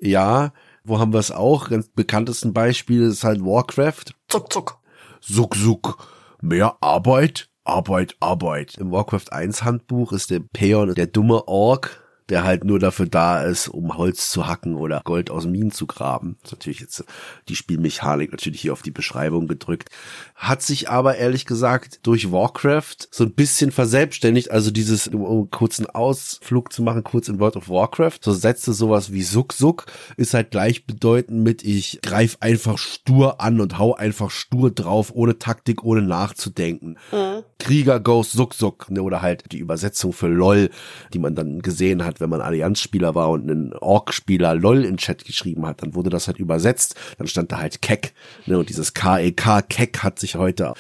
ja, 0.01 0.55
wo 0.87 0.99
haben 0.99 1.13
wir 1.13 1.19
es 1.21 1.33
auch? 1.33 1.69
Ganz 1.69 1.89
bekanntesten 1.89 2.53
Beispiel 2.53 3.03
ist 3.03 3.25
halt 3.25 3.41
Warcraft. 3.41 4.15
Zuck, 4.29 4.53
zuck. 4.53 4.79
Suck, 5.21 5.57
suck. 5.57 6.07
Mehr 6.41 6.77
Arbeit, 6.81 7.49
Arbeit, 7.65 8.17
Arbeit. 8.21 8.77
Im 8.79 8.93
Warcraft 8.93 9.33
1 9.33 9.65
Handbuch 9.65 10.13
ist 10.13 10.31
der 10.31 10.41
Peon 10.41 10.95
der 10.95 11.07
dumme 11.09 11.49
Ork 11.49 12.06
der 12.29 12.45
halt 12.45 12.65
nur 12.65 12.79
dafür 12.79 13.07
da 13.07 13.43
ist, 13.43 13.69
um 13.69 13.97
Holz 13.97 14.31
zu 14.31 14.47
hacken 14.47 14.75
oder 14.75 15.01
Gold 15.05 15.31
aus 15.31 15.47
Minen 15.47 15.71
zu 15.71 15.87
graben. 15.87 16.37
Das 16.43 16.53
ist 16.53 16.59
natürlich 16.59 16.81
jetzt 16.81 17.05
die 17.49 17.57
Spielmechanik 17.57 18.33
natürlich 18.33 18.61
hier 18.61 18.73
auf 18.73 18.83
die 18.83 18.91
Beschreibung 18.91 19.47
gedrückt. 19.47 19.91
Hat 20.35 20.63
sich 20.63 20.89
aber 20.89 21.17
ehrlich 21.17 21.47
gesagt 21.47 22.01
durch 22.03 22.33
Warcraft 22.33 22.97
so 23.11 23.25
ein 23.25 23.33
bisschen 23.33 23.71
verselbstständigt. 23.71 24.51
Also 24.51 24.71
dieses, 24.71 25.09
um 25.09 25.25
einen 25.25 25.51
kurzen 25.51 25.87
Ausflug 25.87 26.73
zu 26.73 26.83
machen, 26.83 27.05
kurz 27.05 27.29
in 27.29 27.39
World 27.39 27.57
of 27.57 27.69
Warcraft, 27.69 28.19
so 28.21 28.33
setzte 28.33 28.73
sowas 28.73 29.13
wie 29.13 29.23
Suck 29.23 29.53
Suck, 29.53 29.87
ist 30.17 30.35
halt 30.35 30.51
gleichbedeutend 30.51 31.43
mit 31.43 31.63
ich 31.63 32.01
greif 32.03 32.39
einfach 32.41 32.79
stur 32.79 33.41
an 33.41 33.61
und 33.61 33.79
hau 33.79 33.95
einfach 33.95 34.31
stur 34.31 34.71
drauf, 34.71 35.13
ohne 35.15 35.39
Taktik, 35.39 35.85
ohne 35.85 36.03
nachzudenken. 36.03 36.99
Mhm. 37.13 37.43
Krieger 37.59 38.01
goes 38.01 38.33
Suck 38.33 38.55
Suck, 38.55 38.91
ne, 38.91 39.03
oder 39.03 39.23
halt 39.23 39.53
die 39.53 39.59
Übersetzung 39.59 40.13
für 40.13 40.29
LOL, 40.29 40.71
die 41.13 41.19
man 41.19 41.35
dann 41.35 41.63
gesehen 41.63 42.05
hat, 42.05 42.16
wenn 42.21 42.31
man 42.31 42.41
Allianzspieler 42.41 43.15
war 43.15 43.31
und 43.31 43.51
einen 43.51 43.73
Ork-Spieler 43.73 44.55
LOL 44.55 44.85
in 44.85 44.97
Chat 44.97 45.25
geschrieben 45.25 45.67
hat, 45.67 45.83
dann 45.83 45.95
wurde 45.95 46.11
das 46.11 46.27
halt 46.27 46.39
übersetzt, 46.39 46.95
dann 47.19 47.27
stand 47.27 47.53
da 47.53 47.59
halt 47.59 47.83
Keck, 47.83 48.15
ne, 48.47 48.59
und 48.59 48.69
dieses 48.69 48.95
KEK, 48.95 49.69
Keck 49.69 50.03
hat 50.03 50.19
sich 50.19 50.37
heute 50.37 50.75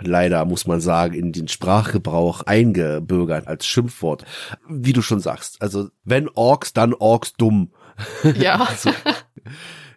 leider, 0.00 0.44
muss 0.44 0.66
man 0.66 0.80
sagen, 0.80 1.14
in 1.14 1.32
den 1.32 1.48
Sprachgebrauch 1.48 2.42
eingebürgert 2.42 3.46
als 3.46 3.66
Schimpfwort. 3.66 4.24
Wie 4.68 4.92
du 4.92 5.02
schon 5.02 5.20
sagst, 5.20 5.60
also 5.60 5.88
wenn 6.04 6.28
Orks, 6.28 6.72
dann 6.72 6.94
Orks 6.94 7.32
dumm. 7.34 7.72
Ja. 8.36 8.56
also, 8.62 8.90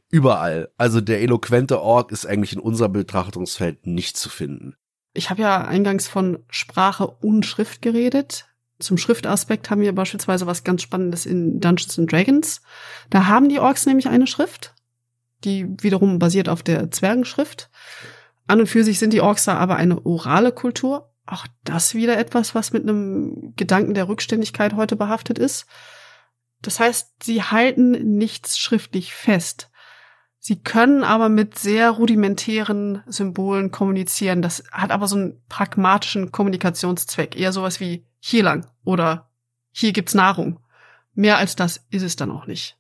Überall. 0.10 0.70
Also 0.78 1.02
der 1.02 1.22
eloquente 1.22 1.82
Ork 1.82 2.12
ist 2.12 2.26
eigentlich 2.26 2.54
in 2.54 2.60
unserem 2.60 2.94
Betrachtungsfeld 2.94 3.86
nicht 3.86 4.18
zu 4.18 4.30
finden. 4.30 4.76
Ich 5.14 5.30
habe 5.30 5.42
ja 5.42 5.66
eingangs 5.66 6.08
von 6.08 6.40
Sprache 6.50 7.08
und 7.08 7.46
Schrift 7.46 7.82
geredet. 7.82 8.49
Zum 8.80 8.98
Schriftaspekt 8.98 9.70
haben 9.70 9.82
wir 9.82 9.94
beispielsweise 9.94 10.48
was 10.48 10.64
ganz 10.64 10.82
Spannendes 10.82 11.26
in 11.26 11.60
Dungeons 11.60 12.00
and 12.00 12.12
Dragons. 12.12 12.62
Da 13.10 13.28
haben 13.28 13.50
die 13.50 13.60
Orks 13.60 13.86
nämlich 13.86 14.08
eine 14.08 14.26
Schrift, 14.26 14.74
die 15.44 15.68
wiederum 15.82 16.18
basiert 16.18 16.48
auf 16.48 16.64
der 16.64 16.90
Zwergenschrift. 16.90 17.70
An 18.48 18.62
und 18.62 18.68
für 18.68 18.84
sich 18.84 18.98
sind 18.98 19.12
die 19.12 19.22
Orks 19.22 19.46
da 19.46 19.58
aber 19.58 19.76
eine 19.76 20.06
orale 20.06 20.52
Kultur. 20.52 21.14
Auch 21.26 21.46
das 21.64 21.94
wieder 21.94 22.18
etwas, 22.18 22.56
was 22.56 22.72
mit 22.72 22.84
einem 22.84 23.54
Gedanken 23.56 23.94
der 23.94 24.08
Rückständigkeit 24.08 24.74
heute 24.76 24.96
behaftet 24.96 25.38
ist. 25.38 25.66
Das 26.62 26.80
heißt, 26.80 27.24
sie 27.24 27.44
halten 27.44 27.92
nichts 28.18 28.58
schriftlich 28.58 29.14
fest. 29.14 29.70
Sie 30.40 30.62
können 30.64 31.04
aber 31.04 31.28
mit 31.28 31.60
sehr 31.60 31.92
rudimentären 31.92 33.04
Symbolen 33.08 33.72
kommunizieren. 33.72 34.42
Das 34.42 34.64
hat 34.72 34.92
aber 34.92 35.08
so 35.08 35.18
einen 35.18 35.44
pragmatischen 35.50 36.32
Kommunikationszweck. 36.32 37.36
Eher 37.38 37.52
sowas 37.52 37.82
wie 37.82 38.09
hier 38.20 38.44
lang 38.44 38.68
oder 38.84 39.30
hier 39.72 39.94
gibt's 39.94 40.14
Nahrung. 40.14 40.60
Mehr 41.14 41.38
als 41.38 41.56
das 41.56 41.86
ist 41.90 42.04
es 42.04 42.16
dann 42.16 42.32
auch 42.32 42.48
nicht. 42.48 42.78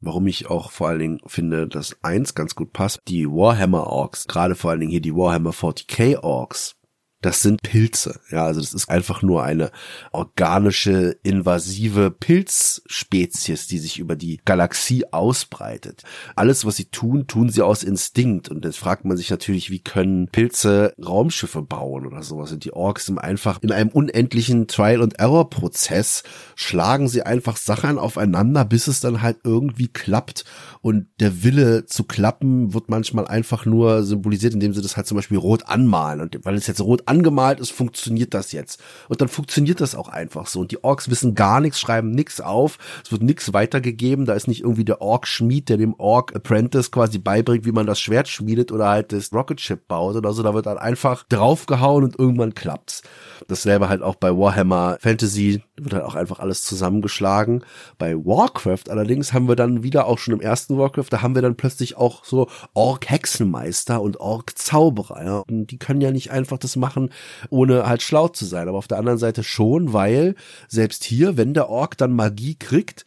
Warum 0.00 0.26
ich 0.26 0.48
auch 0.50 0.70
vor 0.70 0.88
allen 0.88 0.98
Dingen 0.98 1.20
finde, 1.26 1.68
dass 1.68 1.96
eins 2.02 2.34
ganz 2.34 2.54
gut 2.54 2.72
passt, 2.72 3.00
die 3.06 3.26
Warhammer 3.28 3.86
Orks, 3.86 4.26
gerade 4.26 4.56
vor 4.56 4.70
allen 4.70 4.80
Dingen 4.80 4.90
hier 4.90 5.00
die 5.00 5.14
Warhammer 5.14 5.50
40k 5.50 6.18
Orks, 6.22 6.74
das 7.22 7.40
sind 7.40 7.62
Pilze. 7.62 8.20
Ja, 8.30 8.44
also 8.44 8.60
das 8.60 8.74
ist 8.74 8.90
einfach 8.90 9.22
nur 9.22 9.44
eine 9.44 9.70
organische, 10.10 11.16
invasive 11.22 12.10
Pilzspezies, 12.10 13.68
die 13.68 13.78
sich 13.78 13.98
über 13.98 14.16
die 14.16 14.40
Galaxie 14.44 15.04
ausbreitet. 15.12 16.02
Alles, 16.34 16.66
was 16.66 16.76
sie 16.76 16.86
tun, 16.86 17.26
tun 17.28 17.48
sie 17.48 17.62
aus 17.62 17.84
Instinkt. 17.84 18.48
Und 18.48 18.64
jetzt 18.64 18.78
fragt 18.78 19.04
man 19.04 19.16
sich 19.16 19.30
natürlich, 19.30 19.70
wie 19.70 19.78
können 19.78 20.28
Pilze 20.28 20.94
Raumschiffe 21.02 21.62
bauen 21.62 22.06
oder 22.06 22.22
sowas. 22.22 22.52
Und 22.52 22.64
die 22.64 22.72
Orks 22.72 23.06
sind 23.06 23.18
einfach 23.18 23.62
in 23.62 23.70
einem 23.70 23.90
unendlichen 23.90 24.66
Trial-and-Error-Prozess, 24.66 26.24
schlagen 26.56 27.08
sie 27.08 27.22
einfach 27.22 27.56
Sachen 27.56 27.98
aufeinander, 27.98 28.64
bis 28.64 28.88
es 28.88 29.00
dann 29.00 29.22
halt 29.22 29.38
irgendwie 29.44 29.88
klappt. 29.88 30.44
Und 30.80 31.06
der 31.20 31.44
Wille 31.44 31.86
zu 31.86 32.02
klappen 32.02 32.74
wird 32.74 32.88
manchmal 32.88 33.28
einfach 33.28 33.64
nur 33.64 34.02
symbolisiert, 34.02 34.54
indem 34.54 34.74
sie 34.74 34.82
das 34.82 34.96
halt 34.96 35.06
zum 35.06 35.16
Beispiel 35.16 35.38
rot 35.38 35.66
anmalen. 35.66 36.20
Und 36.20 36.40
weil 36.42 36.56
es 36.56 36.66
jetzt 36.66 36.80
rot 36.80 37.06
angemalt 37.12 37.60
ist, 37.60 37.72
funktioniert 37.72 38.32
das 38.32 38.52
jetzt. 38.52 38.80
Und 39.10 39.20
dann 39.20 39.28
funktioniert 39.28 39.82
das 39.82 39.94
auch 39.94 40.08
einfach 40.08 40.46
so. 40.46 40.60
Und 40.60 40.70
die 40.70 40.82
Orks 40.82 41.10
wissen 41.10 41.34
gar 41.34 41.60
nichts, 41.60 41.78
schreiben 41.78 42.10
nichts 42.10 42.40
auf, 42.40 42.78
es 43.04 43.12
wird 43.12 43.22
nichts 43.22 43.52
weitergegeben, 43.52 44.24
da 44.24 44.32
ist 44.32 44.48
nicht 44.48 44.62
irgendwie 44.62 44.86
der 44.86 45.02
Ork-Schmied, 45.02 45.68
der 45.68 45.76
dem 45.76 45.94
Ork-Apprentice 45.98 46.90
quasi 46.90 47.18
beibringt, 47.18 47.66
wie 47.66 47.72
man 47.72 47.86
das 47.86 48.00
Schwert 48.00 48.28
schmiedet 48.28 48.72
oder 48.72 48.88
halt 48.88 49.12
das 49.12 49.30
Rocket 49.32 49.60
Ship 49.60 49.86
baut 49.86 50.16
oder 50.16 50.32
so, 50.32 50.42
da 50.42 50.54
wird 50.54 50.64
dann 50.64 50.78
einfach 50.78 51.24
draufgehauen 51.28 52.04
und 52.04 52.18
irgendwann 52.18 52.54
klappt's. 52.54 53.02
Dasselbe 53.46 53.90
halt 53.90 54.00
auch 54.00 54.14
bei 54.14 54.30
Warhammer 54.30 54.96
Fantasy, 55.00 55.62
wird 55.76 55.92
halt 55.92 56.04
auch 56.04 56.14
einfach 56.14 56.38
alles 56.38 56.62
zusammengeschlagen. 56.62 57.64
Bei 57.98 58.16
Warcraft 58.16 58.88
allerdings 58.88 59.32
haben 59.32 59.48
wir 59.48 59.56
dann 59.56 59.82
wieder 59.82 60.06
auch 60.06 60.18
schon 60.18 60.34
im 60.34 60.40
ersten 60.40 60.78
Warcraft, 60.78 61.08
da 61.10 61.20
haben 61.20 61.34
wir 61.34 61.42
dann 61.42 61.56
plötzlich 61.56 61.96
auch 61.96 62.24
so 62.24 62.48
Ork-Hexenmeister 62.74 64.00
und 64.00 64.18
Ork-Zauberer, 64.18 65.24
ja. 65.24 65.38
Und 65.40 65.66
die 65.66 65.78
können 65.78 66.00
ja 66.00 66.10
nicht 66.10 66.30
einfach 66.30 66.58
das 66.58 66.76
machen, 66.76 67.01
ohne 67.50 67.86
halt 67.86 68.02
schlau 68.02 68.28
zu 68.28 68.44
sein. 68.44 68.68
Aber 68.68 68.78
auf 68.78 68.88
der 68.88 68.98
anderen 68.98 69.18
Seite 69.18 69.42
schon, 69.42 69.92
weil 69.92 70.34
selbst 70.68 71.04
hier, 71.04 71.36
wenn 71.36 71.54
der 71.54 71.68
Ork 71.68 71.96
dann 71.96 72.12
Magie 72.12 72.54
kriegt, 72.54 73.04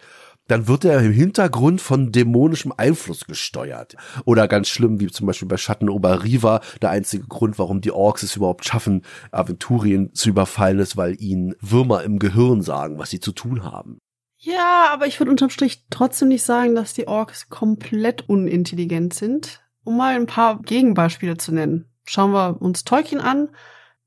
dann 0.48 0.68
wird 0.68 0.86
er 0.86 1.00
im 1.00 1.12
Hintergrund 1.12 1.82
von 1.82 2.12
dämonischem 2.12 2.74
Einfluss 2.76 3.26
gesteuert. 3.26 3.96
Oder 4.26 4.48
ganz 4.48 4.68
schlimm, 4.68 5.00
wie 5.00 5.08
zum 5.08 5.28
Beispiel 5.28 5.48
bei 5.48 5.58
Schatten 5.58 5.90
Ober 5.90 6.24
Riva, 6.24 6.62
der 6.82 6.92
einzige 6.92 7.26
Grund, 7.26 7.58
warum 7.58 7.82
die 7.82 7.92
Orks 7.92 8.24
es 8.24 8.36
überhaupt 8.36 8.66
schaffen, 8.66 9.02
Aventurien 9.32 10.14
zu 10.14 10.30
überfallen, 10.30 10.80
ist, 10.80 10.98
weil 10.98 11.20
ihnen 11.20 11.56
Würmer 11.62 12.04
im 12.04 12.20
Gehirn 12.20 12.62
sagen, 12.62 13.00
was 13.00 13.10
sie 13.10 13.20
zu 13.20 13.32
tun 13.32 13.64
haben. 13.64 13.98
Ja, 14.38 14.90
aber 14.92 15.08
ich 15.08 15.20
würde 15.20 15.32
unterm 15.32 15.50
Strich 15.50 15.86
trotzdem 15.90 16.28
nicht 16.28 16.44
sagen, 16.44 16.76
dass 16.76 16.94
die 16.94 17.08
Orks 17.08 17.50
komplett 17.50 18.30
unintelligent 18.30 19.14
sind. 19.14 19.62
Um 19.84 19.98
mal 19.98 20.16
ein 20.16 20.28
paar 20.28 20.62
Gegenbeispiele 20.62 21.38
zu 21.38 21.52
nennen. 21.52 21.86
Schauen 22.06 22.32
wir 22.32 22.62
uns 22.62 22.84
Tolkien 22.84 23.22
an, 23.22 23.50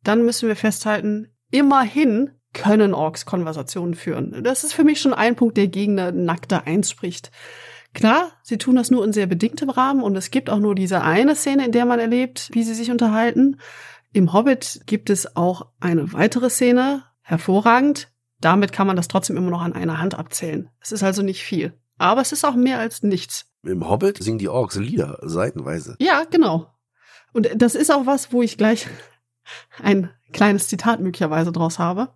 dann 0.02 0.24
müssen 0.24 0.48
wir 0.48 0.56
festhalten, 0.56 1.28
immerhin 1.50 2.30
können 2.52 2.94
Orks 2.94 3.26
Konversationen 3.26 3.94
führen. 3.94 4.42
Das 4.42 4.64
ist 4.64 4.72
für 4.72 4.84
mich 4.84 5.00
schon 5.00 5.14
ein 5.14 5.36
Punkt, 5.36 5.56
der 5.56 5.68
gegen 5.68 5.98
eine 5.98 6.12
nackte 6.12 6.66
Eins 6.66 6.90
spricht. 6.90 7.30
Klar, 7.94 8.32
sie 8.42 8.58
tun 8.58 8.76
das 8.76 8.90
nur 8.90 9.04
in 9.04 9.12
sehr 9.12 9.26
bedingtem 9.26 9.70
Rahmen 9.70 10.02
und 10.02 10.16
es 10.16 10.30
gibt 10.30 10.50
auch 10.50 10.58
nur 10.58 10.74
diese 10.74 11.02
eine 11.02 11.34
Szene, 11.34 11.64
in 11.64 11.72
der 11.72 11.84
man 11.84 11.98
erlebt, 11.98 12.50
wie 12.52 12.62
sie 12.62 12.74
sich 12.74 12.90
unterhalten. 12.90 13.60
Im 14.12 14.32
Hobbit 14.32 14.82
gibt 14.86 15.10
es 15.10 15.36
auch 15.36 15.66
eine 15.80 16.12
weitere 16.12 16.50
Szene, 16.50 17.04
hervorragend. 17.22 18.10
Damit 18.40 18.72
kann 18.72 18.86
man 18.86 18.96
das 18.96 19.08
trotzdem 19.08 19.36
immer 19.36 19.50
noch 19.50 19.62
an 19.62 19.72
einer 19.72 19.98
Hand 19.98 20.14
abzählen. 20.14 20.70
Es 20.80 20.92
ist 20.92 21.02
also 21.02 21.22
nicht 21.22 21.42
viel. 21.42 21.72
Aber 21.98 22.20
es 22.20 22.32
ist 22.32 22.44
auch 22.44 22.54
mehr 22.54 22.78
als 22.78 23.02
nichts. 23.02 23.46
Im 23.64 23.88
Hobbit 23.88 24.22
singen 24.22 24.38
die 24.38 24.48
Orks 24.48 24.76
Lieder, 24.76 25.18
seitenweise. 25.22 25.96
Ja, 25.98 26.24
genau. 26.24 26.72
Und 27.32 27.50
das 27.56 27.74
ist 27.74 27.90
auch 27.90 28.06
was, 28.06 28.32
wo 28.32 28.42
ich 28.42 28.56
gleich 28.56 28.86
ein 29.82 30.10
kleines 30.32 30.68
Zitat 30.68 31.00
möglicherweise 31.00 31.52
draus 31.52 31.78
habe. 31.78 32.10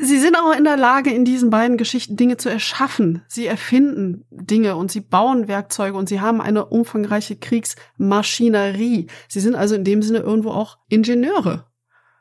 Sie 0.00 0.18
sind 0.18 0.36
auch 0.36 0.56
in 0.56 0.62
der 0.62 0.76
Lage, 0.76 1.12
in 1.12 1.24
diesen 1.24 1.50
beiden 1.50 1.76
Geschichten 1.76 2.16
Dinge 2.16 2.36
zu 2.36 2.48
erschaffen. 2.48 3.22
Sie 3.26 3.46
erfinden 3.46 4.24
Dinge 4.30 4.76
und 4.76 4.92
sie 4.92 5.00
bauen 5.00 5.48
Werkzeuge 5.48 5.96
und 5.96 6.08
sie 6.08 6.20
haben 6.20 6.40
eine 6.40 6.66
umfangreiche 6.66 7.34
Kriegsmaschinerie. 7.36 9.08
Sie 9.26 9.40
sind 9.40 9.56
also 9.56 9.74
in 9.74 9.82
dem 9.82 10.02
Sinne 10.02 10.20
irgendwo 10.20 10.50
auch 10.50 10.78
Ingenieure. 10.88 11.66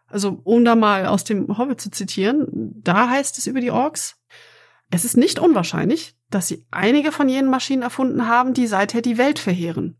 Also, 0.07 0.39
um 0.43 0.65
da 0.65 0.75
mal 0.75 1.05
aus 1.05 1.23
dem 1.23 1.55
Hobbit 1.57 1.79
zu 1.79 1.91
zitieren, 1.91 2.47
da 2.81 3.09
heißt 3.09 3.37
es 3.37 3.45
über 3.45 3.61
die 3.61 3.71
Orks, 3.71 4.15
es 4.89 5.05
ist 5.05 5.17
nicht 5.17 5.37
unwahrscheinlich, 5.37 6.15
dass 6.31 6.47
sie 6.47 6.65
einige 6.71 7.11
von 7.11 7.29
jenen 7.29 7.51
Maschinen 7.51 7.83
erfunden 7.83 8.27
haben, 8.27 8.53
die 8.53 8.65
seither 8.65 9.01
die 9.01 9.17
Welt 9.17 9.37
verheeren 9.37 9.99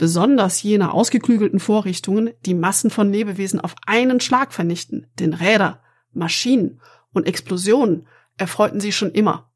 besonders 0.00 0.62
jene 0.62 0.94
ausgeklügelten 0.94 1.60
Vorrichtungen, 1.60 2.30
die 2.46 2.54
Massen 2.54 2.88
von 2.88 3.12
Lebewesen 3.12 3.60
auf 3.60 3.74
einen 3.84 4.18
Schlag 4.18 4.54
vernichten, 4.54 5.06
denn 5.18 5.34
Räder, 5.34 5.82
Maschinen 6.14 6.80
und 7.12 7.26
Explosionen 7.26 8.06
erfreuten 8.38 8.80
sie 8.80 8.92
schon 8.92 9.10
immer. 9.10 9.52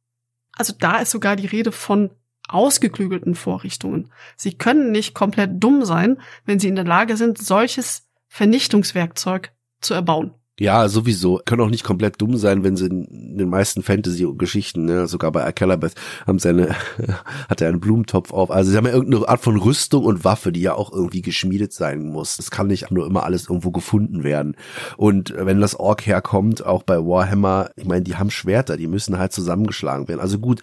Also 0.53 0.75
da 0.79 0.99
ist 0.99 1.12
sogar 1.12 1.37
die 1.37 1.47
Rede 1.47 1.73
von 1.73 2.11
ausgeklügelten 2.47 3.35
Vorrichtungen. 3.35 4.12
Sie 4.37 4.53
können 4.53 4.93
nicht 4.93 5.15
komplett 5.15 5.65
dumm 5.65 5.83
sein, 5.87 6.21
wenn 6.45 6.61
sie 6.61 6.69
in 6.69 6.77
der 6.77 6.85
Lage 6.85 7.16
sind, 7.16 7.39
solches 7.39 8.07
Vernichtungswerkzeug 8.29 9.51
zu 9.81 9.95
erbauen. 9.95 10.35
Ja, 10.60 10.89
sowieso. 10.89 11.40
Können 11.44 11.62
auch 11.62 11.70
nicht 11.70 11.82
komplett 11.82 12.20
dumm 12.20 12.36
sein, 12.36 12.62
wenn 12.62 12.76
sie 12.76 12.86
in 12.86 13.36
den 13.36 13.48
meisten 13.48 13.82
Fantasy-Geschichten, 13.82 14.85
ne, 14.85 15.09
sogar 15.09 15.32
bei 15.32 15.44
Akalabeth, 15.44 15.94
haben 16.28 16.39
sie 16.39 16.51
eine, 16.51 16.76
hat 17.48 17.60
er 17.60 17.68
einen 17.68 17.81
Blumentopf 17.81 18.32
auf. 18.32 18.52
Also 18.52 18.70
sie 18.70 18.76
haben 18.76 18.86
ja 18.86 18.93
irgendeine 18.93 19.28
Art 19.28 19.40
von 19.40 19.56
Rüstung 19.56 20.05
und 20.05 20.24
Waffe, 20.24 20.52
die 20.52 20.60
ja 20.60 20.74
auch 20.74 20.93
irgendwie 20.93 21.22
geschmiedet 21.22 21.72
sein 21.72 22.05
muss. 22.05 22.36
Das 22.36 22.52
kann 22.52 22.68
nicht 22.68 22.93
nur 22.93 23.05
immer 23.05 23.24
alles 23.24 23.48
irgendwo 23.48 23.72
gefunden 23.72 24.22
werden. 24.22 24.56
Und 24.97 25.35
wenn 25.36 25.60
das 25.60 25.74
Ork 25.74 26.06
herkommt, 26.06 26.64
auch 26.64 26.85
bei 26.85 26.98
Warhammer, 26.98 27.70
ich 27.74 27.86
meine, 27.86 28.02
die 28.02 28.14
haben 28.14 28.31
Schwerter, 28.31 28.76
die 28.76 28.86
müssen 28.86 29.18
halt 29.18 29.32
zusammengeschlagen 29.32 30.06
werden. 30.06 30.20
Also 30.20 30.39
gut, 30.39 30.60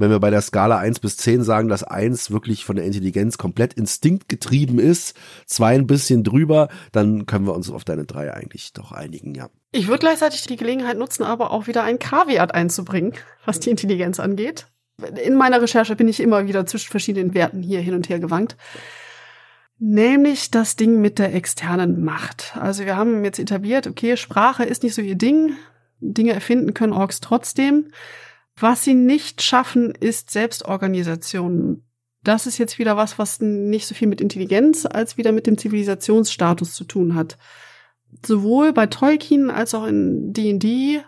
wenn 0.00 0.10
wir 0.10 0.18
bei 0.18 0.30
der 0.30 0.40
Skala 0.40 0.78
eins 0.78 0.98
bis 0.98 1.18
zehn 1.18 1.42
sagen, 1.42 1.68
dass 1.68 1.84
eins 1.84 2.30
wirklich 2.30 2.64
von 2.64 2.76
der 2.76 2.86
Intelligenz 2.86 3.36
komplett 3.36 3.74
instinktgetrieben 3.74 4.78
ist, 4.78 5.14
zwei 5.44 5.74
ein 5.74 5.86
bisschen 5.86 6.24
drüber, 6.24 6.68
dann 6.90 7.26
können 7.26 7.46
wir 7.46 7.54
uns 7.54 7.70
auf 7.70 7.84
deine 7.84 8.06
drei 8.06 8.32
eigentlich 8.32 8.72
doch 8.72 8.92
einigen, 8.92 9.19
ja. 9.22 9.50
Ich 9.72 9.86
würde 9.86 10.00
gleichzeitig 10.00 10.42
die 10.46 10.56
Gelegenheit 10.56 10.98
nutzen, 10.98 11.22
aber 11.22 11.52
auch 11.52 11.66
wieder 11.66 11.82
ein 11.82 11.98
Kaviat 11.98 12.54
einzubringen, 12.54 13.14
was 13.44 13.60
die 13.60 13.70
Intelligenz 13.70 14.18
angeht. 14.18 14.66
In 15.22 15.36
meiner 15.36 15.62
Recherche 15.62 15.96
bin 15.96 16.08
ich 16.08 16.20
immer 16.20 16.46
wieder 16.46 16.66
zwischen 16.66 16.90
verschiedenen 16.90 17.34
Werten 17.34 17.62
hier 17.62 17.80
hin 17.80 17.94
und 17.94 18.08
her 18.08 18.18
gewankt. 18.18 18.56
Nämlich 19.78 20.50
das 20.50 20.76
Ding 20.76 21.00
mit 21.00 21.18
der 21.18 21.34
externen 21.34 22.04
Macht. 22.04 22.54
Also 22.56 22.84
wir 22.84 22.96
haben 22.96 23.24
jetzt 23.24 23.38
etabliert, 23.38 23.86
okay, 23.86 24.16
Sprache 24.16 24.64
ist 24.64 24.82
nicht 24.82 24.94
so 24.94 25.00
ihr 25.00 25.14
Ding. 25.14 25.56
Dinge 26.00 26.32
erfinden 26.32 26.74
können 26.74 26.92
Orks 26.92 27.20
trotzdem. 27.20 27.88
Was 28.58 28.84
sie 28.84 28.94
nicht 28.94 29.40
schaffen, 29.40 29.92
ist 29.92 30.30
Selbstorganisation. 30.30 31.84
Das 32.22 32.46
ist 32.46 32.58
jetzt 32.58 32.78
wieder 32.78 32.96
was, 32.98 33.18
was 33.18 33.40
nicht 33.40 33.86
so 33.86 33.94
viel 33.94 34.08
mit 34.08 34.20
Intelligenz 34.20 34.84
als 34.84 35.16
wieder 35.16 35.32
mit 35.32 35.46
dem 35.46 35.56
Zivilisationsstatus 35.56 36.74
zu 36.74 36.84
tun 36.84 37.14
hat. 37.14 37.38
Sowohl 38.24 38.72
bei 38.72 38.86
Tolkien 38.86 39.50
als 39.50 39.74
auch 39.74 39.86
in 39.86 40.32
D&D 40.32 41.02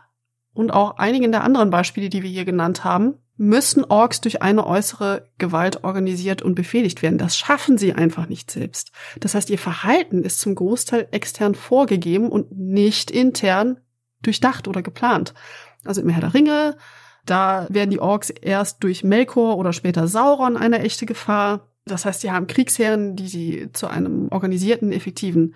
und 0.55 0.71
auch 0.71 0.99
einigen 0.99 1.33
der 1.33 1.45
anderen 1.45 1.71
Beispiele, 1.71 2.09
die 2.09 2.23
wir 2.23 2.31
hier 2.31 2.45
genannt 2.45 2.85
haben, 2.85 3.15
müssen 3.37 3.85
Orks 3.85 4.21
durch 4.21 4.43
eine 4.43 4.67
äußere 4.67 5.29
Gewalt 5.39 5.85
organisiert 5.85 6.43
und 6.43 6.55
befehligt 6.55 7.03
werden. 7.03 7.19
Das 7.19 7.37
schaffen 7.37 7.79
sie 7.79 7.93
einfach 7.93 8.29
nicht 8.29 8.51
selbst. 8.51 8.93
Das 9.21 9.35
heißt, 9.35 9.51
ihr 9.51 9.59
Verhalten 9.59 10.23
ist 10.23 10.41
zum 10.41 10.55
Großteil 10.55 11.09
extern 11.11 11.55
vorgegeben 11.55 12.29
und 12.29 12.57
nicht 12.57 13.11
intern 13.11 13.81
durchdacht 14.23 14.69
oder 14.69 14.83
geplant. 14.83 15.35
Also 15.85 16.01
im 16.03 16.09
Herr 16.09 16.21
der 16.21 16.35
Ringe 16.35 16.77
Da 17.25 17.67
werden 17.69 17.91
die 17.91 18.01
Orks 18.01 18.31
erst 18.31 18.83
durch 18.85 19.05
Melkor 19.05 19.57
oder 19.57 19.73
später 19.73 20.07
Sauron 20.09 20.57
eine 20.57 20.81
echte 20.81 21.07
Gefahr. 21.07 21.69
Das 21.85 22.05
heißt, 22.05 22.21
sie 22.21 22.31
haben 22.31 22.47
Kriegsherren, 22.47 23.17
die 23.17 23.29
sie 23.29 23.71
zu 23.73 23.89
einem 23.89 24.29
organisierten, 24.31 24.93
effektiven 24.93 25.55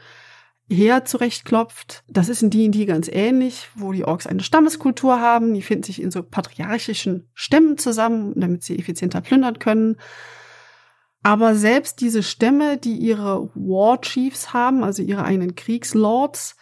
Heer 0.68 1.04
zurechtklopft. 1.04 2.02
Das 2.08 2.28
ist 2.28 2.42
in 2.42 2.50
D&D 2.50 2.86
ganz 2.86 3.08
ähnlich, 3.08 3.68
wo 3.76 3.92
die 3.92 4.04
Orks 4.04 4.26
eine 4.26 4.42
Stammeskultur 4.42 5.20
haben. 5.20 5.54
Die 5.54 5.62
finden 5.62 5.84
sich 5.84 6.02
in 6.02 6.10
so 6.10 6.22
patriarchischen 6.22 7.28
Stämmen 7.34 7.78
zusammen, 7.78 8.32
damit 8.34 8.64
sie 8.64 8.78
effizienter 8.78 9.20
plündern 9.20 9.58
können. 9.58 9.96
Aber 11.22 11.54
selbst 11.54 12.00
diese 12.00 12.22
Stämme, 12.22 12.78
die 12.78 12.96
ihre 12.96 13.50
War 13.54 14.00
Chiefs 14.00 14.52
haben, 14.52 14.84
also 14.84 15.02
ihre 15.02 15.24
eigenen 15.24 15.54
Kriegslords, 15.54 16.56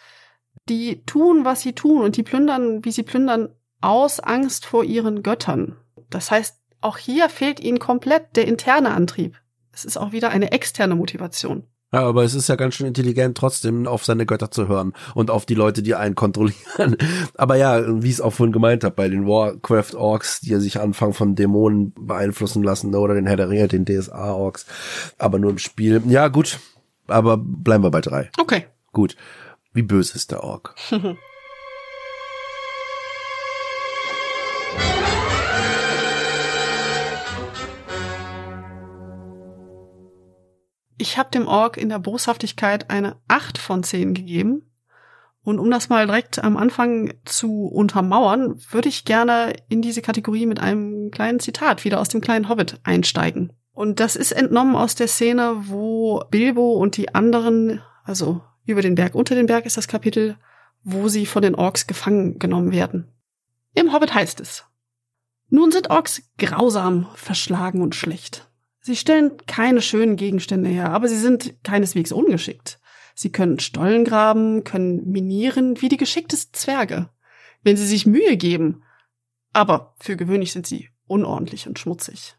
die 0.69 1.03
tun, 1.05 1.45
was 1.45 1.61
sie 1.61 1.73
tun 1.73 2.01
und 2.01 2.17
die 2.17 2.23
plündern, 2.23 2.83
wie 2.83 2.91
sie 2.91 3.03
plündern, 3.03 3.49
aus 3.81 4.19
Angst 4.19 4.65
vor 4.65 4.83
ihren 4.83 5.21
Göttern. 5.21 5.77
Das 6.09 6.31
heißt, 6.31 6.59
auch 6.81 6.97
hier 6.97 7.29
fehlt 7.29 7.59
ihnen 7.59 7.79
komplett 7.79 8.35
der 8.35 8.47
interne 8.47 8.91
Antrieb. 8.91 9.39
Es 9.71 9.85
ist 9.85 9.97
auch 9.97 10.11
wieder 10.11 10.29
eine 10.29 10.51
externe 10.51 10.95
Motivation. 10.95 11.67
Ja, 11.93 12.01
aber 12.01 12.23
es 12.23 12.33
ist 12.33 12.49
ja 12.49 12.55
ganz 12.55 12.75
schön 12.75 12.87
intelligent, 12.87 13.37
trotzdem 13.37 13.87
auf 13.87 14.03
seine 14.03 14.25
Götter 14.25 14.51
zu 14.51 14.67
hören 14.67 14.93
und 15.13 15.31
auf 15.31 15.45
die 15.45 15.53
Leute, 15.53 15.81
die 15.81 15.95
einen 15.95 16.15
kontrollieren. 16.15 16.97
Aber 17.35 17.55
ja, 17.55 18.01
wie 18.01 18.07
ich 18.07 18.15
es 18.15 18.21
auch 18.21 18.33
vorhin 18.33 18.51
gemeint 18.51 18.83
habe, 18.83 18.95
bei 18.95 19.07
den 19.07 19.27
Warcraft-Orks, 19.27 20.41
die 20.41 20.49
ja 20.49 20.59
sich 20.59 20.79
anfangen 20.79 21.13
von 21.13 21.35
Dämonen 21.35 21.93
beeinflussen 21.97 22.63
lassen, 22.63 22.89
ne, 22.89 22.99
oder 22.99 23.13
den 23.13 23.27
Herr 23.27 23.37
der 23.37 23.49
Ringe, 23.49 23.67
den 23.67 23.85
DSA-Orks, 23.85 24.65
aber 25.17 25.39
nur 25.39 25.51
im 25.51 25.57
Spiel. 25.57 26.01
Ja, 26.07 26.27
gut, 26.27 26.59
aber 27.07 27.37
bleiben 27.37 27.83
wir 27.83 27.91
bei 27.91 28.01
drei. 28.01 28.29
Okay. 28.37 28.65
Gut. 28.91 29.15
Wie 29.73 29.83
böse 29.83 30.15
ist 30.15 30.31
der 30.31 30.43
Ork? 30.43 30.75
Ich 41.15 41.19
habe 41.19 41.31
dem 41.31 41.47
Ork 41.47 41.77
in 41.77 41.87
der 41.87 41.99
Boshaftigkeit 41.99 42.89
eine 42.89 43.15
8 43.29 43.57
von 43.57 43.83
10 43.83 44.15
gegeben. 44.15 44.69
Und 45.43 45.59
um 45.59 45.71
das 45.71 45.87
mal 45.87 46.07
direkt 46.07 46.43
am 46.43 46.57
Anfang 46.57 47.13
zu 47.23 47.67
untermauern, 47.67 48.59
würde 48.69 48.89
ich 48.89 49.05
gerne 49.05 49.53
in 49.69 49.81
diese 49.81 50.01
Kategorie 50.01 50.45
mit 50.45 50.59
einem 50.59 51.11
kleinen 51.11 51.39
Zitat 51.39 51.85
wieder 51.85 52.01
aus 52.01 52.09
dem 52.09 52.19
kleinen 52.19 52.49
Hobbit 52.49 52.81
einsteigen. 52.83 53.53
Und 53.71 54.01
das 54.01 54.17
ist 54.17 54.33
entnommen 54.33 54.75
aus 54.75 54.95
der 54.95 55.07
Szene, 55.07 55.55
wo 55.69 56.21
Bilbo 56.31 56.73
und 56.73 56.97
die 56.97 57.15
anderen, 57.15 57.81
also 58.03 58.41
über 58.65 58.81
den 58.81 58.95
Berg, 58.95 59.15
unter 59.15 59.35
den 59.35 59.45
Berg 59.45 59.65
ist 59.65 59.77
das 59.77 59.87
Kapitel, 59.87 60.35
wo 60.83 61.07
sie 61.07 61.25
von 61.25 61.41
den 61.41 61.55
Orks 61.55 61.87
gefangen 61.87 62.39
genommen 62.39 62.73
werden. 62.73 63.07
Im 63.73 63.93
Hobbit 63.93 64.13
heißt 64.13 64.41
es, 64.41 64.65
nun 65.47 65.71
sind 65.71 65.91
Orks 65.91 66.23
grausam, 66.37 67.07
verschlagen 67.15 67.81
und 67.81 67.95
schlecht. 67.95 68.49
Sie 68.85 68.95
stellen 68.95 69.37
keine 69.47 69.81
schönen 69.81 70.15
Gegenstände 70.15 70.69
her, 70.69 70.91
aber 70.91 71.07
sie 71.07 71.17
sind 71.17 71.55
keineswegs 71.63 72.11
ungeschickt. 72.11 72.79
Sie 73.15 73.31
können 73.31 73.59
Stollen 73.59 74.05
graben, 74.05 74.63
können 74.63 75.09
minieren 75.09 75.81
wie 75.81 75.89
die 75.89 75.97
geschicktesten 75.97 76.53
Zwerge, 76.53 77.09
wenn 77.63 77.77
sie 77.77 77.87
sich 77.87 78.05
Mühe 78.05 78.37
geben. 78.37 78.83
Aber 79.53 79.95
für 79.99 80.15
gewöhnlich 80.15 80.51
sind 80.51 80.67
sie 80.67 80.89
unordentlich 81.07 81.67
und 81.67 81.79
schmutzig. 81.79 82.35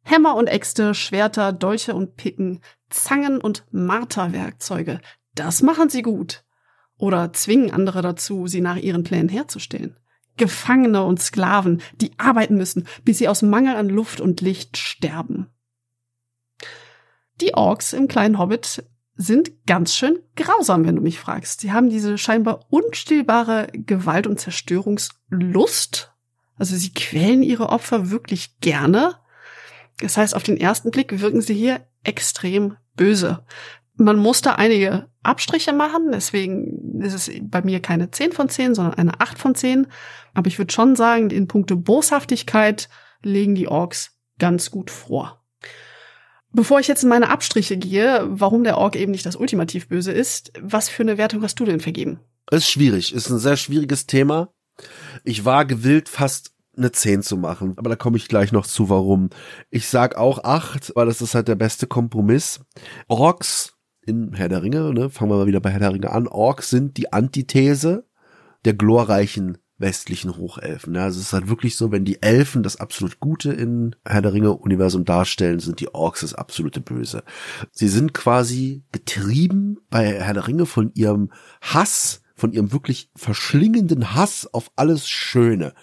Hämmer 0.00 0.34
und 0.34 0.46
Äxte, 0.46 0.94
Schwerter, 0.94 1.52
Dolche 1.52 1.94
und 1.94 2.16
Picken, 2.16 2.62
Zangen 2.88 3.38
und 3.38 3.66
Marterwerkzeuge, 3.70 4.98
das 5.34 5.60
machen 5.60 5.90
sie 5.90 6.00
gut. 6.00 6.42
Oder 6.96 7.34
zwingen 7.34 7.70
andere 7.70 8.00
dazu, 8.00 8.46
sie 8.46 8.62
nach 8.62 8.76
ihren 8.76 9.04
Plänen 9.04 9.28
herzustellen. 9.28 9.98
Gefangene 10.38 11.04
und 11.04 11.20
Sklaven, 11.20 11.82
die 11.96 12.12
arbeiten 12.16 12.56
müssen, 12.56 12.88
bis 13.04 13.18
sie 13.18 13.28
aus 13.28 13.42
Mangel 13.42 13.76
an 13.76 13.90
Luft 13.90 14.22
und 14.22 14.40
Licht 14.40 14.78
sterben. 14.78 15.52
Die 17.42 17.54
Orks 17.54 17.92
im 17.92 18.06
kleinen 18.06 18.38
Hobbit 18.38 18.84
sind 19.16 19.66
ganz 19.66 19.96
schön 19.96 20.20
grausam, 20.36 20.86
wenn 20.86 20.94
du 20.94 21.02
mich 21.02 21.18
fragst. 21.18 21.60
Sie 21.60 21.72
haben 21.72 21.90
diese 21.90 22.16
scheinbar 22.16 22.66
unstillbare 22.70 23.66
Gewalt- 23.72 24.28
und 24.28 24.38
Zerstörungslust. 24.38 26.12
Also 26.56 26.76
sie 26.76 26.94
quälen 26.94 27.42
ihre 27.42 27.70
Opfer 27.70 28.10
wirklich 28.10 28.60
gerne. 28.60 29.16
Das 29.98 30.16
heißt, 30.16 30.36
auf 30.36 30.44
den 30.44 30.56
ersten 30.56 30.92
Blick 30.92 31.20
wirken 31.20 31.40
sie 31.40 31.54
hier 31.54 31.84
extrem 32.04 32.76
böse. 32.94 33.44
Man 33.96 34.18
muss 34.18 34.40
da 34.40 34.52
einige 34.54 35.08
Abstriche 35.24 35.72
machen, 35.72 36.12
deswegen 36.12 37.00
ist 37.02 37.14
es 37.14 37.30
bei 37.42 37.62
mir 37.62 37.80
keine 37.80 38.12
10 38.12 38.30
von 38.30 38.48
10, 38.48 38.76
sondern 38.76 38.94
eine 38.94 39.20
8 39.20 39.36
von 39.36 39.56
10. 39.56 39.88
Aber 40.32 40.46
ich 40.46 40.58
würde 40.58 40.72
schon 40.72 40.94
sagen, 40.94 41.30
in 41.30 41.48
puncto 41.48 41.76
Boshaftigkeit 41.76 42.88
legen 43.22 43.56
die 43.56 43.66
Orks 43.66 44.16
ganz 44.38 44.70
gut 44.70 44.92
vor. 44.92 45.41
Bevor 46.52 46.80
ich 46.80 46.88
jetzt 46.88 47.02
in 47.02 47.08
meine 47.08 47.30
Abstriche 47.30 47.76
gehe, 47.76 48.26
warum 48.28 48.64
der 48.64 48.78
Ork 48.78 48.96
eben 48.96 49.12
nicht 49.12 49.24
das 49.24 49.36
ultimativ 49.36 49.88
Böse 49.88 50.12
ist, 50.12 50.52
was 50.60 50.88
für 50.88 51.02
eine 51.02 51.16
Wertung 51.16 51.42
hast 51.42 51.58
du 51.58 51.64
denn 51.64 51.80
vergeben? 51.80 52.20
Ist 52.50 52.70
schwierig, 52.70 53.14
ist 53.14 53.30
ein 53.30 53.38
sehr 53.38 53.56
schwieriges 53.56 54.06
Thema. 54.06 54.52
Ich 55.24 55.44
war 55.44 55.64
gewillt, 55.64 56.08
fast 56.08 56.52
eine 56.76 56.92
10 56.92 57.22
zu 57.22 57.36
machen, 57.36 57.74
aber 57.76 57.90
da 57.90 57.96
komme 57.96 58.16
ich 58.16 58.28
gleich 58.28 58.52
noch 58.52 58.66
zu, 58.66 58.88
warum. 58.88 59.30
Ich 59.70 59.88
sag 59.88 60.16
auch 60.16 60.44
8, 60.44 60.92
weil 60.94 61.06
das 61.06 61.22
ist 61.22 61.34
halt 61.34 61.48
der 61.48 61.54
beste 61.54 61.86
Kompromiss. 61.86 62.60
Orks 63.08 63.74
in 64.04 64.32
Herr 64.34 64.48
der 64.48 64.62
Ringe, 64.62 64.92
ne, 64.92 65.10
fangen 65.10 65.30
wir 65.30 65.36
mal 65.36 65.46
wieder 65.46 65.60
bei 65.60 65.70
Herr 65.70 65.80
der 65.80 65.92
Ringe 65.92 66.10
an. 66.10 66.26
Orks 66.26 66.70
sind 66.70 66.96
die 66.96 67.12
Antithese 67.12 68.06
der 68.64 68.74
glorreichen 68.74 69.58
westlichen 69.82 70.38
Hochelfen. 70.38 70.94
Ja, 70.94 71.04
also 71.04 71.20
es 71.20 71.26
ist 71.26 71.32
halt 71.34 71.48
wirklich 71.48 71.76
so, 71.76 71.92
wenn 71.92 72.06
die 72.06 72.22
Elfen 72.22 72.62
das 72.62 72.80
absolut 72.80 73.20
Gute 73.20 73.52
in 73.52 73.94
Herr 74.06 74.22
der 74.22 74.32
Ringe 74.32 74.54
Universum 74.54 75.04
darstellen, 75.04 75.60
sind 75.60 75.80
die 75.80 75.94
Orks 75.94 76.20
das 76.20 76.32
absolute 76.32 76.80
Böse. 76.80 77.22
Sie 77.70 77.88
sind 77.88 78.14
quasi 78.14 78.84
getrieben 78.92 79.78
bei 79.90 80.20
Herr 80.22 80.32
der 80.32 80.48
Ringe 80.48 80.64
von 80.64 80.90
ihrem 80.94 81.30
Hass, 81.60 82.22
von 82.34 82.52
ihrem 82.52 82.72
wirklich 82.72 83.10
verschlingenden 83.14 84.14
Hass 84.14 84.48
auf 84.50 84.70
alles 84.76 85.06
Schöne. 85.06 85.74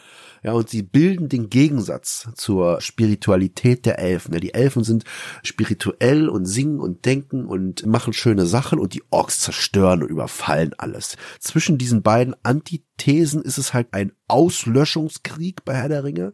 Ja, 0.43 0.53
und 0.53 0.69
sie 0.69 0.83
bilden 0.83 1.29
den 1.29 1.49
Gegensatz 1.49 2.29
zur 2.35 2.81
Spiritualität 2.81 3.85
der 3.85 3.99
Elfen. 3.99 4.33
Ja, 4.33 4.39
die 4.39 4.53
Elfen 4.53 4.83
sind 4.83 5.03
spirituell 5.43 6.29
und 6.29 6.45
singen 6.45 6.79
und 6.79 7.05
denken 7.05 7.45
und 7.45 7.85
machen 7.85 8.13
schöne 8.13 8.45
Sachen 8.45 8.79
und 8.79 8.93
die 8.93 9.03
Orks 9.09 9.39
zerstören 9.39 10.03
und 10.03 10.09
überfallen 10.09 10.73
alles. 10.77 11.17
Zwischen 11.39 11.77
diesen 11.77 12.01
beiden 12.01 12.35
Antithesen 12.43 13.41
ist 13.41 13.57
es 13.57 13.73
halt 13.73 13.87
ein 13.91 14.13
Auslöschungskrieg 14.27 15.65
bei 15.65 15.75
Herr 15.75 15.89
der 15.89 16.03
Ringe 16.03 16.33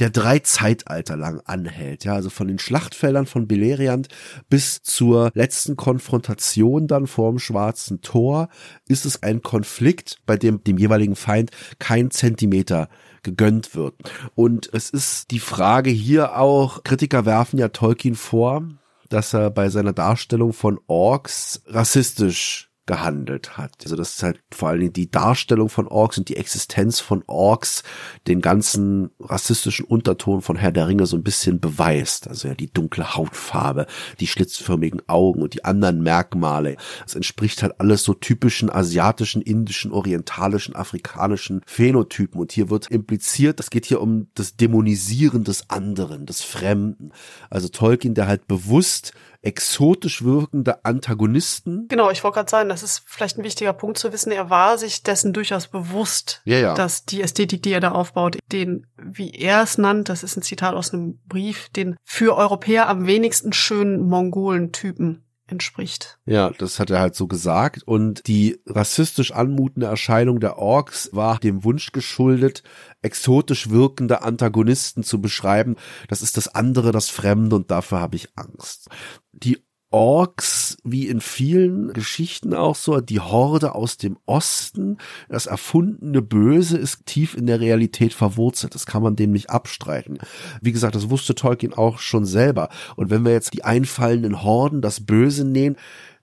der 0.00 0.10
drei 0.10 0.40
Zeitalter 0.40 1.16
lang 1.16 1.40
anhält. 1.44 2.04
Ja, 2.04 2.14
also 2.14 2.30
von 2.30 2.48
den 2.48 2.58
Schlachtfeldern 2.58 3.26
von 3.26 3.46
Beleriand 3.46 4.08
bis 4.48 4.82
zur 4.82 5.30
letzten 5.34 5.76
Konfrontation 5.76 6.86
dann 6.86 7.06
vorm 7.06 7.38
Schwarzen 7.38 8.00
Tor 8.00 8.48
ist 8.88 9.06
es 9.06 9.22
ein 9.22 9.42
Konflikt, 9.42 10.18
bei 10.26 10.36
dem 10.36 10.62
dem 10.64 10.78
jeweiligen 10.78 11.16
Feind 11.16 11.50
kein 11.78 12.10
Zentimeter 12.10 12.88
gegönnt 13.22 13.74
wird. 13.74 13.94
Und 14.34 14.68
es 14.72 14.90
ist 14.90 15.30
die 15.30 15.40
Frage 15.40 15.90
hier 15.90 16.36
auch, 16.36 16.84
Kritiker 16.84 17.24
werfen 17.24 17.58
ja 17.58 17.68
Tolkien 17.68 18.14
vor, 18.14 18.62
dass 19.08 19.32
er 19.32 19.50
bei 19.50 19.68
seiner 19.68 19.92
Darstellung 19.92 20.52
von 20.52 20.80
Orks 20.86 21.62
rassistisch 21.66 22.70
gehandelt 22.86 23.56
hat. 23.56 23.72
Also 23.82 23.96
das 23.96 24.16
ist 24.16 24.22
halt 24.22 24.40
vor 24.52 24.68
allen 24.68 24.80
Dingen 24.80 24.92
die 24.92 25.10
Darstellung 25.10 25.68
von 25.68 25.88
Orks 25.88 26.18
und 26.18 26.28
die 26.28 26.36
Existenz 26.36 27.00
von 27.00 27.24
Orks 27.26 27.82
den 28.26 28.40
ganzen 28.40 29.10
rassistischen 29.20 29.86
Unterton 29.86 30.42
von 30.42 30.56
Herr 30.56 30.72
der 30.72 30.88
Ringe 30.88 31.06
so 31.06 31.16
ein 31.16 31.22
bisschen 31.22 31.60
beweist. 31.60 32.28
Also 32.28 32.48
ja 32.48 32.54
die 32.54 32.72
dunkle 32.72 33.14
Hautfarbe, 33.14 33.86
die 34.20 34.26
schlitzförmigen 34.26 35.02
Augen 35.08 35.42
und 35.42 35.54
die 35.54 35.64
anderen 35.64 36.02
Merkmale. 36.02 36.76
Es 37.06 37.14
entspricht 37.14 37.62
halt 37.62 37.80
alles 37.80 38.04
so 38.04 38.12
typischen 38.12 38.70
asiatischen, 38.70 39.40
indischen, 39.40 39.92
orientalischen, 39.92 40.76
afrikanischen 40.76 41.62
Phänotypen. 41.66 42.40
Und 42.40 42.52
hier 42.52 42.68
wird 42.68 42.90
impliziert, 42.90 43.60
es 43.60 43.70
geht 43.70 43.86
hier 43.86 44.00
um 44.00 44.28
das 44.34 44.56
Dämonisieren 44.56 45.44
des 45.44 45.70
anderen, 45.70 46.26
des 46.26 46.42
Fremden. 46.42 47.12
Also 47.48 47.68
Tolkien, 47.68 48.14
der 48.14 48.26
halt 48.26 48.46
bewusst 48.46 49.14
exotisch 49.44 50.24
wirkende 50.24 50.84
Antagonisten. 50.84 51.86
Genau, 51.88 52.10
ich 52.10 52.24
wollte 52.24 52.36
gerade 52.36 52.50
sagen, 52.50 52.68
das 52.68 52.82
ist 52.82 53.02
vielleicht 53.06 53.38
ein 53.38 53.44
wichtiger 53.44 53.72
Punkt 53.72 53.98
zu 53.98 54.12
wissen. 54.12 54.32
Er 54.32 54.50
war 54.50 54.78
sich 54.78 55.02
dessen 55.02 55.32
durchaus 55.32 55.68
bewusst, 55.68 56.40
ja, 56.44 56.58
ja. 56.58 56.74
dass 56.74 57.04
die 57.04 57.22
Ästhetik, 57.22 57.62
die 57.62 57.72
er 57.72 57.80
da 57.80 57.92
aufbaut, 57.92 58.38
den, 58.52 58.86
wie 58.96 59.30
er 59.32 59.62
es 59.62 59.78
nannt, 59.78 60.08
das 60.08 60.22
ist 60.22 60.36
ein 60.36 60.42
Zitat 60.42 60.74
aus 60.74 60.92
einem 60.92 61.18
Brief, 61.26 61.68
den 61.70 61.96
für 62.04 62.36
Europäer 62.36 62.88
am 62.88 63.06
wenigsten 63.06 63.52
schönen 63.52 64.08
Mongolen-Typen 64.08 65.23
entspricht. 65.46 66.18
Ja, 66.24 66.50
das 66.50 66.78
hat 66.78 66.90
er 66.90 67.00
halt 67.00 67.14
so 67.14 67.26
gesagt. 67.26 67.82
Und 67.84 68.26
die 68.26 68.60
rassistisch 68.66 69.32
anmutende 69.32 69.86
Erscheinung 69.86 70.40
der 70.40 70.58
Orks 70.58 71.10
war 71.12 71.38
dem 71.38 71.64
Wunsch 71.64 71.92
geschuldet, 71.92 72.62
exotisch 73.02 73.70
wirkende 73.70 74.22
Antagonisten 74.22 75.02
zu 75.02 75.20
beschreiben. 75.20 75.76
Das 76.08 76.22
ist 76.22 76.36
das 76.36 76.48
andere, 76.48 76.92
das 76.92 77.10
Fremde 77.10 77.56
und 77.56 77.70
dafür 77.70 78.00
habe 78.00 78.16
ich 78.16 78.28
Angst. 78.36 78.88
Die 79.32 79.64
Orks, 79.94 80.76
wie 80.82 81.06
in 81.06 81.20
vielen 81.20 81.92
Geschichten 81.92 82.52
auch 82.52 82.74
so, 82.74 83.00
die 83.00 83.20
Horde 83.20 83.76
aus 83.76 83.96
dem 83.96 84.16
Osten, 84.26 84.98
das 85.28 85.46
erfundene 85.46 86.20
Böse 86.20 86.76
ist 86.76 87.06
tief 87.06 87.36
in 87.36 87.46
der 87.46 87.60
Realität 87.60 88.12
verwurzelt. 88.12 88.74
Das 88.74 88.86
kann 88.86 89.04
man 89.04 89.14
dem 89.14 89.30
nicht 89.30 89.50
abstreiten. 89.50 90.18
Wie 90.60 90.72
gesagt, 90.72 90.96
das 90.96 91.10
wusste 91.10 91.36
Tolkien 91.36 91.74
auch 91.74 92.00
schon 92.00 92.24
selber. 92.24 92.70
Und 92.96 93.10
wenn 93.10 93.24
wir 93.24 93.30
jetzt 93.30 93.54
die 93.54 93.62
einfallenden 93.62 94.42
Horden, 94.42 94.82
das 94.82 95.06
Böse 95.06 95.44
nehmen, 95.44 95.76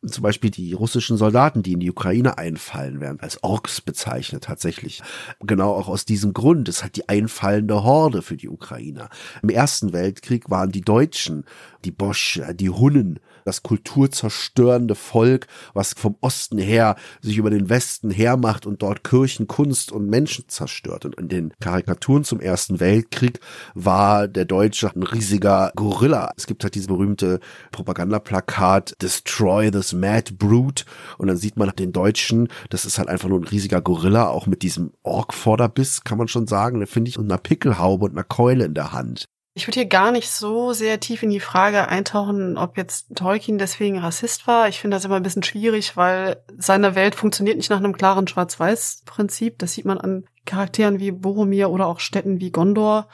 zum 0.05 0.23
Beispiel 0.23 0.49
die 0.49 0.73
russischen 0.73 1.15
Soldaten, 1.15 1.63
die 1.63 1.71
in 1.71 1.79
die 1.79 1.91
Ukraine 1.91 2.37
einfallen, 2.37 2.99
werden 2.99 3.21
als 3.21 3.41
Orks 3.41 3.79
bezeichnet 3.79 4.43
tatsächlich. 4.43 5.01
Genau 5.39 5.73
auch 5.73 5.87
aus 5.87 6.03
diesem 6.03 6.33
Grund 6.33 6.67
ist 6.67 6.83
halt 6.83 6.97
die 6.97 7.07
einfallende 7.07 7.83
Horde 7.85 8.21
für 8.21 8.35
die 8.35 8.49
Ukrainer. 8.49 9.09
Im 9.41 9.49
Ersten 9.49 9.93
Weltkrieg 9.93 10.49
waren 10.49 10.73
die 10.73 10.81
Deutschen, 10.81 11.45
die 11.85 11.91
Bosch, 11.91 12.41
die 12.55 12.69
Hunnen, 12.69 13.21
das 13.45 13.63
kulturzerstörende 13.63 14.95
Volk, 14.95 15.47
was 15.73 15.93
vom 15.93 16.15
Osten 16.21 16.57
her 16.57 16.95
sich 17.21 17.37
über 17.37 17.49
den 17.49 17.69
Westen 17.69 18.11
hermacht 18.11 18.65
und 18.65 18.81
dort 18.81 19.03
Kirchen, 19.03 19.47
Kunst 19.47 19.91
und 19.91 20.09
Menschen 20.09 20.45
zerstört. 20.47 21.05
Und 21.05 21.15
in 21.15 21.29
den 21.29 21.53
Karikaturen 21.59 22.23
zum 22.23 22.39
Ersten 22.39 22.79
Weltkrieg 22.79 23.39
war 23.73 24.27
der 24.27 24.45
Deutsche 24.45 24.91
ein 24.93 25.03
riesiger 25.03 25.71
Gorilla. 25.75 26.31
Es 26.37 26.47
gibt 26.47 26.63
halt 26.63 26.75
diese 26.75 26.87
berühmte 26.87 27.39
Propagandaplakat 27.71 28.95
Destroy 29.01 29.71
this 29.71 29.93
Mad 29.93 30.33
Brute 30.37 30.85
und 31.17 31.27
dann 31.27 31.37
sieht 31.37 31.57
man 31.57 31.71
den 31.71 31.91
Deutschen, 31.91 32.47
das 32.69 32.85
ist 32.85 32.97
halt 32.97 33.09
einfach 33.09 33.29
nur 33.29 33.39
ein 33.39 33.45
riesiger 33.45 33.81
Gorilla, 33.81 34.27
auch 34.27 34.47
mit 34.47 34.61
diesem 34.61 34.91
Ork-Vorderbiss, 35.03 36.03
kann 36.03 36.17
man 36.17 36.27
schon 36.27 36.47
sagen, 36.47 36.79
da 36.79 36.85
finde 36.85 37.09
ich, 37.09 37.17
und 37.17 37.25
einer 37.25 37.37
Pickelhaube 37.37 38.05
und 38.05 38.11
einer 38.11 38.23
Keule 38.23 38.65
in 38.65 38.73
der 38.73 38.93
Hand. 38.93 39.25
Ich 39.53 39.67
würde 39.67 39.81
hier 39.81 39.89
gar 39.89 40.11
nicht 40.11 40.29
so 40.29 40.71
sehr 40.71 41.01
tief 41.01 41.23
in 41.23 41.29
die 41.29 41.41
Frage 41.41 41.89
eintauchen, 41.89 42.57
ob 42.57 42.77
jetzt 42.77 43.13
Tolkien 43.15 43.57
deswegen 43.57 43.99
Rassist 43.99 44.47
war. 44.47 44.69
Ich 44.69 44.79
finde 44.79 44.95
das 44.95 45.03
immer 45.03 45.17
ein 45.17 45.23
bisschen 45.23 45.43
schwierig, 45.43 45.97
weil 45.97 46.41
seine 46.57 46.95
Welt 46.95 47.15
funktioniert 47.15 47.57
nicht 47.57 47.69
nach 47.69 47.79
einem 47.79 47.97
klaren 47.97 48.27
Schwarz-Weiß-Prinzip. 48.27 49.59
Das 49.59 49.73
sieht 49.73 49.83
man 49.83 49.97
an 49.97 50.23
Charakteren 50.45 50.99
wie 50.99 51.11
Boromir 51.11 51.69
oder 51.69 51.87
auch 51.87 51.99
Städten 51.99 52.39
wie 52.39 52.51
Gondor. 52.51 53.09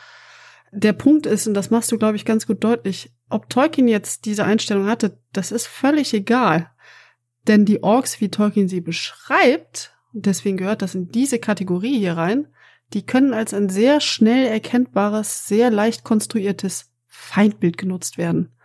Der 0.71 0.93
Punkt 0.93 1.25
ist, 1.25 1.47
und 1.47 1.55
das 1.55 1.71
machst 1.71 1.91
du, 1.91 1.97
glaube 1.97 2.17
ich, 2.17 2.25
ganz 2.25 2.45
gut 2.45 2.63
deutlich, 2.63 3.11
ob 3.29 3.49
Tolkien 3.49 3.87
jetzt 3.87 4.25
diese 4.25 4.45
Einstellung 4.45 4.87
hatte, 4.87 5.17
das 5.33 5.51
ist 5.51 5.65
völlig 5.65 6.13
egal. 6.13 6.69
Denn 7.47 7.65
die 7.65 7.81
Orks, 7.81 8.21
wie 8.21 8.29
Tolkien 8.29 8.67
sie 8.67 8.81
beschreibt, 8.81 9.97
und 10.13 10.25
deswegen 10.27 10.57
gehört 10.57 10.83
das 10.83 10.93
in 10.93 11.07
diese 11.07 11.39
Kategorie 11.39 11.97
hier 11.97 12.15
rein, 12.15 12.47
die 12.93 13.05
können 13.05 13.33
als 13.33 13.53
ein 13.53 13.69
sehr 13.69 13.99
schnell 13.99 14.47
erkennbares, 14.47 15.47
sehr 15.47 15.71
leicht 15.71 16.03
konstruiertes 16.03 16.91
Feindbild 17.07 17.77
genutzt 17.77 18.17
werden. 18.17 18.55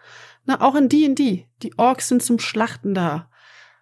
Na, 0.44 0.60
auch 0.60 0.74
in 0.74 0.88
D&D. 0.88 1.46
Die 1.62 1.78
Orks 1.78 2.08
sind 2.08 2.22
zum 2.22 2.38
Schlachten 2.38 2.94
da. 2.94 3.28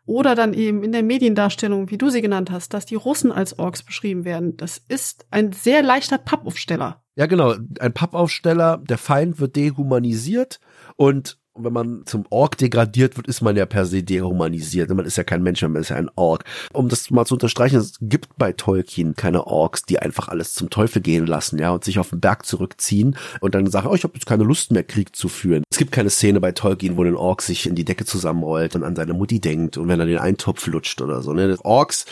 Oder 0.06 0.34
dann 0.34 0.54
eben 0.54 0.82
in 0.82 0.92
der 0.92 1.02
Mediendarstellung, 1.02 1.90
wie 1.90 1.98
du 1.98 2.10
sie 2.10 2.20
genannt 2.20 2.50
hast, 2.50 2.74
dass 2.74 2.86
die 2.86 2.96
Russen 2.96 3.30
als 3.30 3.58
Orks 3.58 3.82
beschrieben 3.82 4.24
werden. 4.24 4.56
Das 4.56 4.78
ist 4.88 5.26
ein 5.30 5.52
sehr 5.52 5.82
leichter 5.82 6.18
Pappaufsteller. 6.18 7.04
Ja, 7.14 7.26
genau. 7.26 7.54
Ein 7.78 7.92
Pappaufsteller. 7.92 8.78
Der 8.78 8.98
Feind 8.98 9.38
wird 9.38 9.56
dehumanisiert 9.56 10.58
und 10.96 11.38
und 11.52 11.64
wenn 11.64 11.72
man 11.72 12.02
zum 12.06 12.24
Ork 12.30 12.56
degradiert 12.58 13.16
wird, 13.16 13.26
ist 13.26 13.40
man 13.40 13.56
ja 13.56 13.66
per 13.66 13.84
se 13.84 14.02
dehumanisiert. 14.04 14.88
Man 14.90 15.04
ist 15.04 15.16
ja 15.16 15.24
kein 15.24 15.42
Mensch, 15.42 15.62
man 15.62 15.76
ist 15.76 15.90
ja 15.90 15.96
ein 15.96 16.10
Ork. 16.14 16.44
Um 16.72 16.88
das 16.88 17.10
mal 17.10 17.24
zu 17.26 17.34
unterstreichen, 17.34 17.76
es 17.76 17.94
gibt 18.00 18.36
bei 18.38 18.52
Tolkien 18.52 19.16
keine 19.16 19.46
Orks, 19.46 19.82
die 19.82 19.98
einfach 19.98 20.28
alles 20.28 20.54
zum 20.54 20.70
Teufel 20.70 21.02
gehen 21.02 21.26
lassen, 21.26 21.58
ja, 21.58 21.72
und 21.72 21.82
sich 21.84 21.98
auf 21.98 22.10
den 22.10 22.20
Berg 22.20 22.46
zurückziehen 22.46 23.16
und 23.40 23.54
dann 23.54 23.68
sagen, 23.68 23.88
oh, 23.88 23.94
ich 23.94 24.04
habe 24.04 24.14
jetzt 24.14 24.26
keine 24.26 24.44
Lust 24.44 24.70
mehr, 24.70 24.84
Krieg 24.84 25.16
zu 25.16 25.28
führen. 25.28 25.64
Es 25.70 25.78
gibt 25.78 25.92
keine 25.92 26.10
Szene 26.10 26.40
bei 26.40 26.52
Tolkien, 26.52 26.96
wo 26.96 27.02
ein 27.02 27.16
Ork 27.16 27.42
sich 27.42 27.66
in 27.66 27.74
die 27.74 27.84
Decke 27.84 28.04
zusammenrollt 28.04 28.76
und 28.76 28.84
an 28.84 28.94
seine 28.94 29.12
Mutti 29.12 29.40
denkt 29.40 29.76
und 29.76 29.88
wenn 29.88 29.98
er 29.98 30.06
den 30.06 30.18
Eintopf 30.18 30.66
lutscht 30.66 31.02
oder 31.02 31.20
so. 31.22 31.32
Ne? 31.32 31.56
Orks 31.64 32.06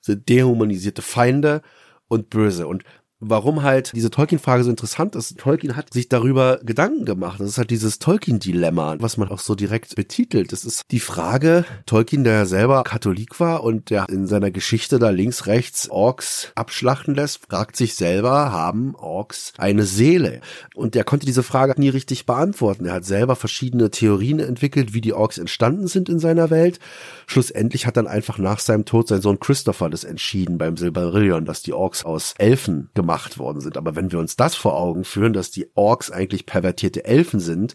sind 0.00 0.28
dehumanisierte 0.28 1.02
Feinde 1.02 1.60
und 2.08 2.30
böse. 2.30 2.66
Und 2.66 2.82
warum 3.20 3.62
halt 3.62 3.92
diese 3.94 4.10
Tolkien-Frage 4.10 4.64
so 4.64 4.70
interessant 4.70 5.14
ist. 5.14 5.38
Tolkien 5.38 5.76
hat 5.76 5.92
sich 5.92 6.08
darüber 6.08 6.58
Gedanken 6.64 7.04
gemacht. 7.04 7.38
Das 7.38 7.48
ist 7.48 7.58
halt 7.58 7.70
dieses 7.70 7.98
Tolkien-Dilemma, 7.98 8.96
was 8.98 9.18
man 9.18 9.28
auch 9.28 9.38
so 9.38 9.54
direkt 9.54 9.94
betitelt. 9.94 10.52
Das 10.52 10.64
ist 10.64 10.84
die 10.90 11.00
Frage, 11.00 11.64
Tolkien, 11.86 12.24
der 12.24 12.32
ja 12.32 12.46
selber 12.46 12.82
Katholik 12.82 13.38
war 13.38 13.62
und 13.62 13.90
der 13.90 14.08
in 14.08 14.26
seiner 14.26 14.50
Geschichte 14.50 14.98
da 14.98 15.10
links, 15.10 15.46
rechts 15.46 15.90
Orks 15.90 16.50
abschlachten 16.54 17.14
lässt, 17.14 17.46
fragt 17.46 17.76
sich 17.76 17.94
selber, 17.94 18.52
haben 18.52 18.94
Orks 18.94 19.52
eine 19.58 19.84
Seele? 19.84 20.40
Und 20.74 20.94
der 20.94 21.04
konnte 21.04 21.26
diese 21.26 21.42
Frage 21.42 21.78
nie 21.78 21.90
richtig 21.90 22.24
beantworten. 22.24 22.86
Er 22.86 22.94
hat 22.94 23.04
selber 23.04 23.36
verschiedene 23.36 23.90
Theorien 23.90 24.40
entwickelt, 24.40 24.94
wie 24.94 25.02
die 25.02 25.12
Orks 25.12 25.36
entstanden 25.36 25.88
sind 25.88 26.08
in 26.08 26.18
seiner 26.18 26.48
Welt. 26.48 26.80
Schlussendlich 27.26 27.86
hat 27.86 27.98
dann 27.98 28.06
einfach 28.06 28.38
nach 28.38 28.60
seinem 28.60 28.86
Tod 28.86 29.08
sein 29.08 29.20
Sohn 29.20 29.40
Christopher 29.40 29.90
das 29.90 30.04
entschieden 30.04 30.56
beim 30.56 30.78
Silmarillion, 30.78 31.44
dass 31.44 31.62
die 31.62 31.74
Orks 31.74 32.04
aus 32.04 32.34
Elfen 32.38 32.88
gemacht 32.94 33.09
gemacht 33.10 33.38
worden 33.38 33.60
sind. 33.60 33.76
Aber 33.76 33.96
wenn 33.96 34.12
wir 34.12 34.20
uns 34.20 34.36
das 34.36 34.54
vor 34.54 34.76
Augen 34.76 35.04
führen, 35.04 35.32
dass 35.32 35.50
die 35.50 35.68
Orks 35.74 36.10
eigentlich 36.10 36.46
pervertierte 36.46 37.04
Elfen 37.04 37.40
sind, 37.40 37.74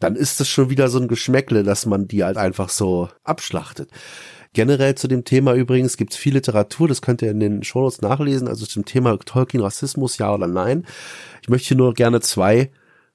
dann 0.00 0.16
ist 0.16 0.40
das 0.40 0.48
schon 0.48 0.70
wieder 0.70 0.88
so 0.88 0.98
ein 0.98 1.08
Geschmäckle, 1.08 1.62
dass 1.62 1.86
man 1.86 2.08
die 2.08 2.24
halt 2.24 2.36
einfach 2.36 2.68
so 2.68 3.08
abschlachtet. 3.22 3.90
Generell 4.54 4.96
zu 4.96 5.06
dem 5.06 5.24
Thema 5.24 5.54
übrigens 5.54 5.96
gibt 5.96 6.12
es 6.12 6.18
viel 6.18 6.34
Literatur, 6.34 6.88
das 6.88 7.02
könnt 7.02 7.22
ihr 7.22 7.30
in 7.30 7.40
den 7.40 7.62
Shownotes 7.62 8.00
nachlesen, 8.00 8.48
also 8.48 8.66
zum 8.66 8.84
Thema 8.84 9.16
Tolkien 9.18 9.62
Rassismus, 9.62 10.18
ja 10.18 10.34
oder 10.34 10.46
nein. 10.46 10.86
Ich 11.42 11.48
möchte 11.48 11.68
hier 11.68 11.76
nur 11.76 11.94
gerne 11.94 12.20
zwei 12.20 12.70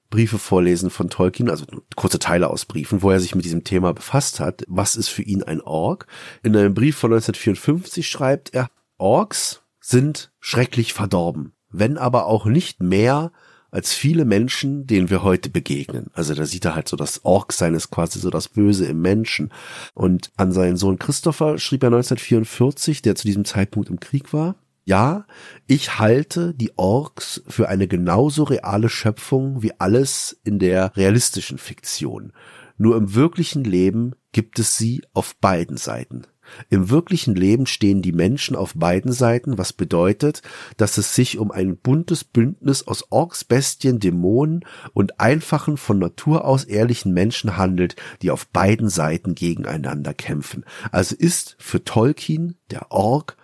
Briefe 0.09 0.37
vorlesen 0.37 0.89
von 0.89 1.09
Tolkien, 1.09 1.49
also 1.49 1.65
kurze 1.95 2.19
Teile 2.19 2.49
aus 2.49 2.65
Briefen, 2.65 3.01
wo 3.01 3.11
er 3.11 3.19
sich 3.19 3.35
mit 3.35 3.45
diesem 3.45 3.63
Thema 3.63 3.93
befasst 3.93 4.39
hat. 4.39 4.63
Was 4.67 4.95
ist 4.95 5.09
für 5.09 5.23
ihn 5.23 5.43
ein 5.43 5.59
Ork? 5.59 6.05
In 6.43 6.55
einem 6.55 6.73
Brief 6.73 6.95
von 6.97 7.11
1954 7.11 8.07
schreibt 8.07 8.53
er, 8.53 8.69
Orks 8.97 9.62
sind 9.83 10.31
schrecklich 10.39 10.93
verdorben, 10.93 11.53
wenn 11.69 11.97
aber 11.97 12.25
auch 12.25 12.45
nicht 12.45 12.81
mehr 12.81 13.31
als 13.69 13.91
viele 13.91 14.23
Menschen, 14.23 14.87
denen 14.87 15.09
wir 15.09 15.23
heute 15.23 15.49
begegnen. 15.49 16.09
Also 16.13 16.33
da 16.35 16.45
sieht 16.45 16.63
er 16.63 16.75
halt 16.75 16.87
so 16.87 16.95
das 16.95 17.25
Ork-Sein 17.25 17.73
ist 17.73 17.89
quasi 17.89 18.19
so 18.19 18.29
das 18.29 18.47
Böse 18.47 18.85
im 18.85 19.01
Menschen. 19.01 19.51
Und 19.93 20.31
an 20.37 20.51
seinen 20.51 20.77
Sohn 20.77 20.99
Christopher 20.99 21.57
schrieb 21.57 21.83
er 21.83 21.87
1944, 21.87 23.01
der 23.01 23.15
zu 23.15 23.25
diesem 23.27 23.45
Zeitpunkt 23.45 23.89
im 23.89 23.99
Krieg 23.99 24.31
war, 24.31 24.55
ja, 24.85 25.25
ich 25.65 25.97
halte 25.97 26.53
die 26.53 26.77
Orks 26.77 27.41
für 27.47 27.67
eine 27.67 27.87
genauso 27.87 28.43
reale 28.43 28.89
Schöpfung 28.89 29.63
wie 29.63 29.79
alles 29.79 30.39
in 30.43 30.59
der 30.59 30.95
realistischen 30.95 31.57
Fiktion. 31.57 32.31
Nur 32.77 32.95
im 32.95 33.15
wirklichen 33.15 33.63
Leben 33.63 34.13
gibt 34.33 34.59
es 34.59 34.77
sie 34.77 35.03
auf 35.13 35.35
beiden 35.37 35.77
Seiten. 35.77 36.27
Im 36.69 36.89
wirklichen 36.89 37.35
Leben 37.35 37.65
stehen 37.65 38.01
die 38.01 38.11
Menschen 38.11 38.55
auf 38.55 38.73
beiden 38.75 39.11
Seiten, 39.11 39.57
was 39.57 39.73
bedeutet, 39.73 40.41
dass 40.77 40.97
es 40.97 41.15
sich 41.15 41.37
um 41.37 41.51
ein 41.51 41.77
buntes 41.77 42.23
Bündnis 42.23 42.87
aus 42.87 43.11
Orks, 43.11 43.43
Bestien, 43.43 43.99
Dämonen 43.99 44.65
und 44.93 45.19
einfachen 45.19 45.77
von 45.77 45.99
Natur 45.99 46.45
aus 46.45 46.63
ehrlichen 46.63 47.13
Menschen 47.13 47.57
handelt, 47.57 47.95
die 48.21 48.31
auf 48.31 48.47
beiden 48.47 48.89
Seiten 48.89 49.35
gegeneinander 49.35 50.13
kämpfen. 50.13 50.65
Also 50.91 51.15
ist 51.15 51.55
für 51.59 51.83
Tolkien 51.83 52.57
der 52.71 52.91
Ork 52.91 53.37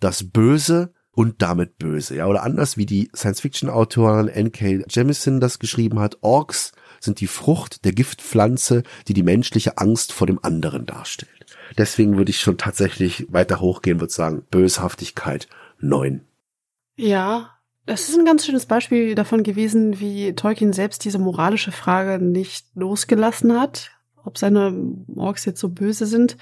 das 0.00 0.30
Böse 0.30 0.92
und 1.16 1.40
damit 1.40 1.78
böse. 1.78 2.16
Ja, 2.16 2.26
oder 2.26 2.42
anders 2.42 2.76
wie 2.76 2.84
die 2.84 3.10
Science-Fiction-Autorin 3.16 4.28
N.K. 4.28 4.84
Jemisin 4.88 5.40
das 5.40 5.58
geschrieben 5.58 5.98
hat, 5.98 6.18
Orks 6.20 6.72
sind 7.00 7.20
die 7.20 7.26
Frucht 7.26 7.84
der 7.84 7.92
Giftpflanze, 7.92 8.82
die 9.08 9.14
die 9.14 9.22
menschliche 9.22 9.78
Angst 9.78 10.12
vor 10.12 10.26
dem 10.26 10.42
anderen 10.42 10.86
darstellt. 10.86 11.30
Deswegen 11.78 12.16
würde 12.16 12.30
ich 12.30 12.40
schon 12.40 12.58
tatsächlich 12.58 13.26
weiter 13.30 13.60
hochgehen, 13.60 14.00
würde 14.00 14.12
sagen, 14.12 14.42
Böshaftigkeit 14.50 15.48
neun. 15.78 16.22
Ja, 16.96 17.50
das 17.86 18.08
ist 18.08 18.18
ein 18.18 18.24
ganz 18.24 18.44
schönes 18.44 18.66
Beispiel 18.66 19.14
davon 19.14 19.42
gewesen, 19.42 20.00
wie 20.00 20.34
Tolkien 20.34 20.72
selbst 20.72 21.04
diese 21.04 21.18
moralische 21.18 21.72
Frage 21.72 22.22
nicht 22.22 22.66
losgelassen 22.74 23.58
hat, 23.58 23.92
ob 24.24 24.38
seine 24.38 24.74
Orks 25.14 25.44
jetzt 25.44 25.60
so 25.60 25.68
böse 25.68 26.06
sind. 26.06 26.36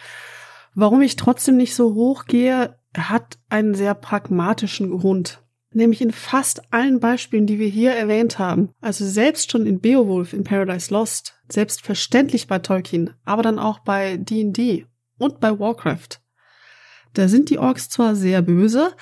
Warum 0.75 1.03
ich 1.03 1.17
trotzdem 1.17 1.57
nicht 1.57 1.75
so 1.75 1.95
hoch 1.95 2.25
gehe, 2.25 2.77
hat 2.97 3.39
einen 3.49 3.75
sehr 3.75 3.95
pragmatischen 3.95 4.91
Grund. 4.91 5.44
Nämlich 5.75 6.01
in 6.01 6.13
fast 6.13 6.73
allen 6.73 7.01
Beispielen, 7.01 7.47
die 7.47 7.59
wir 7.59 7.69
hier 7.69 7.93
erwähnt 7.93 8.39
haben. 8.39 8.71
Also 8.81 9.05
selbst 9.05 9.51
schon 9.51 9.67
in 9.67 9.81
Beowulf 9.81 10.33
in 10.33 10.45
Paradise 10.45 10.93
Lost, 10.95 11.39
selbstverständlich 11.51 12.47
bei 12.47 12.61
Tolkien, 12.61 13.11
aber 13.25 13.43
dann 13.43 13.59
auch 13.59 13.81
bei 13.81 14.17
D&D 14.17 14.87
und 15.19 15.41
bei 15.41 15.59
Warcraft. 15.59 16.21
Da 17.13 17.29
sind 17.29 17.51
die 17.51 17.59
Orks 17.59 17.89
zwar 17.89 18.15
sehr 18.15 18.41
böse, 18.43 18.95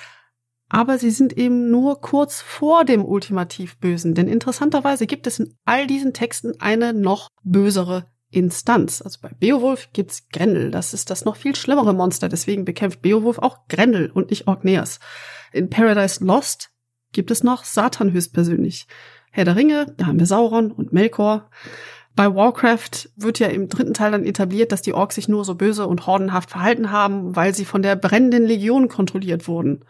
aber 0.69 0.97
sie 0.97 1.11
sind 1.11 1.37
eben 1.37 1.69
nur 1.69 2.01
kurz 2.01 2.41
vor 2.41 2.85
dem 2.85 3.05
ultimativ 3.05 3.77
Bösen, 3.77 4.15
denn 4.15 4.27
interessanterweise 4.27 5.05
gibt 5.05 5.27
es 5.27 5.39
in 5.39 5.53
all 5.65 5.85
diesen 5.85 6.13
Texten 6.13 6.59
eine 6.59 6.93
noch 6.93 7.29
bösere 7.43 8.07
Instanz. 8.31 9.01
Also 9.01 9.19
bei 9.21 9.29
Beowulf 9.39 9.89
gibt's 9.93 10.27
Grendel, 10.29 10.71
das 10.71 10.93
ist 10.95 11.11
das 11.11 11.25
noch 11.25 11.35
viel 11.35 11.55
schlimmere 11.55 11.93
Monster, 11.93 12.29
deswegen 12.29 12.65
bekämpft 12.65 13.03
Beowulf 13.03 13.37
auch 13.37 13.67
Grendel 13.67 14.09
und 14.09 14.31
nicht 14.31 14.47
Orkneas. 14.47 14.99
In 15.53 15.69
Paradise 15.69 16.23
Lost 16.23 16.71
gibt 17.11 17.31
es 17.31 17.43
noch 17.43 17.63
Satan 17.63 18.11
höchstpersönlich. 18.11 18.87
Herr 19.31 19.45
der 19.45 19.55
Ringe, 19.55 19.93
da 19.97 20.07
haben 20.07 20.19
wir 20.19 20.25
Sauron 20.25 20.71
und 20.71 20.93
Melkor. 20.93 21.49
Bei 22.15 22.33
Warcraft 22.33 23.09
wird 23.15 23.39
ja 23.39 23.47
im 23.47 23.69
dritten 23.69 23.93
Teil 23.93 24.11
dann 24.11 24.25
etabliert, 24.25 24.71
dass 24.71 24.81
die 24.81 24.93
Orks 24.93 25.15
sich 25.15 25.27
nur 25.27 25.45
so 25.45 25.55
böse 25.55 25.87
und 25.87 26.05
hordenhaft 26.05 26.51
verhalten 26.51 26.91
haben, 26.91 27.35
weil 27.35 27.55
sie 27.55 27.65
von 27.65 27.81
der 27.81 27.95
brennenden 27.95 28.45
Legion 28.45 28.87
kontrolliert 28.87 29.47
wurden. 29.47 29.85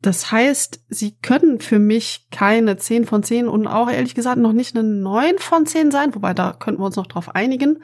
Das 0.00 0.30
heißt, 0.30 0.84
sie 0.88 1.16
können 1.22 1.60
für 1.60 1.78
mich 1.78 2.26
keine 2.30 2.76
10 2.76 3.04
von 3.04 3.22
10 3.22 3.48
und 3.48 3.66
auch 3.66 3.90
ehrlich 3.90 4.14
gesagt 4.14 4.38
noch 4.38 4.52
nicht 4.52 4.76
eine 4.76 4.86
9 4.86 5.38
von 5.38 5.66
10 5.66 5.90
sein, 5.90 6.14
wobei 6.14 6.34
da 6.34 6.52
könnten 6.52 6.80
wir 6.80 6.86
uns 6.86 6.96
noch 6.96 7.06
drauf 7.06 7.34
einigen. 7.34 7.82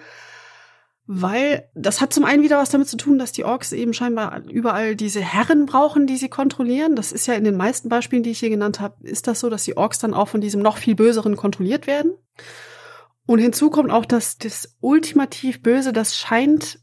Weil 1.12 1.68
das 1.74 2.00
hat 2.00 2.12
zum 2.12 2.24
einen 2.24 2.44
wieder 2.44 2.58
was 2.58 2.70
damit 2.70 2.86
zu 2.86 2.96
tun, 2.96 3.18
dass 3.18 3.32
die 3.32 3.42
Orks 3.42 3.72
eben 3.72 3.92
scheinbar 3.92 4.42
überall 4.48 4.94
diese 4.94 5.20
Herren 5.20 5.66
brauchen, 5.66 6.06
die 6.06 6.16
sie 6.16 6.28
kontrollieren. 6.28 6.94
Das 6.94 7.10
ist 7.10 7.26
ja 7.26 7.34
in 7.34 7.42
den 7.42 7.56
meisten 7.56 7.88
Beispielen, 7.88 8.22
die 8.22 8.30
ich 8.30 8.38
hier 8.38 8.48
genannt 8.48 8.78
habe, 8.78 8.94
ist 9.02 9.26
das 9.26 9.40
so, 9.40 9.50
dass 9.50 9.64
die 9.64 9.76
Orks 9.76 9.98
dann 9.98 10.14
auch 10.14 10.28
von 10.28 10.40
diesem 10.40 10.62
noch 10.62 10.76
viel 10.76 10.94
böseren 10.94 11.34
kontrolliert 11.34 11.88
werden. 11.88 12.12
Und 13.26 13.40
hinzu 13.40 13.70
kommt 13.70 13.90
auch, 13.90 14.04
dass 14.04 14.38
das 14.38 14.76
ultimativ 14.78 15.64
Böse, 15.64 15.92
das 15.92 16.16
scheint 16.16 16.78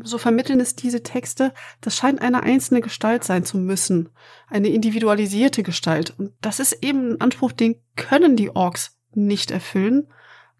so 0.00 0.16
vermitteln 0.16 0.60
es 0.60 0.76
diese 0.76 1.02
Texte, 1.02 1.52
das 1.80 1.96
scheint 1.96 2.22
eine 2.22 2.44
einzelne 2.44 2.82
Gestalt 2.82 3.24
sein 3.24 3.44
zu 3.44 3.58
müssen, 3.58 4.10
eine 4.46 4.68
individualisierte 4.68 5.64
Gestalt. 5.64 6.14
Und 6.16 6.34
das 6.40 6.60
ist 6.60 6.84
eben 6.84 7.14
ein 7.14 7.20
Anspruch, 7.20 7.50
den 7.50 7.82
können 7.96 8.36
die 8.36 8.54
Orks 8.54 8.96
nicht 9.12 9.50
erfüllen, 9.50 10.06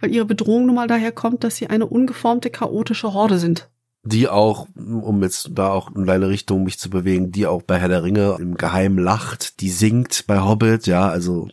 weil 0.00 0.14
ihre 0.14 0.24
Bedrohung 0.24 0.66
nun 0.66 0.74
mal 0.74 0.88
daher 0.88 1.12
kommt, 1.12 1.44
dass 1.44 1.56
sie 1.56 1.68
eine 1.68 1.86
ungeformte, 1.86 2.50
chaotische 2.50 3.12
Horde 3.12 3.38
sind. 3.38 3.68
Die 4.04 4.28
auch, 4.28 4.68
um 4.76 5.22
jetzt 5.22 5.50
da 5.52 5.70
auch 5.70 5.94
in 5.94 6.06
deine 6.06 6.28
Richtung 6.28 6.62
mich 6.62 6.78
zu 6.78 6.90
bewegen, 6.90 7.32
die 7.32 7.46
auch 7.46 7.62
bei 7.62 7.78
Herr 7.78 7.88
der 7.88 8.04
Ringe 8.04 8.36
im 8.38 8.56
Geheimen 8.56 8.98
lacht, 8.98 9.60
die 9.60 9.70
singt 9.70 10.24
bei 10.26 10.40
Hobbit, 10.40 10.86
ja, 10.86 11.08
also 11.08 11.48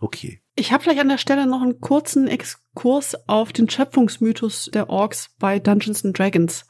okay. 0.00 0.40
Ich 0.56 0.72
habe 0.72 0.82
vielleicht 0.82 1.00
an 1.00 1.08
der 1.08 1.18
Stelle 1.18 1.46
noch 1.46 1.62
einen 1.62 1.80
kurzen 1.80 2.26
Exkurs 2.26 3.16
auf 3.28 3.52
den 3.52 3.70
Schöpfungsmythos 3.70 4.70
der 4.74 4.90
Orks 4.90 5.30
bei 5.38 5.58
Dungeons 5.60 6.04
and 6.04 6.18
Dragons 6.18 6.66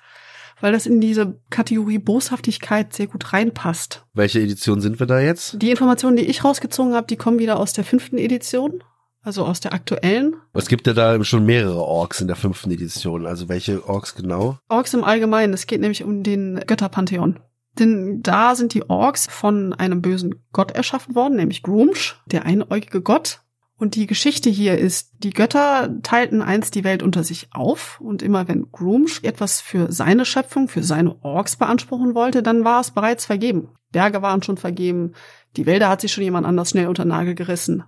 weil 0.62 0.72
das 0.72 0.86
in 0.86 1.00
diese 1.00 1.38
Kategorie 1.50 1.98
Boshaftigkeit 1.98 2.94
sehr 2.94 3.08
gut 3.08 3.32
reinpasst. 3.32 4.06
Welche 4.14 4.40
Edition 4.40 4.80
sind 4.80 5.00
wir 5.00 5.06
da 5.06 5.20
jetzt? 5.20 5.60
Die 5.60 5.70
Informationen, 5.70 6.16
die 6.16 6.24
ich 6.24 6.44
rausgezogen 6.44 6.94
habe, 6.94 7.08
die 7.08 7.16
kommen 7.16 7.40
wieder 7.40 7.58
aus 7.58 7.72
der 7.72 7.84
fünften 7.84 8.16
Edition, 8.16 8.82
also 9.22 9.44
aus 9.44 9.60
der 9.60 9.72
aktuellen. 9.72 10.36
Es 10.52 10.68
gibt 10.68 10.86
ja 10.86 10.92
da 10.92 11.22
schon 11.24 11.46
mehrere 11.46 11.82
Orks 11.82 12.20
in 12.20 12.26
der 12.26 12.36
fünften 12.36 12.70
Edition. 12.70 13.26
Also 13.26 13.48
welche 13.48 13.88
Orks 13.88 14.14
genau? 14.14 14.58
Orks 14.68 14.94
im 14.94 15.04
Allgemeinen. 15.04 15.54
Es 15.54 15.66
geht 15.66 15.80
nämlich 15.80 16.04
um 16.04 16.22
den 16.22 16.60
Götterpantheon. 16.66 17.38
Denn 17.78 18.20
da 18.22 18.54
sind 18.54 18.74
die 18.74 18.88
Orks 18.90 19.26
von 19.30 19.72
einem 19.72 20.02
bösen 20.02 20.44
Gott 20.52 20.72
erschaffen 20.72 21.14
worden, 21.14 21.36
nämlich 21.36 21.62
Grumsh, 21.62 22.20
der 22.26 22.44
einäugige 22.44 23.00
Gott. 23.00 23.40
Und 23.78 23.96
die 23.96 24.06
Geschichte 24.06 24.50
hier 24.50 24.78
ist, 24.78 25.10
die 25.18 25.32
Götter 25.32 25.90
teilten 26.02 26.42
einst 26.42 26.74
die 26.74 26.84
Welt 26.84 27.02
unter 27.02 27.24
sich 27.24 27.48
auf 27.52 28.00
und 28.00 28.22
immer 28.22 28.46
wenn 28.46 28.70
Groomsch 28.70 29.24
etwas 29.24 29.60
für 29.60 29.90
seine 29.90 30.24
Schöpfung, 30.24 30.68
für 30.68 30.82
seine 30.82 31.16
Orks 31.24 31.56
beanspruchen 31.56 32.14
wollte, 32.14 32.42
dann 32.42 32.64
war 32.64 32.80
es 32.80 32.92
bereits 32.92 33.24
vergeben. 33.24 33.70
Berge 33.90 34.22
waren 34.22 34.42
schon 34.42 34.56
vergeben, 34.56 35.14
die 35.56 35.66
Wälder 35.66 35.88
hat 35.88 36.00
sich 36.00 36.12
schon 36.12 36.24
jemand 36.24 36.46
anders 36.46 36.70
schnell 36.70 36.86
unter 36.86 37.04
Nagel 37.04 37.34
gerissen. 37.34 37.82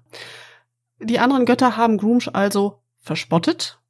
Die 1.00 1.18
anderen 1.18 1.46
Götter 1.46 1.76
haben 1.76 1.98
Groomsch 1.98 2.28
also 2.32 2.82
verspottet 3.00 3.80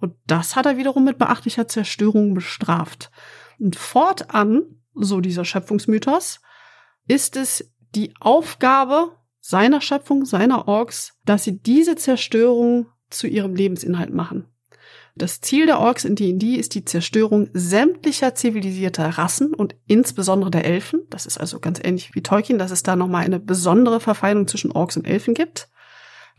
und 0.00 0.14
das 0.26 0.56
hat 0.56 0.66
er 0.66 0.76
wiederum 0.78 1.04
mit 1.04 1.18
beachtlicher 1.18 1.68
Zerstörung 1.68 2.34
bestraft. 2.34 3.10
Und 3.58 3.76
fortan, 3.76 4.62
so 4.94 5.20
dieser 5.20 5.44
Schöpfungsmythos, 5.44 6.40
ist 7.06 7.36
es 7.36 7.70
die 7.94 8.14
Aufgabe 8.18 9.16
seiner 9.40 9.80
Schöpfung, 9.80 10.24
seiner 10.24 10.68
Orks, 10.68 11.18
dass 11.24 11.44
sie 11.44 11.60
diese 11.60 11.96
Zerstörung 11.96 12.86
zu 13.10 13.26
ihrem 13.26 13.54
Lebensinhalt 13.54 14.12
machen. 14.12 14.46
Das 15.16 15.40
Ziel 15.40 15.66
der 15.66 15.80
Orks 15.80 16.04
in 16.04 16.14
D&D 16.14 16.54
ist 16.54 16.74
die 16.74 16.84
Zerstörung 16.84 17.50
sämtlicher 17.52 18.34
zivilisierter 18.34 19.06
Rassen 19.06 19.52
und 19.52 19.74
insbesondere 19.86 20.50
der 20.50 20.64
Elfen. 20.64 21.02
Das 21.10 21.26
ist 21.26 21.36
also 21.36 21.58
ganz 21.58 21.80
ähnlich 21.82 22.14
wie 22.14 22.22
Tolkien, 22.22 22.58
dass 22.58 22.70
es 22.70 22.82
da 22.82 22.96
nochmal 22.96 23.24
eine 23.24 23.40
besondere 23.40 24.00
Verfeindung 24.00 24.46
zwischen 24.46 24.72
Orks 24.72 24.96
und 24.96 25.06
Elfen 25.06 25.34
gibt. 25.34 25.68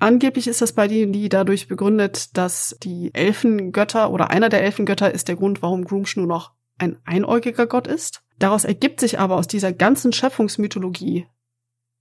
Angeblich 0.02 0.48
ist 0.48 0.64
das 0.64 0.74
bei 0.74 0.88
D&D 0.88 1.30
dadurch 1.30 1.68
begründet, 1.68 2.36
dass 2.36 2.76
die 2.82 3.14
Elfengötter 3.14 4.10
oder 4.10 4.32
einer 4.32 4.50
der 4.50 4.64
Elfengötter 4.64 5.14
ist 5.14 5.28
der 5.28 5.36
Grund, 5.36 5.62
warum 5.62 5.86
Groomsh 5.86 6.18
nur 6.18 6.26
noch 6.26 6.54
ein 6.80 6.98
einäugiger 7.06 7.68
Gott 7.68 7.86
ist. 7.86 8.24
Daraus 8.40 8.64
ergibt 8.64 9.00
sich 9.00 9.20
aber 9.20 9.36
aus 9.36 9.46
dieser 9.46 9.72
ganzen 9.72 10.12
Schöpfungsmythologie, 10.12 11.28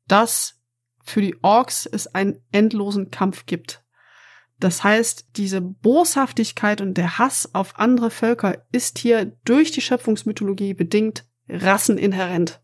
dass 0.08 0.62
für 1.04 1.20
die 1.20 1.36
Orks 1.42 1.84
es 1.84 2.06
einen 2.06 2.42
endlosen 2.52 3.10
Kampf 3.10 3.44
gibt. 3.44 3.84
Das 4.58 4.82
heißt, 4.82 5.36
diese 5.36 5.60
Boshaftigkeit 5.60 6.80
und 6.80 6.94
der 6.94 7.18
Hass 7.18 7.54
auf 7.54 7.78
andere 7.78 8.10
Völker 8.10 8.64
ist 8.72 8.98
hier 8.98 9.36
durch 9.44 9.72
die 9.72 9.82
Schöpfungsmythologie 9.82 10.72
bedingt 10.72 11.26
rasseninhärent. 11.50 12.62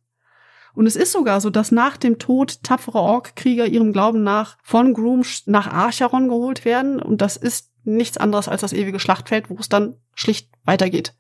Und 0.77 0.86
es 0.86 0.94
ist 0.94 1.12
sogar 1.12 1.40
so, 1.40 1.48
dass 1.48 1.73
nach 1.73 1.97
dem 1.97 2.19
Tod 2.19 2.62
tapfere 2.62 2.98
Orkkrieger 2.98 3.66
ihrem 3.66 3.94
Glauben 3.94 4.23
nach 4.23 4.59
von 4.62 4.93
Groomsh 4.93 5.47
nach 5.47 5.66
Archaron 5.66 6.28
geholt 6.28 6.66
werden. 6.66 7.01
Und 7.01 7.23
das 7.23 7.39
ist 7.39 7.70
nichts 7.85 8.19
anderes 8.19 8.47
als 8.47 8.61
das 8.61 8.74
ewige 8.74 9.01
Schlachtfeld, 9.01 9.48
wo 9.48 9.57
es 9.59 9.70
dann 9.70 9.97
schlicht 10.15 10.51
weitergeht. 10.65 11.15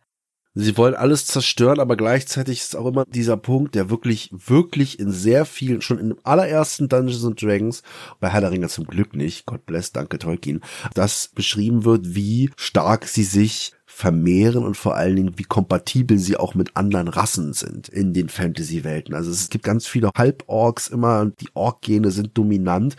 Sie 0.58 0.76
wollen 0.76 0.94
alles 0.94 1.26
zerstören, 1.26 1.80
aber 1.80 1.96
gleichzeitig 1.96 2.60
ist 2.60 2.76
auch 2.76 2.86
immer 2.86 3.04
dieser 3.06 3.38
Punkt, 3.38 3.74
der 3.74 3.88
wirklich, 3.88 4.30
wirklich 4.32 4.98
in 4.98 5.10
sehr 5.10 5.46
vielen, 5.46 5.80
schon 5.80 5.98
dem 5.98 6.18
allerersten 6.22 6.88
Dungeons 6.88 7.24
and 7.24 7.40
Dragons, 7.40 7.82
bei 8.20 8.28
Herr 8.28 8.40
der 8.42 8.50
Ringe 8.50 8.68
zum 8.68 8.86
Glück 8.86 9.14
nicht, 9.14 9.46
Gott 9.46 9.64
bless, 9.66 9.92
danke 9.92 10.18
Tolkien, 10.18 10.62
das 10.94 11.28
beschrieben 11.34 11.84
wird, 11.84 12.14
wie 12.14 12.50
stark 12.56 13.06
sie 13.06 13.24
sich 13.24 13.72
vermehren 13.96 14.62
und 14.62 14.76
vor 14.76 14.94
allen 14.94 15.16
Dingen, 15.16 15.38
wie 15.38 15.44
kompatibel 15.44 16.18
sie 16.18 16.36
auch 16.36 16.54
mit 16.54 16.76
anderen 16.76 17.08
Rassen 17.08 17.54
sind 17.54 17.88
in 17.88 18.12
den 18.12 18.28
Fantasy-Welten. 18.28 19.14
Also 19.14 19.30
es 19.30 19.48
gibt 19.48 19.64
ganz 19.64 19.86
viele 19.86 20.10
Halborgs 20.14 20.88
immer 20.88 21.20
und 21.20 21.40
die 21.40 21.48
Ork-Gene 21.54 22.10
sind 22.10 22.36
dominant 22.36 22.94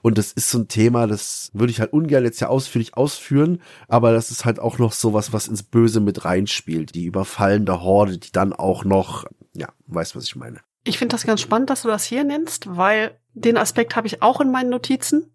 und 0.00 0.16
das 0.16 0.32
ist 0.32 0.48
so 0.48 0.60
ein 0.60 0.68
Thema, 0.68 1.06
das 1.06 1.50
würde 1.52 1.70
ich 1.70 1.80
halt 1.80 1.92
ungern 1.92 2.24
jetzt 2.24 2.40
ja 2.40 2.48
ausführlich 2.48 2.96
ausführen, 2.96 3.60
aber 3.88 4.12
das 4.12 4.30
ist 4.30 4.46
halt 4.46 4.58
auch 4.58 4.78
noch 4.78 4.92
sowas, 4.92 5.34
was 5.34 5.48
ins 5.48 5.62
Böse 5.62 6.00
mit 6.00 6.24
reinspielt. 6.24 6.94
Die 6.94 7.04
überfallende 7.04 7.82
Horde, 7.82 8.16
die 8.16 8.32
dann 8.32 8.54
auch 8.54 8.86
noch, 8.86 9.26
ja, 9.54 9.68
weißt 9.88 10.16
was 10.16 10.24
ich 10.24 10.36
meine. 10.36 10.60
Ich 10.84 10.96
finde 10.96 11.14
das 11.14 11.26
ganz 11.26 11.42
spannend, 11.42 11.68
dass 11.68 11.82
du 11.82 11.88
das 11.88 12.04
hier 12.04 12.24
nennst, 12.24 12.74
weil 12.74 13.10
den 13.34 13.58
Aspekt 13.58 13.96
habe 13.96 14.06
ich 14.06 14.22
auch 14.22 14.40
in 14.40 14.50
meinen 14.50 14.70
Notizen. 14.70 15.30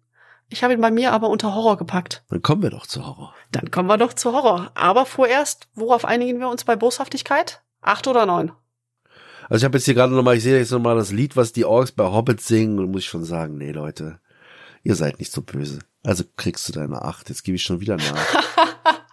Ich 0.48 0.62
habe 0.62 0.74
ihn 0.74 0.80
bei 0.80 0.90
mir 0.90 1.12
aber 1.12 1.28
unter 1.28 1.54
Horror 1.54 1.76
gepackt. 1.76 2.22
Dann 2.28 2.42
kommen 2.42 2.62
wir 2.62 2.70
doch 2.70 2.86
zu 2.86 3.04
Horror. 3.06 3.34
Dann 3.50 3.70
kommen 3.70 3.88
wir 3.88 3.98
doch 3.98 4.12
zu 4.12 4.32
Horror. 4.32 4.70
Aber 4.74 5.06
vorerst, 5.06 5.68
worauf 5.74 6.04
einigen 6.04 6.38
wir 6.38 6.48
uns 6.48 6.64
bei 6.64 6.76
Boshaftigkeit? 6.76 7.62
Acht 7.80 8.06
oder 8.06 8.26
neun? 8.26 8.52
Also 9.48 9.62
ich 9.62 9.64
habe 9.64 9.76
jetzt 9.78 9.84
hier 9.84 9.94
gerade 9.94 10.14
nochmal, 10.14 10.36
ich 10.36 10.42
sehe 10.42 10.58
jetzt 10.58 10.70
nochmal 10.70 10.96
das 10.96 11.12
Lied, 11.12 11.36
was 11.36 11.52
die 11.52 11.64
Orks 11.64 11.92
bei 11.92 12.04
Hobbit 12.04 12.40
singen 12.40 12.78
und 12.78 12.90
muss 12.90 13.02
ich 13.02 13.08
schon 13.08 13.24
sagen, 13.24 13.58
nee 13.58 13.72
Leute, 13.72 14.20
ihr 14.82 14.94
seid 14.94 15.18
nicht 15.18 15.32
so 15.32 15.42
böse. 15.42 15.80
Also 16.02 16.24
kriegst 16.36 16.68
du 16.68 16.72
deine 16.72 17.02
Acht. 17.02 17.28
Jetzt 17.28 17.44
gebe 17.44 17.56
ich 17.56 17.62
schon 17.62 17.80
wieder 17.80 17.96
nach. 17.96 18.26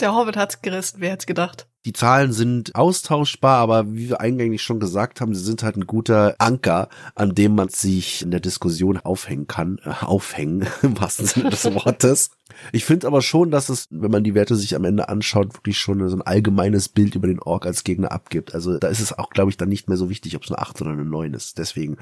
Der 0.00 0.14
Hobbit 0.14 0.36
hat's 0.36 0.62
gerissen, 0.62 0.96
wer 1.00 1.10
hätte 1.10 1.26
gedacht? 1.26 1.68
Die 1.84 1.92
Zahlen 1.92 2.32
sind 2.32 2.74
austauschbar, 2.74 3.58
aber 3.58 3.94
wie 3.94 4.08
wir 4.08 4.20
eingangs 4.20 4.60
schon 4.60 4.80
gesagt 4.80 5.20
haben, 5.20 5.34
sie 5.34 5.42
sind 5.42 5.62
halt 5.62 5.76
ein 5.76 5.86
guter 5.86 6.34
Anker, 6.38 6.88
an 7.14 7.34
dem 7.34 7.54
man 7.54 7.68
sich 7.68 8.20
in 8.20 8.30
der 8.30 8.40
Diskussion 8.40 8.98
aufhängen 8.98 9.46
kann. 9.46 9.80
Äh, 9.84 10.04
aufhängen, 10.04 10.66
im 10.82 11.00
wahrsten 11.00 11.26
Sinne 11.26 11.50
des 11.50 11.64
Wortes. 11.64 12.30
Ich 12.72 12.84
finde 12.84 13.06
aber 13.06 13.22
schon, 13.22 13.50
dass 13.50 13.68
es, 13.68 13.86
wenn 13.90 14.10
man 14.10 14.24
die 14.24 14.34
Werte 14.34 14.56
sich 14.56 14.74
am 14.74 14.84
Ende 14.84 15.08
anschaut, 15.08 15.54
wirklich 15.54 15.78
schon 15.78 16.06
so 16.08 16.16
ein 16.16 16.22
allgemeines 16.22 16.88
Bild 16.88 17.14
über 17.14 17.28
den 17.28 17.40
Ork 17.40 17.64
als 17.64 17.84
Gegner 17.84 18.10
abgibt. 18.10 18.54
Also 18.54 18.78
da 18.78 18.88
ist 18.88 19.00
es 19.00 19.16
auch, 19.16 19.30
glaube 19.30 19.50
ich, 19.50 19.56
dann 19.56 19.68
nicht 19.68 19.88
mehr 19.88 19.96
so 19.96 20.10
wichtig, 20.10 20.36
ob 20.36 20.44
es 20.44 20.50
eine 20.50 20.58
8 20.58 20.82
oder 20.82 20.90
eine 20.90 21.04
9 21.04 21.32
ist. 21.32 21.58
Deswegen 21.58 21.96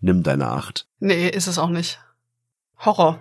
nimm 0.00 0.22
deine 0.22 0.48
8. 0.48 0.86
Nee, 0.98 1.28
ist 1.28 1.46
es 1.46 1.58
auch 1.58 1.70
nicht. 1.70 2.00
Horror. 2.78 3.20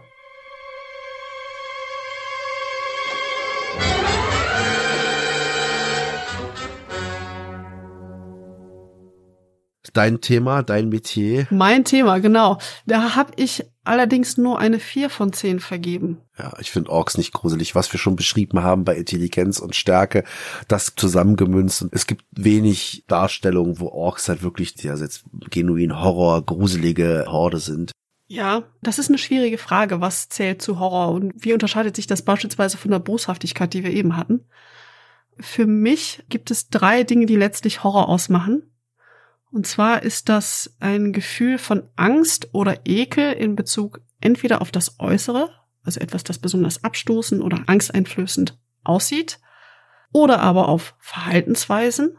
Dein 9.99 10.21
Thema, 10.21 10.63
dein 10.63 10.87
Metier. 10.87 11.45
Mein 11.49 11.83
Thema, 11.83 12.19
genau. 12.19 12.57
Da 12.85 13.17
habe 13.17 13.33
ich 13.35 13.65
allerdings 13.83 14.37
nur 14.37 14.57
eine 14.57 14.79
4 14.79 15.09
von 15.09 15.33
10 15.33 15.59
vergeben. 15.59 16.21
Ja, 16.37 16.53
ich 16.61 16.71
finde 16.71 16.89
Orks 16.89 17.17
nicht 17.17 17.33
gruselig, 17.33 17.75
was 17.75 17.91
wir 17.91 17.99
schon 17.99 18.15
beschrieben 18.15 18.63
haben 18.63 18.85
bei 18.85 18.95
Intelligenz 18.95 19.59
und 19.59 19.75
Stärke, 19.75 20.23
das 20.69 20.93
zusammengemünzt. 20.95 21.81
Und 21.81 21.93
es 21.93 22.07
gibt 22.07 22.23
wenig 22.31 23.03
Darstellungen, 23.07 23.81
wo 23.81 23.89
Orks 23.89 24.29
halt 24.29 24.41
wirklich 24.41 24.81
ja, 24.81 24.95
jetzt 24.95 25.25
genuin 25.49 25.99
Horror, 26.01 26.45
gruselige 26.45 27.25
Horde 27.27 27.59
sind. 27.59 27.91
Ja, 28.27 28.63
das 28.81 28.99
ist 28.99 29.09
eine 29.09 29.17
schwierige 29.17 29.57
Frage. 29.57 29.99
Was 29.99 30.29
zählt 30.29 30.61
zu 30.61 30.79
Horror 30.79 31.11
und 31.11 31.33
wie 31.35 31.51
unterscheidet 31.51 31.97
sich 31.97 32.07
das 32.07 32.21
beispielsweise 32.21 32.77
von 32.77 32.91
der 32.91 32.99
Boshaftigkeit, 32.99 33.73
die 33.73 33.83
wir 33.83 33.91
eben 33.91 34.15
hatten? 34.15 34.45
Für 35.41 35.65
mich 35.65 36.23
gibt 36.29 36.51
es 36.51 36.69
drei 36.69 37.03
Dinge, 37.03 37.25
die 37.25 37.35
letztlich 37.35 37.83
Horror 37.83 38.07
ausmachen. 38.07 38.63
Und 39.51 39.65
zwar 39.65 40.03
ist 40.03 40.29
das 40.29 40.75
ein 40.79 41.11
Gefühl 41.11 41.57
von 41.57 41.83
Angst 41.95 42.49
oder 42.53 42.85
Ekel 42.85 43.33
in 43.33 43.55
Bezug 43.55 44.01
entweder 44.21 44.61
auf 44.61 44.71
das 44.71 44.99
Äußere, 44.99 45.49
also 45.83 45.99
etwas, 45.99 46.23
das 46.23 46.39
besonders 46.39 46.83
abstoßend 46.83 47.41
oder 47.41 47.63
angsteinflößend 47.67 48.57
aussieht, 48.83 49.39
oder 50.11 50.39
aber 50.39 50.67
auf 50.67 50.95
Verhaltensweisen, 50.99 52.17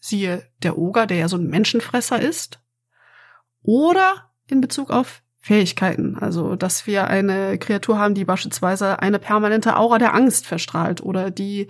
siehe 0.00 0.46
der 0.62 0.78
Oger, 0.78 1.06
der 1.06 1.18
ja 1.18 1.28
so 1.28 1.36
ein 1.36 1.46
Menschenfresser 1.48 2.20
ist, 2.20 2.60
oder 3.62 4.30
in 4.46 4.60
Bezug 4.60 4.90
auf 4.90 5.22
Fähigkeiten, 5.38 6.16
also 6.18 6.54
dass 6.54 6.86
wir 6.86 7.06
eine 7.06 7.58
Kreatur 7.58 7.98
haben, 7.98 8.14
die 8.14 8.24
beispielsweise 8.24 9.00
eine 9.00 9.18
permanente 9.18 9.76
Aura 9.76 9.98
der 9.98 10.14
Angst 10.14 10.46
verstrahlt 10.46 11.02
oder 11.02 11.30
die 11.30 11.68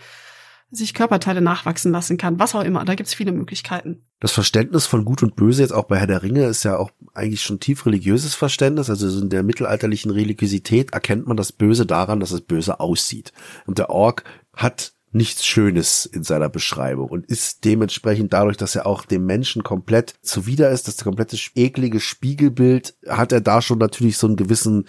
sich 0.71 0.95
Körperteile 0.95 1.41
nachwachsen 1.41 1.93
lassen 1.93 2.17
kann, 2.17 2.39
was 2.39 2.55
auch 2.55 2.63
immer. 2.63 2.85
Da 2.85 2.95
gibt's 2.95 3.15
viele 3.15 3.33
Möglichkeiten. 3.33 4.05
Das 4.21 4.33
Verständnis 4.33 4.87
von 4.87 5.05
Gut 5.05 5.23
und 5.23 5.37
Böse 5.37 5.63
jetzt 5.63 5.73
auch 5.73 5.85
bei 5.85 5.99
Herr 5.99 6.07
der 6.07 6.23
Ringe 6.23 6.45
ist 6.45 6.65
ja 6.65 6.77
auch 6.77 6.91
eigentlich 7.15 7.43
schon 7.43 7.61
tief 7.61 7.87
religiöses 7.87 8.35
Verständnis. 8.35 8.91
Also 8.91 9.21
in 9.21 9.31
der 9.31 9.43
mittelalterlichen 9.43 10.11
Religiosität 10.11 10.93
erkennt 10.93 11.27
man 11.27 11.37
das 11.37 11.53
Böse 11.53 11.87
daran, 11.87 12.21
dass 12.21 12.31
es 12.31 12.43
böse 12.43 12.81
aussieht. 12.81 13.33
Und 13.67 13.79
der 13.79 13.91
Ork 13.91 14.25
hat 14.55 14.93
nichts 15.13 15.45
Schönes 15.45 16.07
in 16.07 16.23
seiner 16.23 16.49
Beschreibung 16.49 17.09
und 17.09 17.27
ist 17.27 17.65
dementsprechend 17.65 18.33
dadurch, 18.33 18.57
dass 18.57 18.77
er 18.77 18.87
auch 18.87 19.05
dem 19.05 19.27
Menschen 19.27 19.65
komplett 19.65 20.15
zuwider 20.23 20.71
ist, 20.71 20.87
das 20.87 21.03
komplette 21.03 21.37
eklige 21.57 21.99
Spiegelbild, 21.99 22.95
hat 23.09 23.33
er 23.33 23.41
da 23.41 23.61
schon 23.61 23.79
natürlich 23.79 24.19
so 24.19 24.29
einen 24.29 24.37
gewissen 24.37 24.87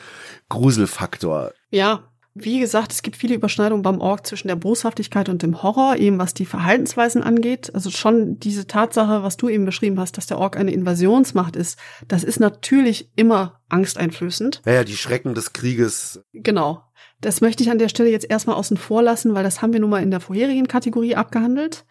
Gruselfaktor. 0.50 1.54
Ja, 1.72 2.11
wie 2.34 2.60
gesagt, 2.60 2.94
es 2.94 3.02
gibt 3.02 3.18
viele 3.18 3.36
Überschneidungen 3.36 3.84
beim 3.84 4.00
Org 4.00 4.26
zwischen 4.26 4.48
der 4.48 4.56
Boshaftigkeit 4.56 5.28
und 5.28 5.42
dem 5.42 5.64
Horror, 5.64 5.98
eben 5.98 6.18
was 6.18 6.34
die 6.34 6.46
Verhaltensweisen 6.46 7.24
angeht. 7.24 7.74
Also 7.76 7.90
schon 7.92 8.40
diese 8.40 8.68
Tatsache, 8.68 9.22
was 9.22 9.36
du 9.36 9.50
eben 9.50 9.66
beschrieben 9.66 10.00
hast, 10.00 10.18
dass 10.18 10.28
der 10.28 10.40
Org 10.40 10.56
eine 10.56 10.72
Invasionsmacht 10.72 11.58
ist, 11.58 11.78
das 12.08 12.24
ist 12.24 12.40
natürlich 12.40 13.12
immer 13.16 13.60
angsteinflößend. 13.68 14.62
Ja, 14.66 14.74
ja, 14.74 14.84
die 14.86 14.96
Schrecken 14.96 15.34
des 15.34 15.52
Krieges. 15.52 16.24
Genau. 16.32 16.84
Das 17.20 17.42
möchte 17.42 17.64
ich 17.64 17.70
an 17.70 17.80
der 17.80 17.90
Stelle 17.90 18.10
jetzt 18.10 18.30
erstmal 18.30 18.56
außen 18.56 18.78
vor 18.78 19.04
lassen, 19.04 19.36
weil 19.36 19.44
das 19.44 19.62
haben 19.62 19.74
wir 19.74 19.82
nun 19.82 19.90
mal 19.90 20.02
in 20.02 20.12
der 20.12 20.22
vorherigen 20.22 20.68
Kategorie 20.68 21.16
abgehandelt. 21.16 21.86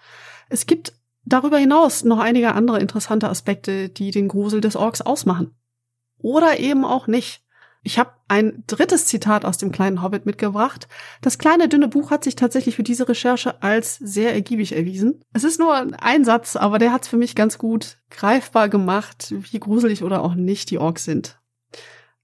Es 0.48 0.66
gibt 0.66 0.94
darüber 1.24 1.58
hinaus 1.58 2.02
noch 2.02 2.18
einige 2.18 2.54
andere 2.54 2.80
interessante 2.80 3.28
Aspekte, 3.28 3.90
die 3.90 4.10
den 4.10 4.28
Grusel 4.28 4.60
des 4.60 4.74
Orks 4.74 5.02
ausmachen. 5.02 5.54
Oder 6.18 6.58
eben 6.58 6.84
auch 6.84 7.06
nicht. 7.06 7.42
Ich 7.82 7.98
habe 7.98 8.10
ein 8.28 8.62
drittes 8.66 9.06
Zitat 9.06 9.46
aus 9.46 9.56
dem 9.56 9.72
kleinen 9.72 10.02
Hobbit 10.02 10.26
mitgebracht. 10.26 10.86
Das 11.22 11.38
kleine 11.38 11.68
dünne 11.68 11.88
Buch 11.88 12.10
hat 12.10 12.24
sich 12.24 12.36
tatsächlich 12.36 12.76
für 12.76 12.82
diese 12.82 13.08
Recherche 13.08 13.62
als 13.62 13.96
sehr 13.96 14.34
ergiebig 14.34 14.76
erwiesen. 14.76 15.24
Es 15.32 15.44
ist 15.44 15.58
nur 15.58 15.74
ein 16.02 16.24
Satz, 16.24 16.56
aber 16.56 16.78
der 16.78 16.92
hat 16.92 17.02
es 17.02 17.08
für 17.08 17.16
mich 17.16 17.34
ganz 17.34 17.56
gut 17.56 17.98
greifbar 18.10 18.68
gemacht, 18.68 19.32
wie 19.50 19.60
gruselig 19.60 20.02
oder 20.02 20.22
auch 20.22 20.34
nicht 20.34 20.70
die 20.70 20.78
Orks 20.78 21.04
sind. 21.04 21.40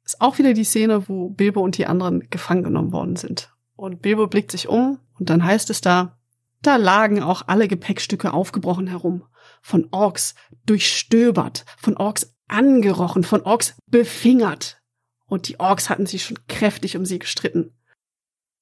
Ist 0.04 0.20
auch 0.20 0.38
wieder 0.38 0.52
die 0.52 0.64
Szene, 0.64 1.08
wo 1.08 1.30
Bilbo 1.30 1.62
und 1.62 1.78
die 1.78 1.86
anderen 1.86 2.28
gefangen 2.28 2.62
genommen 2.62 2.92
worden 2.92 3.16
sind. 3.16 3.52
Und 3.76 4.02
Bilbo 4.02 4.26
blickt 4.26 4.52
sich 4.52 4.68
um 4.68 4.98
und 5.18 5.30
dann 5.30 5.42
heißt 5.42 5.70
es 5.70 5.80
da, 5.80 6.18
da 6.62 6.76
lagen 6.76 7.22
auch 7.22 7.42
alle 7.46 7.66
Gepäckstücke 7.66 8.32
aufgebrochen 8.32 8.86
herum. 8.86 9.24
Von 9.62 9.88
Orks 9.90 10.34
durchstöbert, 10.66 11.64
von 11.78 11.96
Orks 11.96 12.34
angerochen, 12.46 13.24
von 13.24 13.42
Orks 13.42 13.76
befingert 13.86 14.80
und 15.26 15.48
die 15.48 15.60
Orks 15.60 15.90
hatten 15.90 16.06
sich 16.06 16.24
schon 16.24 16.38
kräftig 16.48 16.96
um 16.96 17.04
sie 17.04 17.18
gestritten. 17.18 17.74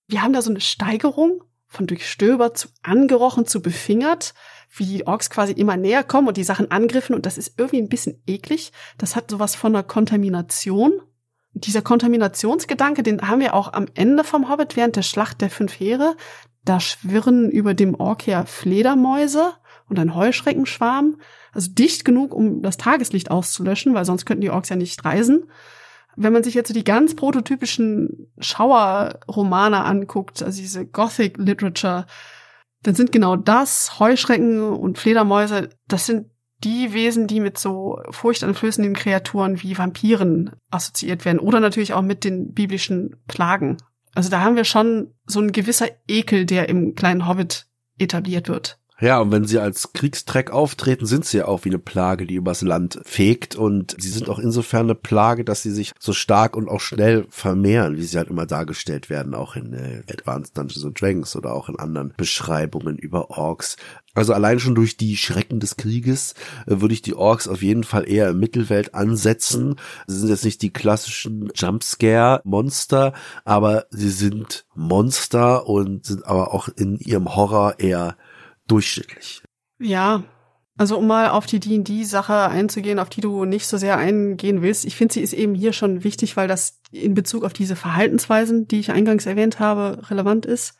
Wir 0.06 0.22
haben 0.22 0.32
da 0.32 0.42
so 0.42 0.50
eine 0.50 0.60
Steigerung 0.60 1.42
von 1.66 1.86
durchstöbert 1.86 2.56
zu 2.56 2.68
angerochen 2.82 3.46
zu 3.46 3.60
befingert, 3.60 4.34
wie 4.70 4.84
die 4.84 5.06
Orks 5.06 5.30
quasi 5.30 5.52
immer 5.52 5.76
näher 5.76 6.04
kommen 6.04 6.28
und 6.28 6.36
die 6.36 6.44
Sachen 6.44 6.70
angriffen 6.70 7.14
und 7.14 7.26
das 7.26 7.38
ist 7.38 7.58
irgendwie 7.58 7.82
ein 7.82 7.88
bisschen 7.88 8.22
eklig. 8.26 8.72
Das 8.98 9.16
hat 9.16 9.30
sowas 9.30 9.54
von 9.54 9.74
einer 9.74 9.82
Kontamination. 9.82 11.00
dieser 11.56 11.82
Kontaminationsgedanke, 11.82 13.04
den 13.04 13.22
haben 13.22 13.40
wir 13.40 13.54
auch 13.54 13.72
am 13.72 13.86
Ende 13.94 14.24
vom 14.24 14.48
Hobbit 14.48 14.76
während 14.76 14.96
der 14.96 15.02
Schlacht 15.02 15.40
der 15.40 15.50
fünf 15.50 15.78
Heere. 15.78 16.16
Da 16.64 16.80
schwirren 16.80 17.48
über 17.50 17.74
dem 17.74 17.94
Ork 17.94 18.26
her 18.26 18.44
Fledermäuse 18.46 19.52
und 19.88 19.98
ein 20.00 20.16
Heuschreckenschwarm. 20.16 21.20
Also 21.52 21.70
dicht 21.70 22.04
genug, 22.04 22.34
um 22.34 22.60
das 22.62 22.76
Tageslicht 22.76 23.30
auszulöschen, 23.30 23.94
weil 23.94 24.04
sonst 24.04 24.24
könnten 24.24 24.40
die 24.40 24.50
Orks 24.50 24.70
ja 24.70 24.76
nicht 24.76 25.04
reisen 25.04 25.44
wenn 26.16 26.32
man 26.32 26.42
sich 26.42 26.54
jetzt 26.54 26.68
so 26.68 26.74
die 26.74 26.84
ganz 26.84 27.16
prototypischen 27.16 28.32
Schauerromane 28.38 29.84
anguckt, 29.84 30.42
also 30.42 30.60
diese 30.60 30.86
Gothic 30.86 31.36
Literature, 31.38 32.06
dann 32.82 32.94
sind 32.94 33.12
genau 33.12 33.36
das, 33.36 33.98
Heuschrecken 33.98 34.62
und 34.62 34.98
Fledermäuse, 34.98 35.70
das 35.88 36.06
sind 36.06 36.30
die 36.62 36.92
Wesen, 36.92 37.26
die 37.26 37.40
mit 37.40 37.58
so 37.58 38.00
furchteinflößenden 38.10 38.94
Kreaturen 38.94 39.62
wie 39.62 39.76
Vampiren 39.76 40.52
assoziiert 40.70 41.24
werden 41.24 41.38
oder 41.38 41.60
natürlich 41.60 41.92
auch 41.92 42.02
mit 42.02 42.24
den 42.24 42.52
biblischen 42.52 43.16
Plagen. 43.26 43.76
Also 44.14 44.30
da 44.30 44.40
haben 44.40 44.56
wir 44.56 44.64
schon 44.64 45.12
so 45.26 45.40
ein 45.40 45.52
gewisser 45.52 45.88
Ekel, 46.08 46.46
der 46.46 46.68
im 46.68 46.94
kleinen 46.94 47.26
Hobbit 47.28 47.66
etabliert 47.98 48.48
wird. 48.48 48.78
Ja, 49.00 49.18
und 49.18 49.32
wenn 49.32 49.44
sie 49.44 49.58
als 49.58 49.92
Kriegstreck 49.92 50.52
auftreten, 50.52 51.04
sind 51.06 51.24
sie 51.24 51.38
ja 51.38 51.48
auch 51.48 51.64
wie 51.64 51.70
eine 51.70 51.80
Plage, 51.80 52.26
die 52.26 52.36
übers 52.36 52.62
Land 52.62 53.00
fegt. 53.04 53.56
Und 53.56 53.96
sie 53.98 54.08
sind 54.08 54.28
auch 54.28 54.38
insofern 54.38 54.86
eine 54.86 54.94
Plage, 54.94 55.44
dass 55.44 55.62
sie 55.62 55.72
sich 55.72 55.92
so 55.98 56.12
stark 56.12 56.56
und 56.56 56.68
auch 56.68 56.80
schnell 56.80 57.26
vermehren, 57.28 57.96
wie 57.96 58.04
sie 58.04 58.16
halt 58.16 58.28
immer 58.28 58.46
dargestellt 58.46 59.10
werden, 59.10 59.34
auch 59.34 59.56
in 59.56 59.72
äh, 59.72 60.02
Advanced 60.08 60.56
Dungeons 60.56 60.84
and 60.84 61.00
Dragons 61.00 61.34
oder 61.34 61.54
auch 61.54 61.68
in 61.68 61.78
anderen 61.78 62.14
Beschreibungen 62.16 62.96
über 62.96 63.30
Orks. 63.30 63.76
Also 64.14 64.32
allein 64.32 64.60
schon 64.60 64.76
durch 64.76 64.96
die 64.96 65.16
Schrecken 65.16 65.58
des 65.58 65.76
Krieges 65.76 66.34
äh, 66.66 66.80
würde 66.80 66.94
ich 66.94 67.02
die 67.02 67.14
Orks 67.14 67.48
auf 67.48 67.62
jeden 67.62 67.82
Fall 67.82 68.08
eher 68.08 68.28
im 68.28 68.38
Mittelwelt 68.38 68.94
ansetzen. 68.94 69.74
Sie 70.06 70.18
sind 70.18 70.28
jetzt 70.28 70.44
nicht 70.44 70.62
die 70.62 70.72
klassischen 70.72 71.50
Jumpscare-Monster, 71.52 73.12
aber 73.44 73.86
sie 73.90 74.10
sind 74.10 74.66
Monster 74.76 75.66
und 75.66 76.06
sind 76.06 76.24
aber 76.26 76.54
auch 76.54 76.68
in 76.68 76.96
ihrem 77.00 77.34
Horror 77.34 77.80
eher 77.80 78.16
durchschnittlich. 78.68 79.42
Ja, 79.78 80.24
also 80.76 80.98
um 80.98 81.06
mal 81.06 81.30
auf 81.30 81.46
die 81.46 81.60
D&D-Sache 81.60 82.48
einzugehen, 82.48 82.98
auf 82.98 83.08
die 83.08 83.20
du 83.20 83.44
nicht 83.44 83.66
so 83.66 83.76
sehr 83.76 83.96
eingehen 83.96 84.60
willst. 84.60 84.84
Ich 84.84 84.96
finde, 84.96 85.14
sie 85.14 85.20
ist 85.20 85.32
eben 85.32 85.54
hier 85.54 85.72
schon 85.72 86.02
wichtig, 86.02 86.36
weil 86.36 86.48
das 86.48 86.80
in 86.90 87.14
Bezug 87.14 87.44
auf 87.44 87.52
diese 87.52 87.76
Verhaltensweisen, 87.76 88.66
die 88.66 88.80
ich 88.80 88.90
eingangs 88.90 89.26
erwähnt 89.26 89.60
habe, 89.60 90.02
relevant 90.10 90.46
ist. 90.46 90.76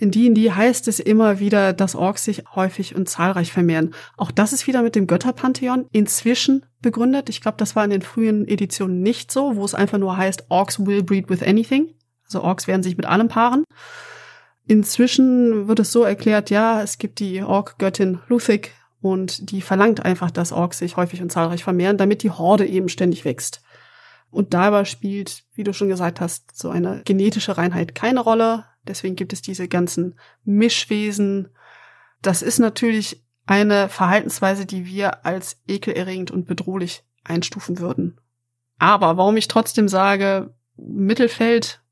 In 0.00 0.10
D&D 0.10 0.50
heißt 0.50 0.88
es 0.88 0.98
immer 0.98 1.40
wieder, 1.40 1.72
dass 1.74 1.94
Orks 1.94 2.24
sich 2.24 2.44
häufig 2.54 2.96
und 2.96 3.08
zahlreich 3.08 3.52
vermehren. 3.52 3.94
Auch 4.16 4.30
das 4.30 4.54
ist 4.54 4.66
wieder 4.66 4.82
mit 4.82 4.96
dem 4.96 5.06
Götterpantheon 5.06 5.86
inzwischen 5.92 6.64
begründet. 6.80 7.28
Ich 7.28 7.42
glaube, 7.42 7.58
das 7.58 7.76
war 7.76 7.84
in 7.84 7.90
den 7.90 8.02
frühen 8.02 8.48
Editionen 8.48 9.02
nicht 9.02 9.30
so, 9.30 9.56
wo 9.56 9.64
es 9.64 9.74
einfach 9.74 9.98
nur 9.98 10.16
heißt, 10.16 10.46
Orks 10.48 10.84
will 10.84 11.02
breed 11.02 11.28
with 11.28 11.42
anything. 11.42 11.94
Also 12.24 12.42
Orks 12.42 12.66
werden 12.66 12.82
sich 12.82 12.96
mit 12.96 13.04
allem 13.04 13.28
paaren. 13.28 13.64
Inzwischen 14.70 15.66
wird 15.66 15.80
es 15.80 15.90
so 15.90 16.04
erklärt, 16.04 16.48
ja, 16.48 16.80
es 16.80 16.98
gibt 16.98 17.18
die 17.18 17.42
Ork-Göttin 17.42 18.20
Luthik 18.28 18.72
und 19.00 19.50
die 19.50 19.62
verlangt 19.62 20.04
einfach, 20.04 20.30
dass 20.30 20.52
Orks 20.52 20.78
sich 20.78 20.96
häufig 20.96 21.20
und 21.20 21.32
zahlreich 21.32 21.64
vermehren, 21.64 21.96
damit 21.96 22.22
die 22.22 22.30
Horde 22.30 22.68
eben 22.68 22.88
ständig 22.88 23.24
wächst. 23.24 23.62
Und 24.30 24.54
dabei 24.54 24.84
spielt, 24.84 25.42
wie 25.54 25.64
du 25.64 25.72
schon 25.72 25.88
gesagt 25.88 26.20
hast, 26.20 26.56
so 26.56 26.70
eine 26.70 27.02
genetische 27.04 27.58
Reinheit 27.58 27.96
keine 27.96 28.20
Rolle. 28.20 28.64
Deswegen 28.86 29.16
gibt 29.16 29.32
es 29.32 29.42
diese 29.42 29.66
ganzen 29.66 30.20
Mischwesen. 30.44 31.48
Das 32.22 32.40
ist 32.40 32.60
natürlich 32.60 33.24
eine 33.46 33.88
Verhaltensweise, 33.88 34.66
die 34.66 34.86
wir 34.86 35.26
als 35.26 35.60
ekelerregend 35.66 36.30
und 36.30 36.46
bedrohlich 36.46 37.02
einstufen 37.24 37.80
würden. 37.80 38.20
Aber 38.78 39.16
warum 39.16 39.36
ich 39.36 39.48
trotzdem 39.48 39.88
sage, 39.88 40.54
Mittelfeld 40.76 41.82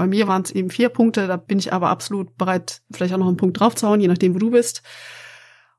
bei 0.00 0.06
mir 0.06 0.26
waren 0.26 0.40
es 0.40 0.50
eben 0.50 0.70
vier 0.70 0.88
Punkte, 0.88 1.26
da 1.26 1.36
bin 1.36 1.58
ich 1.58 1.74
aber 1.74 1.90
absolut 1.90 2.38
bereit, 2.38 2.80
vielleicht 2.90 3.12
auch 3.12 3.18
noch 3.18 3.28
einen 3.28 3.36
Punkt 3.36 3.60
draufzuhauen, 3.60 4.00
je 4.00 4.08
nachdem, 4.08 4.34
wo 4.34 4.38
du 4.38 4.50
bist. 4.50 4.80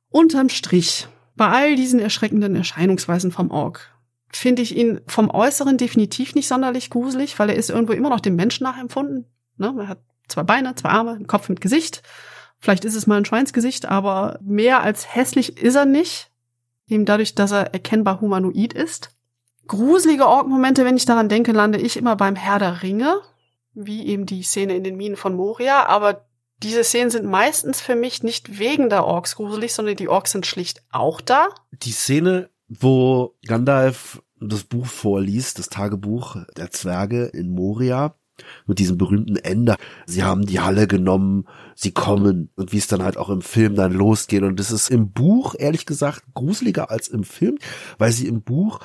Unterm 0.09 0.49
Strich, 0.49 1.07
bei 1.35 1.47
all 1.47 1.75
diesen 1.75 1.99
erschreckenden 1.99 2.55
Erscheinungsweisen 2.55 3.31
vom 3.31 3.49
Ork, 3.49 3.89
finde 4.31 4.61
ich 4.61 4.77
ihn 4.77 5.01
vom 5.07 5.31
Äußeren 5.31 5.79
definitiv 5.79 6.35
nicht 6.35 6.47
sonderlich 6.47 6.91
gruselig, 6.91 7.39
weil 7.39 7.49
er 7.49 7.55
ist 7.55 7.71
irgendwo 7.71 7.93
immer 7.93 8.11
noch 8.11 8.19
dem 8.19 8.35
Menschen 8.35 8.63
nachempfunden. 8.63 9.25
Ne? 9.57 9.73
Er 9.79 9.87
hat 9.87 10.03
zwei 10.27 10.43
Beine, 10.43 10.75
zwei 10.75 10.89
Arme, 10.89 11.13
einen 11.13 11.25
Kopf 11.25 11.49
mit 11.49 11.59
Gesicht. 11.59 12.03
Vielleicht 12.59 12.85
ist 12.85 12.95
es 12.95 13.07
mal 13.07 13.17
ein 13.17 13.25
Schweinsgesicht, 13.25 13.87
aber 13.87 14.37
mehr 14.43 14.83
als 14.83 15.15
hässlich 15.15 15.57
ist 15.57 15.73
er 15.73 15.85
nicht. 15.85 16.29
Eben 16.87 17.05
dadurch, 17.05 17.33
dass 17.33 17.53
er 17.53 17.73
erkennbar 17.73 18.21
humanoid 18.21 18.73
ist. 18.73 19.17
Gruselige 19.65 20.27
Ork-Momente, 20.27 20.85
wenn 20.85 20.95
ich 20.97 21.05
daran 21.05 21.27
denke, 21.27 21.53
lande 21.53 21.79
ich 21.79 21.97
immer 21.97 22.15
beim 22.15 22.35
Herr 22.35 22.59
der 22.59 22.83
Ringe 22.83 23.19
wie 23.73 24.07
eben 24.07 24.25
die 24.25 24.43
Szene 24.43 24.75
in 24.75 24.83
den 24.83 24.97
Minen 24.97 25.15
von 25.15 25.35
Moria, 25.35 25.85
aber 25.85 26.25
diese 26.63 26.83
Szenen 26.83 27.09
sind 27.09 27.25
meistens 27.25 27.81
für 27.81 27.95
mich 27.95 28.21
nicht 28.21 28.59
wegen 28.59 28.89
der 28.89 29.05
Orks 29.05 29.35
gruselig, 29.35 29.73
sondern 29.73 29.95
die 29.95 30.09
Orks 30.09 30.31
sind 30.31 30.45
schlicht 30.45 30.83
auch 30.91 31.19
da. 31.21 31.49
Die 31.71 31.91
Szene, 31.91 32.49
wo 32.67 33.35
Gandalf 33.47 34.21
das 34.39 34.63
Buch 34.63 34.85
vorliest, 34.85 35.59
das 35.59 35.69
Tagebuch 35.69 36.37
der 36.57 36.71
Zwerge 36.71 37.25
in 37.25 37.53
Moria, 37.53 38.15
mit 38.65 38.79
diesem 38.79 38.97
berühmten 38.97 39.35
Ende. 39.35 39.75
Sie 40.05 40.23
haben 40.23 40.45
die 40.45 40.59
Halle 40.59 40.87
genommen, 40.87 41.45
sie 41.75 41.91
kommen 41.91 42.49
und 42.55 42.71
wie 42.71 42.77
es 42.77 42.87
dann 42.87 43.03
halt 43.03 43.17
auch 43.17 43.29
im 43.29 43.41
Film 43.41 43.75
dann 43.75 43.91
losgeht. 43.91 44.43
Und 44.43 44.59
das 44.59 44.71
ist 44.71 44.89
im 44.89 45.11
Buch, 45.11 45.55
ehrlich 45.57 45.85
gesagt, 45.85 46.23
gruseliger 46.33 46.89
als 46.89 47.07
im 47.07 47.23
Film, 47.23 47.57
weil 47.97 48.11
sie 48.11 48.27
im 48.27 48.41
Buch 48.41 48.79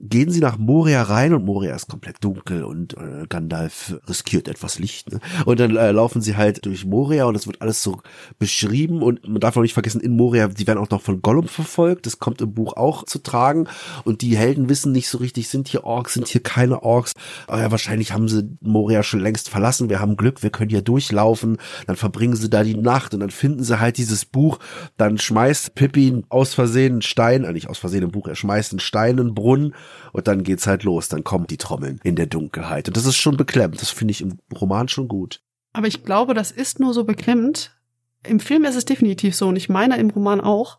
gehen 0.00 0.30
sie 0.30 0.40
nach 0.40 0.58
Moria 0.58 1.02
rein 1.02 1.34
und 1.34 1.44
Moria 1.44 1.74
ist 1.74 1.88
komplett 1.88 2.22
dunkel 2.22 2.62
und 2.62 2.96
äh, 2.96 3.26
Gandalf 3.28 3.98
riskiert 4.08 4.46
etwas 4.46 4.78
Licht. 4.78 5.10
Ne? 5.10 5.18
Und 5.44 5.58
dann 5.58 5.76
äh, 5.76 5.90
laufen 5.90 6.22
sie 6.22 6.36
halt 6.36 6.64
durch 6.66 6.84
Moria 6.84 7.24
und 7.24 7.34
es 7.34 7.48
wird 7.48 7.60
alles 7.62 7.82
so 7.82 8.00
beschrieben 8.38 9.02
und 9.02 9.26
man 9.26 9.40
darf 9.40 9.56
auch 9.56 9.62
nicht 9.62 9.74
vergessen, 9.74 10.00
in 10.00 10.14
Moria, 10.14 10.48
die 10.48 10.68
werden 10.68 10.78
auch 10.78 10.90
noch 10.90 11.02
von 11.02 11.20
Gollum 11.20 11.48
verfolgt, 11.48 12.06
das 12.06 12.20
kommt 12.20 12.40
im 12.40 12.54
Buch 12.54 12.76
auch 12.76 13.04
zu 13.06 13.18
tragen 13.18 13.66
und 14.04 14.22
die 14.22 14.36
Helden 14.36 14.68
wissen 14.68 14.92
nicht 14.92 15.08
so 15.08 15.18
richtig, 15.18 15.48
sind 15.48 15.66
hier 15.66 15.82
Orks, 15.82 16.14
sind 16.14 16.28
hier 16.28 16.42
keine 16.44 16.84
Orks. 16.84 17.14
Aber 17.48 17.60
ja, 17.60 17.70
wahrscheinlich 17.72 18.12
haben 18.12 18.28
sie 18.28 18.48
Moria 18.60 19.02
schon 19.02 19.20
längst 19.20 19.48
verlassen, 19.48 19.90
wir 19.90 19.98
haben 19.98 20.16
Glück, 20.16 20.44
wir 20.44 20.50
können 20.50 20.70
hier 20.70 20.82
durchlaufen, 20.82 21.56
dann 21.88 21.96
verbringen 21.96 22.36
sie 22.36 22.48
da 22.48 22.62
die 22.62 22.76
Nacht 22.76 23.14
und 23.14 23.20
dann 23.20 23.30
finden 23.30 23.64
sie 23.64 23.80
halt 23.80 23.98
dieses 23.98 24.24
Buch, 24.24 24.60
dann 24.96 25.18
schmeißt 25.18 25.74
Pippin 25.74 26.24
aus 26.28 26.54
Versehen 26.54 26.92
einen 26.92 27.02
Stein, 27.02 27.42
äh, 27.42 27.52
nicht 27.52 27.68
aus 27.68 27.78
Versehen 27.78 28.04
im 28.04 28.12
Buch, 28.12 28.28
er 28.28 28.36
schmeißt 28.36 28.72
einen 28.72 28.80
Stein 28.80 29.18
in 29.18 29.28
den 29.28 29.34
Brunnen 29.34 29.74
und 30.12 30.28
dann 30.28 30.42
geht's 30.42 30.66
halt 30.66 30.84
los. 30.84 31.08
Dann 31.08 31.24
kommen 31.24 31.46
die 31.46 31.58
Trommeln 31.58 32.00
in 32.02 32.16
der 32.16 32.26
Dunkelheit. 32.26 32.88
Und 32.88 32.96
das 32.96 33.06
ist 33.06 33.16
schon 33.16 33.36
beklemmend. 33.36 33.80
Das 33.80 33.90
finde 33.90 34.12
ich 34.12 34.20
im 34.20 34.38
Roman 34.58 34.88
schon 34.88 35.08
gut. 35.08 35.42
Aber 35.72 35.86
ich 35.86 36.04
glaube, 36.04 36.34
das 36.34 36.50
ist 36.50 36.80
nur 36.80 36.94
so 36.94 37.04
beklemmend. 37.04 37.76
Im 38.24 38.40
Film 38.40 38.64
ist 38.64 38.76
es 38.76 38.84
definitiv 38.84 39.36
so 39.36 39.48
und 39.48 39.56
ich 39.56 39.68
meine 39.68 39.96
im 39.96 40.10
Roman 40.10 40.40
auch. 40.40 40.78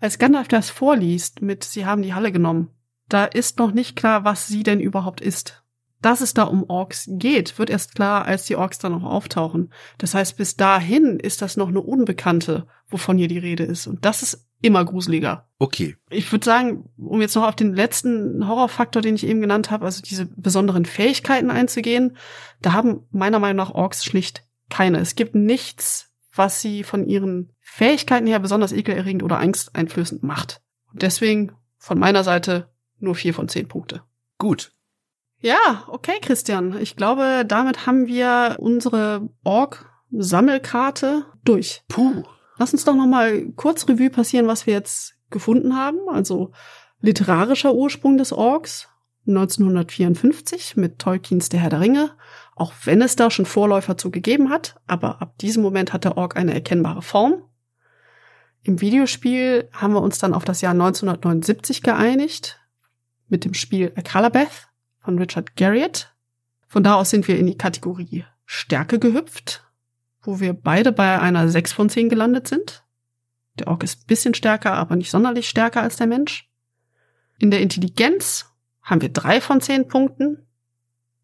Als 0.00 0.18
Gandalf 0.18 0.48
das 0.48 0.70
vorliest 0.70 1.42
mit 1.42 1.62
Sie 1.62 1.84
haben 1.84 2.02
die 2.02 2.14
Halle 2.14 2.32
genommen, 2.32 2.70
da 3.08 3.24
ist 3.24 3.58
noch 3.58 3.72
nicht 3.72 3.96
klar, 3.96 4.24
was 4.24 4.46
sie 4.46 4.62
denn 4.62 4.80
überhaupt 4.80 5.20
ist. 5.20 5.62
Dass 6.00 6.22
es 6.22 6.32
da 6.32 6.44
um 6.44 6.64
Orks 6.70 7.06
geht, 7.06 7.58
wird 7.58 7.68
erst 7.68 7.94
klar, 7.94 8.24
als 8.24 8.46
die 8.46 8.56
Orks 8.56 8.78
dann 8.78 8.92
noch 8.92 9.02
auftauchen. 9.04 9.72
Das 9.98 10.14
heißt, 10.14 10.38
bis 10.38 10.56
dahin 10.56 11.20
ist 11.20 11.42
das 11.42 11.58
noch 11.58 11.68
eine 11.68 11.82
Unbekannte, 11.82 12.66
wovon 12.88 13.18
hier 13.18 13.28
die 13.28 13.38
Rede 13.38 13.64
ist. 13.64 13.86
Und 13.86 14.04
das 14.06 14.22
ist 14.22 14.48
immer 14.62 14.84
gruseliger. 14.84 15.48
Okay. 15.58 15.96
Ich 16.08 16.30
würde 16.32 16.44
sagen, 16.44 16.88
um 16.96 17.20
jetzt 17.20 17.34
noch 17.34 17.46
auf 17.46 17.56
den 17.56 17.74
letzten 17.74 18.46
Horrorfaktor, 18.46 19.02
den 19.02 19.14
ich 19.14 19.26
eben 19.26 19.40
genannt 19.40 19.70
habe, 19.70 19.84
also 19.84 20.02
diese 20.02 20.26
besonderen 20.26 20.84
Fähigkeiten 20.84 21.50
einzugehen, 21.50 22.16
da 22.62 22.72
haben 22.72 23.06
meiner 23.10 23.38
Meinung 23.38 23.56
nach 23.56 23.74
Orks 23.74 24.04
schlicht 24.04 24.44
keine. 24.68 24.98
Es 24.98 25.14
gibt 25.14 25.34
nichts, 25.34 26.10
was 26.34 26.60
sie 26.60 26.84
von 26.84 27.06
ihren 27.06 27.52
Fähigkeiten 27.60 28.26
her 28.26 28.38
besonders 28.38 28.72
ekelerregend 28.72 29.22
oder 29.22 29.38
angsteinflößend 29.38 30.22
macht. 30.22 30.62
Und 30.92 31.02
deswegen 31.02 31.52
von 31.78 31.98
meiner 31.98 32.24
Seite 32.24 32.70
nur 32.98 33.14
vier 33.14 33.34
von 33.34 33.48
zehn 33.48 33.68
Punkte. 33.68 34.02
Gut. 34.38 34.72
Ja, 35.40 35.84
okay, 35.88 36.18
Christian. 36.20 36.78
Ich 36.80 36.96
glaube, 36.96 37.44
damit 37.46 37.86
haben 37.86 38.06
wir 38.06 38.56
unsere 38.58 39.28
Org-Sammelkarte 39.42 41.24
durch. 41.44 41.82
Puh. 41.88 42.24
Lass 42.60 42.74
uns 42.74 42.84
doch 42.84 42.94
noch 42.94 43.06
mal 43.06 43.52
kurz 43.56 43.88
Revue 43.88 44.10
passieren, 44.10 44.46
was 44.46 44.66
wir 44.66 44.74
jetzt 44.74 45.14
gefunden 45.30 45.76
haben. 45.76 45.96
Also 46.10 46.52
literarischer 47.00 47.74
Ursprung 47.74 48.18
des 48.18 48.34
Orks 48.34 48.86
1954 49.26 50.76
mit 50.76 50.98
Tolkiens 50.98 51.48
Der 51.48 51.60
Herr 51.60 51.70
der 51.70 51.80
Ringe, 51.80 52.10
auch 52.54 52.74
wenn 52.84 53.00
es 53.00 53.16
da 53.16 53.30
schon 53.30 53.46
Vorläufer 53.46 53.96
zu 53.96 54.10
gegeben 54.10 54.50
hat, 54.50 54.78
aber 54.86 55.22
ab 55.22 55.38
diesem 55.38 55.62
Moment 55.62 55.94
hat 55.94 56.04
der 56.04 56.18
Ork 56.18 56.36
eine 56.36 56.52
erkennbare 56.52 57.00
Form. 57.00 57.42
Im 58.62 58.82
Videospiel 58.82 59.70
haben 59.72 59.94
wir 59.94 60.02
uns 60.02 60.18
dann 60.18 60.34
auf 60.34 60.44
das 60.44 60.60
Jahr 60.60 60.72
1979 60.72 61.82
geeinigt 61.82 62.60
mit 63.28 63.46
dem 63.46 63.54
Spiel 63.54 63.90
A 63.96 64.02
Calabeth 64.02 64.68
von 64.98 65.18
Richard 65.18 65.56
Garriott. 65.56 66.12
Von 66.68 66.84
da 66.84 66.96
aus 66.96 67.08
sind 67.08 67.26
wir 67.26 67.38
in 67.38 67.46
die 67.46 67.56
Kategorie 67.56 68.26
Stärke 68.44 68.98
gehüpft 68.98 69.64
wo 70.22 70.40
wir 70.40 70.52
beide 70.52 70.92
bei 70.92 71.18
einer 71.18 71.48
6 71.48 71.72
von 71.72 71.88
10 71.88 72.08
gelandet 72.08 72.48
sind. 72.48 72.84
Der 73.58 73.68
Ork 73.68 73.82
ist 73.82 74.02
ein 74.02 74.06
bisschen 74.06 74.34
stärker, 74.34 74.72
aber 74.72 74.96
nicht 74.96 75.10
sonderlich 75.10 75.48
stärker 75.48 75.82
als 75.82 75.96
der 75.96 76.06
Mensch. 76.06 76.48
In 77.38 77.50
der 77.50 77.60
Intelligenz 77.60 78.46
haben 78.82 79.00
wir 79.00 79.08
3 79.08 79.40
von 79.40 79.60
10 79.60 79.88
Punkten. 79.88 80.46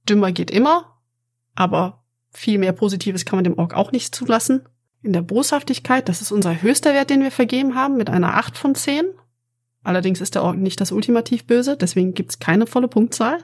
Dümmer 0.08 0.32
geht 0.32 0.50
immer, 0.50 0.98
aber 1.54 2.04
viel 2.30 2.58
mehr 2.58 2.72
Positives 2.72 3.24
kann 3.24 3.38
man 3.38 3.44
dem 3.44 3.58
Ork 3.58 3.74
auch 3.74 3.92
nicht 3.92 4.14
zulassen. 4.14 4.68
In 5.02 5.12
der 5.12 5.22
Boshaftigkeit, 5.22 6.08
das 6.08 6.20
ist 6.20 6.32
unser 6.32 6.62
höchster 6.62 6.92
Wert, 6.92 7.10
den 7.10 7.22
wir 7.22 7.30
vergeben 7.30 7.74
haben, 7.74 7.96
mit 7.96 8.10
einer 8.10 8.34
8 8.34 8.56
von 8.56 8.74
10. 8.74 9.06
Allerdings 9.82 10.20
ist 10.20 10.34
der 10.34 10.42
Ork 10.42 10.56
nicht 10.56 10.80
das 10.80 10.90
ultimativ 10.90 11.46
Böse, 11.46 11.76
deswegen 11.76 12.14
gibt's 12.14 12.38
keine 12.38 12.66
volle 12.66 12.88
Punktzahl. 12.88 13.38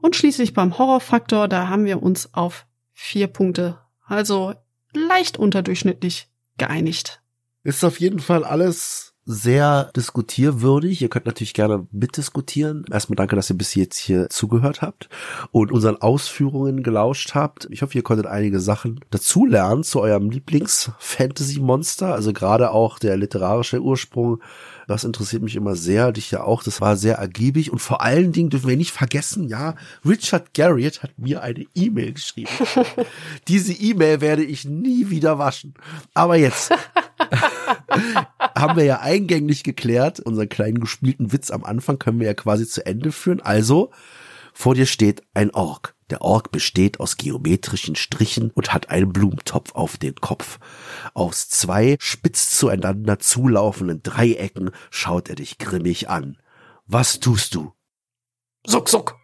Und 0.00 0.16
schließlich 0.16 0.54
beim 0.54 0.78
Horrorfaktor, 0.78 1.48
da 1.48 1.68
haben 1.68 1.84
wir 1.84 2.02
uns 2.02 2.32
auf 2.34 2.66
vier 2.92 3.26
Punkte 3.26 3.78
also 4.08 4.54
leicht 4.92 5.38
unterdurchschnittlich 5.38 6.28
geeinigt. 6.56 7.22
Ist 7.62 7.84
auf 7.84 8.00
jeden 8.00 8.20
Fall 8.20 8.44
alles 8.44 9.14
sehr 9.30 9.90
diskutierwürdig. 9.94 11.02
Ihr 11.02 11.10
könnt 11.10 11.26
natürlich 11.26 11.52
gerne 11.52 11.86
mitdiskutieren. 11.92 12.86
Erstmal 12.90 13.16
danke, 13.16 13.36
dass 13.36 13.50
ihr 13.50 13.58
bis 13.58 13.74
jetzt 13.74 13.98
hier 13.98 14.30
zugehört 14.30 14.80
habt 14.80 15.10
und 15.50 15.70
unseren 15.70 16.00
Ausführungen 16.00 16.82
gelauscht 16.82 17.34
habt. 17.34 17.68
Ich 17.70 17.82
hoffe, 17.82 17.98
ihr 17.98 18.02
konntet 18.02 18.26
einige 18.26 18.58
Sachen 18.58 19.00
dazulernen 19.10 19.84
zu 19.84 20.00
eurem 20.00 20.30
Lieblings-Fantasy-Monster. 20.30 22.14
Also 22.14 22.32
gerade 22.32 22.70
auch 22.70 22.98
der 22.98 23.18
literarische 23.18 23.82
Ursprung 23.82 24.40
das 24.88 25.04
interessiert 25.04 25.42
mich 25.42 25.54
immer 25.54 25.76
sehr, 25.76 26.12
dich 26.12 26.30
ja 26.30 26.42
auch. 26.42 26.62
Das 26.62 26.80
war 26.80 26.96
sehr 26.96 27.16
ergiebig 27.16 27.70
und 27.70 27.78
vor 27.78 28.00
allen 28.00 28.32
Dingen 28.32 28.48
dürfen 28.48 28.70
wir 28.70 28.76
nicht 28.76 28.90
vergessen, 28.90 29.46
ja, 29.46 29.74
Richard 30.04 30.54
Garriott 30.54 31.02
hat 31.02 31.18
mir 31.18 31.42
eine 31.42 31.66
E-Mail 31.74 32.14
geschrieben. 32.14 32.50
Diese 33.48 33.74
E-Mail 33.74 34.22
werde 34.22 34.44
ich 34.44 34.64
nie 34.64 35.10
wieder 35.10 35.38
waschen. 35.38 35.74
Aber 36.14 36.36
jetzt 36.36 36.72
haben 38.56 38.76
wir 38.78 38.84
ja 38.84 39.00
eingänglich 39.00 39.62
geklärt, 39.62 40.20
unseren 40.20 40.48
kleinen 40.48 40.80
gespielten 40.80 41.32
Witz 41.32 41.50
am 41.50 41.64
Anfang 41.64 41.98
können 41.98 42.18
wir 42.18 42.26
ja 42.26 42.34
quasi 42.34 42.66
zu 42.66 42.84
Ende 42.86 43.12
führen. 43.12 43.42
Also, 43.42 43.90
vor 44.54 44.74
dir 44.74 44.86
steht 44.86 45.22
ein 45.34 45.50
Ork. 45.50 45.97
Der 46.10 46.22
Ork 46.22 46.50
besteht 46.50 47.00
aus 47.00 47.16
geometrischen 47.16 47.96
Strichen 47.96 48.50
und 48.52 48.72
hat 48.72 48.90
einen 48.90 49.12
Blumentopf 49.12 49.74
auf 49.74 49.96
den 49.98 50.14
Kopf. 50.16 50.58
Aus 51.14 51.48
zwei 51.48 51.96
spitz 52.00 52.56
zueinander 52.56 53.18
zulaufenden 53.18 54.02
Dreiecken 54.02 54.70
schaut 54.90 55.28
er 55.28 55.34
dich 55.34 55.58
grimmig 55.58 56.08
an. 56.08 56.38
Was 56.86 57.20
tust 57.20 57.54
du? 57.54 57.72
Suck, 58.66 58.88
suck. 58.88 59.17